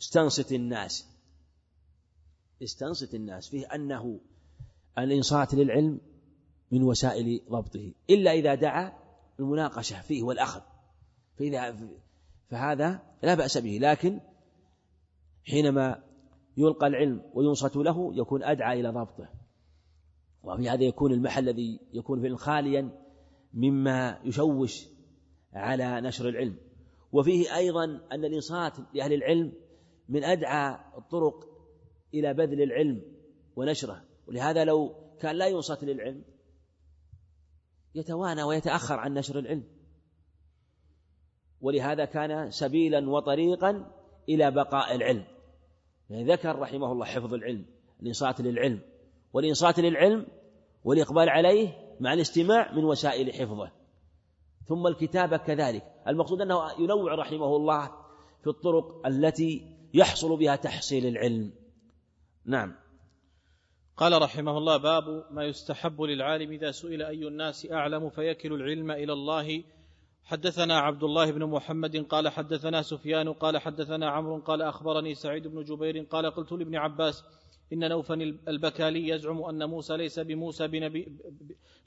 استنصت 0.00 0.52
الناس. 0.52 1.06
استنصت 2.62 3.14
الناس 3.14 3.48
فيه 3.48 3.66
أنه 3.66 4.20
الإنصات 4.98 5.54
للعلم 5.54 6.00
من 6.72 6.82
وسائل 6.82 7.40
ضبطه 7.50 7.92
إلا 8.10 8.32
إذا 8.32 8.54
دعا 8.54 8.92
المناقشة 9.40 10.00
فيه 10.00 10.22
والأخذ. 10.22 10.60
فإذا 11.38 11.76
فهذا 12.50 13.02
لا 13.22 13.34
بأس 13.34 13.58
به 13.58 13.78
لكن 13.80 14.20
حينما 15.44 16.02
يلقى 16.56 16.86
العلم 16.86 17.22
وينصت 17.34 17.76
له 17.76 18.14
يكون 18.14 18.42
أدعى 18.42 18.80
إلى 18.80 18.88
ضبطه. 18.88 19.28
وفي 20.42 20.68
هذا 20.68 20.84
يكون 20.84 21.12
المحل 21.12 21.48
الذي 21.48 21.80
يكون 21.92 22.20
فيه 22.20 22.34
خاليا 22.34 22.90
مما 23.54 24.20
يشوش 24.24 24.95
على 25.52 26.00
نشر 26.00 26.28
العلم. 26.28 26.56
وفيه 27.12 27.56
أيضا 27.56 27.84
أن 27.84 28.24
الإنصات 28.24 28.72
لأهل 28.94 29.12
العلم 29.12 29.52
من 30.08 30.24
أدعى 30.24 30.78
الطرق 30.98 31.34
إلى 32.14 32.34
بذل 32.34 32.62
العلم 32.62 33.02
ونشره. 33.56 34.04
ولهذا 34.26 34.64
لو 34.64 34.94
كان 35.20 35.36
لا 35.36 35.46
ينصت 35.46 35.84
للعلم 35.84 36.24
يتوانى 37.94 38.42
ويتأخر 38.42 38.94
عن 38.94 39.14
نشر 39.14 39.38
العلم. 39.38 39.64
ولهذا 41.60 42.04
كان 42.04 42.50
سبيلا 42.50 43.10
وطريقا 43.10 43.92
إلى 44.28 44.50
بقاء 44.50 44.94
العلم. 44.94 45.24
يعني 46.10 46.32
ذكر 46.32 46.58
رحمه 46.58 46.92
الله 46.92 47.04
حفظ 47.06 47.34
العلم 47.34 47.66
الإنصات 48.02 48.40
للعلم. 48.40 48.80
والإنصات 49.32 49.78
للعلم 49.78 50.26
والإقبال 50.84 51.28
عليه 51.28 51.68
مع 52.00 52.12
الاستماع 52.12 52.72
من 52.72 52.84
وسائل 52.84 53.32
حفظه. 53.32 53.72
ثم 54.68 54.86
الكتابة 54.86 55.36
كذلك. 55.36 55.82
المقصود 56.08 56.40
أنه 56.40 56.80
ينوع 56.80 57.14
رحمه 57.14 57.56
الله 57.56 57.90
في 58.42 58.46
الطرق 58.46 59.06
التي 59.06 59.76
يحصل 59.94 60.36
بها 60.36 60.56
تحصيل 60.56 61.06
العلم. 61.06 61.52
نعم. 62.44 62.74
قال 63.96 64.22
رحمه 64.22 64.58
الله 64.58 64.76
باب 64.76 65.24
ما 65.30 65.44
يستحب 65.44 66.02
للعالم 66.02 66.52
إذا 66.52 66.70
سئل 66.70 67.02
أي 67.02 67.28
الناس 67.28 67.66
أعلم 67.72 68.10
فيكل 68.10 68.52
العلم 68.52 68.90
إلى 68.90 69.12
الله. 69.12 69.62
حدثنا 70.24 70.78
عبد 70.78 71.02
الله 71.02 71.30
بن 71.30 71.44
محمد 71.44 71.96
قال 71.96 72.28
حدثنا 72.28 72.82
سفيان 72.82 73.32
قال 73.32 73.58
حدثنا 73.58 74.10
عمرو 74.10 74.38
قال 74.38 74.62
أخبرني 74.62 75.14
سعيد 75.14 75.46
بن 75.46 75.64
جبير 75.64 76.06
قال 76.10 76.30
قلت 76.30 76.52
لابن 76.52 76.76
عباس 76.76 77.24
إن 77.72 77.88
نوفا 77.88 78.14
البكالي 78.48 79.08
يزعم 79.08 79.44
أن 79.44 79.68
موسى 79.68 79.96
ليس 79.96 80.20
بموسى 80.20 80.68
بنبي 80.68 81.08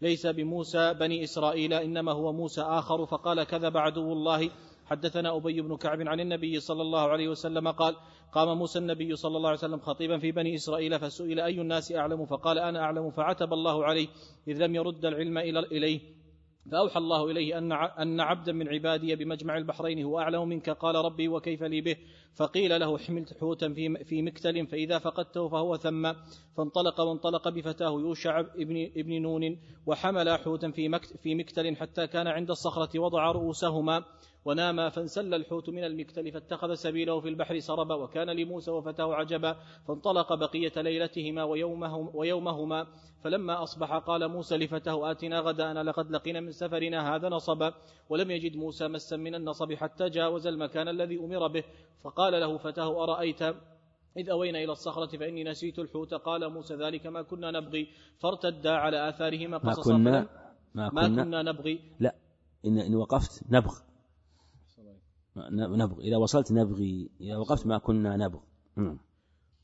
ليس 0.02 0.28
بموسى 0.28 0.94
بني 0.94 1.24
إسرائيل 1.24 1.74
إنما 1.74 2.12
هو 2.12 2.34
موسى 2.34 2.62
آخر. 2.62 3.06
فقال 3.06 3.44
كذب 3.44 3.78
عدو 3.78 4.14
الله. 4.14 4.50
حدثنا 4.86 5.36
أبي 5.38 5.62
بن 5.62 5.78
كعب 5.78 6.02
عن 6.02 6.20
النبي 6.20 6.60
صلى 6.60 6.82
الله 6.82 7.02
عليه 7.02 7.28
وسلم 7.28 7.72
قال 7.72 7.96
قام 8.32 8.58
موسى 8.58 8.80
النبي 8.80 9.16
صلى 9.16 9.38
الله 9.38 9.50
عليه 9.50 9.60
وسلم 9.60 9.80
خطيبا 9.80 10.18
في 10.18 10.32
بني 10.32 10.56
إسرائيل 10.56 11.00
فسئل 11.00 11.40
أي 11.40 11.62
الناس 11.62 11.92
أعلم؟ 11.92 12.26
فقال 12.26 12.60
أنا 12.60 12.80
أعلم. 12.80 13.10
فعتب 13.10 13.54
الله 13.54 13.86
عليه 13.86 14.08
إذ 14.48 14.66
لم 14.66 14.76
يرد 14.76 15.06
العلم 15.06 15.38
إليه. 15.38 16.19
فأوحى 16.72 16.98
الله 16.98 17.32
إليه 17.32 17.58
أن 17.58 17.72
أن 17.72 18.20
عبدا 18.20 18.52
من 18.52 18.68
عبادي 18.70 19.16
بمجمع 19.16 19.58
البحرين 19.58 20.04
هو 20.04 20.20
أعلم 20.20 20.48
منك. 20.48 20.70
قال 20.70 20.96
ربي 20.96 21.28
وكيف 21.28 21.64
لي 21.64 21.82
به؟ 21.82 21.96
فقيل 22.36 22.80
له 22.80 22.98
حملت 22.98 23.38
حوتا 23.40 23.74
في 24.04 24.22
مكتل 24.22 24.68
فإذا 24.68 25.00
فقدته 25.00 25.48
فهو 25.48 25.78
ثم. 25.78 26.14
فانطلق 26.58 27.00
وانطلق 27.00 27.50
بفتاه 27.50 27.92
يوشع 27.92 28.40
ابن 28.40 28.92
ابن 28.98 29.22
نون 29.22 29.60
وحمل 29.86 30.38
حوتا 30.38 30.72
في 30.72 31.00
في 31.24 31.36
مكتل 31.36 31.76
حتى 31.76 32.08
كان 32.08 32.28
عند 32.28 32.50
الصخرة 32.50 33.00
وضع 33.00 33.32
رؤوسهما. 33.32 34.04
وناما 34.46 34.90
فانسل 34.90 35.34
الحوت 35.34 35.70
من 35.70 35.84
المكتل 35.84 36.32
فاتخذ 36.32 36.74
سبيله 36.74 37.20
في 37.20 37.30
البحر 37.30 37.60
سربا 37.60 37.96
وكان 37.96 38.30
لموسى 38.30 38.72
وفتاه 38.72 39.16
عجبا 39.16 39.56
فانطلق 39.88 40.34
بقية 40.34 40.72
ليلتهما 40.78 41.44
ويومهم 41.44 42.12
ويومهما 42.14 42.88
فلما 43.24 43.64
أصبح 43.64 43.94
قال 43.98 44.28
موسى 44.28 44.58
لفتاه 44.58 45.12
آتنا 45.12 45.40
غدانا 45.40 45.84
لقد 45.84 46.12
لقينا 46.12 46.40
من 46.40 46.52
سفرنا 46.52 47.16
هذا 47.16 47.30
نصبا. 47.30 47.74
ولم 48.10 48.32
يجد 48.32 48.56
موسى 48.56 48.88
مسا 48.88 49.18
من 49.18 49.36
النصب 49.36 49.74
حتى 49.74 50.10
جاوز 50.10 50.48
المكان 50.48 50.88
الذي 50.88 51.20
أمر 51.20 51.48
به 51.48 51.64
فقال 52.04 52.34
له 52.34 52.58
فتاه 52.58 53.04
أرأيت 53.04 53.42
إذ 54.18 54.30
أوينا 54.30 54.64
إلى 54.64 54.72
الصخرة 54.72 55.18
فإني 55.18 55.44
نسيت 55.44 55.80
الحوت؟ 55.80 56.14
قال 56.14 56.50
موسى 56.50 56.76
ذلك 56.76 57.08
ما 57.08 57.22
كنا 57.22 57.52
نبغي. 57.52 57.88
فارتدا 58.20 58.72
على 58.72 59.10
آثارهما 59.10 59.58
قصصا 59.58 59.98
ما 59.98 60.22
كنا 60.22 60.28
ما 60.76 60.90
كنا, 60.90 61.08
ما 61.08 61.24
كنا 61.24 61.42
نبغي. 61.44 61.80
لا 62.00 62.16
إن, 62.66 62.78
إن 62.78 62.96
وقفت 62.96 63.44
نبغ. 63.50 63.89
نبغ. 65.52 66.00
إذا 66.00 66.18
وصلت 66.18 66.52
نبغي. 66.52 67.10
إذا 67.22 67.38
وقفت 67.38 67.68
ما 67.68 67.78
كنا 67.78 68.18
نبغ. 68.18 68.40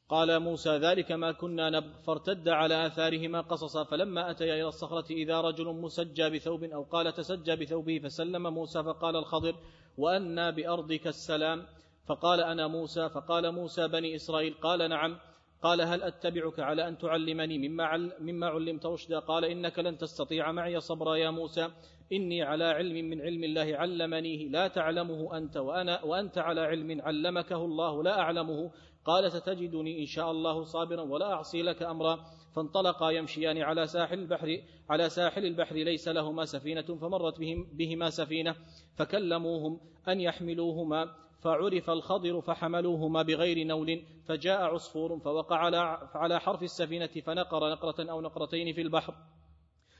قال 0.09 0.39
موسى 0.39 0.69
ذلك 0.69 1.11
ما 1.11 1.31
كنا 1.31 1.69
نب 1.69 1.93
فارتد 2.07 2.49
على 2.49 2.87
آثارهما 2.87 3.41
قصصا. 3.41 3.83
فلما 3.83 4.31
أتيا 4.31 4.55
إلى 4.55 4.67
الصخرة 4.67 5.11
إذا 5.11 5.41
رجل 5.41 5.65
مسجى 5.65 6.29
بثوب 6.29 6.63
أو 6.63 6.83
قال 6.83 7.13
تسجى 7.13 7.55
بثوبه 7.55 7.99
فسلم 8.03 8.53
موسى 8.53 8.83
فقال 8.83 9.15
الخضر 9.15 9.55
وأنا 9.97 10.49
بأرضك 10.49 11.07
السلام. 11.07 11.65
فقال 12.07 12.39
أنا 12.39 12.67
موسى. 12.67 13.09
فقال 13.09 13.51
موسى 13.51 13.87
بني 13.87 14.15
إسرائيل 14.15 14.53
قال 14.53 14.89
نعم. 14.89 15.17
قال 15.61 15.81
هل 15.81 16.03
أتبعك 16.03 16.59
على 16.59 16.87
أن 16.87 16.97
تعلمني 16.97 17.67
مما, 17.67 17.97
مما 18.19 18.47
علمت 18.47 18.85
رشدا؟ 18.85 19.19
قال 19.19 19.45
إنك 19.45 19.79
لن 19.79 19.97
تستطيع 19.97 20.51
معي 20.51 20.79
صبرا 20.79 21.15
يا 21.15 21.29
موسى. 21.29 21.69
إني 22.13 22.43
على 22.43 22.63
علم 22.63 23.09
من 23.09 23.21
علم 23.21 23.43
الله 23.43 23.77
علمنيه. 23.77 24.49
لا 24.49 24.67
تعلمه 24.67 25.37
أنت 25.37 25.57
وأنا 25.57 26.03
وأنت 26.03 26.37
على 26.37 26.61
علم 26.61 27.01
علمكه 27.01 27.65
الله. 27.65 28.03
لا 28.03 28.19
أعلمه. 28.19 28.71
قال 29.05 29.31
ستجدني 29.31 30.01
إن 30.01 30.05
شاء 30.05 30.31
الله 30.31 30.63
صابرا 30.63 31.01
ولا 31.01 31.33
أعصي 31.33 31.61
لك 31.61 31.83
أمرا. 31.83 32.19
فانطلقا 32.55 33.09
يمشيان 33.09 33.57
على 33.57 33.87
ساحل 33.87 34.19
البحر 34.19 34.61
على 34.89 35.09
ساحل 35.09 35.45
البحر 35.45 35.75
ليس 35.75 36.07
لهما 36.07 36.45
سفينة 36.45 36.81
فمرت 36.81 37.39
بهم 37.39 37.67
بهما 37.73 38.09
سفينة 38.09 38.55
فكلموهم 38.95 39.79
أن 40.07 40.21
يحملوهما. 40.21 41.24
فعرف 41.39 41.89
الخضر 41.89 42.41
فحملوهما 42.41 43.21
بغير 43.21 43.67
نول 43.67 44.03
فجاء 44.25 44.61
عصفور 44.61 45.19
فوقع 45.19 45.57
على 46.13 46.39
حرف 46.39 46.63
السفينة 46.63 47.07
فنقر 47.25 47.71
نقرة 47.71 48.11
أو 48.11 48.21
نقرتين 48.21 48.73
في 48.73 48.81
البحر. 48.81 49.13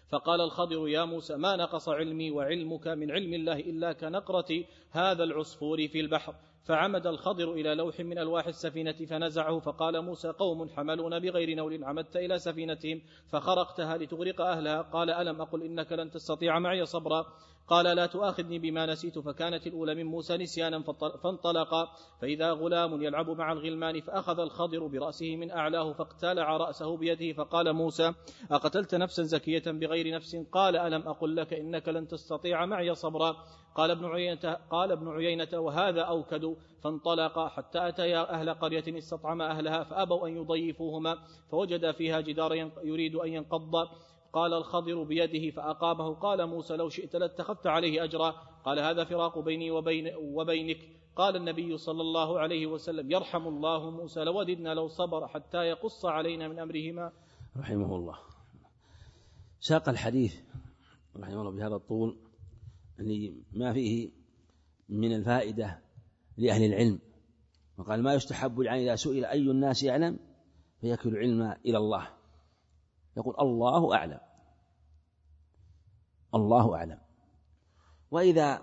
فقال 0.09 0.41
الخضر 0.41 0.87
يا 0.87 1.05
موسى 1.05 1.35
ما 1.37 1.55
نقص 1.55 1.89
علمي 1.89 2.31
وعلمك 2.31 2.87
من 2.87 3.11
علم 3.11 3.33
الله 3.33 3.59
إلا 3.59 3.93
كنقرة 3.93 4.63
هذا 4.91 5.23
العصفور 5.23 5.87
في 5.87 5.99
البحر. 5.99 6.35
فعمد 6.63 7.07
الخضر 7.07 7.53
إلى 7.53 7.75
لوح 7.75 7.99
من 7.99 8.17
ألواح 8.17 8.47
السفينة 8.47 8.91
فنزعه 8.91 9.59
فقال 9.59 10.01
موسى 10.01 10.29
قوم 10.29 10.69
حملون 10.69 11.19
بغير 11.19 11.55
نول 11.55 11.83
عمدت 11.83 12.17
إلى 12.17 12.39
سفينتهم 12.39 13.01
فخرقتها 13.27 13.97
لتغرق 13.97 14.41
أهلها. 14.41 14.81
قال 14.81 15.09
ألم 15.09 15.41
أقل 15.41 15.63
إنك 15.63 15.91
لن 15.91 16.11
تستطيع 16.11 16.59
معي 16.59 16.85
صبرا؟ 16.85 17.25
قال 17.67 17.85
لا 17.85 18.05
تؤاخذني 18.05 18.59
بما 18.59 18.85
نسيت. 18.85 19.15
فكانت 19.19 19.67
الأولى 19.67 19.95
من 19.95 20.05
موسى 20.05 20.37
نسيانا 20.37 20.83
فانطلقا 21.23 21.87
فإذا 22.21 22.51
غلام 22.51 23.01
يلعب 23.01 23.29
مع 23.29 23.51
الغلمان 23.51 24.01
فأخذ 24.01 24.39
الخضر 24.39 24.87
برأسه 24.87 25.35
من 25.35 25.51
أعلاه 25.51 25.93
فاقتلع 25.93 26.57
رأسه 26.57 26.97
بيده 26.97 27.33
فقال 27.33 27.73
موسى 27.73 28.13
أقتلت 28.51 28.95
نفسا 28.95 29.23
زكية 29.23 29.63
بغير 29.65 30.15
نفس؟ 30.15 30.35
قال 30.51 30.77
ألم 30.77 31.07
أقل 31.07 31.35
لك 31.35 31.53
إنك 31.53 31.89
لن 31.89 32.07
تستطيع 32.07 32.65
معي 32.65 32.95
صبرا؟ 32.95 33.35
قال 33.75 33.91
ابن 33.91 34.05
عيينة 34.05 34.57
قال 34.69 34.91
ابن 34.91 35.07
عيينة 35.07 35.59
وهذا 35.59 36.01
أوكد. 36.01 36.55
فانطلقا 36.83 37.47
حتى 37.47 37.87
أتيا 37.87 38.33
أهل 38.33 38.53
قرية 38.53 38.97
استطعم 38.97 39.41
أهلها 39.41 39.83
فأبوا 39.83 40.27
أن 40.27 40.37
يضيفوهما 40.37 41.17
فوجد 41.51 41.91
فيها 41.91 42.21
جدار 42.21 42.55
يريد 42.83 43.15
أن 43.15 43.33
ينقض. 43.33 43.87
قال 44.35 44.53
الخضر 44.53 45.03
بيده 45.03 45.55
فأقامه. 45.55 46.13
قال 46.13 46.45
موسى 46.45 46.75
لو 46.75 46.89
شئت 46.89 47.15
لاتخذت 47.15 47.67
عليه 47.67 48.03
أجرا. 48.03 48.29
قال 48.65 48.79
هذا 48.79 49.03
فراق 49.03 49.39
بيني 49.39 49.71
وبين 49.71 50.15
وبينك. 50.15 50.77
قال 51.15 51.35
النبي 51.35 51.77
صلى 51.77 52.01
الله 52.01 52.39
عليه 52.39 52.67
وسلم 52.67 53.11
يرحم 53.11 53.47
الله 53.47 53.89
موسى 53.89 54.23
لوددنا 54.23 54.73
لو 54.73 54.87
صبر 54.87 55.27
حتى 55.27 55.57
يقص 55.57 56.05
علينا 56.05 56.47
من 56.47 56.59
أمرهما. 56.59 57.11
رحمه 57.57 57.95
الله. 57.95 58.17
ساق 59.59 59.89
الحديث 59.89 60.35
رحمه 61.17 61.41
الله 61.41 61.51
بهذا 61.51 61.75
الطول 61.75 62.17
ما 63.53 63.73
فيه 63.73 64.11
من 64.89 65.15
الفائدة 65.15 65.79
لأهل 66.37 66.63
العلم. 66.63 66.99
وقال 67.77 68.03
ما 68.03 68.13
يستحب 68.13 68.59
العين 68.59 68.87
إذا 68.87 68.95
سئل 68.95 69.25
أي 69.25 69.51
الناس 69.51 69.83
يعلم 69.83 70.19
فيكل 70.81 71.09
العلم 71.09 71.55
إلى 71.65 71.77
الله. 71.77 72.07
يقول 73.17 73.35
الله 73.39 73.95
أعلم. 73.95 74.19
الله 76.35 76.75
أعلم. 76.75 76.97
وإذا 78.11 78.61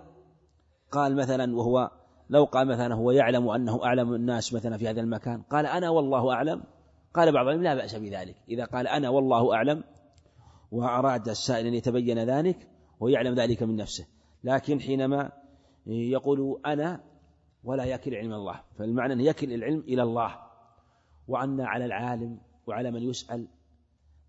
قال 0.91 1.15
مثلا 1.15 1.55
وهو 1.55 1.91
لو 2.29 2.43
قال 2.43 2.67
مثلا 2.67 2.95
هو 2.95 3.11
يعلم 3.11 3.49
أنه 3.49 3.85
أعلم 3.85 4.13
الناس 4.13 4.53
مثلا 4.53 4.77
في 4.77 4.89
هذا 4.89 5.01
المكان 5.01 5.41
قال 5.41 5.65
أنا 5.65 5.89
والله 5.89 6.33
أعلم. 6.33 6.63
قال 7.13 7.31
بعض 7.31 7.47
لا 7.47 7.75
بأس 7.75 7.95
بذلك. 7.95 8.35
إذا 8.49 8.65
قال 8.65 8.87
أنا 8.87 9.09
والله 9.09 9.53
أعلم 9.55 9.83
وأراد 10.71 11.29
السائل 11.29 11.67
أن 11.67 11.73
يتبين 11.73 12.19
ذلك 12.19 12.67
ويعلم 12.99 13.35
ذلك 13.35 13.63
من 13.63 13.75
نفسه. 13.75 14.05
لكن 14.43 14.79
حينما 14.79 15.31
يقول 15.87 16.61
أنا 16.65 17.03
ولا 17.63 17.83
يكل 17.83 18.15
علم 18.15 18.33
الله 18.33 18.61
فالمعنى 18.77 19.13
أن 19.13 19.19
يكل 19.19 19.53
العلم 19.53 19.79
إلى 19.79 20.03
الله. 20.03 20.35
وأن 21.27 21.61
على 21.61 21.85
العالم 21.85 22.39
وعلى 22.67 22.91
من 22.91 23.01
يسأل 23.01 23.47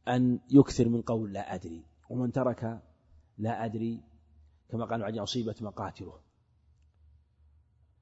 أن 0.09 0.39
يكثر 0.51 0.89
من 0.89 1.03
قول 1.03 1.33
لا 1.33 1.55
أدري. 1.55 1.85
ومن 2.11 2.33
ترك 2.33 2.83
لا 3.39 3.65
أدري 3.65 4.01
كما 4.69 4.85
قال 4.85 5.03
عن 5.03 5.19
أصيبت 5.19 5.63
مقاتله. 5.63 6.21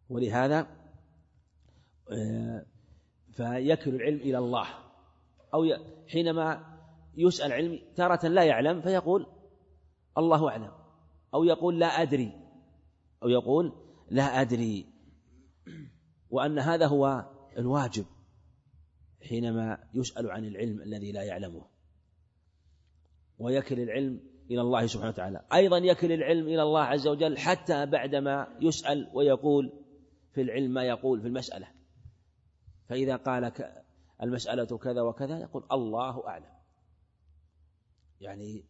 ولهذا 0.09 0.67
آه، 2.11 2.67
فيكل 3.33 3.95
العلم 3.95 4.21
إلى 4.21 4.39
الله. 4.39 4.67
أو 5.55 5.65
حينما 6.09 6.79
يسأل 7.17 7.53
علم 7.53 7.81
تارة 7.97 8.29
لا 8.29 8.45
يعلم 8.45 8.81
فيقول 8.81 9.27
الله 10.19 10.49
أعلم. 10.49 10.73
أو 11.35 11.45
يقول 11.45 11.81
لا 11.81 11.87
أدري. 11.87 12.33
أو 13.23 13.29
يقول 13.29 13.73
لا 14.11 14.41
أدري. 14.41 14.87
وأن 16.31 16.59
هذا 16.59 16.87
هو 16.87 17.31
الواجب 17.59 18.07
حينما 19.29 19.79
يسأل 19.95 20.31
عن 20.31 20.45
العلم 20.45 20.83
الذي 20.83 21.13
لا 21.13 21.23
يعلمه. 21.23 21.67
ويكل 23.39 23.81
العلم 23.81 24.32
إلى 24.51 24.61
الله 24.61 24.87
سبحانه 24.87 25.11
وتعالى. 25.11 25.45
أيضا 25.53 25.79
يكل 25.79 26.13
العلم 26.13 26.49
إلى 26.49 26.63
الله 26.63 26.81
عز 26.81 27.07
وجل 27.07 27.39
حتى 27.39 27.87
بعدما 27.87 28.47
يسأل 28.61 29.11
ويقول 29.15 29.73
في 30.35 30.43
العلم 30.43 30.71
ما 30.75 30.85
يقول 30.85 31.21
في 31.21 31.27
المسألة. 31.27 31.69
فإذا 32.89 33.17
قال 33.17 33.53
المسألة 34.23 34.79
كذا 34.79 35.03
وكذا 35.03 35.39
يقول 35.39 35.65
الله 35.73 36.29
أعلم. 36.29 36.53
يعني 38.21 38.65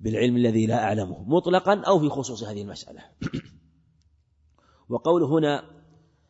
بالعلم 0.00 0.36
الذي 0.36 0.66
لا 0.66 0.84
أعلمه 0.84 1.22
مطلقا 1.22 1.82
أو 1.86 1.98
في 1.98 2.08
خصوص 2.08 2.44
هذه 2.44 2.62
المسألة. 2.62 3.02
وقوله 4.88 5.38
هنا 5.38 5.70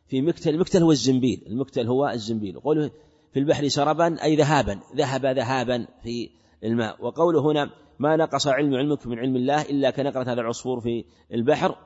في 0.06 0.22
مكتل 0.22 0.50
المكتل 0.50 0.82
هو 0.82 0.92
الزنبيل 0.92 1.44
المكتل 1.46 1.86
هو 1.86 2.08
الزنبيل. 2.08 2.60
قوله 2.60 2.90
في 3.34 3.40
البحر 3.40 3.68
سربا 3.68 4.22
أي 4.22 4.36
ذهابا 4.36 4.80
ذهب 4.96 5.26
ذهابا 5.26 5.86
في 6.02 6.30
الماء. 6.64 7.04
وقوله 7.04 7.40
هنا 7.40 7.70
ما 7.98 8.16
نقص 8.16 8.46
علم 8.46 8.74
علمك 8.74 9.06
من 9.06 9.18
علم 9.18 9.36
الله 9.36 9.62
إلا 9.62 9.90
كنقرة 9.90 10.22
هذا 10.22 10.40
العصفور 10.40 10.80
في 10.80 11.04
البحر. 11.32 11.76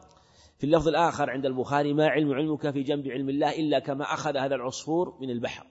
في 0.59 0.65
اللفظ 0.65 0.89
الآخر 0.89 1.31
عند 1.31 1.47
البخاري 1.47 1.93
ما 1.93 2.07
علم 2.09 2.33
علمك 2.33 2.71
في 2.71 2.83
جنب 2.83 3.09
علم 3.09 3.29
الله 3.29 3.51
إلا 3.51 3.79
كما 3.79 4.05
أخذ 4.05 4.37
هذا 4.37 4.55
العصفور 4.55 5.19
من 5.21 5.31
البحر. 5.31 5.67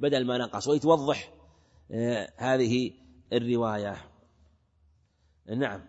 بدل 0.00 0.26
ما 0.26 0.38
نقص. 0.38 0.68
ويتوضح 0.68 1.32
آه 1.90 2.28
هذه 2.36 2.90
الرواية. 3.32 3.96
نعم. 5.56 5.80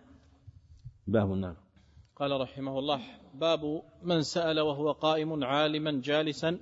باب 1.08 1.34
النار. 1.34 1.56
قال 2.16 2.42
رحمه 2.42 2.80
الله 2.80 3.02
باب 3.34 3.82
من 4.04 4.22
سأل 4.22 4.60
وهو 4.60 4.92
قائم 4.92 5.44
عالما 5.44 6.02
جالسا 6.04 6.60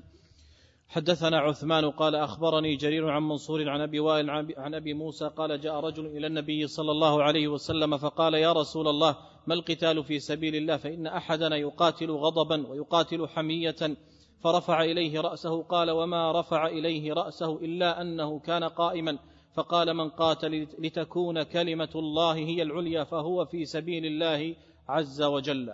حدثنا 0.91 1.39
عثمان 1.39 1.89
قال 1.89 2.15
أخبرني 2.15 2.75
جرير 2.75 3.09
عن 3.09 3.23
منصور 3.23 3.69
عن 3.69 3.81
أبي 3.81 3.99
وائل 3.99 4.29
عن 4.57 4.73
ابي 4.73 4.93
موسى 4.93 5.27
قال 5.27 5.61
جاء 5.61 5.79
رجل 5.79 6.05
إلى 6.05 6.27
النبي 6.27 6.67
صلى 6.67 6.91
الله 6.91 7.23
عليه 7.23 7.47
وسلم 7.47 7.97
فقال 7.97 8.33
يا 8.33 8.53
رسول 8.53 8.87
الله 8.87 9.15
ما 9.47 9.53
القتال 9.53 10.03
في 10.03 10.19
سبيل 10.19 10.55
الله 10.55 10.77
فإن 10.77 11.07
أحدنا 11.07 11.55
يقاتل 11.55 12.11
غضبا 12.11 12.67
ويقاتل 12.67 13.27
حمية 13.27 13.97
فرفع 14.43 14.83
إليه 14.83 15.21
رأسه 15.21 15.63
قال 15.63 15.91
وما 15.91 16.39
رفع 16.39 16.67
إليه 16.67 17.13
رأسه 17.13 17.55
إلا 17.55 18.01
أنه 18.01 18.39
كان 18.39 18.63
قائما 18.63 19.17
فقال 19.53 19.93
من 19.93 20.09
قاتل 20.09 20.67
لتكون 20.79 21.43
كلمة 21.43 21.91
الله 21.95 22.33
هي 22.33 22.61
العليا 22.61 23.03
فهو 23.03 23.45
في 23.45 23.65
سبيل 23.65 24.05
الله 24.05 24.55
عز 24.89 25.21
وجل. 25.21 25.73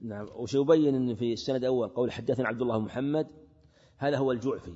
نعم 0.00 0.26
وسيبين 0.36 0.94
إن 0.94 1.14
في 1.14 1.32
السند 1.32 1.56
الأول 1.56 1.88
قول 1.88 2.12
حدثنا 2.12 2.48
عبد 2.48 2.62
الله 2.62 2.78
محمد 2.78 3.39
هذا 4.00 4.16
هو 4.16 4.32
الجعفي 4.32 4.74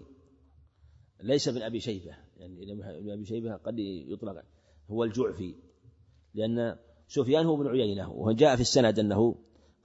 ليس 1.22 1.48
من 1.48 1.62
أبي 1.62 1.80
شيبة 1.80 2.16
يعني 2.36 2.72
ابن 2.72 3.10
أبي 3.10 3.24
شيبة 3.24 3.56
قد 3.56 3.78
يطلق 3.78 4.42
هو 4.90 5.04
الجعفي 5.04 5.54
لأن 6.34 6.76
سفيان 7.08 7.46
هو 7.46 7.54
ابن 7.54 7.66
عيينة 7.66 8.12
وجاء 8.12 8.54
في 8.54 8.60
السند 8.60 8.98
أنه 8.98 9.34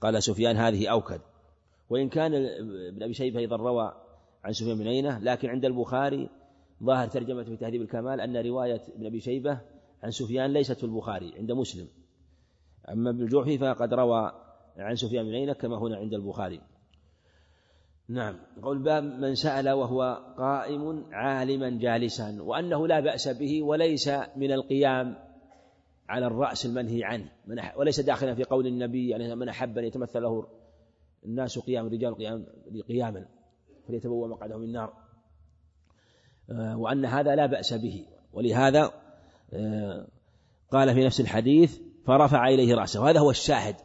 قال 0.00 0.22
سفيان 0.22 0.56
هذه 0.56 0.88
أوكد. 0.88 1.20
وإن 1.90 2.08
كان 2.08 2.34
ابن 2.88 3.02
أبي 3.02 3.14
شيبة 3.14 3.38
أيضا 3.38 3.56
روى 3.56 3.92
عن 4.44 4.52
سفيان 4.52 4.78
بن 4.78 4.86
عيينة 4.86 5.18
لكن 5.18 5.48
عند 5.48 5.64
البخاري 5.64 6.28
ظاهر 6.82 7.08
ترجمة 7.08 7.42
في 7.42 7.56
تهذيب 7.56 7.82
الكمال 7.82 8.20
أن 8.20 8.36
رواية 8.36 8.82
ابن 8.94 9.06
أبي 9.06 9.20
شيبة 9.20 9.60
عن 10.02 10.10
سفيان 10.10 10.52
ليست 10.52 10.72
في 10.72 10.84
البخاري 10.84 11.34
عند 11.36 11.52
مسلم. 11.52 11.88
أما 12.88 13.10
ابن 13.10 13.22
الجعفي 13.22 13.58
فقد 13.58 13.94
روى 13.94 14.32
عن 14.76 14.96
سفيان 14.96 15.24
بن 15.24 15.34
عيينة 15.34 15.52
كما 15.52 15.78
هنا 15.78 15.96
عند 15.96 16.14
البخاري. 16.14 16.60
نعم. 18.10 18.36
قول 18.62 18.78
باب 18.78 19.04
من 19.04 19.34
سأل 19.34 19.70
وهو 19.70 20.18
قائم 20.38 21.04
عالما 21.12 21.70
جالسا 21.70 22.42
وأنه 22.42 22.86
لا 22.86 23.00
بأس 23.00 23.28
به 23.28 23.62
وليس 23.62 24.08
من 24.36 24.52
القيام 24.52 25.16
على 26.08 26.26
الرأس 26.26 26.66
المنهي 26.66 27.04
عنه 27.04 27.30
من 27.46 27.60
وليس 27.76 28.00
داخلا 28.00 28.34
في 28.34 28.44
قول 28.44 28.66
النبي 28.66 29.08
يعني 29.08 29.34
من 29.34 29.48
أحب 29.48 29.78
أن 29.78 29.84
يتمثل 29.84 30.22
له 30.22 30.46
الناس 31.24 31.58
قيام 31.58 31.86
الرجال 31.86 32.14
قيام 32.14 32.46
قياما 32.88 33.26
فليتبوأ 33.88 34.28
مقعده 34.28 34.58
من 34.58 34.64
النار 34.64 34.92
آه، 36.50 36.78
وأن 36.78 37.04
هذا 37.04 37.34
لا 37.34 37.46
بأس 37.46 37.74
به 37.74 38.06
ولهذا 38.32 38.90
آه، 39.52 40.06
قال 40.70 40.94
في 40.94 41.04
نفس 41.04 41.20
الحديث 41.20 41.80
فرفع 42.06 42.48
إليه 42.48 42.74
رأسه. 42.74 43.02
وهذا 43.02 43.20
هو 43.20 43.30
الشاهد 43.30 43.76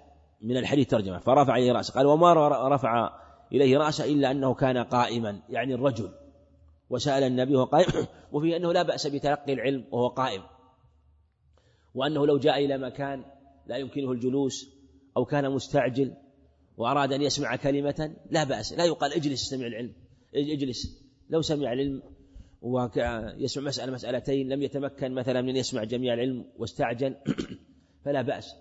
من 0.42 0.58
الحديث 0.58 0.88
ترجمة 0.88 1.20
فرفع 1.20 1.56
إليه 1.56 1.72
رأسه. 1.72 1.94
قال 1.94 2.06
وما 2.06 2.34
رفع 2.68 3.25
إليه 3.52 3.78
رأسه 3.78 4.06
إلا 4.06 4.32
أنه 4.32 4.54
كان 4.54 4.78
قائما 4.78 5.40
يعني 5.50 5.74
الرجل. 5.74 6.10
وسأل 6.90 7.24
النبي 7.24 7.56
وهو 7.56 7.66
قائم 7.66 8.08
وفيه 8.34 8.58
أنه 8.58 8.74
لا 8.74 8.84
بأس 8.84 9.08
بتلقي 9.08 9.54
العلم 9.54 9.86
وهو 9.92 10.08
قائم. 10.08 10.42
وأنه 11.96 12.26
لو 12.28 12.38
جاء 12.38 12.66
إلى 12.66 12.78
مكان 12.78 13.26
لا 13.68 13.78
يمكنه 13.78 14.12
الجلوس 14.12 14.70
أو 15.18 15.26
كان 15.26 15.52
مستعجل 15.52 16.14
وأراد 16.78 17.14
أن 17.14 17.22
يسمع 17.22 17.56
كلمة 17.56 18.16
لا 18.32 18.44
بأس. 18.44 18.74
لا 18.74 18.86
يقال 18.86 19.14
اجلس 19.14 19.44
استمع 19.44 19.68
العلم. 19.68 19.94
اجلس. 20.36 21.06
لو 21.30 21.42
سمع 21.42 21.74
العلم 21.74 22.02
ويسمع 22.62 23.64
مسألة 23.64 23.92
مسألتين 23.92 24.50
لم 24.50 24.62
يتمكن 24.62 25.12
مثلا 25.12 25.42
من 25.42 25.56
يسمع 25.56 25.84
جميع 25.84 26.14
العلم 26.14 26.46
واستعجل 26.58 27.16
فلا 28.06 28.22
بأس. 28.22 28.56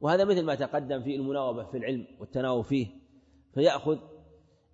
وهذا 0.00 0.24
مثل 0.24 0.42
ما 0.42 0.54
تقدم 0.54 1.02
في 1.02 1.16
المناوبة 1.16 1.64
في 1.64 1.76
العلم 1.76 2.06
والتناوب 2.20 2.64
فيه. 2.64 3.05
فيأخذ 3.56 3.98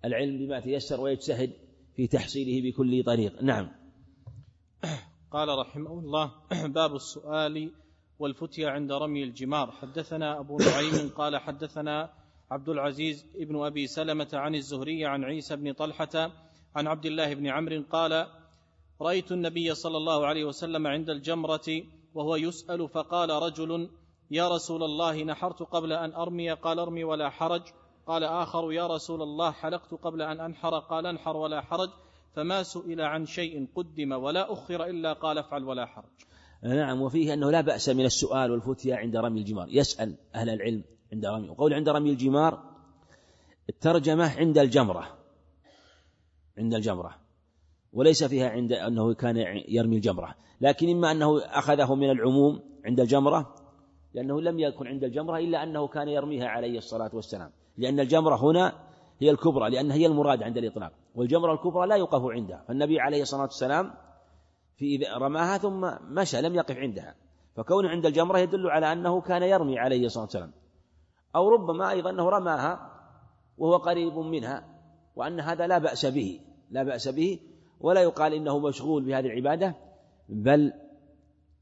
العلم 0.05 0.37
بما 0.37 0.59
تيسر 0.59 1.01
ويجتهد 1.01 1.53
في 1.95 2.07
تحصيله 2.07 2.69
بكل 2.69 3.03
طريق. 3.03 3.43
نعم. 3.43 3.71
قال 5.31 5.59
رحمه 5.59 5.99
الله 5.99 6.31
باب 6.77 6.95
السؤال 6.95 7.71
والفتيا 8.19 8.69
عند 8.69 8.91
رمي 8.91 9.23
الجمار. 9.23 9.71
حدثنا 9.71 10.39
أبو 10.39 10.57
نعيم 10.57 11.09
قال 11.19 11.37
حدثنا 11.37 12.13
عبد 12.51 12.69
العزيز 12.69 13.25
ابن 13.35 13.65
أبي 13.65 13.87
سلمة 13.87 14.29
عن 14.33 14.55
الزهري 14.55 15.05
عن 15.05 15.23
عيسى 15.23 15.55
بن 15.55 15.73
طلحة 15.73 16.31
عن 16.75 16.87
عبد 16.87 17.05
الله 17.05 17.33
بن 17.33 17.47
عمرو 17.47 17.83
قال 17.91 18.27
رأيت 19.01 19.31
النبي 19.31 19.75
صلى 19.75 19.97
الله 19.97 20.25
عليه 20.25 20.45
وسلم 20.45 20.87
عند 20.87 21.09
الجمرة 21.09 21.83
وهو 22.13 22.35
يسأل 22.35 22.89
فقال 22.89 23.29
رجل 23.29 23.89
يا 24.31 24.49
رسول 24.49 24.83
الله 24.83 25.23
نحرت 25.23 25.63
قبل 25.63 25.93
أن 25.93 26.13
أرمي؟ 26.13 26.51
قال 26.51 26.79
أرمي 26.79 27.03
ولا 27.03 27.29
حرج 27.29 27.61
قال 28.07 28.23
آخر 28.23 28.71
يا 28.71 28.87
رسول 28.87 29.21
الله 29.21 29.51
حلقت 29.51 29.93
قبل 29.93 30.21
أن 30.21 30.39
أنحر. 30.39 30.79
قال 30.79 31.05
انحر 31.05 31.37
ولا 31.37 31.61
حرج 31.61 31.89
فما 32.35 32.63
سئل 32.63 33.01
عن 33.01 33.25
شيء 33.25 33.67
قدم 33.75 34.11
ولا 34.11 34.53
أخر 34.53 34.85
إلا 34.85 35.13
قال 35.13 35.37
افعل 35.37 35.63
ولا 35.63 35.85
حرج. 35.85 36.05
نعم 36.63 37.01
وفيه 37.01 37.33
أنه 37.33 37.51
لا 37.51 37.61
بأس 37.61 37.89
من 37.89 38.05
السؤال 38.05 38.51
والفتيا 38.51 38.95
عند 38.95 39.15
رمي 39.15 39.39
الجمار. 39.39 39.67
يسأل 39.69 40.15
أهل 40.35 40.49
العلم 40.49 40.83
عند 41.13 41.25
رمي. 41.25 41.49
وقول 41.49 41.73
عند 41.73 41.89
رمي 41.89 42.09
الجمار 42.09 42.63
الترجمة 43.69 44.37
عند 44.37 44.57
الجمرة. 44.57 45.17
عند 46.57 46.73
الجمرة. 46.73 47.15
وليس 47.93 48.23
فيها 48.23 48.49
عند 48.49 48.73
أنه 48.73 49.13
كان 49.13 49.37
يرمي 49.67 49.95
الجمرة. 49.95 50.35
لكن 50.61 50.89
إما 50.89 51.11
أنه 51.11 51.39
أخذه 51.45 51.95
من 51.95 52.09
العموم 52.09 52.63
عند 52.85 52.99
الجمرة 52.99 53.55
لأنه 54.13 54.41
لم 54.41 54.59
يكن 54.59 54.87
عند 54.87 55.03
الجمرة 55.03 55.37
إلا 55.37 55.63
أنه 55.63 55.87
كان 55.87 56.07
يرميها 56.09 56.47
عليه 56.47 56.77
الصلاة 56.77 57.09
والسلام. 57.13 57.51
لأن 57.77 57.99
الجمرة 57.99 58.35
هنا 58.35 58.73
هي 59.19 59.31
الكبرى 59.31 59.69
لأنها 59.69 59.95
هي 59.95 60.05
المراد 60.05 60.43
عند 60.43 60.57
الإطلاق. 60.57 60.91
والجمرة 61.15 61.53
الكبرى 61.53 61.87
لا 61.87 61.95
يوقف 61.95 62.21
عندها. 62.31 62.63
فالنبي 62.67 62.99
عليه 62.99 63.21
الصلاة 63.21 63.41
والسلام 63.41 63.93
في 64.77 65.05
رماها 65.17 65.57
ثم 65.57 65.91
مشى 66.01 66.41
لم 66.41 66.55
يقف 66.55 66.77
عندها. 66.77 67.15
فكونه 67.55 67.89
عند 67.89 68.05
الجمرة 68.05 68.37
يدل 68.37 68.69
على 68.69 68.91
أنه 68.91 69.21
كان 69.21 69.43
يرمي 69.43 69.79
عليه 69.79 70.05
الصلاة 70.05 70.23
والسلام. 70.23 70.51
أو 71.35 71.49
ربما 71.49 71.89
أيضا 71.91 72.09
أنه 72.09 72.29
رماها 72.29 72.93
وهو 73.57 73.77
قريب 73.77 74.17
منها 74.17 74.63
وأن 75.15 75.39
هذا 75.39 75.67
لا 75.67 75.77
بأس 75.77 76.05
به 76.05 76.39
لا 76.71 76.83
بأس 76.83 77.07
به 77.07 77.39
ولا 77.79 78.01
يقال 78.01 78.33
إنه 78.33 78.59
مشغول 78.59 79.03
بهذه 79.03 79.25
العبادة 79.25 79.75
بل 80.29 80.73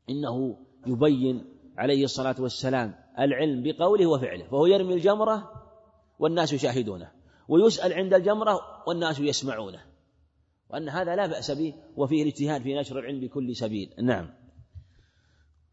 إنه 0.10 0.58
يبين 0.88 1.46
عليه 1.78 2.04
الصلاة 2.04 2.36
والسلام 2.40 2.94
العلم 3.20 3.64
بقوله 3.64 4.08
وفعله. 4.08 4.44
فهو 4.44 4.66
يرمي 4.66 4.94
الجمرة 4.94 5.52
والناس 6.22 6.54
يشاهدونه 6.54 7.12
ويسأل 7.48 7.94
عند 7.94 8.14
الجمرة 8.14 8.60
والناس 8.88 9.20
يسمعونه. 9.20 9.84
وأن 10.70 10.90
هذا 10.90 11.16
لا 11.16 11.28
بأس 11.28 11.52
به 11.52 11.74
وفيه 11.98 12.22
الاجتهاد 12.22 12.62
في 12.62 12.76
نشر 12.76 13.00
العلم 13.00 13.20
بكل 13.20 13.56
سبيل. 13.56 13.94
نعم. 14.02 14.30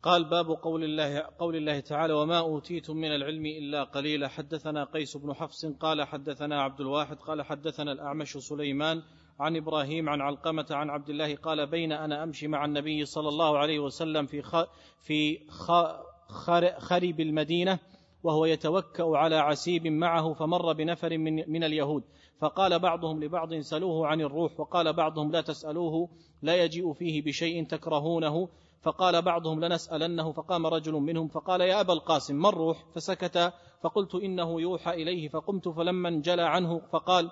قال 0.03 0.25
باب 0.25 0.47
قول 0.47 0.85
الله 0.85 1.19
قول 1.39 1.57
الله 1.57 1.81
تعالى 1.81 2.13
وما 2.13 2.39
أوتيتم 2.39 2.97
من 2.97 3.15
العلم 3.15 3.47
إلا 3.47 3.85
قليلا. 3.85 4.29
حدثنا 4.29 4.85
قيس 4.85 5.17
بن 5.17 5.35
حفص 5.35 5.67
قال 5.67 6.03
حدثنا 6.03 6.63
عبد 6.63 6.81
الواحد 6.81 7.17
قال 7.17 7.43
حدثنا 7.43 7.93
الأعمش 7.93 8.33
سليمان 8.33 9.03
عن 9.41 9.57
إبراهيم 9.57 10.09
عن 10.09 10.21
علقمة 10.21 10.67
عن 10.71 10.91
عبد 10.91 11.11
الله 11.11 11.37
قال 11.37 11.67
بين 11.67 11.93
أنا 11.93 12.23
أمشي 12.23 12.49
مع 12.49 12.65
النبي 12.65 13.05
صلى 13.05 13.29
الله 13.29 13.59
عليه 13.59 13.79
وسلم 13.79 14.27
في 14.27 14.43
خ 14.43 14.65
في 15.01 15.39
خ 15.49 15.73
خرب 16.79 17.21
المدينة 17.21 17.79
وهو 18.29 18.45
يتوكأ 18.45 19.17
على 19.17 19.37
عسيب 19.37 19.87
معه 19.87 20.33
فمر 20.33 20.73
بنفر 20.73 21.19
من, 21.19 21.51
من 21.51 21.65
اليهود. 21.65 22.03
فقال 22.41 22.79
بعضهم 22.79 23.25
لبعض 23.25 23.55
سلوه 23.55 24.07
عن 24.07 24.21
الروح 24.21 24.61
وقال 24.61 24.93
بعضهم 24.93 25.33
لا 25.33 25.41
تسألوه 25.41 26.09
لا 26.43 26.65
يجيء 26.65 26.93
فيه 26.93 27.23
بشيء 27.23 27.67
تكرهونه. 27.67 28.49
فقال 28.83 29.23
بعضهم 29.23 29.65
لنسألنه 29.65 30.33
فقام 30.33 30.67
رجل 30.67 30.93
منهم 30.93 31.29
فقال 31.29 31.61
يا 31.61 31.81
أبا 31.81 31.93
القاسم 31.93 32.37
ما 32.37 32.49
الروح؟ 32.49 32.85
فسكت. 32.95 33.53
فقلت 33.83 34.15
إنه 34.15 34.61
يوحى 34.61 34.91
إليه. 34.91 35.29
فقمت 35.29 35.69
فلما 35.69 36.09
انجلى 36.09 36.43
عنه 36.43 36.79
فقال 36.93 37.31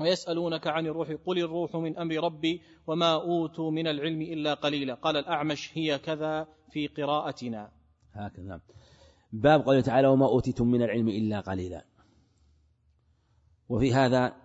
ويسألونك 0.00 0.66
عن 0.66 0.86
الروح 0.86 1.12
قل 1.26 1.38
الروح 1.38 1.76
من 1.76 1.98
أمر 1.98 2.14
ربي 2.14 2.62
وما 2.86 3.14
أوتوا 3.14 3.70
من 3.70 3.86
العلم 3.86 4.22
إلا 4.22 4.54
قليلا. 4.54 4.94
قال 4.94 5.16
الأعمش 5.16 5.70
هي 5.78 5.98
كذا 5.98 6.46
في 6.70 6.86
قراءتنا. 6.86 7.70
هكذا. 8.12 8.60
باب 9.34 9.60
قوله 9.60 9.80
تعالى 9.80 10.08
وما 10.08 10.26
أوتيتم 10.26 10.66
من 10.66 10.82
العلم 10.82 11.08
إلا 11.08 11.40
قليلا. 11.40 11.84
وفي 13.68 13.94
هذا 13.94 14.36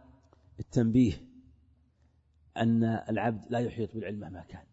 التنبيه 0.60 1.14
أن 2.58 2.84
العبد 2.84 3.46
لا 3.50 3.60
يحيط 3.60 3.96
بالعلم 3.96 4.20
مهما 4.20 4.44
كان. 4.44 4.64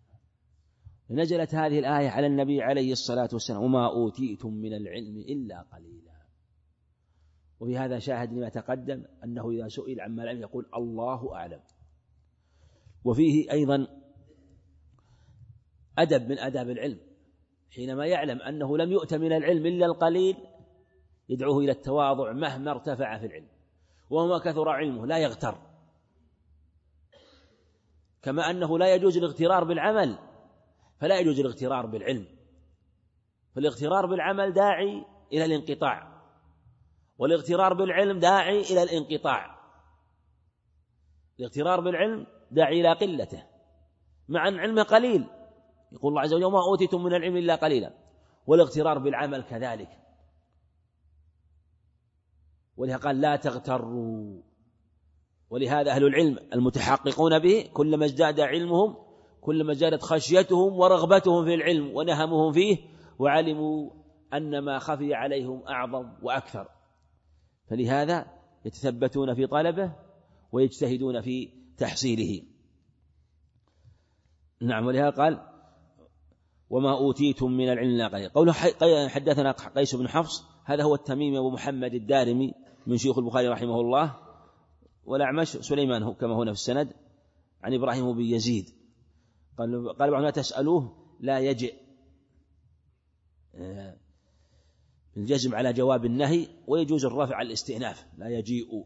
نزلت 1.10 1.55
هذه 1.55 1.78
الآية 1.78 2.09
على 2.09 2.26
النبي 2.26 2.62
عليه 2.62 2.93
الصلاة 2.93 3.28
والسلام 3.32 3.62
وما 3.62 3.86
أوتيتم 3.86 4.52
من 4.52 4.72
العلم 4.72 5.18
إلا 5.18 5.62
قليلا. 5.62 6.26
وفي 7.60 7.78
هذا 7.78 7.98
شاهد 7.98 8.32
لما 8.32 8.48
تقدم 8.48 9.05
أنه 9.24 9.51
إذا 9.51 9.68
سئل 9.68 10.01
عما 10.01 10.22
لم 10.22 10.40
يقول 10.40 10.66
الله 10.76 11.34
أعلم. 11.34 11.60
وفيه 13.05 13.52
أيضا 13.52 13.86
أدب 15.98 16.28
من 16.28 16.38
أداب 16.38 16.70
العلم. 16.70 17.05
حينما 17.77 18.07
يعلم 18.07 18.43
أنه 18.43 18.78
لم 18.78 18.93
يؤت 18.93 19.15
من 19.15 19.32
العلم 19.32 19.66
إلا 19.66 19.86
القليل 19.86 20.36
يدعوه 21.28 21.59
إلى 21.59 21.73
التواضع 21.73 22.32
مهما 22.32 22.70
ارتفع 22.70 23.19
في 23.19 23.27
العلم. 23.27 23.48
وما 24.11 24.39
كثر 24.39 24.69
علمه 24.69 25.07
لا 25.07 25.19
يغتر. 25.19 25.59
كما 28.23 28.51
أنه 28.51 28.78
لا 28.78 28.94
يجوز 28.94 29.16
الاغترار 29.16 29.65
بالعمل 29.65 30.19
فلا 31.01 31.19
يجوز 31.19 31.40
الاغترار 31.40 31.86
بالعلم. 31.86 32.27
فالاغترار 33.55 34.07
بالعمل 34.07 34.53
داعي 34.53 35.05
إلى 35.32 35.44
الانقطاع 35.44 36.23
والاغترار 37.19 37.74
بالعلم 37.74 38.19
داعي 38.19 38.61
إلى 38.61 38.82
الانقطاع. 38.82 39.57
الاغترار 41.39 41.81
بالعلم 41.81 42.27
داعي 42.51 42.81
إلى 42.81 42.93
قلته 42.93 43.43
مع 44.28 44.48
أن 44.48 44.59
علمه 44.59 44.82
قليل. 44.82 45.27
يقول 45.92 46.12
الله 46.12 46.20
عز 46.22 46.34
وجل 46.34 46.44
وما 46.44 46.62
أوتيتم 46.62 47.04
من 47.04 47.14
العلم 47.14 47.36
إلا 47.36 47.54
قليلا 47.54 47.94
والاغترار 48.46 48.98
بالعمل 48.98 49.42
كذلك. 49.42 49.88
ولهذا 52.76 52.98
قال 52.98 53.20
لا 53.20 53.36
تغتروا. 53.36 54.42
ولهذا 55.50 55.90
أهل 55.90 56.04
العلم 56.04 56.38
المتحققون 56.52 57.38
به 57.38 57.70
كلما 57.72 58.04
ازداد 58.04 58.40
علمهم 58.40 58.96
كلما 59.40 59.74
زادت 59.74 60.02
خشيتهم 60.02 60.78
ورغبتهم 60.78 61.44
في 61.44 61.54
العلم 61.54 61.96
ونهمهم 61.96 62.52
فيه 62.52 62.78
وعلموا 63.18 63.90
أن 64.34 64.58
ما 64.58 64.78
خفي 64.78 65.14
عليهم 65.14 65.62
أعظم 65.68 66.12
وأكثر. 66.22 66.68
فلهذا 67.70 68.26
يتثبتون 68.64 69.34
في 69.34 69.46
طلبه 69.46 69.92
ويجتهدون 70.52 71.20
في 71.20 71.52
تحصيله. 71.78 72.42
نعم 74.60 74.86
ولهذا 74.86 75.10
قال 75.10 75.55
وما 76.70 76.93
أوتيتم 76.93 77.51
من 77.51 77.72
العلم 77.72 77.97
لا 77.97 78.09
قليل 78.09 78.28
قوله 78.28 78.52
حدثنا 79.09 79.52
قيس 79.52 79.94
بن 79.94 80.09
حفص 80.09 80.44
هذا 80.64 80.82
هو 80.82 80.94
التميمي 80.94 81.38
أبو 81.38 81.51
محمد 81.51 81.94
الدارمي 81.94 82.55
من 82.86 82.97
شيوخ 82.97 83.18
البخاري 83.18 83.48
رحمه 83.48 83.80
الله 83.80 84.14
والأعمش 85.05 85.48
سليمان 85.48 86.14
كما 86.14 86.34
هنا 86.34 86.52
في 86.52 86.59
السند 86.59 86.93
عن 87.62 87.74
إبراهيم 87.74 88.12
بن 88.12 88.20
يزيد. 88.20 88.70
قال 89.59 89.97
قال 89.98 90.10
بعضهم 90.10 90.24
لا 90.24 90.30
تسألوه 90.30 90.93
لا 91.20 91.38
يجئ 91.38 91.74
آه، 93.55 93.97
الجزم 95.16 95.55
على 95.55 95.72
جواب 95.72 96.05
النهي 96.05 96.48
ويجوز 96.66 97.05
الرفع 97.05 97.36
على 97.36 97.47
الاستئناف 97.47 98.06
لا 98.18 98.28
يجيء 98.28 98.84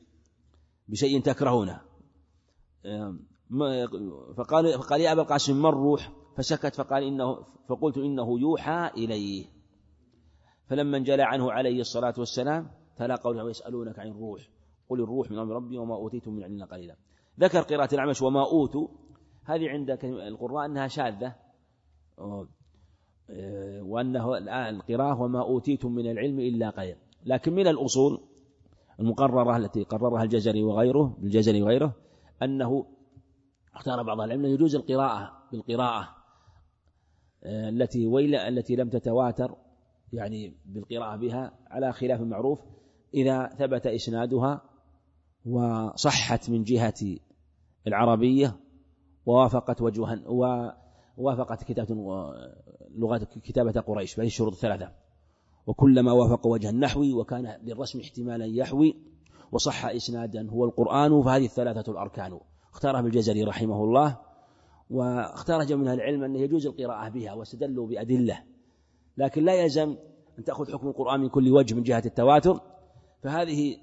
بشيء 0.88 1.20
تكرهونه. 1.20 1.80
آه، 2.84 3.16
فقال 4.36 4.78
فقال 4.78 5.00
يا 5.00 5.12
أبا 5.12 5.22
القاسم 5.22 5.56
من 5.56 5.66
الروح؟ 5.66 6.19
فسكت 6.36 6.74
فقال 6.74 7.02
إنه 7.02 7.42
فقلت 7.68 7.98
إنه 7.98 8.40
يوحى 8.40 8.90
إليه. 8.96 9.46
فلما 10.66 10.96
انجلى 10.96 11.22
عنه 11.22 11.52
عليه 11.52 11.80
الصلاة 11.80 12.14
والسلام 12.18 12.70
تلا 12.96 13.16
قوله 13.16 13.44
ويسألونك 13.44 13.98
عن 13.98 14.08
الروح. 14.08 14.48
قل 14.88 15.00
الروح 15.00 15.30
من 15.30 15.38
أمر 15.38 15.54
ربي 15.54 15.78
وما 15.78 15.94
أوتيتم 15.94 16.32
من 16.32 16.44
علم 16.44 16.64
قليلا. 16.64 16.96
ذكر 17.40 17.60
قراءة 17.60 17.94
الأعمش 17.94 18.22
وما 18.22 18.40
أوتوا. 18.40 18.88
هذه 19.44 19.68
عند 19.68 19.90
القراء 20.04 20.66
أنها 20.66 20.86
شاذة. 20.86 21.34
وأنه 23.82 24.38
الآن 24.38 24.74
القراءة 24.74 25.20
وما 25.20 25.42
أوتيتم 25.42 25.92
من 25.92 26.10
العلم 26.10 26.40
إلا 26.40 26.70
قليلا 26.70 26.98
لكن 27.26 27.54
من 27.54 27.66
الأصول 27.66 28.20
المقررة 29.00 29.56
التي 29.56 29.82
قررها 29.84 30.22
الجزري 30.22 30.62
وغيره 30.62 31.16
الجزري 31.22 31.62
وغيره 31.62 31.96
أنه 32.42 32.86
اختار 33.74 34.02
بعض 34.02 34.20
العلم 34.20 34.44
يجوز 34.44 34.76
القراءة 34.76 35.32
بالقراءة. 35.52 36.08
التي 37.44 38.06
ويل 38.06 38.34
التي 38.34 38.76
لم 38.76 38.88
تتواتر 38.88 39.56
يعني 40.12 40.54
بالقراءة 40.66 41.16
بها 41.16 41.52
على 41.66 41.92
خلاف 41.92 42.20
معروف 42.20 42.60
إذا 43.14 43.46
ثبت 43.46 43.86
إسنادها 43.86 44.62
وصحت 45.46 46.50
من 46.50 46.62
جهة 46.62 47.18
العربية 47.86 48.56
ووافقت 49.26 49.80
وجها 49.82 50.22
ووافقت 51.16 51.64
كتابة 51.64 51.94
لغة 52.90 53.28
كتابة 53.44 53.80
قريش 53.80 54.16
بهذه 54.16 54.26
الشروط 54.26 54.52
الثلاثة. 54.52 54.92
وكلما 55.66 56.12
وافق 56.12 56.46
وجه 56.46 56.70
النحوي 56.70 57.12
وكان 57.12 57.58
للرسم 57.62 58.00
احتمالا 58.00 58.46
يحوي 58.46 58.96
وصح 59.52 59.86
إسنادا 59.86 60.50
هو 60.50 60.64
القرآن 60.64 61.22
فهذه 61.22 61.44
الثلاثة 61.44 61.92
الأركان. 61.92 62.40
اختارها 62.72 63.00
الجزري 63.00 63.44
رحمه 63.44 63.84
الله. 63.84 64.18
واختار 64.90 65.64
جمع 65.64 65.80
من 65.80 65.88
العلم 65.88 66.24
أنه 66.24 66.38
يجوز 66.38 66.66
القراءة 66.66 67.08
بها 67.08 67.32
واستدلوا 67.32 67.86
بأدلة. 67.86 68.44
لكن 69.16 69.44
لا 69.44 69.54
يلزم 69.54 69.96
أن 70.38 70.44
تأخذ 70.44 70.72
حكم 70.72 70.88
القرآن 70.88 71.20
من 71.20 71.28
كل 71.28 71.52
وجه 71.52 71.74
من 71.74 71.82
جهة 71.82 72.02
التواتر. 72.06 72.60
فهذه 73.22 73.76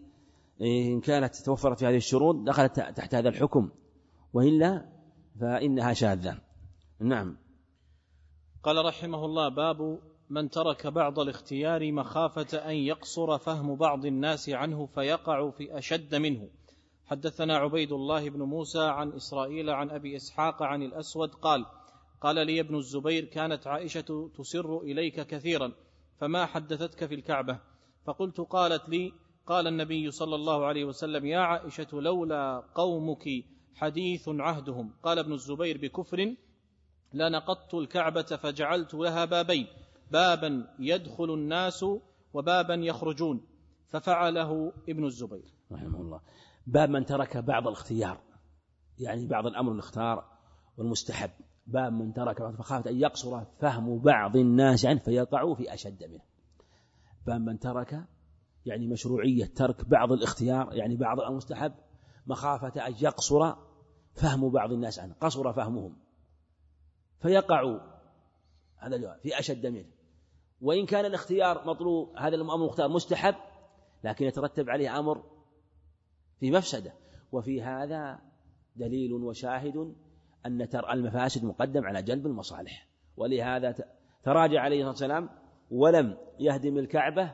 إن 0.61 1.01
كانت 1.01 1.35
توفرت 1.35 1.79
في 1.79 1.85
هذه 1.85 1.95
الشروط 1.95 2.35
دخلت 2.35 2.75
تحت 2.75 3.15
هذا 3.15 3.29
الحكم. 3.29 3.69
وإلا 4.33 4.85
فإنها 5.39 5.93
شاذة. 5.93 6.37
نعم. 6.99 7.37
قال 8.63 8.85
رحمه 8.85 9.25
الله 9.25 9.49
باب 9.49 9.99
من 10.29 10.49
ترك 10.49 10.87
بعض 10.87 11.19
الاختيار 11.19 11.91
مخافة 11.91 12.57
أن 12.57 12.75
يقصر 12.75 13.37
فهم 13.37 13.75
بعض 13.75 14.05
الناس 14.05 14.49
عنه 14.49 14.85
فيقع 14.85 15.49
في 15.49 15.77
أشد 15.77 16.15
منه. 16.15 16.49
حدثنا 17.07 17.57
عبيد 17.57 17.91
الله 17.91 18.29
بن 18.29 18.41
موسى 18.41 18.83
عن 18.83 19.11
إسرائيل 19.11 19.69
عن 19.69 19.89
أبي 19.89 20.15
إسحاق 20.15 20.63
عن 20.63 20.83
الأسود 20.83 21.29
قال 21.29 21.65
قال 22.21 22.35
لي 22.47 22.59
ابن 22.59 22.75
الزبير 22.75 23.25
كانت 23.25 23.67
عائشة 23.67 24.29
تسر 24.37 24.79
إليك 24.79 25.27
كثيرا 25.27 25.71
فما 26.19 26.45
حدثتك 26.45 27.05
في 27.05 27.15
الكعبة؟ 27.15 27.59
فقلت 28.05 28.41
قالت 28.41 28.89
لي 28.89 29.13
قال 29.45 29.67
النبي 29.67 30.11
صلى 30.11 30.35
الله 30.35 30.65
عليه 30.65 30.85
وسلم 30.85 31.25
يا 31.25 31.39
عائشة 31.39 31.87
لولا 31.93 32.63
قومك 32.75 33.29
حديث 33.75 34.29
عهدهم. 34.29 34.93
قال 35.03 35.19
ابن 35.19 35.33
الزبير 35.33 35.77
بكفر 35.77 36.35
لنقضت 37.13 37.73
الكعبة 37.73 38.21
فجعلت 38.21 38.93
لها 38.93 39.25
بابين 39.25 39.67
بابا 40.11 40.67
يدخل 40.79 41.33
الناس 41.33 41.85
وبابا 42.33 42.73
يخرجون. 42.73 43.41
ففعله 43.89 44.73
ابن 44.89 45.05
الزبير. 45.05 45.53
رحمه 45.71 46.01
الله. 46.01 46.21
باب 46.67 46.89
من 46.89 47.05
ترك 47.05 47.37
بعض 47.37 47.67
الاختيار. 47.67 48.21
يعني 48.99 49.27
بعض 49.27 49.45
الأمر 49.45 49.71
الاختار 49.71 50.25
والمستحب. 50.77 51.29
باب 51.67 51.93
من 51.93 52.13
ترك 52.13 52.51
فخافت 52.51 52.87
أن 52.87 52.99
يقصر 52.99 53.43
فهم 53.59 53.99
بعض 53.99 54.37
الناس 54.37 54.85
عنه 54.85 54.99
فيقعوا 54.99 55.55
في 55.55 55.73
أشد 55.73 56.03
منه. 56.03 56.23
باب 57.25 57.41
من 57.41 57.59
ترك 57.59 58.03
يعني 58.65 58.87
مشروعية 58.87 59.45
ترك 59.45 59.89
بعض 59.89 60.11
الاختيار 60.11 60.73
يعني 60.73 60.95
بعض 60.95 61.19
المستحب 61.19 61.73
مخافة 62.27 62.87
أن 62.87 62.93
يقصر 63.01 63.53
فهم 64.13 64.49
بعض 64.49 64.71
الناس 64.71 64.99
عنه. 64.99 65.15
قصر 65.21 65.53
فهمهم. 65.53 65.97
فيقعوا. 67.19 67.79
هذا 68.77 68.95
الجواب. 68.95 69.19
في 69.19 69.39
أشد 69.39 69.65
منه. 69.65 69.89
وإن 70.61 70.85
كان 70.85 71.05
الاختيار 71.05 71.67
مطلوب 71.67 72.17
هذا 72.17 72.35
الأمر 72.35 72.55
المختار 72.55 72.89
مستحب 72.89 73.35
لكن 74.03 74.25
يترتب 74.25 74.69
عليه 74.69 74.99
أمر 74.99 75.36
في 76.39 76.51
مفسدة. 76.51 76.93
وفي 77.31 77.61
هذا 77.61 78.19
دليل 78.75 79.13
وشاهد 79.13 79.95
أن 80.45 80.69
ترى 80.69 80.93
المفاسد 80.93 81.43
مقدم 81.43 81.85
على 81.85 82.01
جلب 82.01 82.25
المصالح. 82.25 82.87
ولهذا 83.17 83.75
تراجع 84.23 84.61
عليه 84.61 84.89
الصلاة 84.89 84.89
والسلام 84.89 85.29
ولم 85.71 86.17
يهدم 86.39 86.77
الكعبة 86.77 87.33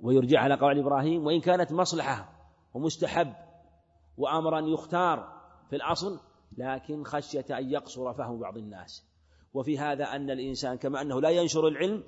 ويرجع 0.00 0.40
على 0.40 0.54
قول 0.54 0.78
إبراهيم 0.78 1.26
وإن 1.26 1.40
كانت 1.40 1.72
مصلحة 1.72 2.32
ومستحب 2.74 3.32
وأمرا 4.16 4.60
يختار 4.60 5.42
في 5.70 5.76
الأصل 5.76 6.20
لكن 6.56 7.04
خشية 7.04 7.44
أن 7.50 7.70
يقصر 7.70 8.14
فهم 8.14 8.40
بعض 8.40 8.56
الناس. 8.56 9.08
وفي 9.54 9.78
هذا 9.78 10.04
أن 10.04 10.30
الإنسان 10.30 10.76
كما 10.76 11.02
أنه 11.02 11.20
لا 11.20 11.30
ينشر 11.30 11.68
العلم 11.68 12.04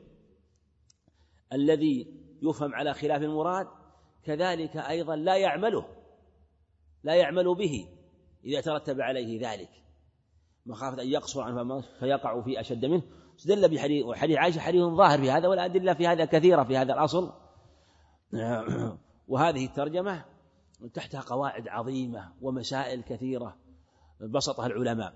الذي 1.53 2.21
يفهم 2.43 2.75
على 2.75 2.95
خلاف 2.95 3.23
المراد 3.23 3.67
كذلك 4.25 4.77
أيضا 4.77 5.17
لا 5.17 5.37
يعمله. 5.37 6.00
لا 7.03 7.15
يعمل 7.15 7.55
به 7.55 7.89
إذا 8.45 8.61
ترتب 8.61 9.01
عليه 9.01 9.51
ذلك. 9.51 9.71
مخافة 10.67 11.03
أن 11.03 11.09
يقصر 11.09 11.41
عنه 11.41 11.81
فيقع 11.81 12.43
في 12.43 12.61
أشد 12.61 12.85
منه. 12.85 13.03
استدل 13.39 13.69
بحديث 13.69 14.05
وحديث 14.05 14.37
عائشة 14.37 14.61
حديث 14.61 14.83
ظاهر 14.83 15.19
في 15.19 15.31
هذا 15.31 15.49
والأدلة 15.49 15.95
في 15.95 16.07
هذا 16.07 16.25
كثيرة 16.25 16.65
في 16.65 16.77
هذا 16.77 16.93
الأصل. 16.93 17.33
وهذه 19.29 19.67
الترجمة 19.67 20.25
تحتها 20.95 21.21
قواعد 21.21 21.69
عظيمة 21.69 22.33
ومسائل 22.41 23.03
كثيرة 23.03 23.57
بسطها 24.21 24.67
العلماء. 24.67 25.15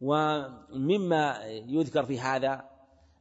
ومما 0.00 1.38
يذكر 1.46 2.04
في 2.04 2.20
هذا 2.20 2.72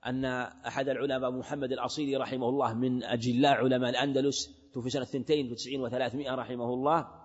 أن 0.06 0.26
أحد 0.66 0.90
العلماء 0.90 1.32
محمد 1.32 1.72
الأصيلي 1.72 2.18
رحمه 2.18 2.50
الله 2.50 2.74
من 2.74 3.04
أجلاء 3.04 3.54
علماء 3.54 3.90
الأندلس 3.90 4.62
توفي 4.74 4.90
سنة 4.90 5.04
92 5.04 5.82
وثلاثمائة 5.82 6.36
رحمه 6.36 6.74
الله. 6.74 7.21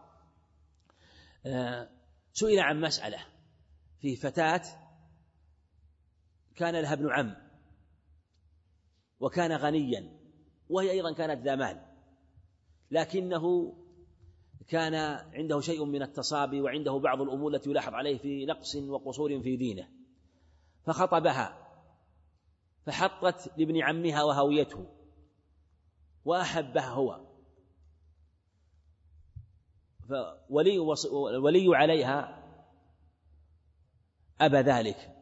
سئل 2.32 2.58
عن 2.58 2.80
مسألة 2.80 3.18
في 4.00 4.16
فتاة 4.16 4.62
كان 6.56 6.76
لها 6.76 6.92
ابن 6.92 7.10
عم 7.10 7.36
وكان 9.20 9.52
غنيا 9.52 10.12
وهي 10.68 10.90
أيضا 10.90 11.12
كانت 11.12 11.44
ذا 11.44 11.54
مال 11.54 11.82
لكنه 12.90 13.74
كان 14.68 14.94
عنده 15.34 15.60
شيء 15.60 15.84
من 15.84 16.02
التصابي 16.02 16.60
وعنده 16.60 16.98
بعض 16.98 17.20
الأمور 17.20 17.54
التي 17.54 17.70
يلاحظ 17.70 17.94
عليه 17.94 18.18
في 18.18 18.46
نقص 18.46 18.76
وقصور 18.76 19.42
في 19.42 19.56
دينه 19.56 19.88
فخطبها 20.86 21.66
فحطت 22.86 23.58
لابن 23.58 23.82
عمها 23.82 24.22
وهويته 24.22 24.86
وأحبها 26.24 26.88
هو. 26.88 27.25
فولي 30.08 30.78
ولي 31.42 31.76
عليها 31.76 32.42
أبى 34.40 34.56
ذلك 34.56 35.16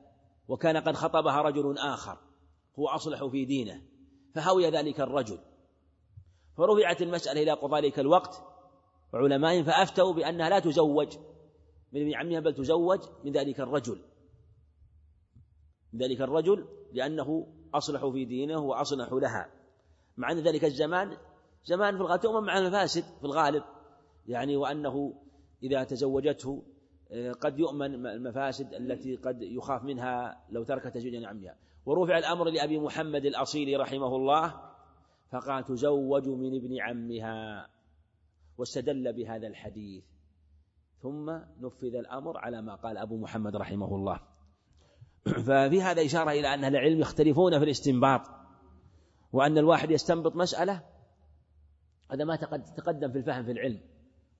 وكان 0.48 0.76
قد 0.76 0.94
خطبها 0.94 1.42
رجل 1.42 1.78
آخر 1.78 2.18
هو 2.78 2.88
أصلح 2.88 3.24
في 3.24 3.44
دينه 3.44 3.82
فهوي 4.34 4.70
ذلك 4.70 5.00
الرجل. 5.00 5.38
فرفعت 6.56 7.02
المسألة 7.02 7.42
إلى 7.42 7.52
ذلك 7.52 7.98
الوقت 7.98 8.42
وعلمائهم 9.12 9.64
فأفتوا 9.64 10.12
بأنها 10.12 10.48
لا 10.48 10.58
تزوج 10.58 11.16
من 11.92 12.00
ابن 12.00 12.14
عمها 12.14 12.40
بل 12.40 12.54
تزوج 12.54 13.00
من 13.24 13.32
ذلك 13.32 13.60
الرجل. 13.60 14.00
من 15.92 16.00
ذلك 16.00 16.20
الرجل 16.20 16.68
لأنه 16.92 17.46
أصلح 17.74 18.06
في 18.06 18.24
دينه 18.24 18.58
وأصلح 18.60 19.12
لها. 19.12 19.50
مع 20.16 20.32
أن 20.32 20.38
ذلك 20.38 20.64
الزمان 20.64 21.16
زمان 21.64 21.96
في 21.96 22.02
الغالب 22.02 22.22
تؤمن 22.22 22.46
مع 22.46 22.58
المفاسد 22.58 23.02
في 23.02 23.24
الغالب. 23.24 23.64
يعني 24.26 24.56
وأنه 24.56 25.14
إذا 25.62 25.84
تزوجته 25.84 26.62
آه، 27.10 27.32
قد 27.32 27.58
يؤمن 27.58 28.06
المفاسد 28.06 28.74
التي 28.74 29.16
قد 29.16 29.42
يخاف 29.42 29.84
منها 29.84 30.44
لو 30.50 30.64
ترك 30.64 30.82
تزويج 30.82 31.24
عمها 31.24 31.56
ورفع 31.86 32.18
الأمر 32.18 32.50
لأبي 32.50 32.78
محمد 32.78 33.24
الأصيلي 33.24 33.76
رحمه 33.76 34.16
الله 34.16 34.74
فقال 35.30 35.64
تزوج 35.64 36.28
من 36.28 36.56
ابن 36.56 36.80
عمها 36.80 37.68
واستدل 38.58 39.12
بهذا 39.12 39.46
الحديث. 39.46 40.04
ثم 41.02 41.30
نفذ 41.60 41.94
الأمر 41.94 42.38
على 42.38 42.62
ما 42.62 42.74
قال 42.74 42.98
أبو 42.98 43.16
محمد 43.16 43.56
رحمه 43.56 43.94
الله. 43.94 44.20
ففي 45.46 45.82
هذا 45.82 46.04
إشارة 46.04 46.30
إلى 46.30 46.54
أن 46.54 46.64
أهل 46.64 46.76
العلم 46.76 47.00
يختلفون 47.00 47.58
في 47.58 47.64
الاستنباط 47.64 48.20
وأن 49.32 49.58
الواحد 49.58 49.90
يستنبط 49.90 50.36
مسألة 50.36 50.82
هذا 52.10 52.24
ما 52.24 52.36
تقدم 52.76 53.12
في 53.12 53.18
الفهم 53.18 53.44
في 53.44 53.52
العلم. 53.52 53.80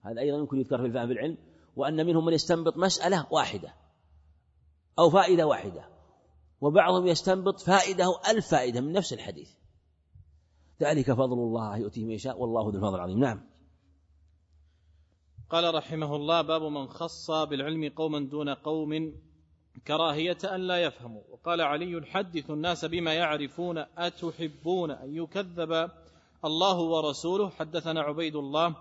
هذا 0.05 0.21
أيضا 0.21 0.39
يمكن 0.39 0.59
يذكر 0.59 0.79
في 0.79 0.87
الفهم 0.87 1.11
العلم 1.11 1.37
وأن 1.77 2.07
منهم 2.07 2.25
من 2.25 2.33
يستنبط 2.33 2.77
مسألة 2.77 3.27
واحدة 3.31 3.75
أو 4.99 5.11
فائدة 5.11 5.47
واحدة 5.47 5.89
وبعضهم 6.61 7.07
يستنبط 7.07 7.61
فائدة 7.61 8.05
أو 8.05 8.13
ألف 8.31 8.49
فائدة 8.49 8.81
من 8.81 8.93
نفس 8.93 9.13
الحديث. 9.13 9.51
ذلك 10.83 11.13
فضل 11.13 11.39
الله 11.39 11.77
يؤتيه 11.77 12.05
من 12.05 12.11
يشاء 12.11 12.39
والله 12.39 12.63
ذو 12.63 12.77
الفضل 12.77 12.95
العظيم. 12.95 13.19
نعم. 13.19 13.41
قال 15.51 15.75
رحمه 15.75 16.17
الله 16.17 16.43
باب 16.43 16.63
من 16.63 16.89
خص 16.89 17.31
بالعلم 17.31 17.93
قوما 17.97 18.21
دون 18.21 18.49
قوم 18.49 19.15
كراهية 19.87 20.39
أن 20.45 20.61
لا 20.61 20.83
يفهموا. 20.83 21.23
وقال 21.31 21.61
علي 21.61 22.07
حدث 22.07 22.51
الناس 22.51 22.85
بما 22.85 23.15
يعرفون 23.15 23.79
أتحبون 23.79 24.91
أن 24.91 25.15
يكذب 25.15 25.91
الله 26.45 26.81
ورسوله؟ 26.81 27.51
حدثنا 27.51 28.01
عبيد 28.01 28.37
الله 28.37 28.77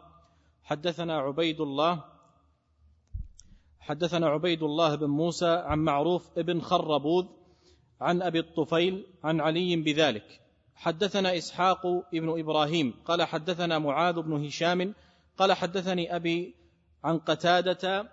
حدثنا 0.64 1.18
عبيد 1.18 1.61
الله 1.61 2.03
حدثنا 3.80 4.27
عبيد 4.27 4.64
الله 4.64 4.95
بن 4.95 5.07
موسى 5.07 5.64
عن 5.65 5.80
معروف 5.80 6.38
ابن 6.38 6.61
خربوذ 6.61 7.26
عن 8.02 8.22
أبي 8.22 8.40
الطفيل 8.40 9.06
عن 9.23 9.41
علي 9.41 9.76
بذلك. 9.76 10.40
حدثنا 10.76 11.38
إسحاق 11.38 11.85
ابن 12.14 12.40
إبراهيم 12.40 12.94
قال 13.06 13.23
حدثنا 13.23 13.80
معاذ 13.80 14.22
بن 14.22 14.45
هشام 14.45 14.94
قال 15.38 15.53
حدثني 15.53 16.15
أبي 16.15 16.56
عن 17.03 17.19
قتادة 17.19 18.10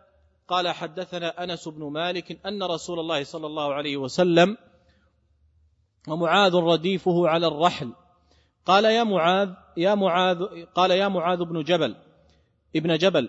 قال 0.49 0.69
حدثنا 0.69 1.45
أنس 1.45 1.69
بن 1.69 1.93
مالك 1.93 2.47
أن 2.47 2.63
رسول 2.63 3.01
الله 3.01 3.25
صلى 3.25 3.47
الله 3.47 3.75
عليه 3.75 3.97
وسلم 3.97 4.57
ومعاذ 6.09 6.55
رديفه 6.55 7.29
على 7.29 7.47
الرحل. 7.47 7.93
قال 8.67 8.85
يا 8.85 9.05
معاذ 9.05 9.51
يا 9.77 9.95
معاذ 9.95 10.65
قال 10.75 10.91
يا 10.91 11.09
معاذ 11.09 11.39
بن 11.39 11.63
جبل 11.63 11.97
ابن 12.77 12.97
جبل 12.97 13.29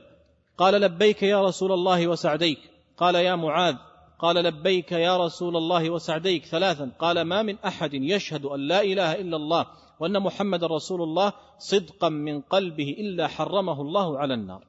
قال 0.58 0.82
لبيك 0.82 1.24
يا 1.24 1.42
رسول 1.42 1.72
الله 1.72 2.08
وسعديك. 2.08 2.60
قال 2.98 3.16
يا 3.16 3.36
معاذ 3.36 3.76
قال 4.20 4.36
لبيك 4.36 4.92
يا 4.92 5.18
رسول 5.18 5.58
الله 5.58 5.90
وسعديك 5.90 6.46
ثلاثا. 6.46 6.92
قال 7.00 7.22
ما 7.22 7.42
من 7.42 7.58
أحد 7.66 7.94
يشهد 7.94 8.46
أن 8.46 8.60
لا 8.68 8.82
إله 8.82 9.16
إلا 9.16 9.38
الله 9.38 9.66
وأن 10.00 10.20
محمد 10.20 10.64
رسول 10.64 11.02
الله 11.02 11.34
صدقا 11.58 12.10
من 12.10 12.42
قلبه 12.42 12.96
إلا 13.00 13.28
حرمه 13.28 13.82
الله 13.82 14.20
على 14.20 14.34
النار. 14.34 14.64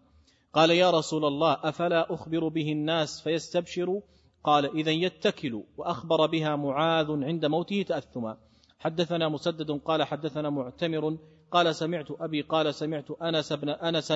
قال 0.53 0.71
يا 0.71 0.91
رسول 0.91 1.25
الله 1.25 1.57
أفلا 1.63 2.15
أخبر 2.15 2.49
به 2.49 2.73
الناس 2.73 3.21
فيستبشروا 3.21 4.01
قال 4.45 4.79
اذا 4.79 4.91
يتكلوا 4.91 5.63
وأخبر 5.77 6.27
بها 6.27 6.57
معاذ 6.57 7.11
عند 7.11 7.47
موته 7.47 7.83
تأثما. 7.83 8.37
حدثنا 8.79 9.29
مسدد 9.29 9.71
قال 9.71 10.03
حدثنا 10.03 10.51
معتمر 10.51 11.17
قال 11.51 11.75
سمعت 11.75 12.07
أبي 12.11 12.41
قال 12.41 12.75
سمعت 12.75 13.11
أنس 13.11 13.53
بن 13.53 13.69
أنس 13.69 14.13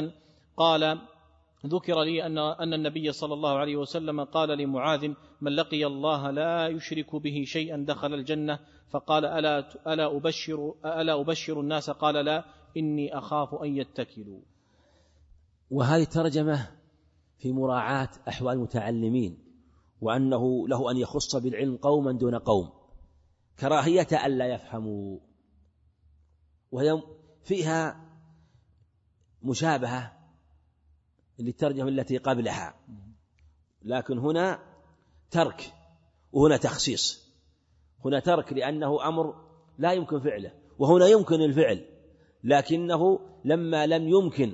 قال 0.56 0.98
ذكر 1.66 2.02
لي 2.02 2.26
أن 2.26 2.38
أن 2.38 2.74
النبي 2.74 3.12
صلى 3.12 3.34
الله 3.34 3.58
عليه 3.58 3.76
وسلم 3.76 4.24
قال 4.24 4.48
لمعاذ 4.48 5.12
من 5.40 5.52
لقي 5.52 5.86
الله 5.86 6.30
لا 6.30 6.68
يشرك 6.68 7.16
به 7.16 7.44
شيئا 7.46 7.84
دخل 7.88 8.14
الجنة 8.14 8.58
فقال 8.90 9.24
ألا 9.24 9.58
ألا 9.92 10.16
أبشر 10.16 10.74
ألا 10.84 11.20
أبشر 11.20 11.60
الناس 11.60 11.90
قال 11.90 12.14
لا 12.14 12.44
إني 12.76 13.18
أخاف 13.18 13.54
أن 13.54 13.76
يتكلوا. 13.76 14.40
وهذه 15.70 16.02
الترجمة 16.02 16.70
في 17.38 17.52
مراعاة 17.52 18.08
أحوال 18.28 18.54
المتعلمين 18.54 19.38
وأنه 20.00 20.68
له 20.68 20.90
أن 20.90 20.96
يخص 20.96 21.36
بالعلم 21.36 21.76
قوما 21.76 22.12
دون 22.12 22.34
قوم 22.34 22.72
كراهية 23.58 24.26
ألا 24.26 24.46
يفهموا 24.46 25.18
وهي 26.70 27.02
فيها 27.44 28.06
مشابهة 29.42 30.15
للترجمة 31.38 31.88
التي 31.88 32.18
قبلها. 32.18 32.74
لكن 33.82 34.18
هنا 34.18 34.58
ترك 35.30 35.72
وهنا 36.32 36.56
تخصيص. 36.56 37.26
هنا 38.04 38.20
ترك 38.20 38.52
لأنه 38.52 39.08
أمر 39.08 39.34
لا 39.78 39.92
يمكن 39.92 40.20
فعله 40.20 40.52
وهنا 40.78 41.06
يمكن 41.06 41.42
الفعل 41.42 41.84
لكنه 42.44 43.20
لما 43.44 43.86
لم 43.86 44.08
يمكن 44.08 44.52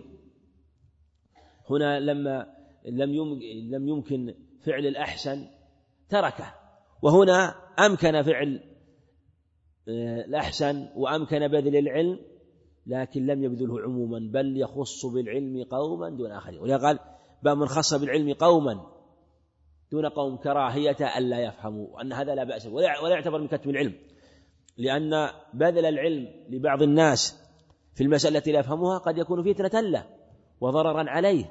هنا 1.70 2.00
لما 2.00 2.56
لم 2.84 3.40
لم 3.70 3.88
يمكن 3.88 4.34
فعل 4.66 4.86
الأحسن 4.86 5.46
تركه. 6.08 6.54
وهنا 7.02 7.54
أمكن 7.78 8.22
فعل 8.22 8.60
آه، 9.88 10.24
الأحسن 10.24 10.88
وأمكن 10.96 11.48
بذل 11.48 11.76
العلم 11.76 12.18
لكن 12.86 13.26
لم 13.26 13.44
يبذله 13.44 13.82
عموما 13.82 14.18
بل 14.32 14.56
يخص 14.56 15.06
بالعلم 15.06 15.64
قوما 15.70 16.10
دون 16.10 16.32
آخرين. 16.32 16.60
ولهذا 16.60 16.86
قال 16.86 16.98
باب 17.42 17.56
من 17.56 17.66
خص 17.66 17.94
بالعلم 17.94 18.32
قوما 18.32 18.86
دون 19.92 20.06
قوم 20.06 20.36
كراهية 20.36 21.18
ألا 21.18 21.40
يفهموا 21.40 21.86
وأن 21.90 22.12
هذا 22.12 22.34
لا 22.34 22.44
بأس 22.44 22.66
ولا 22.66 23.08
يعتبر 23.08 23.40
من 23.40 23.48
كتم 23.48 23.70
العلم. 23.70 23.94
لأن 24.76 25.28
بذل 25.54 25.86
العلم 25.86 26.28
لبعض 26.50 26.82
الناس 26.82 27.42
في 27.94 28.04
المسألة 28.04 28.38
التي 28.38 28.52
لا 28.52 28.58
يفهمها 28.58 28.98
قد 28.98 29.18
يكون 29.18 29.52
فتنة 29.52 29.80
له 29.80 30.06
وضررا 30.60 31.10
عليه 31.10 31.44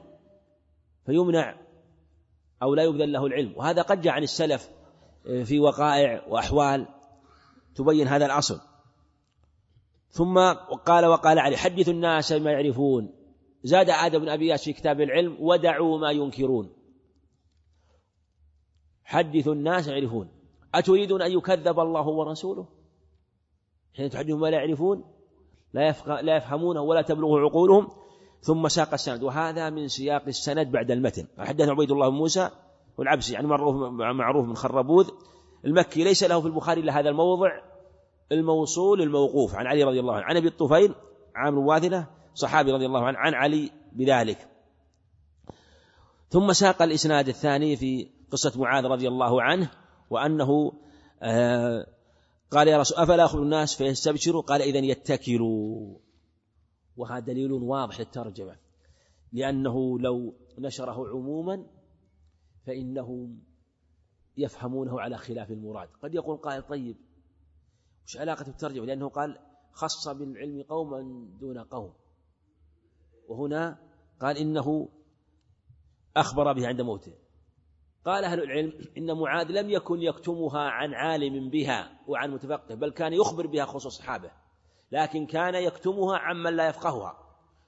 فيمنع 1.06 1.58
أو 2.64 2.76
لا 2.76 2.84
يبذل 2.84 3.12
له 3.12 3.26
العلم. 3.26 3.54
وهذا 3.58 3.82
قد 3.82 4.02
جاء 4.02 4.14
عن 4.14 4.24
السلف 4.24 4.70
في 5.44 5.60
وقائع 5.60 6.28
وأحوال 6.28 6.88
تبين 7.76 8.08
هذا 8.08 8.26
الأصل. 8.26 8.60
ثم 10.12 10.54
قال 10.86 11.06
وقال 11.06 11.40
علي 11.40 11.58
حدث 11.58 11.90
الناس 11.90 12.34
بما 12.34 12.52
يعرفون. 12.52 13.14
زاد 13.64 13.90
آدم 13.90 14.20
بن 14.20 14.30
أبي 14.30 14.58
في 14.58 14.74
كتاب 14.74 15.02
العلم 15.02 15.38
ودعوا 15.40 15.98
ما 15.98 16.12
ينكرون. 16.12 16.70
حدثوا 19.04 19.54
الناس 19.54 19.88
يعرفون. 19.88 20.28
أتريدون 20.76 21.22
أن 21.22 21.32
يكذب 21.32 21.80
الله 21.80 22.08
ورسوله؟ 22.08 22.66
حين 23.98 24.10
تحدثهم 24.10 24.40
ما 24.40 24.48
لا 24.48 24.58
يعرفون 24.58 25.04
لا, 25.74 25.96
لا 26.22 26.38
يفهمونه 26.38 26.82
ولا 26.82 27.02
تبلغه 27.02 27.40
عقولهم. 27.40 27.88
ثم 28.42 28.68
ساق 28.68 28.94
السند. 28.94 29.24
وهذا 29.24 29.70
من 29.70 29.88
سياق 29.88 30.24
السند 30.28 30.72
بعد 30.72 30.92
المتن. 30.92 31.28
حدثنا 31.38 31.72
عبيد 31.72 31.92
الله 31.92 32.10
بن 32.10 32.16
موسى 32.16 32.50
والعبسي 32.98 33.34
يعني 33.34 33.48
معروف 33.48 33.76
معروف 34.02 34.48
من 34.48 34.56
خربوذ. 34.56 35.10
المكي 35.66 36.04
ليس 36.04 36.24
له 36.24 36.42
في 36.42 36.48
البخاري 36.48 36.82
إلا 36.82 37.00
هذا 37.00 37.10
الموضع. 37.10 37.71
الموصول 38.32 39.02
الموقوف 39.02 39.56
عن 39.56 39.68
علي 39.68 39.84
رضي 39.84 40.00
الله 40.00 40.14
عنه. 40.14 40.26
عن 40.26 40.38
أبي 40.38 40.48
الطفيل 40.48 40.96
عامر 41.36 41.60
واثلة 41.60 42.08
صحابي 42.34 42.72
رضي 42.72 42.86
الله 42.86 43.06
عنه 43.06 43.18
عن 43.18 43.34
علي 43.34 43.72
بذلك. 43.92 44.48
ثم 46.30 46.54
ساق 46.54 46.82
الإسناد 46.82 47.28
الثاني 47.28 47.76
في 47.76 48.10
قصة 48.32 48.62
معاذ 48.62 48.86
رضي 48.86 49.08
الله 49.08 49.42
عنه 49.42 49.72
وأنه 50.10 50.72
آه 51.22 51.88
قال 52.52 52.68
يا 52.68 52.78
رسول 52.78 52.98
أفلا 52.98 53.26
اخبر 53.26 53.42
الناس 53.42 53.76
فيستبشروا؟ 53.76 54.42
قال 54.42 54.62
اذا 54.62 54.80
يتكلوا. 54.80 55.98
وهذا 56.98 57.20
دليل 57.20 57.52
واضح 57.52 58.00
للترجمة. 58.00 58.56
لأنه 59.34 60.00
لو 60.00 60.34
نشره 60.60 61.10
عموما 61.10 61.66
فإنهم 62.68 63.40
يفهمونه 64.38 65.02
على 65.02 65.18
خلاف 65.18 65.52
المراد. 65.52 65.90
قد 66.04 66.16
يقول 66.16 66.38
قائل 66.38 66.62
طيب 66.62 66.98
وش 68.06 68.18
علاقة 68.18 68.48
الترجمة 68.48 68.86
لأنه 68.86 69.10
قال 69.10 69.40
خص 69.74 70.08
بالعلم 70.08 70.64
قوما 70.70 71.28
دون 71.40 71.64
قوم. 71.64 71.94
وهنا 73.28 73.78
قال 74.22 74.38
إنه 74.38 74.90
أخبر 76.18 76.54
به 76.54 76.68
عند 76.68 76.82
موته. 76.82 77.14
قال 78.06 78.24
أهل 78.24 78.44
العلم 78.44 78.74
إن 78.98 79.18
معاذ 79.18 79.48
لم 79.52 79.70
يكن 79.70 80.02
يكتمها 80.02 80.62
عن 80.62 80.94
عالم 80.94 81.50
بها 81.50 82.00
وعن 82.08 82.32
متفقه 82.32 82.76
بل 82.76 82.92
كان 82.92 83.14
يخبر 83.14 83.48
بها 83.48 83.66
خصوص 83.66 83.86
أصحابه. 84.00 84.32
لكن 84.92 85.26
كان 85.26 85.56
يكتمها 85.56 86.18
عمن 86.18 86.56
لا 86.56 86.70
يفقهها. 86.70 87.18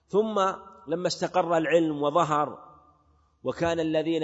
ثم 0.08 0.40
لما 0.88 1.08
استقر 1.08 1.58
العلم 1.58 2.04
وظهر 2.04 2.74
وكان 3.44 3.80
الذين 3.80 4.24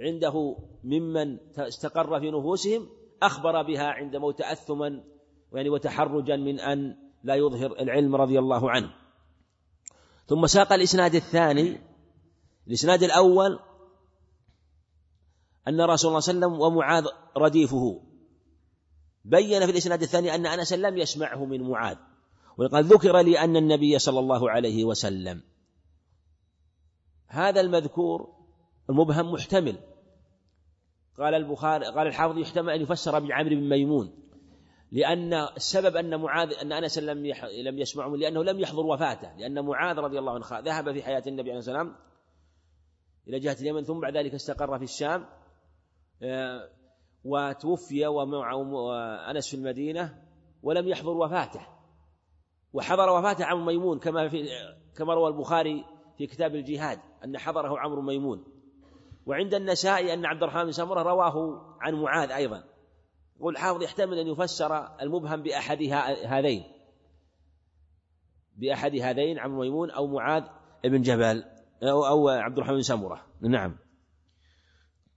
عنده 0.00 0.56
ممن 0.84 1.38
استقر 1.58 2.20
في 2.20 2.30
نفوسهم 2.30 2.88
أخبر 3.26 3.62
بها 3.62 3.86
عند 3.86 4.16
موت 4.16 4.38
تأثما 4.38 5.04
يعني 5.52 5.68
وتحرجا 5.68 6.36
من 6.36 6.60
أن 6.60 6.96
لا 7.24 7.34
يظهر 7.34 7.72
العلم 7.72 8.16
رضي 8.16 8.38
الله 8.38 8.70
عنه. 8.70 8.94
ثم 10.26 10.46
ساق 10.46 10.72
الإسناد 10.72 11.14
الثاني. 11.14 11.80
الإسناد 12.66 13.02
الأول 13.02 13.58
أن 15.68 15.80
رسول 15.80 16.08
الله 16.08 16.20
صلى 16.20 16.34
الله 16.34 16.46
عليه 16.46 16.56
وسلم 16.56 16.60
ومعاذ 16.60 17.06
رديفه. 17.36 18.00
بين 19.24 19.66
في 19.66 19.72
الإسناد 19.72 20.02
الثاني 20.02 20.34
أن 20.34 20.46
أنس 20.46 20.72
لم 20.72 20.98
يسمعه 20.98 21.44
من 21.44 21.70
معاذ 21.70 21.96
وقد 22.58 22.84
ذكر 22.84 23.18
لي 23.20 23.38
أن 23.38 23.56
النبي 23.56 23.98
صلى 23.98 24.18
الله 24.18 24.50
عليه 24.50 24.84
وسلم. 24.84 25.42
هذا 27.26 27.60
المذكور 27.60 28.34
المبهم 28.90 29.32
محتمل. 29.32 29.93
قال 31.18 31.34
البخاري 31.34 31.86
قال 31.86 32.06
الحافظ 32.06 32.38
يحتمل 32.38 32.72
أن 32.72 32.80
يفسر 32.80 33.18
بعمر 33.18 33.48
بن 33.48 33.68
ميمون 33.68 34.24
لأن 34.92 35.34
السبب 35.34 35.96
أن 35.96 36.20
معاذ 36.20 36.52
أن 36.62 36.72
أنس 36.72 36.98
لم 36.98 37.26
لم 37.64 37.78
يسمعه 37.78 38.08
لأنه 38.08 38.42
لم 38.42 38.60
يحضر 38.60 38.86
وفاته 38.86 39.36
لأن 39.36 39.64
معاذ 39.64 39.98
رضي 39.98 40.18
الله 40.18 40.32
عنه 40.32 40.58
ذهب 40.60 40.92
في 40.92 41.02
حياة 41.02 41.22
النبي 41.26 41.50
عليه 41.50 41.58
السلام 41.58 41.96
إلى 43.28 43.38
جهة 43.38 43.56
اليمن 43.60 43.84
ثم 43.84 44.00
بعد 44.00 44.16
ذلك 44.16 44.34
استقر 44.34 44.78
في 44.78 44.84
الشام 44.84 45.26
آه، 46.22 46.68
وتوفي 47.24 48.06
ومعه 48.06 48.94
أنس 49.30 49.48
في 49.48 49.56
المدينة 49.56 50.22
ولم 50.62 50.88
يحضر 50.88 51.16
وفاته 51.16 51.66
وحضر 52.72 53.10
وفاته 53.10 53.44
عمرو 53.44 53.64
ميمون 53.64 53.98
كما 53.98 54.28
في 54.28 54.48
كما 54.96 55.14
روى 55.14 55.28
البخاري 55.28 55.84
في 56.18 56.26
كتاب 56.26 56.54
الجهاد 56.54 56.98
أن 57.24 57.38
حضره 57.38 57.78
عمرو 57.78 58.02
ميمون. 58.02 58.44
وعند 59.26 59.54
النسائي 59.54 60.14
أن 60.14 60.26
عبد 60.26 60.42
الرحمن 60.42 60.64
بن 60.64 60.72
سمرة 60.72 61.02
رواه 61.02 61.62
عن 61.80 61.94
معاذ 61.94 62.30
أيضا. 62.30 62.64
والحافظ 63.40 63.82
يحتمل 63.82 64.18
أن 64.18 64.26
يفسر 64.26 65.00
المبهم 65.00 65.42
بأحد 65.42 65.82
هذين. 66.26 66.64
بأحد 68.56 68.96
هذين 68.96 69.38
عمرو 69.38 69.60
ميمون 69.60 69.90
أو 69.90 70.06
معاذ 70.06 70.42
بن 70.84 71.02
جبل 71.02 71.44
أو, 71.82 72.06
أو 72.06 72.28
عبد 72.28 72.56
الرحمن 72.56 72.74
بن 72.74 72.82
سمرة. 72.82 73.26
نعم. 73.40 73.76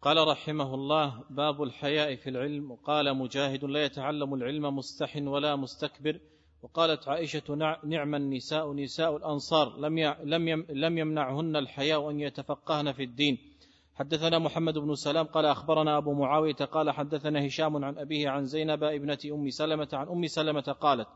قال 0.01 0.27
رحمه 0.27 0.73
الله 0.73 1.23
باب 1.29 1.63
الحياء 1.63 2.15
في 2.15 2.29
العلم. 2.29 2.71
وقال 2.71 3.17
مجاهد 3.17 3.65
لا 3.65 3.85
يتعلم 3.85 4.33
العلم 4.33 4.75
مستح 4.75 5.15
ولا 5.15 5.55
مستكبر. 5.55 6.19
وقالت 6.61 7.07
عائشة 7.07 7.55
نعم 7.83 8.15
النساء 8.15 8.73
نساء 8.73 9.17
الأنصار 9.17 9.77
لم 9.77 10.65
لم 10.69 10.97
يمنعهن 10.97 11.55
الحياء 11.55 12.09
أن 12.09 12.19
يتفقهن 12.19 12.91
في 12.91 13.03
الدين. 13.03 13.56
حدثنا 13.99 14.39
محمد 14.39 14.77
بن 14.77 14.95
سلام 14.95 15.25
قال 15.25 15.45
أخبرنا 15.45 15.97
أبو 15.97 16.13
معاوية 16.13 16.53
قال 16.55 16.91
حدثنا 16.91 17.47
هشام 17.47 17.85
عن 17.85 17.97
أبيه 17.97 18.29
عن 18.29 18.45
زينب 18.45 18.83
ابنة 18.83 19.17
أم 19.25 19.49
سلمة 19.49 19.87
عن 19.93 20.07
أم 20.07 20.27
سلمة 20.27 20.75
قالت 20.81 21.07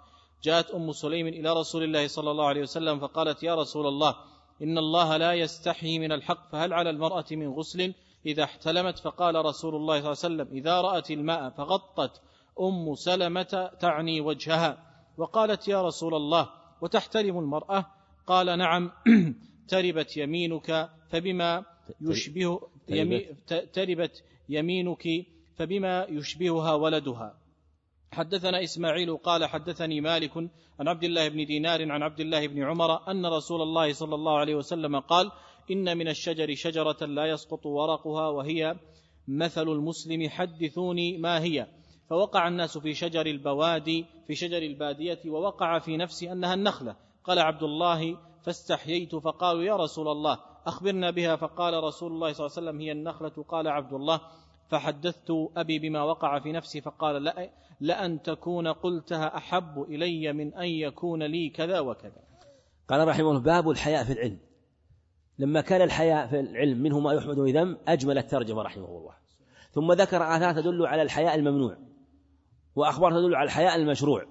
جاءت 0.44 0.72
أم 0.72 0.92
سليم 0.92 1.28
إلى 1.28 1.54
رسول 1.54 1.84
الله 1.84 2.08
صلى 2.08 2.32
الله 2.32 2.46
عليه 2.46 2.62
وسلم 2.62 3.00
فقالت 3.00 3.44
يا 3.44 3.56
رسول 3.56 3.88
الله 3.88 4.16
إن 4.62 4.78
الله 4.78 5.18
لا 5.18 5.34
يستحي 5.34 6.00
من 6.00 6.12
الحق 6.12 6.52
فهل 6.52 6.74
على 6.74 6.90
المرأة 6.90 7.26
من 7.32 7.48
غسل؟ 7.48 7.94
إذا 8.26 8.44
احتلمت 8.44 9.00
فقال 9.00 9.46
رسول 9.46 9.76
الله 9.76 10.00
صلى 10.00 10.12
الله 10.12 10.24
عليه 10.24 10.44
وسلم 10.44 10.58
إذا 10.58 10.82
رأت 10.82 11.12
الماء 11.12 11.50
فغطت 11.50 12.22
أم 12.60 12.96
سلمة 12.96 13.72
تعني 13.80 14.22
وجهها. 14.22 14.78
وقالت 15.18 15.68
يا 15.68 15.82
رسول 15.82 16.16
الله 16.16 16.50
وتحترم 16.82 17.40
المرأة؟ 17.40 17.86
قال 18.28 18.58
نعم 18.58 18.92
تربت 19.72 20.18
يمينك 20.18 20.90
فبما 21.10 21.71
يشبه 22.02 22.60
يمي 22.90 23.20
تربت 23.74 24.24
يمينك 24.50 25.04
فبما 25.56 26.06
يشبهها 26.10 26.74
ولدها. 26.74 27.38
حدثنا 28.12 28.64
إسماعيل 28.64 29.18
قال 29.18 29.46
حدثني 29.46 30.02
مالك 30.02 30.38
عن 30.80 30.88
عبد 30.88 31.04
الله 31.04 31.30
بن 31.30 31.46
دينار 31.46 31.92
عن 31.92 32.04
عبد 32.04 32.20
الله 32.20 32.48
بن 32.48 32.64
عمر 32.64 33.12
أن 33.12 33.26
رسول 33.26 33.62
الله 33.62 33.94
صلى 33.94 34.16
الله 34.16 34.38
عليه 34.38 34.56
وسلم 34.56 35.00
قال 35.00 35.32
إن 35.72 35.98
من 35.98 36.08
الشجر 36.08 36.56
شجرة 36.56 37.06
لا 37.06 37.26
يسقط 37.26 37.66
ورقها 37.66 38.28
وهي 38.28 38.76
مثل 39.28 39.68
المسلم 39.68 40.30
حدثوني 40.30 41.18
ما 41.18 41.44
هي. 41.44 41.68
فوقع 42.10 42.48
الناس 42.48 42.78
في 42.78 42.94
شجر 42.94 43.26
البوادي 43.26 44.06
في 44.28 44.36
شجر 44.36 44.58
البادية 44.58 45.20
ووقع 45.28 45.80
في 45.80 45.98
نفسي 45.98 46.32
أنها 46.32 46.54
النخلة. 46.54 46.96
قال 47.24 47.40
عبد 47.40 47.64
الله 47.64 48.18
فاستحييت. 48.44 49.16
فقالوا 49.16 49.64
يا 49.64 49.76
رسول 49.76 50.08
الله 50.08 50.51
أخبرنا 50.68 51.12
بها 51.12 51.36
فقال 51.36 51.84
رسول 51.84 52.12
الله 52.12 52.34
صلى 52.34 52.46
الله 52.46 52.58
عليه 52.58 52.68
وسلم 52.68 52.82
هي 52.82 52.92
النخلة؟ 52.92 53.44
قال 53.50 53.68
عبد 53.68 53.94
الله. 53.94 54.22
فحدثت 54.70 55.32
أبي 55.58 55.80
بما 55.80 56.04
وقع 56.04 56.40
في 56.40 56.52
نفسي 56.52 56.82
فقال 56.82 57.24
لا 57.24 57.50
لأن 57.80 58.22
تكون 58.22 58.68
قلتها 58.68 59.38
أحب 59.38 59.82
إلي 59.82 60.34
من 60.34 60.54
أن 60.54 60.68
يكون 60.68 61.24
لي 61.24 61.50
كذا 61.50 61.80
وكذا. 61.80 62.24
قال 62.90 63.08
رحمه 63.08 63.30
الله 63.30 63.42
باب 63.42 63.70
الحياء 63.70 64.04
في 64.04 64.14
العلم. 64.14 64.40
لما 65.40 65.62
كان 65.62 65.82
الحياء 65.82 66.28
في 66.28 66.40
العلم 66.40 66.78
منه 66.84 67.00
ما 67.00 67.14
يحمد 67.14 67.40
ويذم 67.40 67.78
أجمل 67.88 68.18
الترجمة 68.18 68.62
رحمه 68.62 68.86
الله. 68.86 69.14
ثم 69.72 69.92
ذكر 69.92 70.38
آثار 70.38 70.54
تدل 70.54 70.86
على 70.86 71.02
الحياء 71.02 71.36
الممنوع 71.36 71.78
وأخبار 72.76 73.12
تدل 73.12 73.36
على 73.36 73.46
الحياء 73.46 73.76
المشروع. 73.76 74.26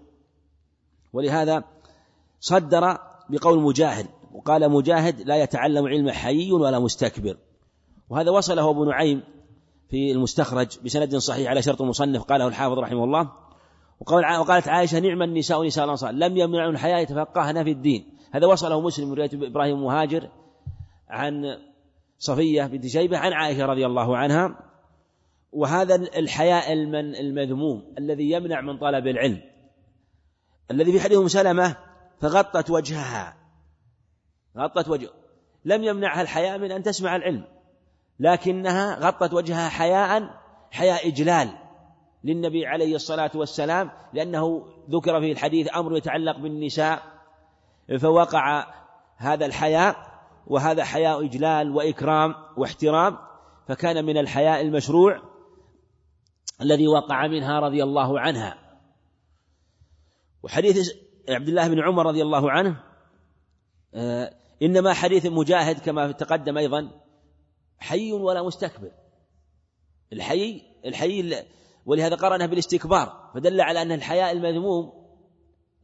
ولهذا 1.13 1.65
صدر 2.41 2.99
بقول 3.31 3.61
مجاهد. 3.61 4.07
وقال 4.33 4.71
مجاهد 4.71 5.21
لا 5.21 5.37
يتعلم 5.37 5.87
علم 5.87 6.11
حي 6.11 6.53
ولا 6.53 6.79
مستكبر. 6.79 7.37
وهذا 8.09 8.31
وصله 8.31 8.71
أبو 8.71 8.85
نعيم 8.85 9.23
في 9.89 10.13
المستخرج 10.13 10.79
بسند 10.85 11.17
صحيح 11.17 11.51
على 11.51 11.63
شرط 11.63 11.83
المصنف 11.83 12.23
قاله 12.23 12.49
الحافظ 12.49 12.79
رحمه 12.79 13.05
الله. 13.05 13.31
وقال 14.01 14.39
وقالت 14.39 14.69
عائشة 14.69 14.99
نعم 14.99 15.23
النساء 15.23 15.67
نساء 15.67 15.85
الأنصار 15.85 16.11
لم 16.11 16.37
يمنعوا 16.37 16.71
الحياة 16.71 16.99
يتفقهن 16.99 17.65
في 17.65 17.71
الدين. 17.71 18.19
هذا 18.33 18.47
وصله 18.47 18.81
مسلم 18.81 19.09
من 19.09 19.15
رواية 19.15 19.31
إبراهيم 19.35 19.85
مهاجر 19.85 20.29
عن 21.09 21.59
صفية 22.19 22.67
بنت 22.67 22.87
شيبة 22.87 23.19
عن 23.19 23.33
عائشة 23.33 23.67
رضي 23.67 23.87
الله 23.87 24.17
عنها. 24.17 24.59
وهذا 25.53 25.95
الحياء 25.95 26.73
المذموم 27.21 27.95
الذي 27.99 28.31
يمنع 28.31 28.61
من 28.61 28.79
طلب 28.79 29.07
العلم. 29.07 29.41
الذي 30.71 30.93
في 30.93 31.01
حديث 31.01 31.19
سلمة 31.19 31.77
فغطت 32.21 32.71
وجهها. 32.71 33.40
غطت 34.59 34.89
وجه. 34.89 35.09
لم 35.65 35.85
يمنعها 35.85 36.23
الحياء 36.23 36.59
من 36.59 36.73
أن 36.73 36.83
تسمع 36.83 37.17
العلم. 37.17 37.45
لكنها 38.21 38.99
غطت 39.07 39.35
وجهها 39.35 39.69
حياء 39.69 40.41
حياء 40.71 41.09
إجلال 41.09 41.49
للنبي 42.25 42.67
عليه 42.67 42.95
الصلاة 42.95 43.31
والسلام 43.35 43.91
لأنه 44.13 44.67
ذكر 44.91 45.21
في 45.21 45.33
الحديث 45.33 45.77
أمر 45.77 45.97
يتعلق 45.97 46.39
بالنساء 46.39 47.03
فوقع 47.99 48.67
هذا 49.17 49.47
الحياء 49.47 49.97
وهذا 50.47 50.85
حياء 50.85 51.25
إجلال 51.25 51.71
وإكرام 51.71 52.35
واحترام 52.57 53.19
فكان 53.69 54.05
من 54.05 54.19
الحياء 54.19 54.61
المشروع 54.61 55.23
الذي 56.61 56.89
وقع 56.89 57.27
منها 57.27 57.61
رضي 57.61 57.83
الله 57.83 58.21
عنها. 58.21 58.59
وحديث 60.43 60.91
عبد 61.29 61.49
الله 61.49 61.69
بن 61.69 61.81
عمر 61.81 62.07
رضي 62.07 62.23
الله 62.23 62.51
عنه 62.51 62.83
إنما 64.63 64.93
حديث 64.93 65.27
مجاهد 65.27 65.79
كما 65.79 66.13
تقدم 66.13 66.59
أيضا 66.59 66.91
حي 67.79 68.13
ولا 68.13 68.43
مستكبر. 68.43 68.91
الحي 70.13 70.63
الحي 70.85 71.45
ولهذا 71.87 72.17
قرنه 72.17 72.47
بالاستكبار 72.47 73.31
فدل 73.35 73.61
على 73.61 73.83
أن 73.83 73.93
الحياء 73.93 74.33
المذموم 74.33 74.93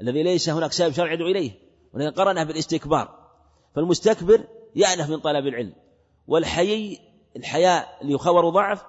الذي 0.01 0.23
ليس 0.23 0.49
هناك 0.49 0.73
سبب 0.73 0.93
شرعي 0.93 1.15
يدعو 1.15 1.29
إليه 1.29 1.53
ولهذا 1.93 2.11
قرنه 2.11 2.45
بالاستكبار. 2.45 3.27
فالمستكبر 3.75 4.45
يأنف 4.77 5.11
من 5.11 5.21
طلب 5.21 5.47
العلم 5.47 5.73
والحي 6.27 6.99
الحياء 7.37 7.99
اللي 8.03 8.19
خبر 8.19 8.49
ضعف 8.49 8.85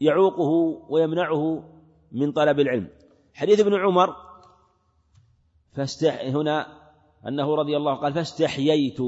يعوقه 0.00 0.50
ويمنعه 0.88 1.64
من 2.12 2.32
طلب 2.32 2.60
العلم. 2.60 2.88
حديث 3.34 3.60
ابن 3.60 3.74
عمر 3.74 4.16
فاستح 5.76 6.20
هنا 6.20 6.81
أنه 7.28 7.54
رضي 7.54 7.76
الله 7.76 7.94
قال 7.94 8.12
فاستحييت. 8.12 9.00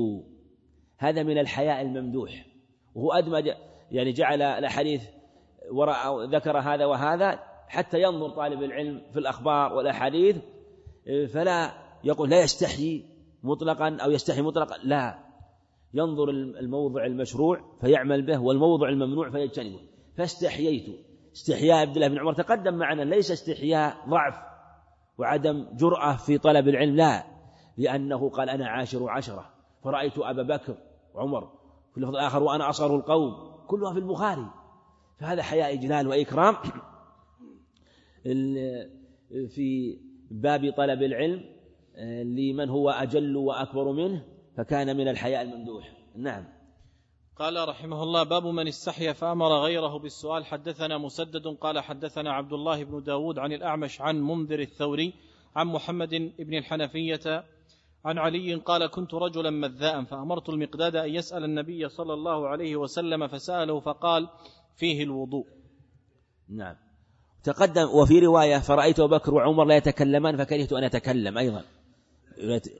هذا 0.99 1.23
من 1.23 1.39
الحياء 1.39 1.82
الممدوح. 1.82 2.47
وهو 2.95 3.12
أدمج 3.12 3.51
يعني 3.91 4.12
جعل 4.12 4.43
الأحاديث 4.43 5.03
وراء 5.73 6.24
ذكر 6.24 6.59
هذا 6.59 6.85
وهذا 6.85 7.39
حتى 7.69 8.03
ينظر 8.03 8.31
طالب 8.31 8.62
العلم 8.62 9.03
في 9.12 9.19
الأخبار 9.19 9.73
والأحاديث 9.73 10.36
فلا 11.32 11.73
يقول 12.05 12.31
لا 12.31 12.43
يستحيي 12.43 13.05
مطلقا 13.43 13.97
أو 13.97 14.11
يستحي 14.11 14.43
مطلقا 14.43 14.78
لا. 14.85 15.19
ينظر 15.95 16.31
الموضع 16.31 17.07
المشروع 17.07 17.61
فيعمل 17.81 18.23
به 18.23 18.41
والموضع 18.41 18.89
الممنوع 18.89 19.31
فيجتنبه. 19.31 19.81
فاستحييت. 20.16 21.01
استحياء 21.36 21.77
عبد 21.77 21.95
الله 21.97 22.09
بن 22.09 22.19
عمر 22.19 22.32
تقدم 22.32 22.74
معنا 22.74 23.03
ليس 23.03 23.31
استحياء 23.31 23.97
ضعف 24.09 24.35
وعدم 25.19 25.66
جرأة 25.77 26.16
في 26.16 26.39
طلب 26.39 26.69
العلم 26.69 26.97
لا. 26.97 27.34
لأنه 27.77 28.31
قال 28.31 28.51
أنا 28.51 28.69
عاشر 28.69 29.11
عشرة 29.11 29.51
فرأيت 29.85 30.19
أبا 30.19 30.43
بكر 30.43 30.77
وعمر 31.15 31.53
في 31.93 31.97
اللفظ 31.99 32.15
الآخر 32.15 32.43
وأنا 32.43 32.71
أصغر 32.71 32.97
القوم 32.97 33.55
كلها 33.67 33.93
في 33.93 33.99
البخاري. 33.99 34.47
فهذا 35.21 35.43
حياء 35.43 35.75
إجلال 35.75 36.09
وإكرام. 36.09 36.57
في 39.49 39.99
باب 40.31 40.75
طلب 40.77 41.03
العلم 41.03 41.45
لمن 42.37 42.69
هو 42.69 42.91
أجل 42.91 43.37
وأكبر 43.37 43.93
منه 43.93 44.25
فكان 44.57 44.97
من 44.97 45.09
الحياء 45.09 45.43
الممدوح. 45.43 45.93
نعم. 46.17 46.45
قال 47.37 47.69
رحمه 47.69 48.03
الله 48.03 48.23
باب 48.23 48.47
من 48.47 48.69
استحيا 48.69 49.13
فأمر 49.13 49.63
غيره 49.63 49.99
بالسؤال 49.99 50.45
حدثنا 50.45 50.99
مسدد 50.99 51.47
قال 51.47 51.81
حدثنا 51.81 52.33
عبد 52.33 52.53
الله 52.53 52.85
بن 52.85 53.03
داود 53.03 53.39
عن 53.39 53.53
الأعمش 53.53 54.01
عن 54.01 54.21
منذر 54.21 54.61
الثوري 54.61 55.15
عن 55.57 55.67
محمد 55.67 56.33
بن 56.39 56.55
الحنفية 56.55 57.45
عن 58.05 58.18
علي 58.18 58.55
قال 58.55 58.86
كنت 58.86 59.14
رجلا 59.14 59.51
مذاء 59.51 60.05
فأمرت 60.05 60.48
المقداد 60.48 60.97
أن 60.97 61.14
يسأل 61.14 61.44
النبي 61.44 61.89
صلى 61.89 62.14
الله 62.14 62.48
عليه 62.48 62.76
وسلم 62.76 63.28
فسأله 63.28 63.81
فقال 63.81 64.28
فيه 64.76 65.02
الوضوء. 65.02 65.47
نعم. 66.48 66.76
تقدم 67.44 67.89
وفي 67.89 68.18
رواية 68.18 68.59
فرأيت 68.59 69.01
أبو 69.01 69.16
بكر 69.16 69.35
وعمر 69.35 69.64
لا 69.64 69.76
يتكلمان 69.76 70.36
فكرهت 70.36 70.72
أن 70.72 70.85
أتكلم 70.85 71.39
أيضا. 71.39 71.64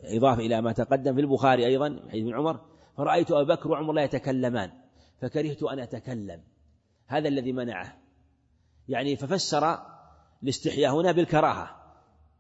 إضافة 0.05 0.41
إلى 0.41 0.61
ما 0.63 0.73
تقدم 0.73 1.15
في 1.15 1.21
البخاري 1.21 1.67
أيضا 1.67 2.01
حديث 2.09 2.23
ابن 2.25 2.35
عمر 2.35 2.61
فرأيت 2.97 3.31
أبو 3.31 3.45
بكر 3.45 3.71
وعمر 3.71 3.93
لا 3.93 4.05
يتكلمان 4.05 4.71
فكرهت 5.21 5.63
أن 5.63 5.79
أتكلم. 5.79 6.41
هذا 7.07 7.29
الذي 7.29 7.53
منعه. 7.53 7.99
يعني 8.89 9.17
ففسر 9.17 9.79
الاستحياء 10.43 10.95
هنا 10.95 11.13
بالكراهة. 11.13 11.77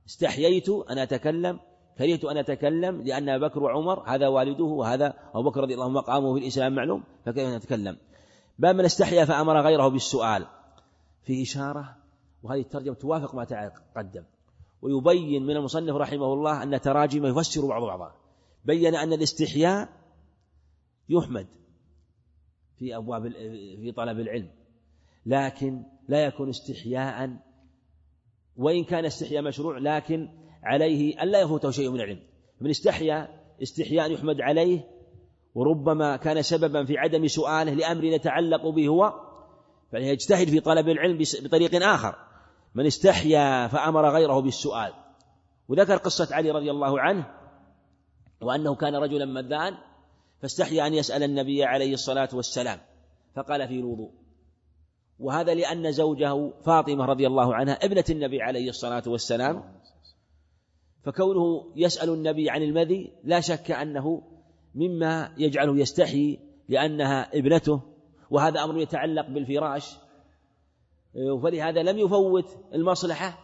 استحييت 0.06 0.68
أن 0.68 0.98
أتكلم 0.98 1.60
كرهت 1.98 2.24
أن 2.24 2.36
أتكلم 2.36 3.02
لأن 3.02 3.28
أبا 3.28 3.48
بكر 3.48 3.62
وعمر 3.62 4.00
هذا 4.08 4.28
والده 4.28 4.64
وهذا 4.64 5.14
أبو 5.34 5.50
بكر 5.50 5.60
رضي 5.60 5.74
الله 5.74 5.84
عنه 5.84 5.94
مقامه 5.94 6.34
في 6.34 6.40
الإسلام 6.40 6.74
معلوم 6.74 7.02
فكيف 7.24 7.48
أن 7.48 7.54
أتكلم 7.54 7.96
باب 8.58 8.74
من 8.76 8.84
استحيا 8.84 9.24
فأمر 9.24 9.60
غيره 9.60 9.88
بالسؤال. 9.88 10.46
في 11.22 11.42
إشارة 11.42 11.96
وهذه 12.42 12.60
الترجمة 12.60 12.94
توافق 12.94 13.34
ما 13.34 13.44
تقدم. 13.44 14.24
ويبين 14.82 15.46
من 15.46 15.56
المصنف 15.56 15.94
رحمه 15.94 16.32
الله 16.32 16.62
أن 16.62 16.80
تراجم 16.80 17.26
يفسر 17.26 17.66
بعض 17.66 17.82
بعضها. 17.82 18.14
بين 18.64 18.94
أن 18.94 19.12
الاستحياء 19.12 19.88
يحمد 21.08 21.46
في 22.78 22.96
أبواب 22.96 23.32
في 23.80 23.92
طلب 23.96 24.20
العلم 24.20 24.50
لكن 25.26 25.82
لا 26.08 26.24
يكون 26.24 26.48
استحياء 26.48 27.36
وإن 28.56 28.84
كان 28.84 29.04
استحياء 29.04 29.42
مشروع 29.42 29.78
لكن 29.78 30.28
عليه 30.64 31.22
ألا 31.22 31.40
يفوته 31.40 31.70
شيء 31.70 31.90
من 31.90 32.00
العلم. 32.00 32.20
من 32.60 32.70
استحيا 32.70 33.28
استحياء 33.62 34.12
يحمد 34.12 34.40
عليه 34.40 34.80
وربما 35.54 36.16
كان 36.16 36.42
سببا 36.42 36.84
في 36.84 36.98
عدم 36.98 37.26
سؤاله 37.26 37.74
لأمر 37.74 38.04
يتعلق 38.04 38.68
به 38.68 38.88
هو 38.88 39.14
فليجتهد 39.92 40.48
في 40.48 40.60
طلب 40.60 40.88
العلم 40.88 41.18
بطريق 41.42 41.84
آخر. 41.86 42.14
من 42.74 42.86
استحيا 42.86 43.68
فأمر 43.68 44.10
غيره 44.10 44.40
بالسؤال. 44.40 44.92
وذكر 45.68 45.96
قصة 45.96 46.34
علي 46.34 46.50
رضي 46.50 46.70
الله 46.70 47.00
عنه 47.00 47.26
وأنه 48.40 48.74
كان 48.74 48.96
رجلا 48.96 49.24
مذان 49.24 49.74
فاستحيا 50.42 50.86
أن 50.86 50.94
يسأل 50.94 51.22
النبي 51.22 51.64
عليه 51.64 51.94
الصلاة 51.94 52.28
والسلام 52.32 52.78
فقال 53.36 53.68
في 53.68 53.74
الوضوء. 53.74 54.10
وهذا 55.18 55.54
لأن 55.54 55.92
زوجه 55.92 56.52
فاطمة 56.64 57.04
رضي 57.04 57.26
الله 57.26 57.54
عنها 57.54 57.74
ابنة 57.74 58.04
النبي 58.10 58.42
عليه 58.42 58.68
الصلاة 58.68 59.02
والسلام 59.06 59.64
فكونه 61.04 61.72
يسأل 61.76 62.10
النبي 62.10 62.50
عن 62.50 62.62
المذي 62.62 63.12
لا 63.24 63.40
شك 63.40 63.70
أنه 63.70 64.22
مما 64.74 65.34
يجعله 65.38 65.76
يستحي 65.76 66.38
لأنها 66.68 67.38
ابنته 67.38 67.80
وهذا 68.30 68.64
أمر 68.64 68.78
يتعلق 68.78 69.28
بالفراش. 69.28 69.96
فلهذا 71.42 71.82
لم 71.82 71.98
يفوت 71.98 72.56
المصلحة. 72.74 73.38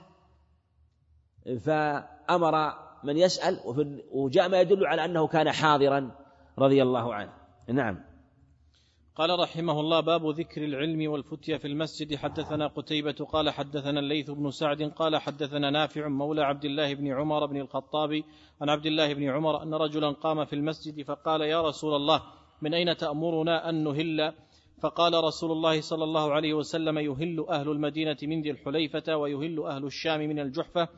فأمر 1.61 2.75
من 3.05 3.17
يسأل 3.17 3.61
وجاء 4.13 4.49
ما 4.49 4.61
يدل 4.61 4.87
على 4.87 5.05
أنه 5.05 5.27
كان 5.27 5.51
حاضرا 5.51 6.11
رضي 6.59 6.83
الله 6.83 7.15
عنه. 7.15 7.33
نعم. 7.69 8.10
قال 9.17 9.39
رحمه 9.39 9.81
الله 9.81 10.01
باب 10.01 10.27
ذكر 10.27 10.65
العلم 10.65 11.11
والفتية 11.11 11.57
في 11.57 11.69
المسجد. 11.69 12.17
حدثنا 12.17 12.67
قتيبة 12.67 13.13
قال 13.13 13.51
حدثنا 13.51 14.01
الليث 14.01 14.31
بن 14.31 14.51
سعد 14.51 14.83
قال 14.83 15.17
حدثنا 15.17 15.71
نافع 15.71 16.09
مولى 16.09 16.43
عبد 16.43 16.65
الله 16.65 16.95
بن 16.95 17.13
عمر 17.13 17.47
بن 17.47 17.61
الخطاب 17.61 18.23
عن 18.61 18.69
عبد 18.69 18.87
الله 18.87 19.15
بن 19.15 19.31
عمر 19.31 19.63
أن 19.63 19.75
رجلا 19.75 20.11
قام 20.11 20.45
في 20.45 20.53
المسجد 20.53 21.03
فقال 21.03 21.41
يا 21.41 21.63
رسول 21.63 21.95
الله 21.95 22.23
من 22.63 22.75
أين 22.75 22.97
تأمرنا 22.97 23.69
أن 23.69 23.85
نهل؟ 23.85 24.33
فقال 24.83 25.25
رسول 25.25 25.53
الله 25.53 25.81
صلى 25.81 26.05
الله 26.05 26.33
عليه 26.33 26.55
وسلم 26.55 26.99
يهل 26.99 27.47
أهل 27.51 27.69
المدينة 27.69 28.17
من 28.23 28.43
ذي 28.43 28.51
الحليفة 28.51 29.17
ويهل 29.17 29.63
أهل 29.63 29.85
الشام 29.85 30.21
من 30.21 30.39
الجحفة. 30.39 30.89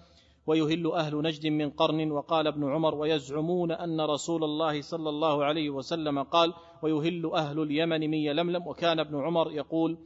ويهل 0.47 0.93
أهل 0.93 1.23
نجد 1.23 1.47
من 1.47 1.70
قرن 1.70 2.10
وقال 2.10 2.47
ابن 2.47 2.73
عمر 2.73 2.94
ويزعمون 2.94 3.73
أن 3.73 4.01
رسول 4.01 4.44
الله 4.44 4.81
صلى 4.81 5.09
الله 5.09 5.44
عليه 5.44 5.70
وسلم 5.70 6.23
قال 6.23 6.55
ويهل 6.82 7.31
أهل 7.35 7.62
اليمن 7.62 8.01
من 8.01 8.19
يلملم 8.19 8.66
وكان 8.66 8.98
ابن 9.01 9.20
عمر 9.20 9.52
يقول 9.52 9.98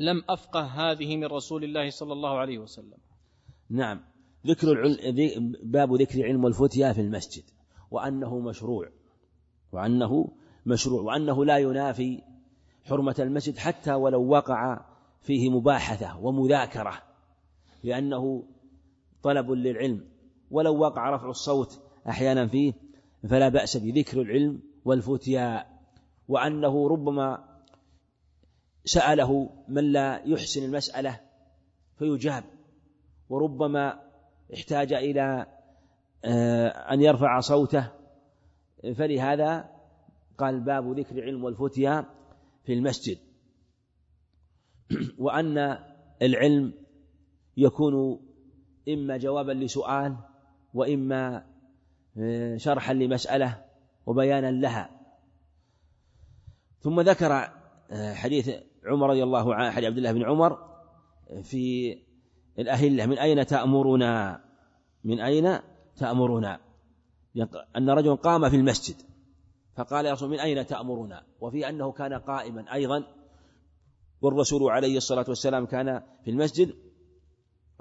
لم 0.00 0.22
أفقه 0.28 0.60
هذه 0.60 1.16
من 1.16 1.24
رسول 1.24 1.64
الله 1.64 1.90
صلى 1.90 2.12
الله 2.12 2.38
عليه 2.38 2.58
وسلم. 2.58 2.98
نعم. 3.70 4.00
ذكر 4.46 4.72
العلم 4.72 5.52
باب 5.62 5.94
ذكر 5.94 6.18
العلم 6.18 6.44
والفتيا 6.44 6.92
في 6.92 7.00
المسجد 7.00 7.44
وأنه 7.90 8.38
مشروع 8.38 8.88
وأنه 9.72 10.28
مشروع 10.66 11.02
وأنه 11.02 11.44
لا 11.44 11.58
ينافي 11.58 12.22
حرمة 12.84 13.14
المسجد 13.18 13.58
حتى 13.58 13.92
ولو 13.92 14.28
وقع 14.28 14.80
فيه 15.20 15.50
مباحثة 15.50 16.18
ومذاكرة 16.18 17.02
لأنه 17.84 18.44
طلب 19.22 19.50
للعلم 19.50 20.04
ولو 20.50 20.78
وقع 20.78 21.10
رفع 21.10 21.30
الصوت 21.30 21.80
أحيانا 22.08 22.46
فيه 22.46 22.72
فلا 23.28 23.48
بأس 23.48 23.76
بذكر 23.76 24.20
العلم 24.20 24.62
والفتيا 24.84 25.66
وأنه 26.28 26.88
ربما 26.88 27.52
سأله 28.84 29.50
من 29.68 29.92
لا 29.92 30.22
يحسن 30.24 30.64
المسألة 30.64 31.20
فيجاب 31.98 32.44
وربما 33.28 34.00
احتاج 34.54 34.92
إلى 34.92 35.46
آه، 36.24 36.68
أن 36.68 37.00
يرفع 37.00 37.40
صوته 37.40 37.90
فلهذا 38.96 39.70
قال 40.38 40.60
باب 40.60 40.98
ذكر 40.98 41.18
العلم 41.18 41.44
والفتيا 41.44 42.06
في 42.64 42.72
المسجد. 42.72 43.18
وأن 45.24 45.78
العلم 46.22 46.74
يكون 47.56 48.20
إما 48.88 49.16
جوابا 49.16 49.52
لسؤال 49.52 50.16
وإما 50.74 51.44
آه، 52.18 52.56
شرحا 52.56 52.94
لمسألة 52.94 53.64
وبيانا 54.06 54.50
لها. 54.50 54.90
ثم 56.80 57.00
ذكر 57.00 57.32
آه، 57.90 58.14
حديث 58.14 58.50
عمر 58.86 59.10
رضي 59.10 59.22
الله 59.22 59.54
عنه 59.54 59.70
حديث 59.70 59.86
عبد 59.86 59.96
الله 59.96 60.12
بن 60.12 60.22
عمر 60.22 60.58
في 61.42 61.96
الأهلة 62.58 63.06
من 63.06 63.18
أين 63.18 63.46
تأمرنا؟ 63.46 64.44
من 65.04 65.20
أين 65.20 65.58
تأمرنا؟ 65.96 66.60
أن 67.76 67.90
رجلا 67.90 68.14
قام 68.14 68.50
في 68.50 68.56
المسجد 68.56 68.96
فقال 69.76 70.06
يا 70.06 70.12
رسول 70.12 70.30
من 70.30 70.40
أين 70.40 70.66
تأمرنا؟ 70.66 71.22
وفي 71.40 71.68
أنه 71.68 71.92
كان 71.92 72.14
قائما 72.14 72.72
أيضا 72.72 73.04
والرسول 74.22 74.70
عليه 74.70 74.96
الصلاة 74.96 75.24
والسلام 75.28 75.66
كان 75.66 76.02
في 76.24 76.30
المسجد 76.30 76.74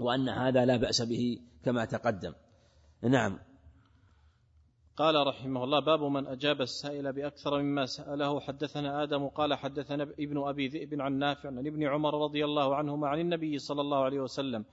وأن 0.02 0.30
هذا 0.30 0.66
لا 0.66 0.78
بأس 0.78 1.02
به 1.02 1.40
كما 1.66 1.86
تقدم. 1.86 2.34
نعم. 3.04 3.40
قال 4.98 5.28
رحمه 5.28 5.64
الله 5.64 5.80
باب 5.80 6.04
من 6.04 6.28
أجاب 6.28 6.62
السائل 6.62 7.14
بأكثر 7.14 7.62
مما 7.62 7.86
سأله. 7.86 8.40
حدثنا 8.40 9.04
آدم 9.04 9.28
قال 9.28 9.54
حدثنا 9.54 10.04
ابن 10.04 10.48
أبي 10.48 10.68
ذئب 10.68 11.02
عن 11.02 11.14
نافع 11.14 11.50
عن 11.50 11.68
ابن 11.68 11.84
عمر 11.84 12.24
رضي 12.24 12.46
الله 12.46 12.76
عنهما 12.76 13.08
عن 13.08 13.20
النبي 13.20 13.60
صلى 13.60 13.82
الله 13.82 14.04
عليه 14.04 14.20
وسلم 14.20 14.66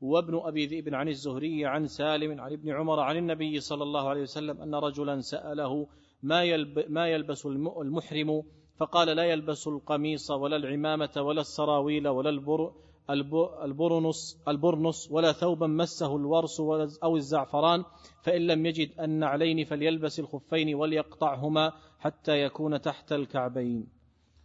وابن 0.00 0.40
أبي 0.44 0.66
ذئب 0.66 0.94
عن 0.94 1.08
الزهري 1.08 1.66
عن 1.66 1.86
سالم 1.86 2.40
عن 2.40 2.52
ابن 2.52 2.70
عمر 2.70 3.00
عن 3.00 3.16
النبي 3.16 3.60
صلى 3.60 3.82
الله 3.82 4.08
عليه 4.08 4.22
وسلم 4.22 4.62
أن 4.62 4.74
رجلا 4.74 5.20
سأله 5.20 5.86
ما, 6.22 6.44
يلب 6.44 6.84
ما 6.88 7.08
يلبس 7.08 7.46
المحرم؟ 7.46 8.42
فقال 8.76 9.16
لا 9.16 9.24
يلبس 9.24 9.68
القميص 9.68 10.30
ولا 10.30 10.56
العمامة 10.56 11.10
ولا 11.16 11.40
السراويل 11.40 12.08
ولا 12.08 12.30
البر 12.30 12.72
البرنس 13.10 14.42
البرنس 14.48 15.08
ولا 15.10 15.32
ثوبا 15.32 15.66
مسه 15.66 16.16
الورس 16.16 16.60
أو 17.02 17.16
الزعفران 17.16 17.84
فإن 18.22 18.46
لم 18.46 18.66
يجد 18.66 19.00
النعلين 19.00 19.64
فليلبس 19.64 20.20
الخفين 20.20 20.74
وليقطعهما 20.74 21.72
حتى 21.98 22.32
يكون 22.32 22.80
تحت 22.80 23.12
الكعبين. 23.12 23.88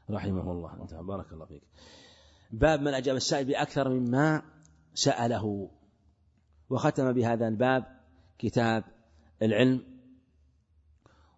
رحمه 0.09 0.51
الله. 0.51 0.88
بارك 1.01 1.33
الله 1.33 1.45
فيك. 1.45 1.61
باب 2.51 2.81
من 2.81 2.93
أجاب 2.93 3.15
السائل 3.15 3.45
بأكثر 3.45 3.89
مما 3.89 4.41
سأله. 4.93 5.69
وختم 6.69 7.11
بهذا 7.11 7.47
الباب 7.47 7.85
كتاب 8.38 8.83
العلم. 9.41 9.83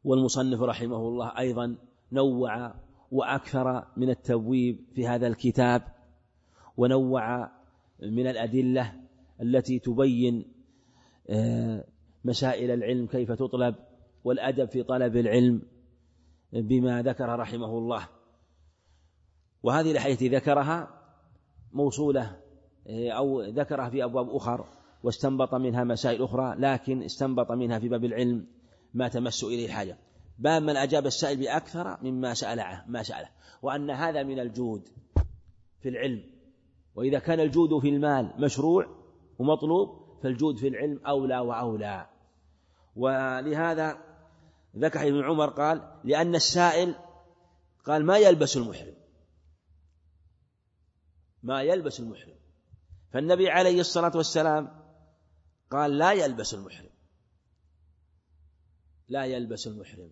والمصنف 0.04 0.62
رحمه 0.62 1.08
الله 1.08 1.40
أيضا 1.40 1.78
نوع 2.12 2.76
وأكثر 3.12 3.88
من 3.98 4.10
التبويب 4.10 4.86
في 4.96 5.08
هذا 5.08 5.28
الكتاب. 5.28 5.93
ونوع 6.78 7.52
من 8.00 8.28
الأدلة 8.28 8.94
التي 9.42 9.80
تبين 9.80 10.54
آه، 11.30 11.84
مسائل 12.26 12.72
العلم 12.72 13.08
كيف 13.08 13.32
تطلب 13.32 13.76
والأدب 14.24 14.70
في 14.70 14.84
طلب 14.84 15.18
العلم 15.18 15.62
بما 16.54 17.02
ذكر 17.02 17.40
رحمه 17.40 17.78
الله. 17.78 18.08
وهذه 19.64 19.92
الحيث 19.92 20.24
ذكرها 20.24 20.88
موصولة 21.74 22.40
آه، 22.88 23.10
أو 23.10 23.42
ذكرها 23.42 23.90
في 23.90 24.04
أبواب 24.04 24.30
أخر 24.30 24.66
واستنبط 25.04 25.56
منها 25.56 25.84
مسائل 25.84 26.24
أخرى 26.24 26.56
لكن 26.60 27.04
استنبط 27.04 27.52
منها 27.52 27.80
في 27.80 27.90
باب 27.90 28.06
العلم 28.06 28.48
ما 28.94 29.08
تمس 29.08 29.44
إليه 29.44 29.66
الحاجة. 29.66 29.98
باب 30.40 30.62
من 30.62 30.78
أجاب 30.78 31.06
السائل 31.06 31.38
بأكثر 31.38 31.98
مما 32.04 32.34
سأله 32.34 32.84
ما 32.88 33.04
سأله. 33.04 33.30
وأن 33.62 33.90
هذا 33.92 34.24
من 34.24 34.40
الجود 34.40 34.90
في 35.82 35.90
العلم. 35.90 36.33
وإذا 36.96 37.20
كان 37.20 37.40
الجود 37.40 37.80
في 37.82 37.90
المال 37.90 38.34
مشروع 38.38 38.88
ومطلوب 39.40 40.20
فالجود 40.24 40.58
في 40.58 40.68
العلم 40.68 41.00
أولى 41.08 41.40
وأولى. 41.40 42.10
ولهذا 42.96 43.98
ذكر 44.78 45.08
ابن 45.08 45.24
عمر 45.24 45.50
قال 45.50 46.00
لأن 46.04 46.36
السائل 46.36 46.96
قال 47.86 48.06
ما 48.06 48.18
يلبس 48.18 48.58
المحرم. 48.58 48.96
ما 51.44 51.62
يلبس 51.62 52.00
المحرم. 52.00 52.36
فالنبي 53.12 53.50
عليه 53.50 53.80
الصلاة 53.80 54.12
والسلام 54.16 54.84
قال 55.72 55.98
لا 55.98 56.14
يلبس 56.14 56.54
المحرم. 56.54 56.90
لا 59.08 59.26
يلبس 59.26 59.68
المحرم. 59.68 60.12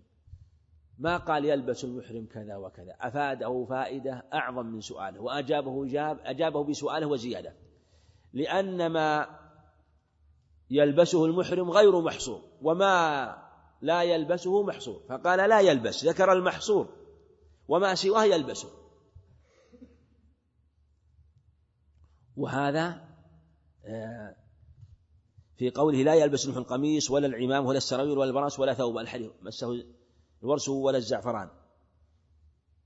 ما 1.02 1.18
قال 1.18 1.46
يلبس 1.46 1.84
المحرم 1.84 2.26
كذا 2.26 2.56
وكذا. 2.56 2.96
أفاده 3.00 3.66
فائدة 3.70 4.24
أعظم 4.34 4.66
من 4.66 4.82
سؤاله 4.82 5.20
وأجابه 5.22 5.86
جاب 5.86 6.20
أجابه 6.24 6.64
بسؤاله 6.64 7.08
وزيادة. 7.08 7.56
لأن 8.34 8.88
ما 8.88 9.40
يلبسه 10.70 11.26
المحرم 11.26 11.72
غير 11.72 12.02
محصور 12.02 12.42
وما 12.62 13.38
لا 13.82 14.04
يلبسه 14.04 14.64
محصور. 14.64 15.02
فقال 15.10 15.50
لا 15.50 15.60
يلبس 15.60 16.06
ذكر 16.06 16.34
المحصور 16.34 16.90
وما 17.68 17.96
سواه 17.96 18.24
يلبسه. 18.24 18.70
وهذا 22.38 23.12
آه، 23.86 24.36
في 25.58 25.70
قوله 25.70 26.04
لا 26.04 26.16
يلبس 26.16 26.46
المحرم 26.46 26.64
القميص 26.64 27.12
ولا 27.12 27.28
العمام 27.28 27.66
ولا 27.66 27.78
السراويل 27.78 28.18
ولا 28.18 28.30
البراس 28.30 28.60
ولا 28.60 28.74
ثوب. 28.74 28.98
الحرير 28.98 29.34
مسه 29.42 29.84
الورس 30.44 30.70
ولا 30.70 30.98
الزعفران 30.98 31.50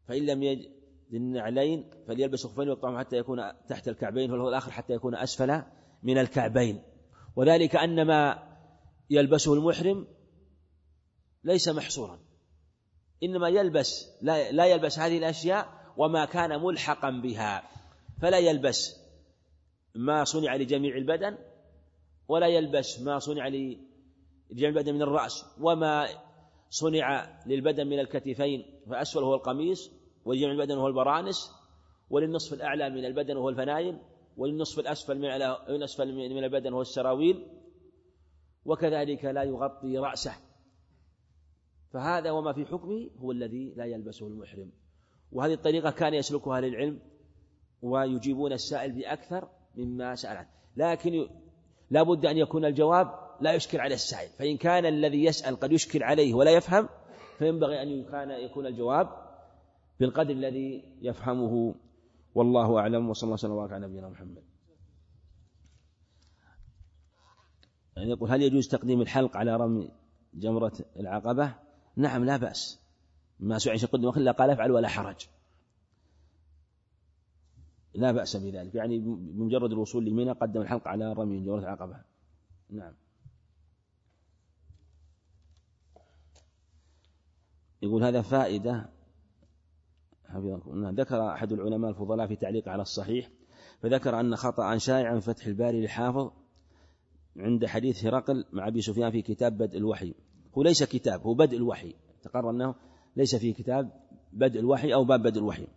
فإن 0.08 0.26
لم 0.26 0.44
يجد 0.44 0.76
النعلين 1.14 1.90
فليلبس 2.08 2.48
خفين 2.48 2.70
ويقطعهم 2.70 3.00
حتى 3.00 3.18
يكون 3.18 3.52
تحت 3.70 3.88
الكعبين 3.88 4.32
فله 4.32 4.50
الآخر 4.50 4.72
حتى 4.72 4.94
يكون 4.94 5.16
أسفل 5.16 5.62
من 6.04 6.18
الكعبين. 6.18 6.82
وذلك 7.36 7.76
أن 7.76 8.08
ما 8.08 8.44
يلبسه 9.10 9.54
المحرم 9.54 10.08
ليس 11.44 11.70
محصورا. 11.70 12.20
إنما 13.24 13.50
يلبس 13.50 14.10
لا, 14.22 14.52
لا 14.52 14.66
يلبس 14.66 15.00
هذه 15.00 15.18
الأشياء 15.18 15.94
وما 15.98 16.26
كان 16.26 16.64
ملحقا 16.64 17.10
بها. 17.10 17.64
فلا 18.22 18.40
يلبس 18.40 18.96
ما 19.96 20.24
صنع 20.24 20.56
لجميع 20.56 20.96
البدن 20.96 21.38
ولا 22.28 22.48
يلبس 22.48 23.00
ما 23.00 23.20
صنع 23.20 23.48
لجميع 23.48 24.70
البدن 24.70 24.94
من 24.96 25.02
الرأس 25.02 25.46
وما 25.60 26.08
صنع 26.70 27.40
للبدن 27.46 27.88
من 27.88 28.00
الكتفين 28.00 28.66
فأسفل 28.90 29.24
هو 29.24 29.36
القميص 29.36 29.92
ولجميع 30.26 30.52
البدن 30.52 30.78
هو 30.78 30.88
البرانس 30.88 31.52
وللنصف 32.10 32.54
الأعلى 32.54 32.90
من 32.90 33.06
البدن 33.06 33.38
هو 33.38 33.50
الفنايل 33.50 33.98
وللنصف 34.38 34.80
الأسفل 34.80 35.20
من 35.20 35.26
الأسفل 35.26 36.14
من 36.14 36.44
البدن 36.44 36.74
هو 36.74 36.82
السراويل 36.82 37.48
وكذلك 38.66 39.26
لا 39.26 39.44
يغطي 39.44 39.98
رأسه. 39.98 40.34
فهذا 41.94 42.32
وما 42.32 42.54
في 42.54 42.66
حكمه 42.66 43.10
هو 43.18 43.32
الذي 43.32 43.74
لا 43.78 43.86
يلبسه 43.86 44.28
المحرم. 44.28 44.72
وهذه 45.32 45.54
الطريقة 45.54 45.92
كان 45.92 46.14
يسلكها 46.14 46.58
أهل 46.58 46.66
العلم 46.66 47.00
ويجيبون 47.82 48.54
السائل 48.54 48.92
بأكثر 48.92 49.50
مما 49.76 50.16
سأل 50.16 50.38
عنه. 50.38 50.50
لكن 50.76 51.28
لا 51.90 52.04
بد 52.04 52.26
أن 52.26 52.38
يكون 52.38 52.66
الجواب 52.66 53.25
لا 53.42 53.54
يشكل 53.54 53.80
على 53.80 53.94
السائل 53.94 54.30
فإن 54.30 54.58
كان 54.58 54.86
الذي 54.86 55.24
يسأل 55.24 55.56
قد 55.56 55.72
يشكل 55.72 56.04
عليه 56.04 56.34
ولا 56.34 56.52
يفهم 56.52 56.90
فينبغي 57.38 57.84
أن 57.84 58.06
كان 58.06 58.32
يكون 58.32 58.66
الجواب 58.66 59.10
بالقدر 60.00 60.32
الذي 60.32 60.84
يفهمه. 61.02 61.76
والله 62.36 62.80
أعلم. 62.80 63.10
وصلى 63.10 63.24
الله 63.24 63.34
وسلم 63.34 63.60
على 63.60 63.88
نبينا 63.88 64.10
محمد. 64.10 64.44
يعني 67.98 68.10
يقول 68.10 68.32
هل 68.32 68.42
يجوز 68.42 68.68
تقديم 68.68 69.02
الحلق 69.02 69.38
على 69.38 69.56
رمي 69.56 69.92
جمرة 70.34 70.74
العقبة؟ 71.00 71.56
نعم 71.96 72.26
لا 72.26 72.38
بأس. 72.38 72.80
ما 73.40 73.58
سئل 73.58 73.88
قدم 73.88 74.10
إلا 74.10 74.32
قال 74.32 74.50
أفعل 74.50 74.72
ولا 74.72 74.88
حرج. 74.88 75.28
لا 77.94 78.12
بأس 78.12 78.36
بذلك. 78.36 78.76
يعني 78.76 79.00
بمجرد 79.00 79.72
الوصول 79.72 80.06
لمنى 80.06 80.32
قدم 80.32 80.62
الحلق 80.62 80.88
على 80.88 81.14
رمي 81.14 81.40
جمرة 81.40 81.60
العقبة. 81.60 82.02
نعم. 82.70 82.94
يقول 87.86 88.04
هذا 88.04 88.22
فائدة. 88.22 88.90
حفظكم. 90.26 90.90
ذكر 90.90 91.28
أحد 91.32 91.52
العلماء 91.52 91.92
الفضلاء 91.92 92.28
في 92.28 92.36
تعليق 92.36 92.70
على 92.70 92.82
الصحيح 92.82 93.30
فذكر 93.82 94.20
أن 94.20 94.36
خطأ 94.36 94.78
شائعا 94.78 95.20
فتح 95.20 95.46
الباري 95.46 95.82
للحافظ 95.82 96.32
عند 97.38 97.66
حديث 97.66 98.06
هرقل 98.06 98.46
مع 98.54 98.68
أبي 98.68 98.82
سفيان 98.82 99.12
في 99.12 99.22
كتاب 99.22 99.58
بدء 99.58 99.78
الوحي. 99.78 100.14
هو 100.58 100.64
ليس 100.64 100.84
كتاب 100.84 101.22
هو 101.22 101.34
بدء 101.34 101.58
الوحي. 101.58 101.94
تقرر 102.24 102.50
أنه 102.50 102.76
ليس 103.16 103.36
في 103.36 103.54
كتاب 103.54 103.92
بدء 104.34 104.60
الوحي 104.60 104.94
أو 104.94 105.04
باب 105.04 105.22
بدء 105.22 105.40
الوحي. 105.40 105.68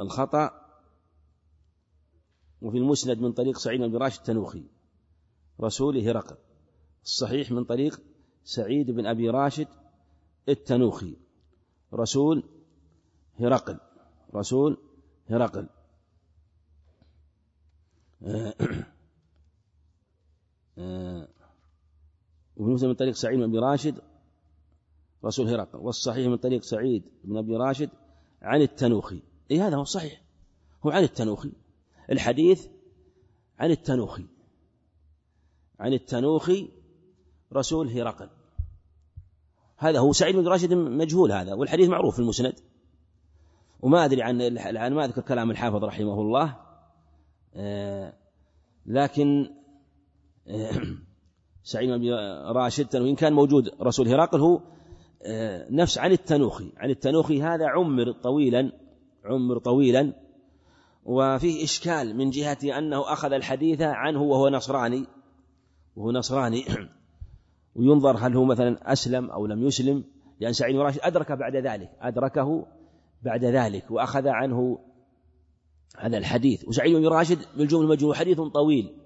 الخطأ 0.00 0.50
وفي 2.62 2.78
المسند 2.78 3.18
من 3.18 3.32
طريق 3.32 3.58
سعيد 3.58 3.80
بن 3.80 3.96
راشد 3.96 4.18
التنوخي 4.18 4.64
رسول 5.60 5.98
هرقل. 5.98 6.36
الصحيح 7.04 7.50
من 7.50 7.64
طريق 7.64 8.00
سعيد 8.44 8.90
بن 8.90 9.06
أبي 9.06 9.30
راشد 9.30 9.68
التنوخي. 10.48 11.16
رسول 11.94 12.42
هرقل. 13.38 13.78
رسول 14.34 14.76
هرقل. 15.28 15.68
وفي 22.56 22.86
من 22.86 22.94
طريق 22.94 23.14
سعيد 23.14 23.38
بن 23.38 23.44
أبي 23.44 23.58
راشد. 23.58 24.00
رسول 25.24 25.48
هرقل. 25.48 25.78
والصحيح 25.78 26.28
من 26.28 26.36
طريق 26.36 26.62
سعيد 26.62 27.02
بن 27.24 27.36
أبي 27.36 27.56
راشد 27.56 27.90
عن 28.42 28.62
التنوخي. 28.62 29.22
أي 29.50 29.60
هذا 29.60 29.76
هو 29.76 29.84
صحيح. 29.84 30.22
هو 30.86 30.90
عن 30.90 31.02
التنوخي. 31.02 31.52
الحديث 32.10 32.68
عن 33.58 33.70
التنوخي. 33.70 34.26
عن 35.80 35.92
التنوخي 35.92 36.70
رسول 37.52 37.88
هرقل. 37.88 38.30
هذا 39.80 39.98
هو 39.98 40.12
سعيد 40.12 40.36
بن 40.36 40.48
راشد 40.48 40.74
مجهول 40.74 41.32
هذا 41.32 41.54
والحديث 41.54 41.88
معروف 41.88 42.14
في 42.14 42.20
المسند. 42.20 42.54
وما 43.82 44.04
أدري 44.04 44.22
عن 44.22 44.40
الآن 44.40 44.94
ما 44.94 45.04
أذكر 45.04 45.20
كلام 45.20 45.50
الحافظ 45.50 45.84
رحمه 45.84 46.20
الله. 46.20 46.56
آه، 47.54 48.12
لكن 48.86 49.50
آه، 50.48 50.72
سعيد 51.72 51.90
بن 51.90 52.12
راشد 52.46 52.96
وإن 52.96 53.14
كان 53.14 53.32
موجود 53.32 53.70
رسول 53.80 54.08
هرقل 54.08 54.40
هو 54.40 54.60
آه، 55.22 55.66
نفس 55.70 55.98
عن 55.98 56.12
التنوخي. 56.12 56.72
عن 56.76 56.90
التنوخي 56.90 57.42
هذا 57.42 57.66
عمر 57.66 58.12
طويلا 58.12 58.72
عمر 59.24 59.58
طويلا. 59.58 60.12
وفيه 61.04 61.64
إشكال 61.64 62.16
من 62.16 62.30
جهة 62.30 62.78
أنه 62.78 63.12
أخذ 63.12 63.32
الحديث 63.32 63.80
عنه 63.80 64.22
وهو 64.22 64.48
نصراني. 64.48 65.06
وهو 65.96 66.12
نصراني. 66.12 66.64
وينظر 67.74 68.16
هل 68.16 68.36
هو 68.36 68.44
مثلا 68.44 68.92
أسلم 68.92 69.30
أو 69.30 69.46
لم 69.46 69.66
يسلم. 69.66 70.04
لأن 70.40 70.52
سعيد 70.52 70.76
بن 70.76 70.82
راشد 70.82 71.00
أدرك 71.02 71.32
بعد 71.32 71.56
ذلك 71.56 71.90
أدركه 72.00 72.66
بعد 73.22 73.44
ذلك 73.44 73.90
وأخذ 73.90 74.28
عنه 74.28 74.78
هذا 75.98 76.18
الحديث. 76.18 76.68
وسعيد 76.68 76.96
بن 76.96 77.06
راشد 77.06 77.38
بالجمل 77.56 77.82
المجهول 77.82 78.16
حديث 78.16 78.40
طويل 78.40 78.96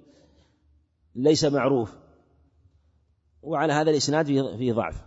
ليس 1.14 1.44
معروف 1.44 1.96
وعلى 3.42 3.72
هذا 3.72 3.90
الإسناد 3.90 4.26
فيه 4.56 4.72
ضعف. 4.72 5.04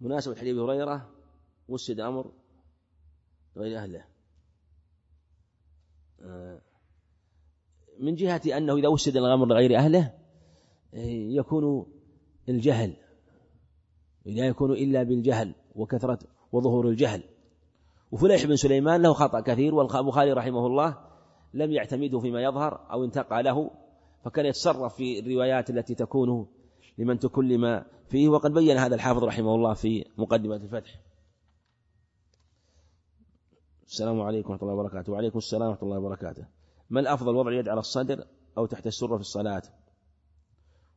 مناسبة 0.00 0.34
حديث 0.34 0.56
هريرة 0.56 1.10
وسد 1.68 2.00
أمر 2.00 2.32
غير 3.56 3.78
أهله. 3.78 4.04
آه، 6.20 6.60
من 8.02 8.14
جهة 8.14 8.40
أنه 8.56 8.76
إذا 8.76 8.88
وسد 8.88 9.16
الأمر 9.16 9.46
لغير 9.46 9.76
أهله 9.76 10.14
يكون 11.38 11.86
الجهل. 12.48 12.96
لا 14.24 14.46
يكون 14.46 14.72
إلا 14.72 15.02
بالجهل 15.02 15.54
وكثرة 15.74 16.18
وظهور 16.52 16.88
الجهل. 16.88 17.22
وفليح 18.12 18.46
بن 18.46 18.56
سليمان 18.56 19.02
له 19.02 19.12
خطأ 19.12 19.40
كثير 19.40 19.74
والبخاري 19.74 20.32
رحمه 20.32 20.66
الله 20.66 20.98
لم 21.54 21.72
يعتمده 21.72 22.20
فيما 22.20 22.42
يظهر 22.42 22.90
أو 22.90 23.04
انتقى 23.04 23.42
له 23.42 23.70
فكان 24.24 24.46
يتصرف 24.46 24.94
في 24.94 25.18
الروايات 25.18 25.70
التي 25.70 25.94
تكون 25.94 26.46
لمن 26.98 27.18
تكلم 27.18 27.84
فيه 28.08 28.28
وقد 28.28 28.52
بين 28.52 28.76
هذا 28.76 28.94
الحافظ 28.94 29.24
رحمه 29.24 29.54
الله 29.54 29.74
في 29.74 30.04
مقدمة 30.18 30.56
الفتح. 30.56 31.00
السلام 33.86 34.20
عليكم 34.20 34.50
ورحمة 34.50 34.68
الله 34.68 34.80
وبركاته. 34.80 35.12
وعليكم 35.12 35.38
السلام 35.38 35.68
ورحمة 35.68 35.82
الله 35.82 35.98
وبركاته. 35.98 36.61
ما 36.92 37.00
الأفضل 37.00 37.36
وضع 37.36 37.50
اليد 37.50 37.68
على 37.68 37.80
الصدر 37.80 38.24
أو 38.58 38.66
تحت 38.66 38.86
السرة 38.86 39.14
في 39.16 39.20
الصلاة؟ 39.20 39.62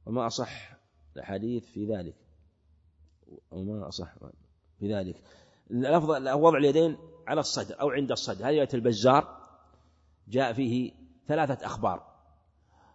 وما 0.06 0.28
أصح 0.28 0.76
الحديث 1.18 1.66
في 1.66 1.86
ذلك. 1.86 2.16
وما 3.52 3.88
أصح 3.88 4.14
في 4.80 4.94
ذلك. 4.94 5.22
الأفضل 5.72 6.30
وضع 6.30 6.58
اليدين 6.58 6.98
على 7.28 7.40
الصدر 7.40 7.82
أو 7.82 7.90
عند 7.90 8.12
الصدر. 8.12 8.50
هذه 8.50 8.68
البزار 8.74 9.38
جاء 10.28 10.54
فيه 10.54 10.92
ثلاثة 11.28 11.66
أخبار. 11.66 12.16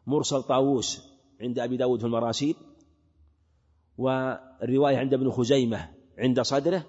مرسل 0.07 0.43
طاووس 0.43 1.09
عند 1.41 1.59
أبي 1.59 1.77
داود 1.77 2.01
في 2.01 2.07
المراسيل 2.07 2.57
والرواية 3.99 4.97
عند 4.97 5.15
ابن 5.15 5.31
خزيمة 5.31 5.95
عند 6.19 6.41
صدره 6.41 6.87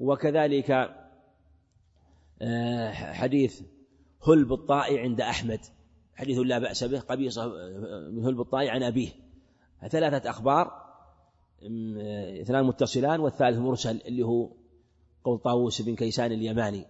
وكذلك 0.00 0.70
آه، 2.42 2.92
حديث 2.92 3.62
هلب 4.26 4.52
الطائي 4.52 4.98
عند 4.98 5.20
أحمد. 5.20 5.60
حديث 6.14 6.38
لا 6.38 6.58
بأس 6.58 6.84
به 6.84 7.00
قبيصة 7.00 7.44
آه، 7.44 8.08
من 8.10 8.24
هلب 8.24 8.40
الطائي 8.40 8.70
عن 8.70 8.82
أبيه. 8.82 9.08
ثلاثة 9.90 10.30
أخبار 10.30 10.66
آه، 11.62 12.42
اثنان 12.42 12.64
متصلان 12.64 13.20
والثالث 13.20 13.58
مرسل 13.58 14.00
اللي 14.06 14.22
هو 14.22 14.50
قول 15.24 15.38
طاووس 15.38 15.82
بن 15.82 15.94
كيسان 15.94 16.32
اليماني. 16.32 16.86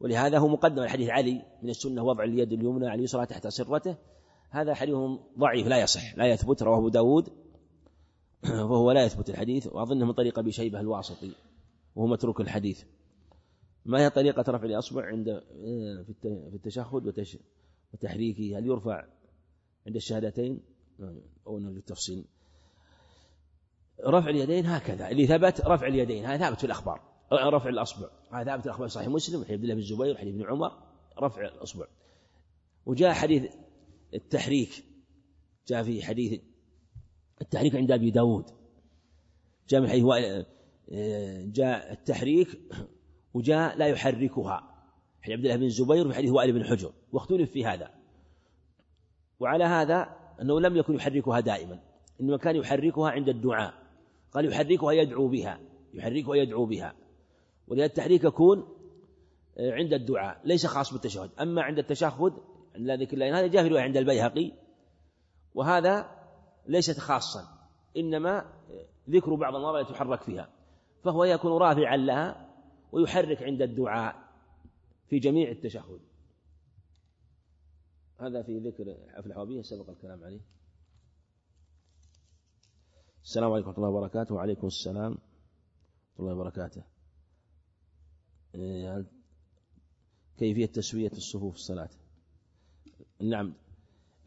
ولهذا 0.00 0.38
هو 0.38 0.48
مقدم 0.48 0.82
الحديث 0.82 1.08
علي 1.08 1.42
من 1.62 1.70
السنة 1.70 2.02
وضع 2.04 2.24
اليد 2.24 2.52
اليمنى 2.52 2.86
على 2.86 2.98
اليسرى 2.98 3.26
تحت 3.26 3.46
سرته. 3.46 3.96
هذا 4.50 4.74
حديث 4.74 4.94
ضعيف 5.38 5.66
لا 5.66 5.80
يصح 5.80 6.18
لا 6.18 6.26
يثبت 6.26 6.62
رواه 6.62 6.78
أبو 6.78 6.88
داود. 6.88 7.28
وهو 8.70 8.92
لا 8.92 9.04
يثبت 9.04 9.30
الحديث 9.30 9.66
وأظنه 9.66 10.06
من 10.06 10.12
طريق 10.12 10.38
أبي 10.38 10.52
شيبة 10.52 10.80
الواسطي 10.80 11.32
وهو 11.96 12.06
متروك 12.06 12.40
الحديث. 12.40 12.82
ما 13.84 14.00
هي 14.04 14.10
طريقة 14.10 14.52
رفع 14.52 14.64
الأصبع 14.64 15.06
عند 15.06 15.28
آه، 15.28 16.04
في 16.50 16.54
التشهد 16.54 17.30
وتحريكه؟ 17.94 18.58
هل 18.58 18.66
يرفع 18.66 19.04
عند 19.86 19.96
الشهادتين؟ 19.96 20.60
أو 21.46 21.58
للتفصيل 21.58 22.24
رفع 24.06 24.30
اليدين 24.30 24.66
هكذا. 24.66 25.08
اللي 25.08 25.26
ثبت 25.26 25.60
رفع 25.60 25.86
اليدين 25.86 26.24
هذا 26.24 26.38
ثابت 26.38 26.58
في 26.58 26.64
الأخبار. 26.64 27.00
رفع 27.32 27.68
الأصبع 27.68 28.08
هذا 28.32 28.44
ثابت 28.44 28.60
في 28.60 28.66
الأخبار. 28.66 28.88
صحيح 28.88 29.08
مسلم 29.08 29.44
حديث 29.44 29.50
عبد 29.50 29.62
الله 29.62 29.74
بن 29.74 29.80
الزبير 29.80 30.16
حديث 30.16 30.34
ابن 30.34 30.46
عمر 30.46 30.72
رفع 31.18 31.42
الأصبع. 31.42 31.86
وجاء 32.86 33.12
حديث 33.12 33.52
التحريك. 34.14 34.84
جاء 35.68 35.82
في 35.82 36.02
حديث 36.02 36.40
التحريك 37.40 37.76
عند 37.76 37.92
أبي 37.92 38.10
داود. 38.10 38.44
جاء 39.68 39.80
من 39.80 39.88
حيث 39.88 40.04
جاء 41.52 41.92
التحريك 41.92 42.48
وجاء 43.34 43.76
لا 43.76 43.86
يحركها. 43.86 44.68
حديث 45.22 45.36
عبد 45.36 45.44
الله 45.44 45.56
بن 45.56 45.62
الزبير 45.62 46.08
وحديث 46.08 46.30
وائل 46.30 46.52
بن 46.52 46.64
حجر. 46.64 46.92
واختلف 47.12 47.50
في 47.50 47.66
هذا. 47.66 47.90
وعلى 49.40 49.64
هذا 49.64 50.16
أنه 50.40 50.60
لم 50.60 50.76
يكن 50.76 50.94
يحركها 50.94 51.40
دائما. 51.40 51.80
إنما 52.20 52.36
كان 52.36 52.56
يحركها 52.56 53.10
عند 53.10 53.28
الدعاء. 53.28 53.74
قال 54.32 54.52
يحركها 54.52 54.92
يدعو 54.92 55.28
بها. 55.28 55.60
يحركها 55.94 56.34
يدعو 56.34 56.66
بها. 56.66 56.94
ولهذا 57.68 57.86
التحريك 57.86 58.24
يكون 58.24 58.68
عند 59.58 59.92
الدعاء. 59.92 60.40
ليس 60.44 60.66
خاص 60.66 60.92
بالتشهد. 60.92 61.30
أما 61.40 61.62
عند 61.62 61.78
التشهد 61.78 62.32
لا 62.74 62.96
ذكر 62.96 63.14
الله 63.14 63.38
هذا 63.38 63.46
جاء 63.46 63.68
في 63.68 63.78
عند 63.78 63.96
البيهقي. 63.96 64.52
وهذا 65.54 66.10
ليست 66.66 66.98
خاصا. 66.98 67.40
إنما 67.96 68.44
ذكر 69.10 69.34
بعض 69.34 69.54
المواضع 69.54 69.82
تحرك 69.82 70.22
فيها. 70.22 70.48
فهو 71.04 71.24
يكون 71.24 71.52
رافعا 71.52 71.96
لها. 71.96 72.51
ويحرك 72.92 73.42
عند 73.42 73.62
الدعاء 73.62 74.32
في 75.08 75.18
جميع 75.18 75.50
التشهد. 75.50 76.00
هذا 78.20 78.42
في 78.42 78.58
ذكر 78.58 78.96
حفل 79.08 79.30
الحوابية 79.30 79.62
سبق 79.62 79.90
الكلام 79.90 80.24
عليه. 80.24 80.40
السلام 83.24 83.52
عليكم 83.52 83.68
ورحمة 83.68 83.84
الله 83.84 83.98
وبركاته. 83.98 84.34
وعليكم 84.34 84.66
السلام 84.66 85.10
ورحمة 85.10 86.20
الله 86.20 86.34
وبركاته. 86.34 86.82
إيه، 88.54 89.04
كيفية 90.38 90.66
تسوية 90.66 91.10
الصفوف 91.12 91.54
الصلاة؟ 91.54 91.90
نعم 93.20 93.54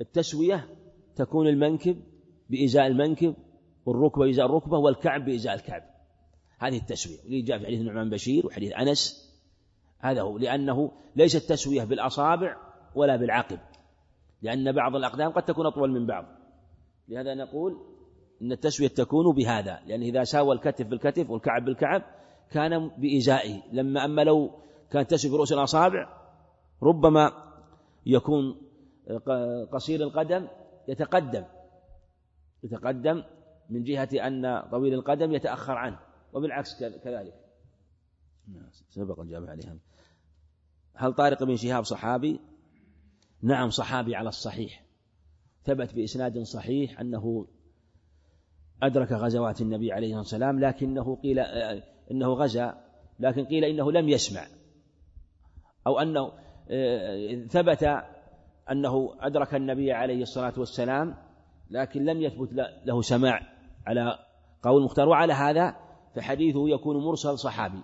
التسوية 0.02 0.76
تكون 1.16 1.48
المنكب 1.48 2.04
بإزاء 2.50 2.88
المنكب 2.88 3.36
والركبة 3.86 4.26
بإزاء 4.26 4.46
الركبة 4.46 4.78
والكعب 4.78 5.26
بإزاء 5.26 5.54
الكعب. 5.54 5.95
هذه 6.60 6.78
التسوية 6.78 7.20
اللي 7.26 7.42
جاء 7.42 7.58
في 7.58 7.66
حديث 7.66 7.80
النعمان 7.80 8.10
بشير 8.10 8.46
وحديث 8.46 8.74
أنس 8.74 9.32
هذا 10.00 10.22
هو 10.22 10.38
لأنه 10.38 10.92
ليس 11.16 11.36
التسوية 11.36 11.84
بالأصابع 11.84 12.58
ولا 12.96 13.16
بالعقب 13.16 13.60
لأن 14.42 14.72
بعض 14.72 14.96
الأقدام 14.96 15.32
قد 15.32 15.44
تكون 15.44 15.66
أطول 15.66 15.92
من 15.92 16.06
بعض. 16.06 16.26
لهذا 17.08 17.34
نقول 17.34 17.78
أن 18.42 18.52
التسوية 18.52 18.88
تكون 18.88 19.36
بهذا 19.36 19.80
لأن 19.88 20.02
إذا 20.02 20.24
ساوى 20.24 20.56
الكتف 20.56 20.88
بالكتف 20.88 21.30
والكعب 21.30 21.66
بالكعب 21.66 22.04
كان 22.52 22.92
بإزائه. 22.98 23.62
لما 23.72 24.06
أما 24.06 24.22
لو 24.22 24.52
كانت 24.92 25.12
تسوي 25.12 25.32
برؤوس 25.32 25.54
الأصابع 25.54 26.10
ربما 26.84 27.32
يكون 28.06 28.62
قصير 29.72 30.02
القدم 30.02 30.48
يتقدم 30.88 31.44
يتقدم 32.64 33.24
من 33.70 33.84
جهة 33.84 34.10
أن 34.28 34.64
طويل 34.72 34.94
القدم 34.94 35.32
يتأخر 35.34 35.74
عنه. 35.74 36.00
وبالعكس 36.36 36.84
كذلك. 37.04 37.34
سبق 38.90 39.20
الجامع 39.20 39.50
عليها. 39.50 39.78
هل 40.96 41.14
طارق 41.14 41.44
بن 41.44 41.56
شهاب 41.56 41.84
صحابي؟ 41.84 42.40
نعم 43.42 43.70
صحابي 43.70 44.16
على 44.16 44.30
الصحيح. 44.30 44.86
ثبت 45.64 45.94
بإسناد 45.94 46.40
صحيح 46.40 47.00
أنه 47.00 47.48
أدرك 48.84 49.12
غزوات 49.12 49.62
النبي 49.62 49.92
عليه 49.92 50.08
الصلاة 50.08 50.20
والسلام 50.20 50.60
لكنه 50.60 51.16
قيل 51.16 51.40
إنه 52.12 52.34
غزا 52.34 52.86
لكن 53.20 53.46
قيل 53.46 53.64
إنه 53.64 53.92
لم 53.92 54.10
يسمع. 54.10 54.48
أو 55.88 56.00
أنه 56.00 56.32
ثبت 57.48 57.84
أنه 58.72 59.16
أدرك 59.20 59.56
النبي 59.56 59.92
عليه 59.92 60.22
الصلاة 60.22 60.54
والسلام 60.58 61.16
لكن 61.70 62.06
لم 62.06 62.22
يثبت 62.22 62.54
له 62.86 63.02
سماع 63.02 63.40
على 63.88 64.20
قول 64.64 64.84
مختار. 64.84 65.10
وعلى 65.10 65.34
هذا 65.34 65.85
فحديثه 66.16 66.70
يكون 66.70 66.98
مرسل 66.98 67.38
صحابي. 67.38 67.82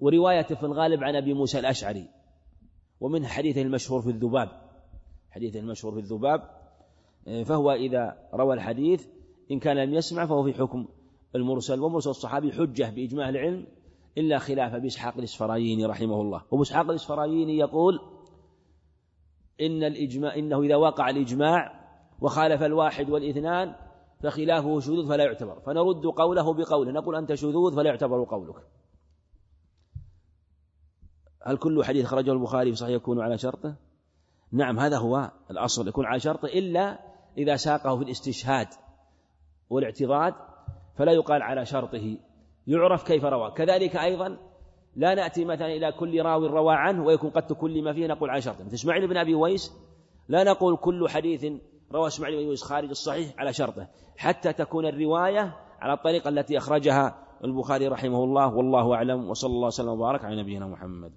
وروايته 0.00 0.54
في 0.54 0.66
الغالب 0.66 1.04
عن 1.04 1.16
أبي 1.16 1.34
موسى 1.34 1.58
الأشعري. 1.58 2.08
ومن 3.00 3.26
حديثه 3.26 3.62
المشهور 3.62 4.02
في 4.02 4.10
الذباب. 4.10 4.48
حديثه 5.30 5.60
المشهور 5.60 5.94
في 5.94 6.00
الذباب. 6.00 6.50
فهو 7.44 7.72
إذا 7.72 8.28
روى 8.34 8.54
الحديث 8.54 9.06
إن 9.50 9.58
كان 9.58 9.76
لم 9.76 9.94
يسمع 9.94 10.26
فهو 10.26 10.44
في 10.44 10.52
حكم 10.52 10.86
المرسل. 11.34 11.80
ومرسل 11.80 12.10
الصحابي 12.10 12.52
حجة 12.52 12.90
بإجماع 12.90 13.28
العلم 13.28 13.66
إلا 14.18 14.38
خلاف 14.38 14.74
أبي 14.74 14.86
إسحاق 14.86 15.16
الإسفرايني 15.18 15.86
رحمه 15.86 16.20
الله. 16.20 16.42
وأبو 16.50 16.62
إسحاق 16.62 16.90
الإسفرايني 16.90 17.58
يقول 17.58 18.00
إن 19.60 19.84
الإجماع 19.84 20.36
إنه 20.36 20.62
إذا 20.62 20.76
وقع 20.76 21.10
الإجماع 21.10 21.84
وخالف 22.20 22.62
الواحد 22.62 23.10
والإثنان 23.10 23.74
فخلافه 24.22 24.80
شذوذ 24.80 25.08
فلا 25.08 25.24
يعتبر. 25.24 25.60
فنرد 25.60 26.06
قوله 26.06 26.54
بقوله 26.54 26.92
نقول 26.92 27.16
أنت 27.16 27.34
شذوذ 27.34 27.76
فلا 27.76 27.90
يعتبر 27.90 28.24
قولك. 28.24 28.56
هل 31.46 31.56
كل 31.56 31.84
حديث 31.84 32.06
خرجه 32.06 32.32
البخاري 32.32 32.74
صحيح 32.74 32.94
يكون 32.94 33.20
على 33.20 33.38
شرطه؟ 33.38 33.74
نعم 34.52 34.78
هذا 34.78 34.98
هو 34.98 35.30
الأصل 35.50 35.88
يكون 35.88 36.06
على 36.06 36.20
شرطه 36.20 36.46
إلا 36.46 37.00
إذا 37.38 37.56
ساقه 37.56 37.96
في 37.96 38.04
الاستشهاد 38.04 38.68
والاعتراض 39.70 40.34
فلا 40.96 41.12
يقال 41.12 41.42
على 41.42 41.66
شرطه. 41.66 42.16
يعرف 42.66 43.04
كيف 43.04 43.24
روى 43.24 43.50
كذلك 43.50 43.96
أيضا 43.96 44.38
لا 44.96 45.14
نأتي 45.14 45.44
مثلا 45.44 45.66
إلى 45.66 45.92
كل 45.92 46.22
راوي 46.22 46.48
روى 46.48 46.74
عنه 46.74 47.04
ويكون 47.04 47.30
قد 47.30 47.52
كل 47.52 47.82
ما 47.82 47.92
فيه 47.92 48.06
نقول 48.06 48.30
عن 48.30 48.40
شرطه. 48.40 48.64
مثل 48.64 48.74
إسماعيل 48.74 49.08
بن 49.08 49.16
أبي 49.16 49.34
ويس 49.34 49.72
لا 50.28 50.44
نقول 50.44 50.76
كل 50.76 51.08
حديث 51.08 51.46
روى 51.94 52.06
إسماعيل 52.06 52.34
بن 52.36 52.40
أبي 52.40 52.50
ويس 52.50 52.62
خارج 52.62 52.88
الصحيح 52.88 53.34
على 53.38 53.52
شرطه 53.52 53.88
حتى 54.16 54.52
تكون 54.52 54.86
الرواية 54.86 55.56
على 55.80 55.92
الطريقة 55.92 56.28
التي 56.28 56.58
أخرجها 56.58 57.18
البخاري 57.44 57.88
رحمه 57.88 58.24
الله 58.24 58.54
والله 58.54 58.94
أعلم 58.94 59.30
وصلى 59.30 59.50
الله 59.50 59.66
وسلم 59.66 59.88
وبارك 59.88 60.24
على 60.24 60.42
نبينا 60.42 60.66
محمد. 60.66 61.12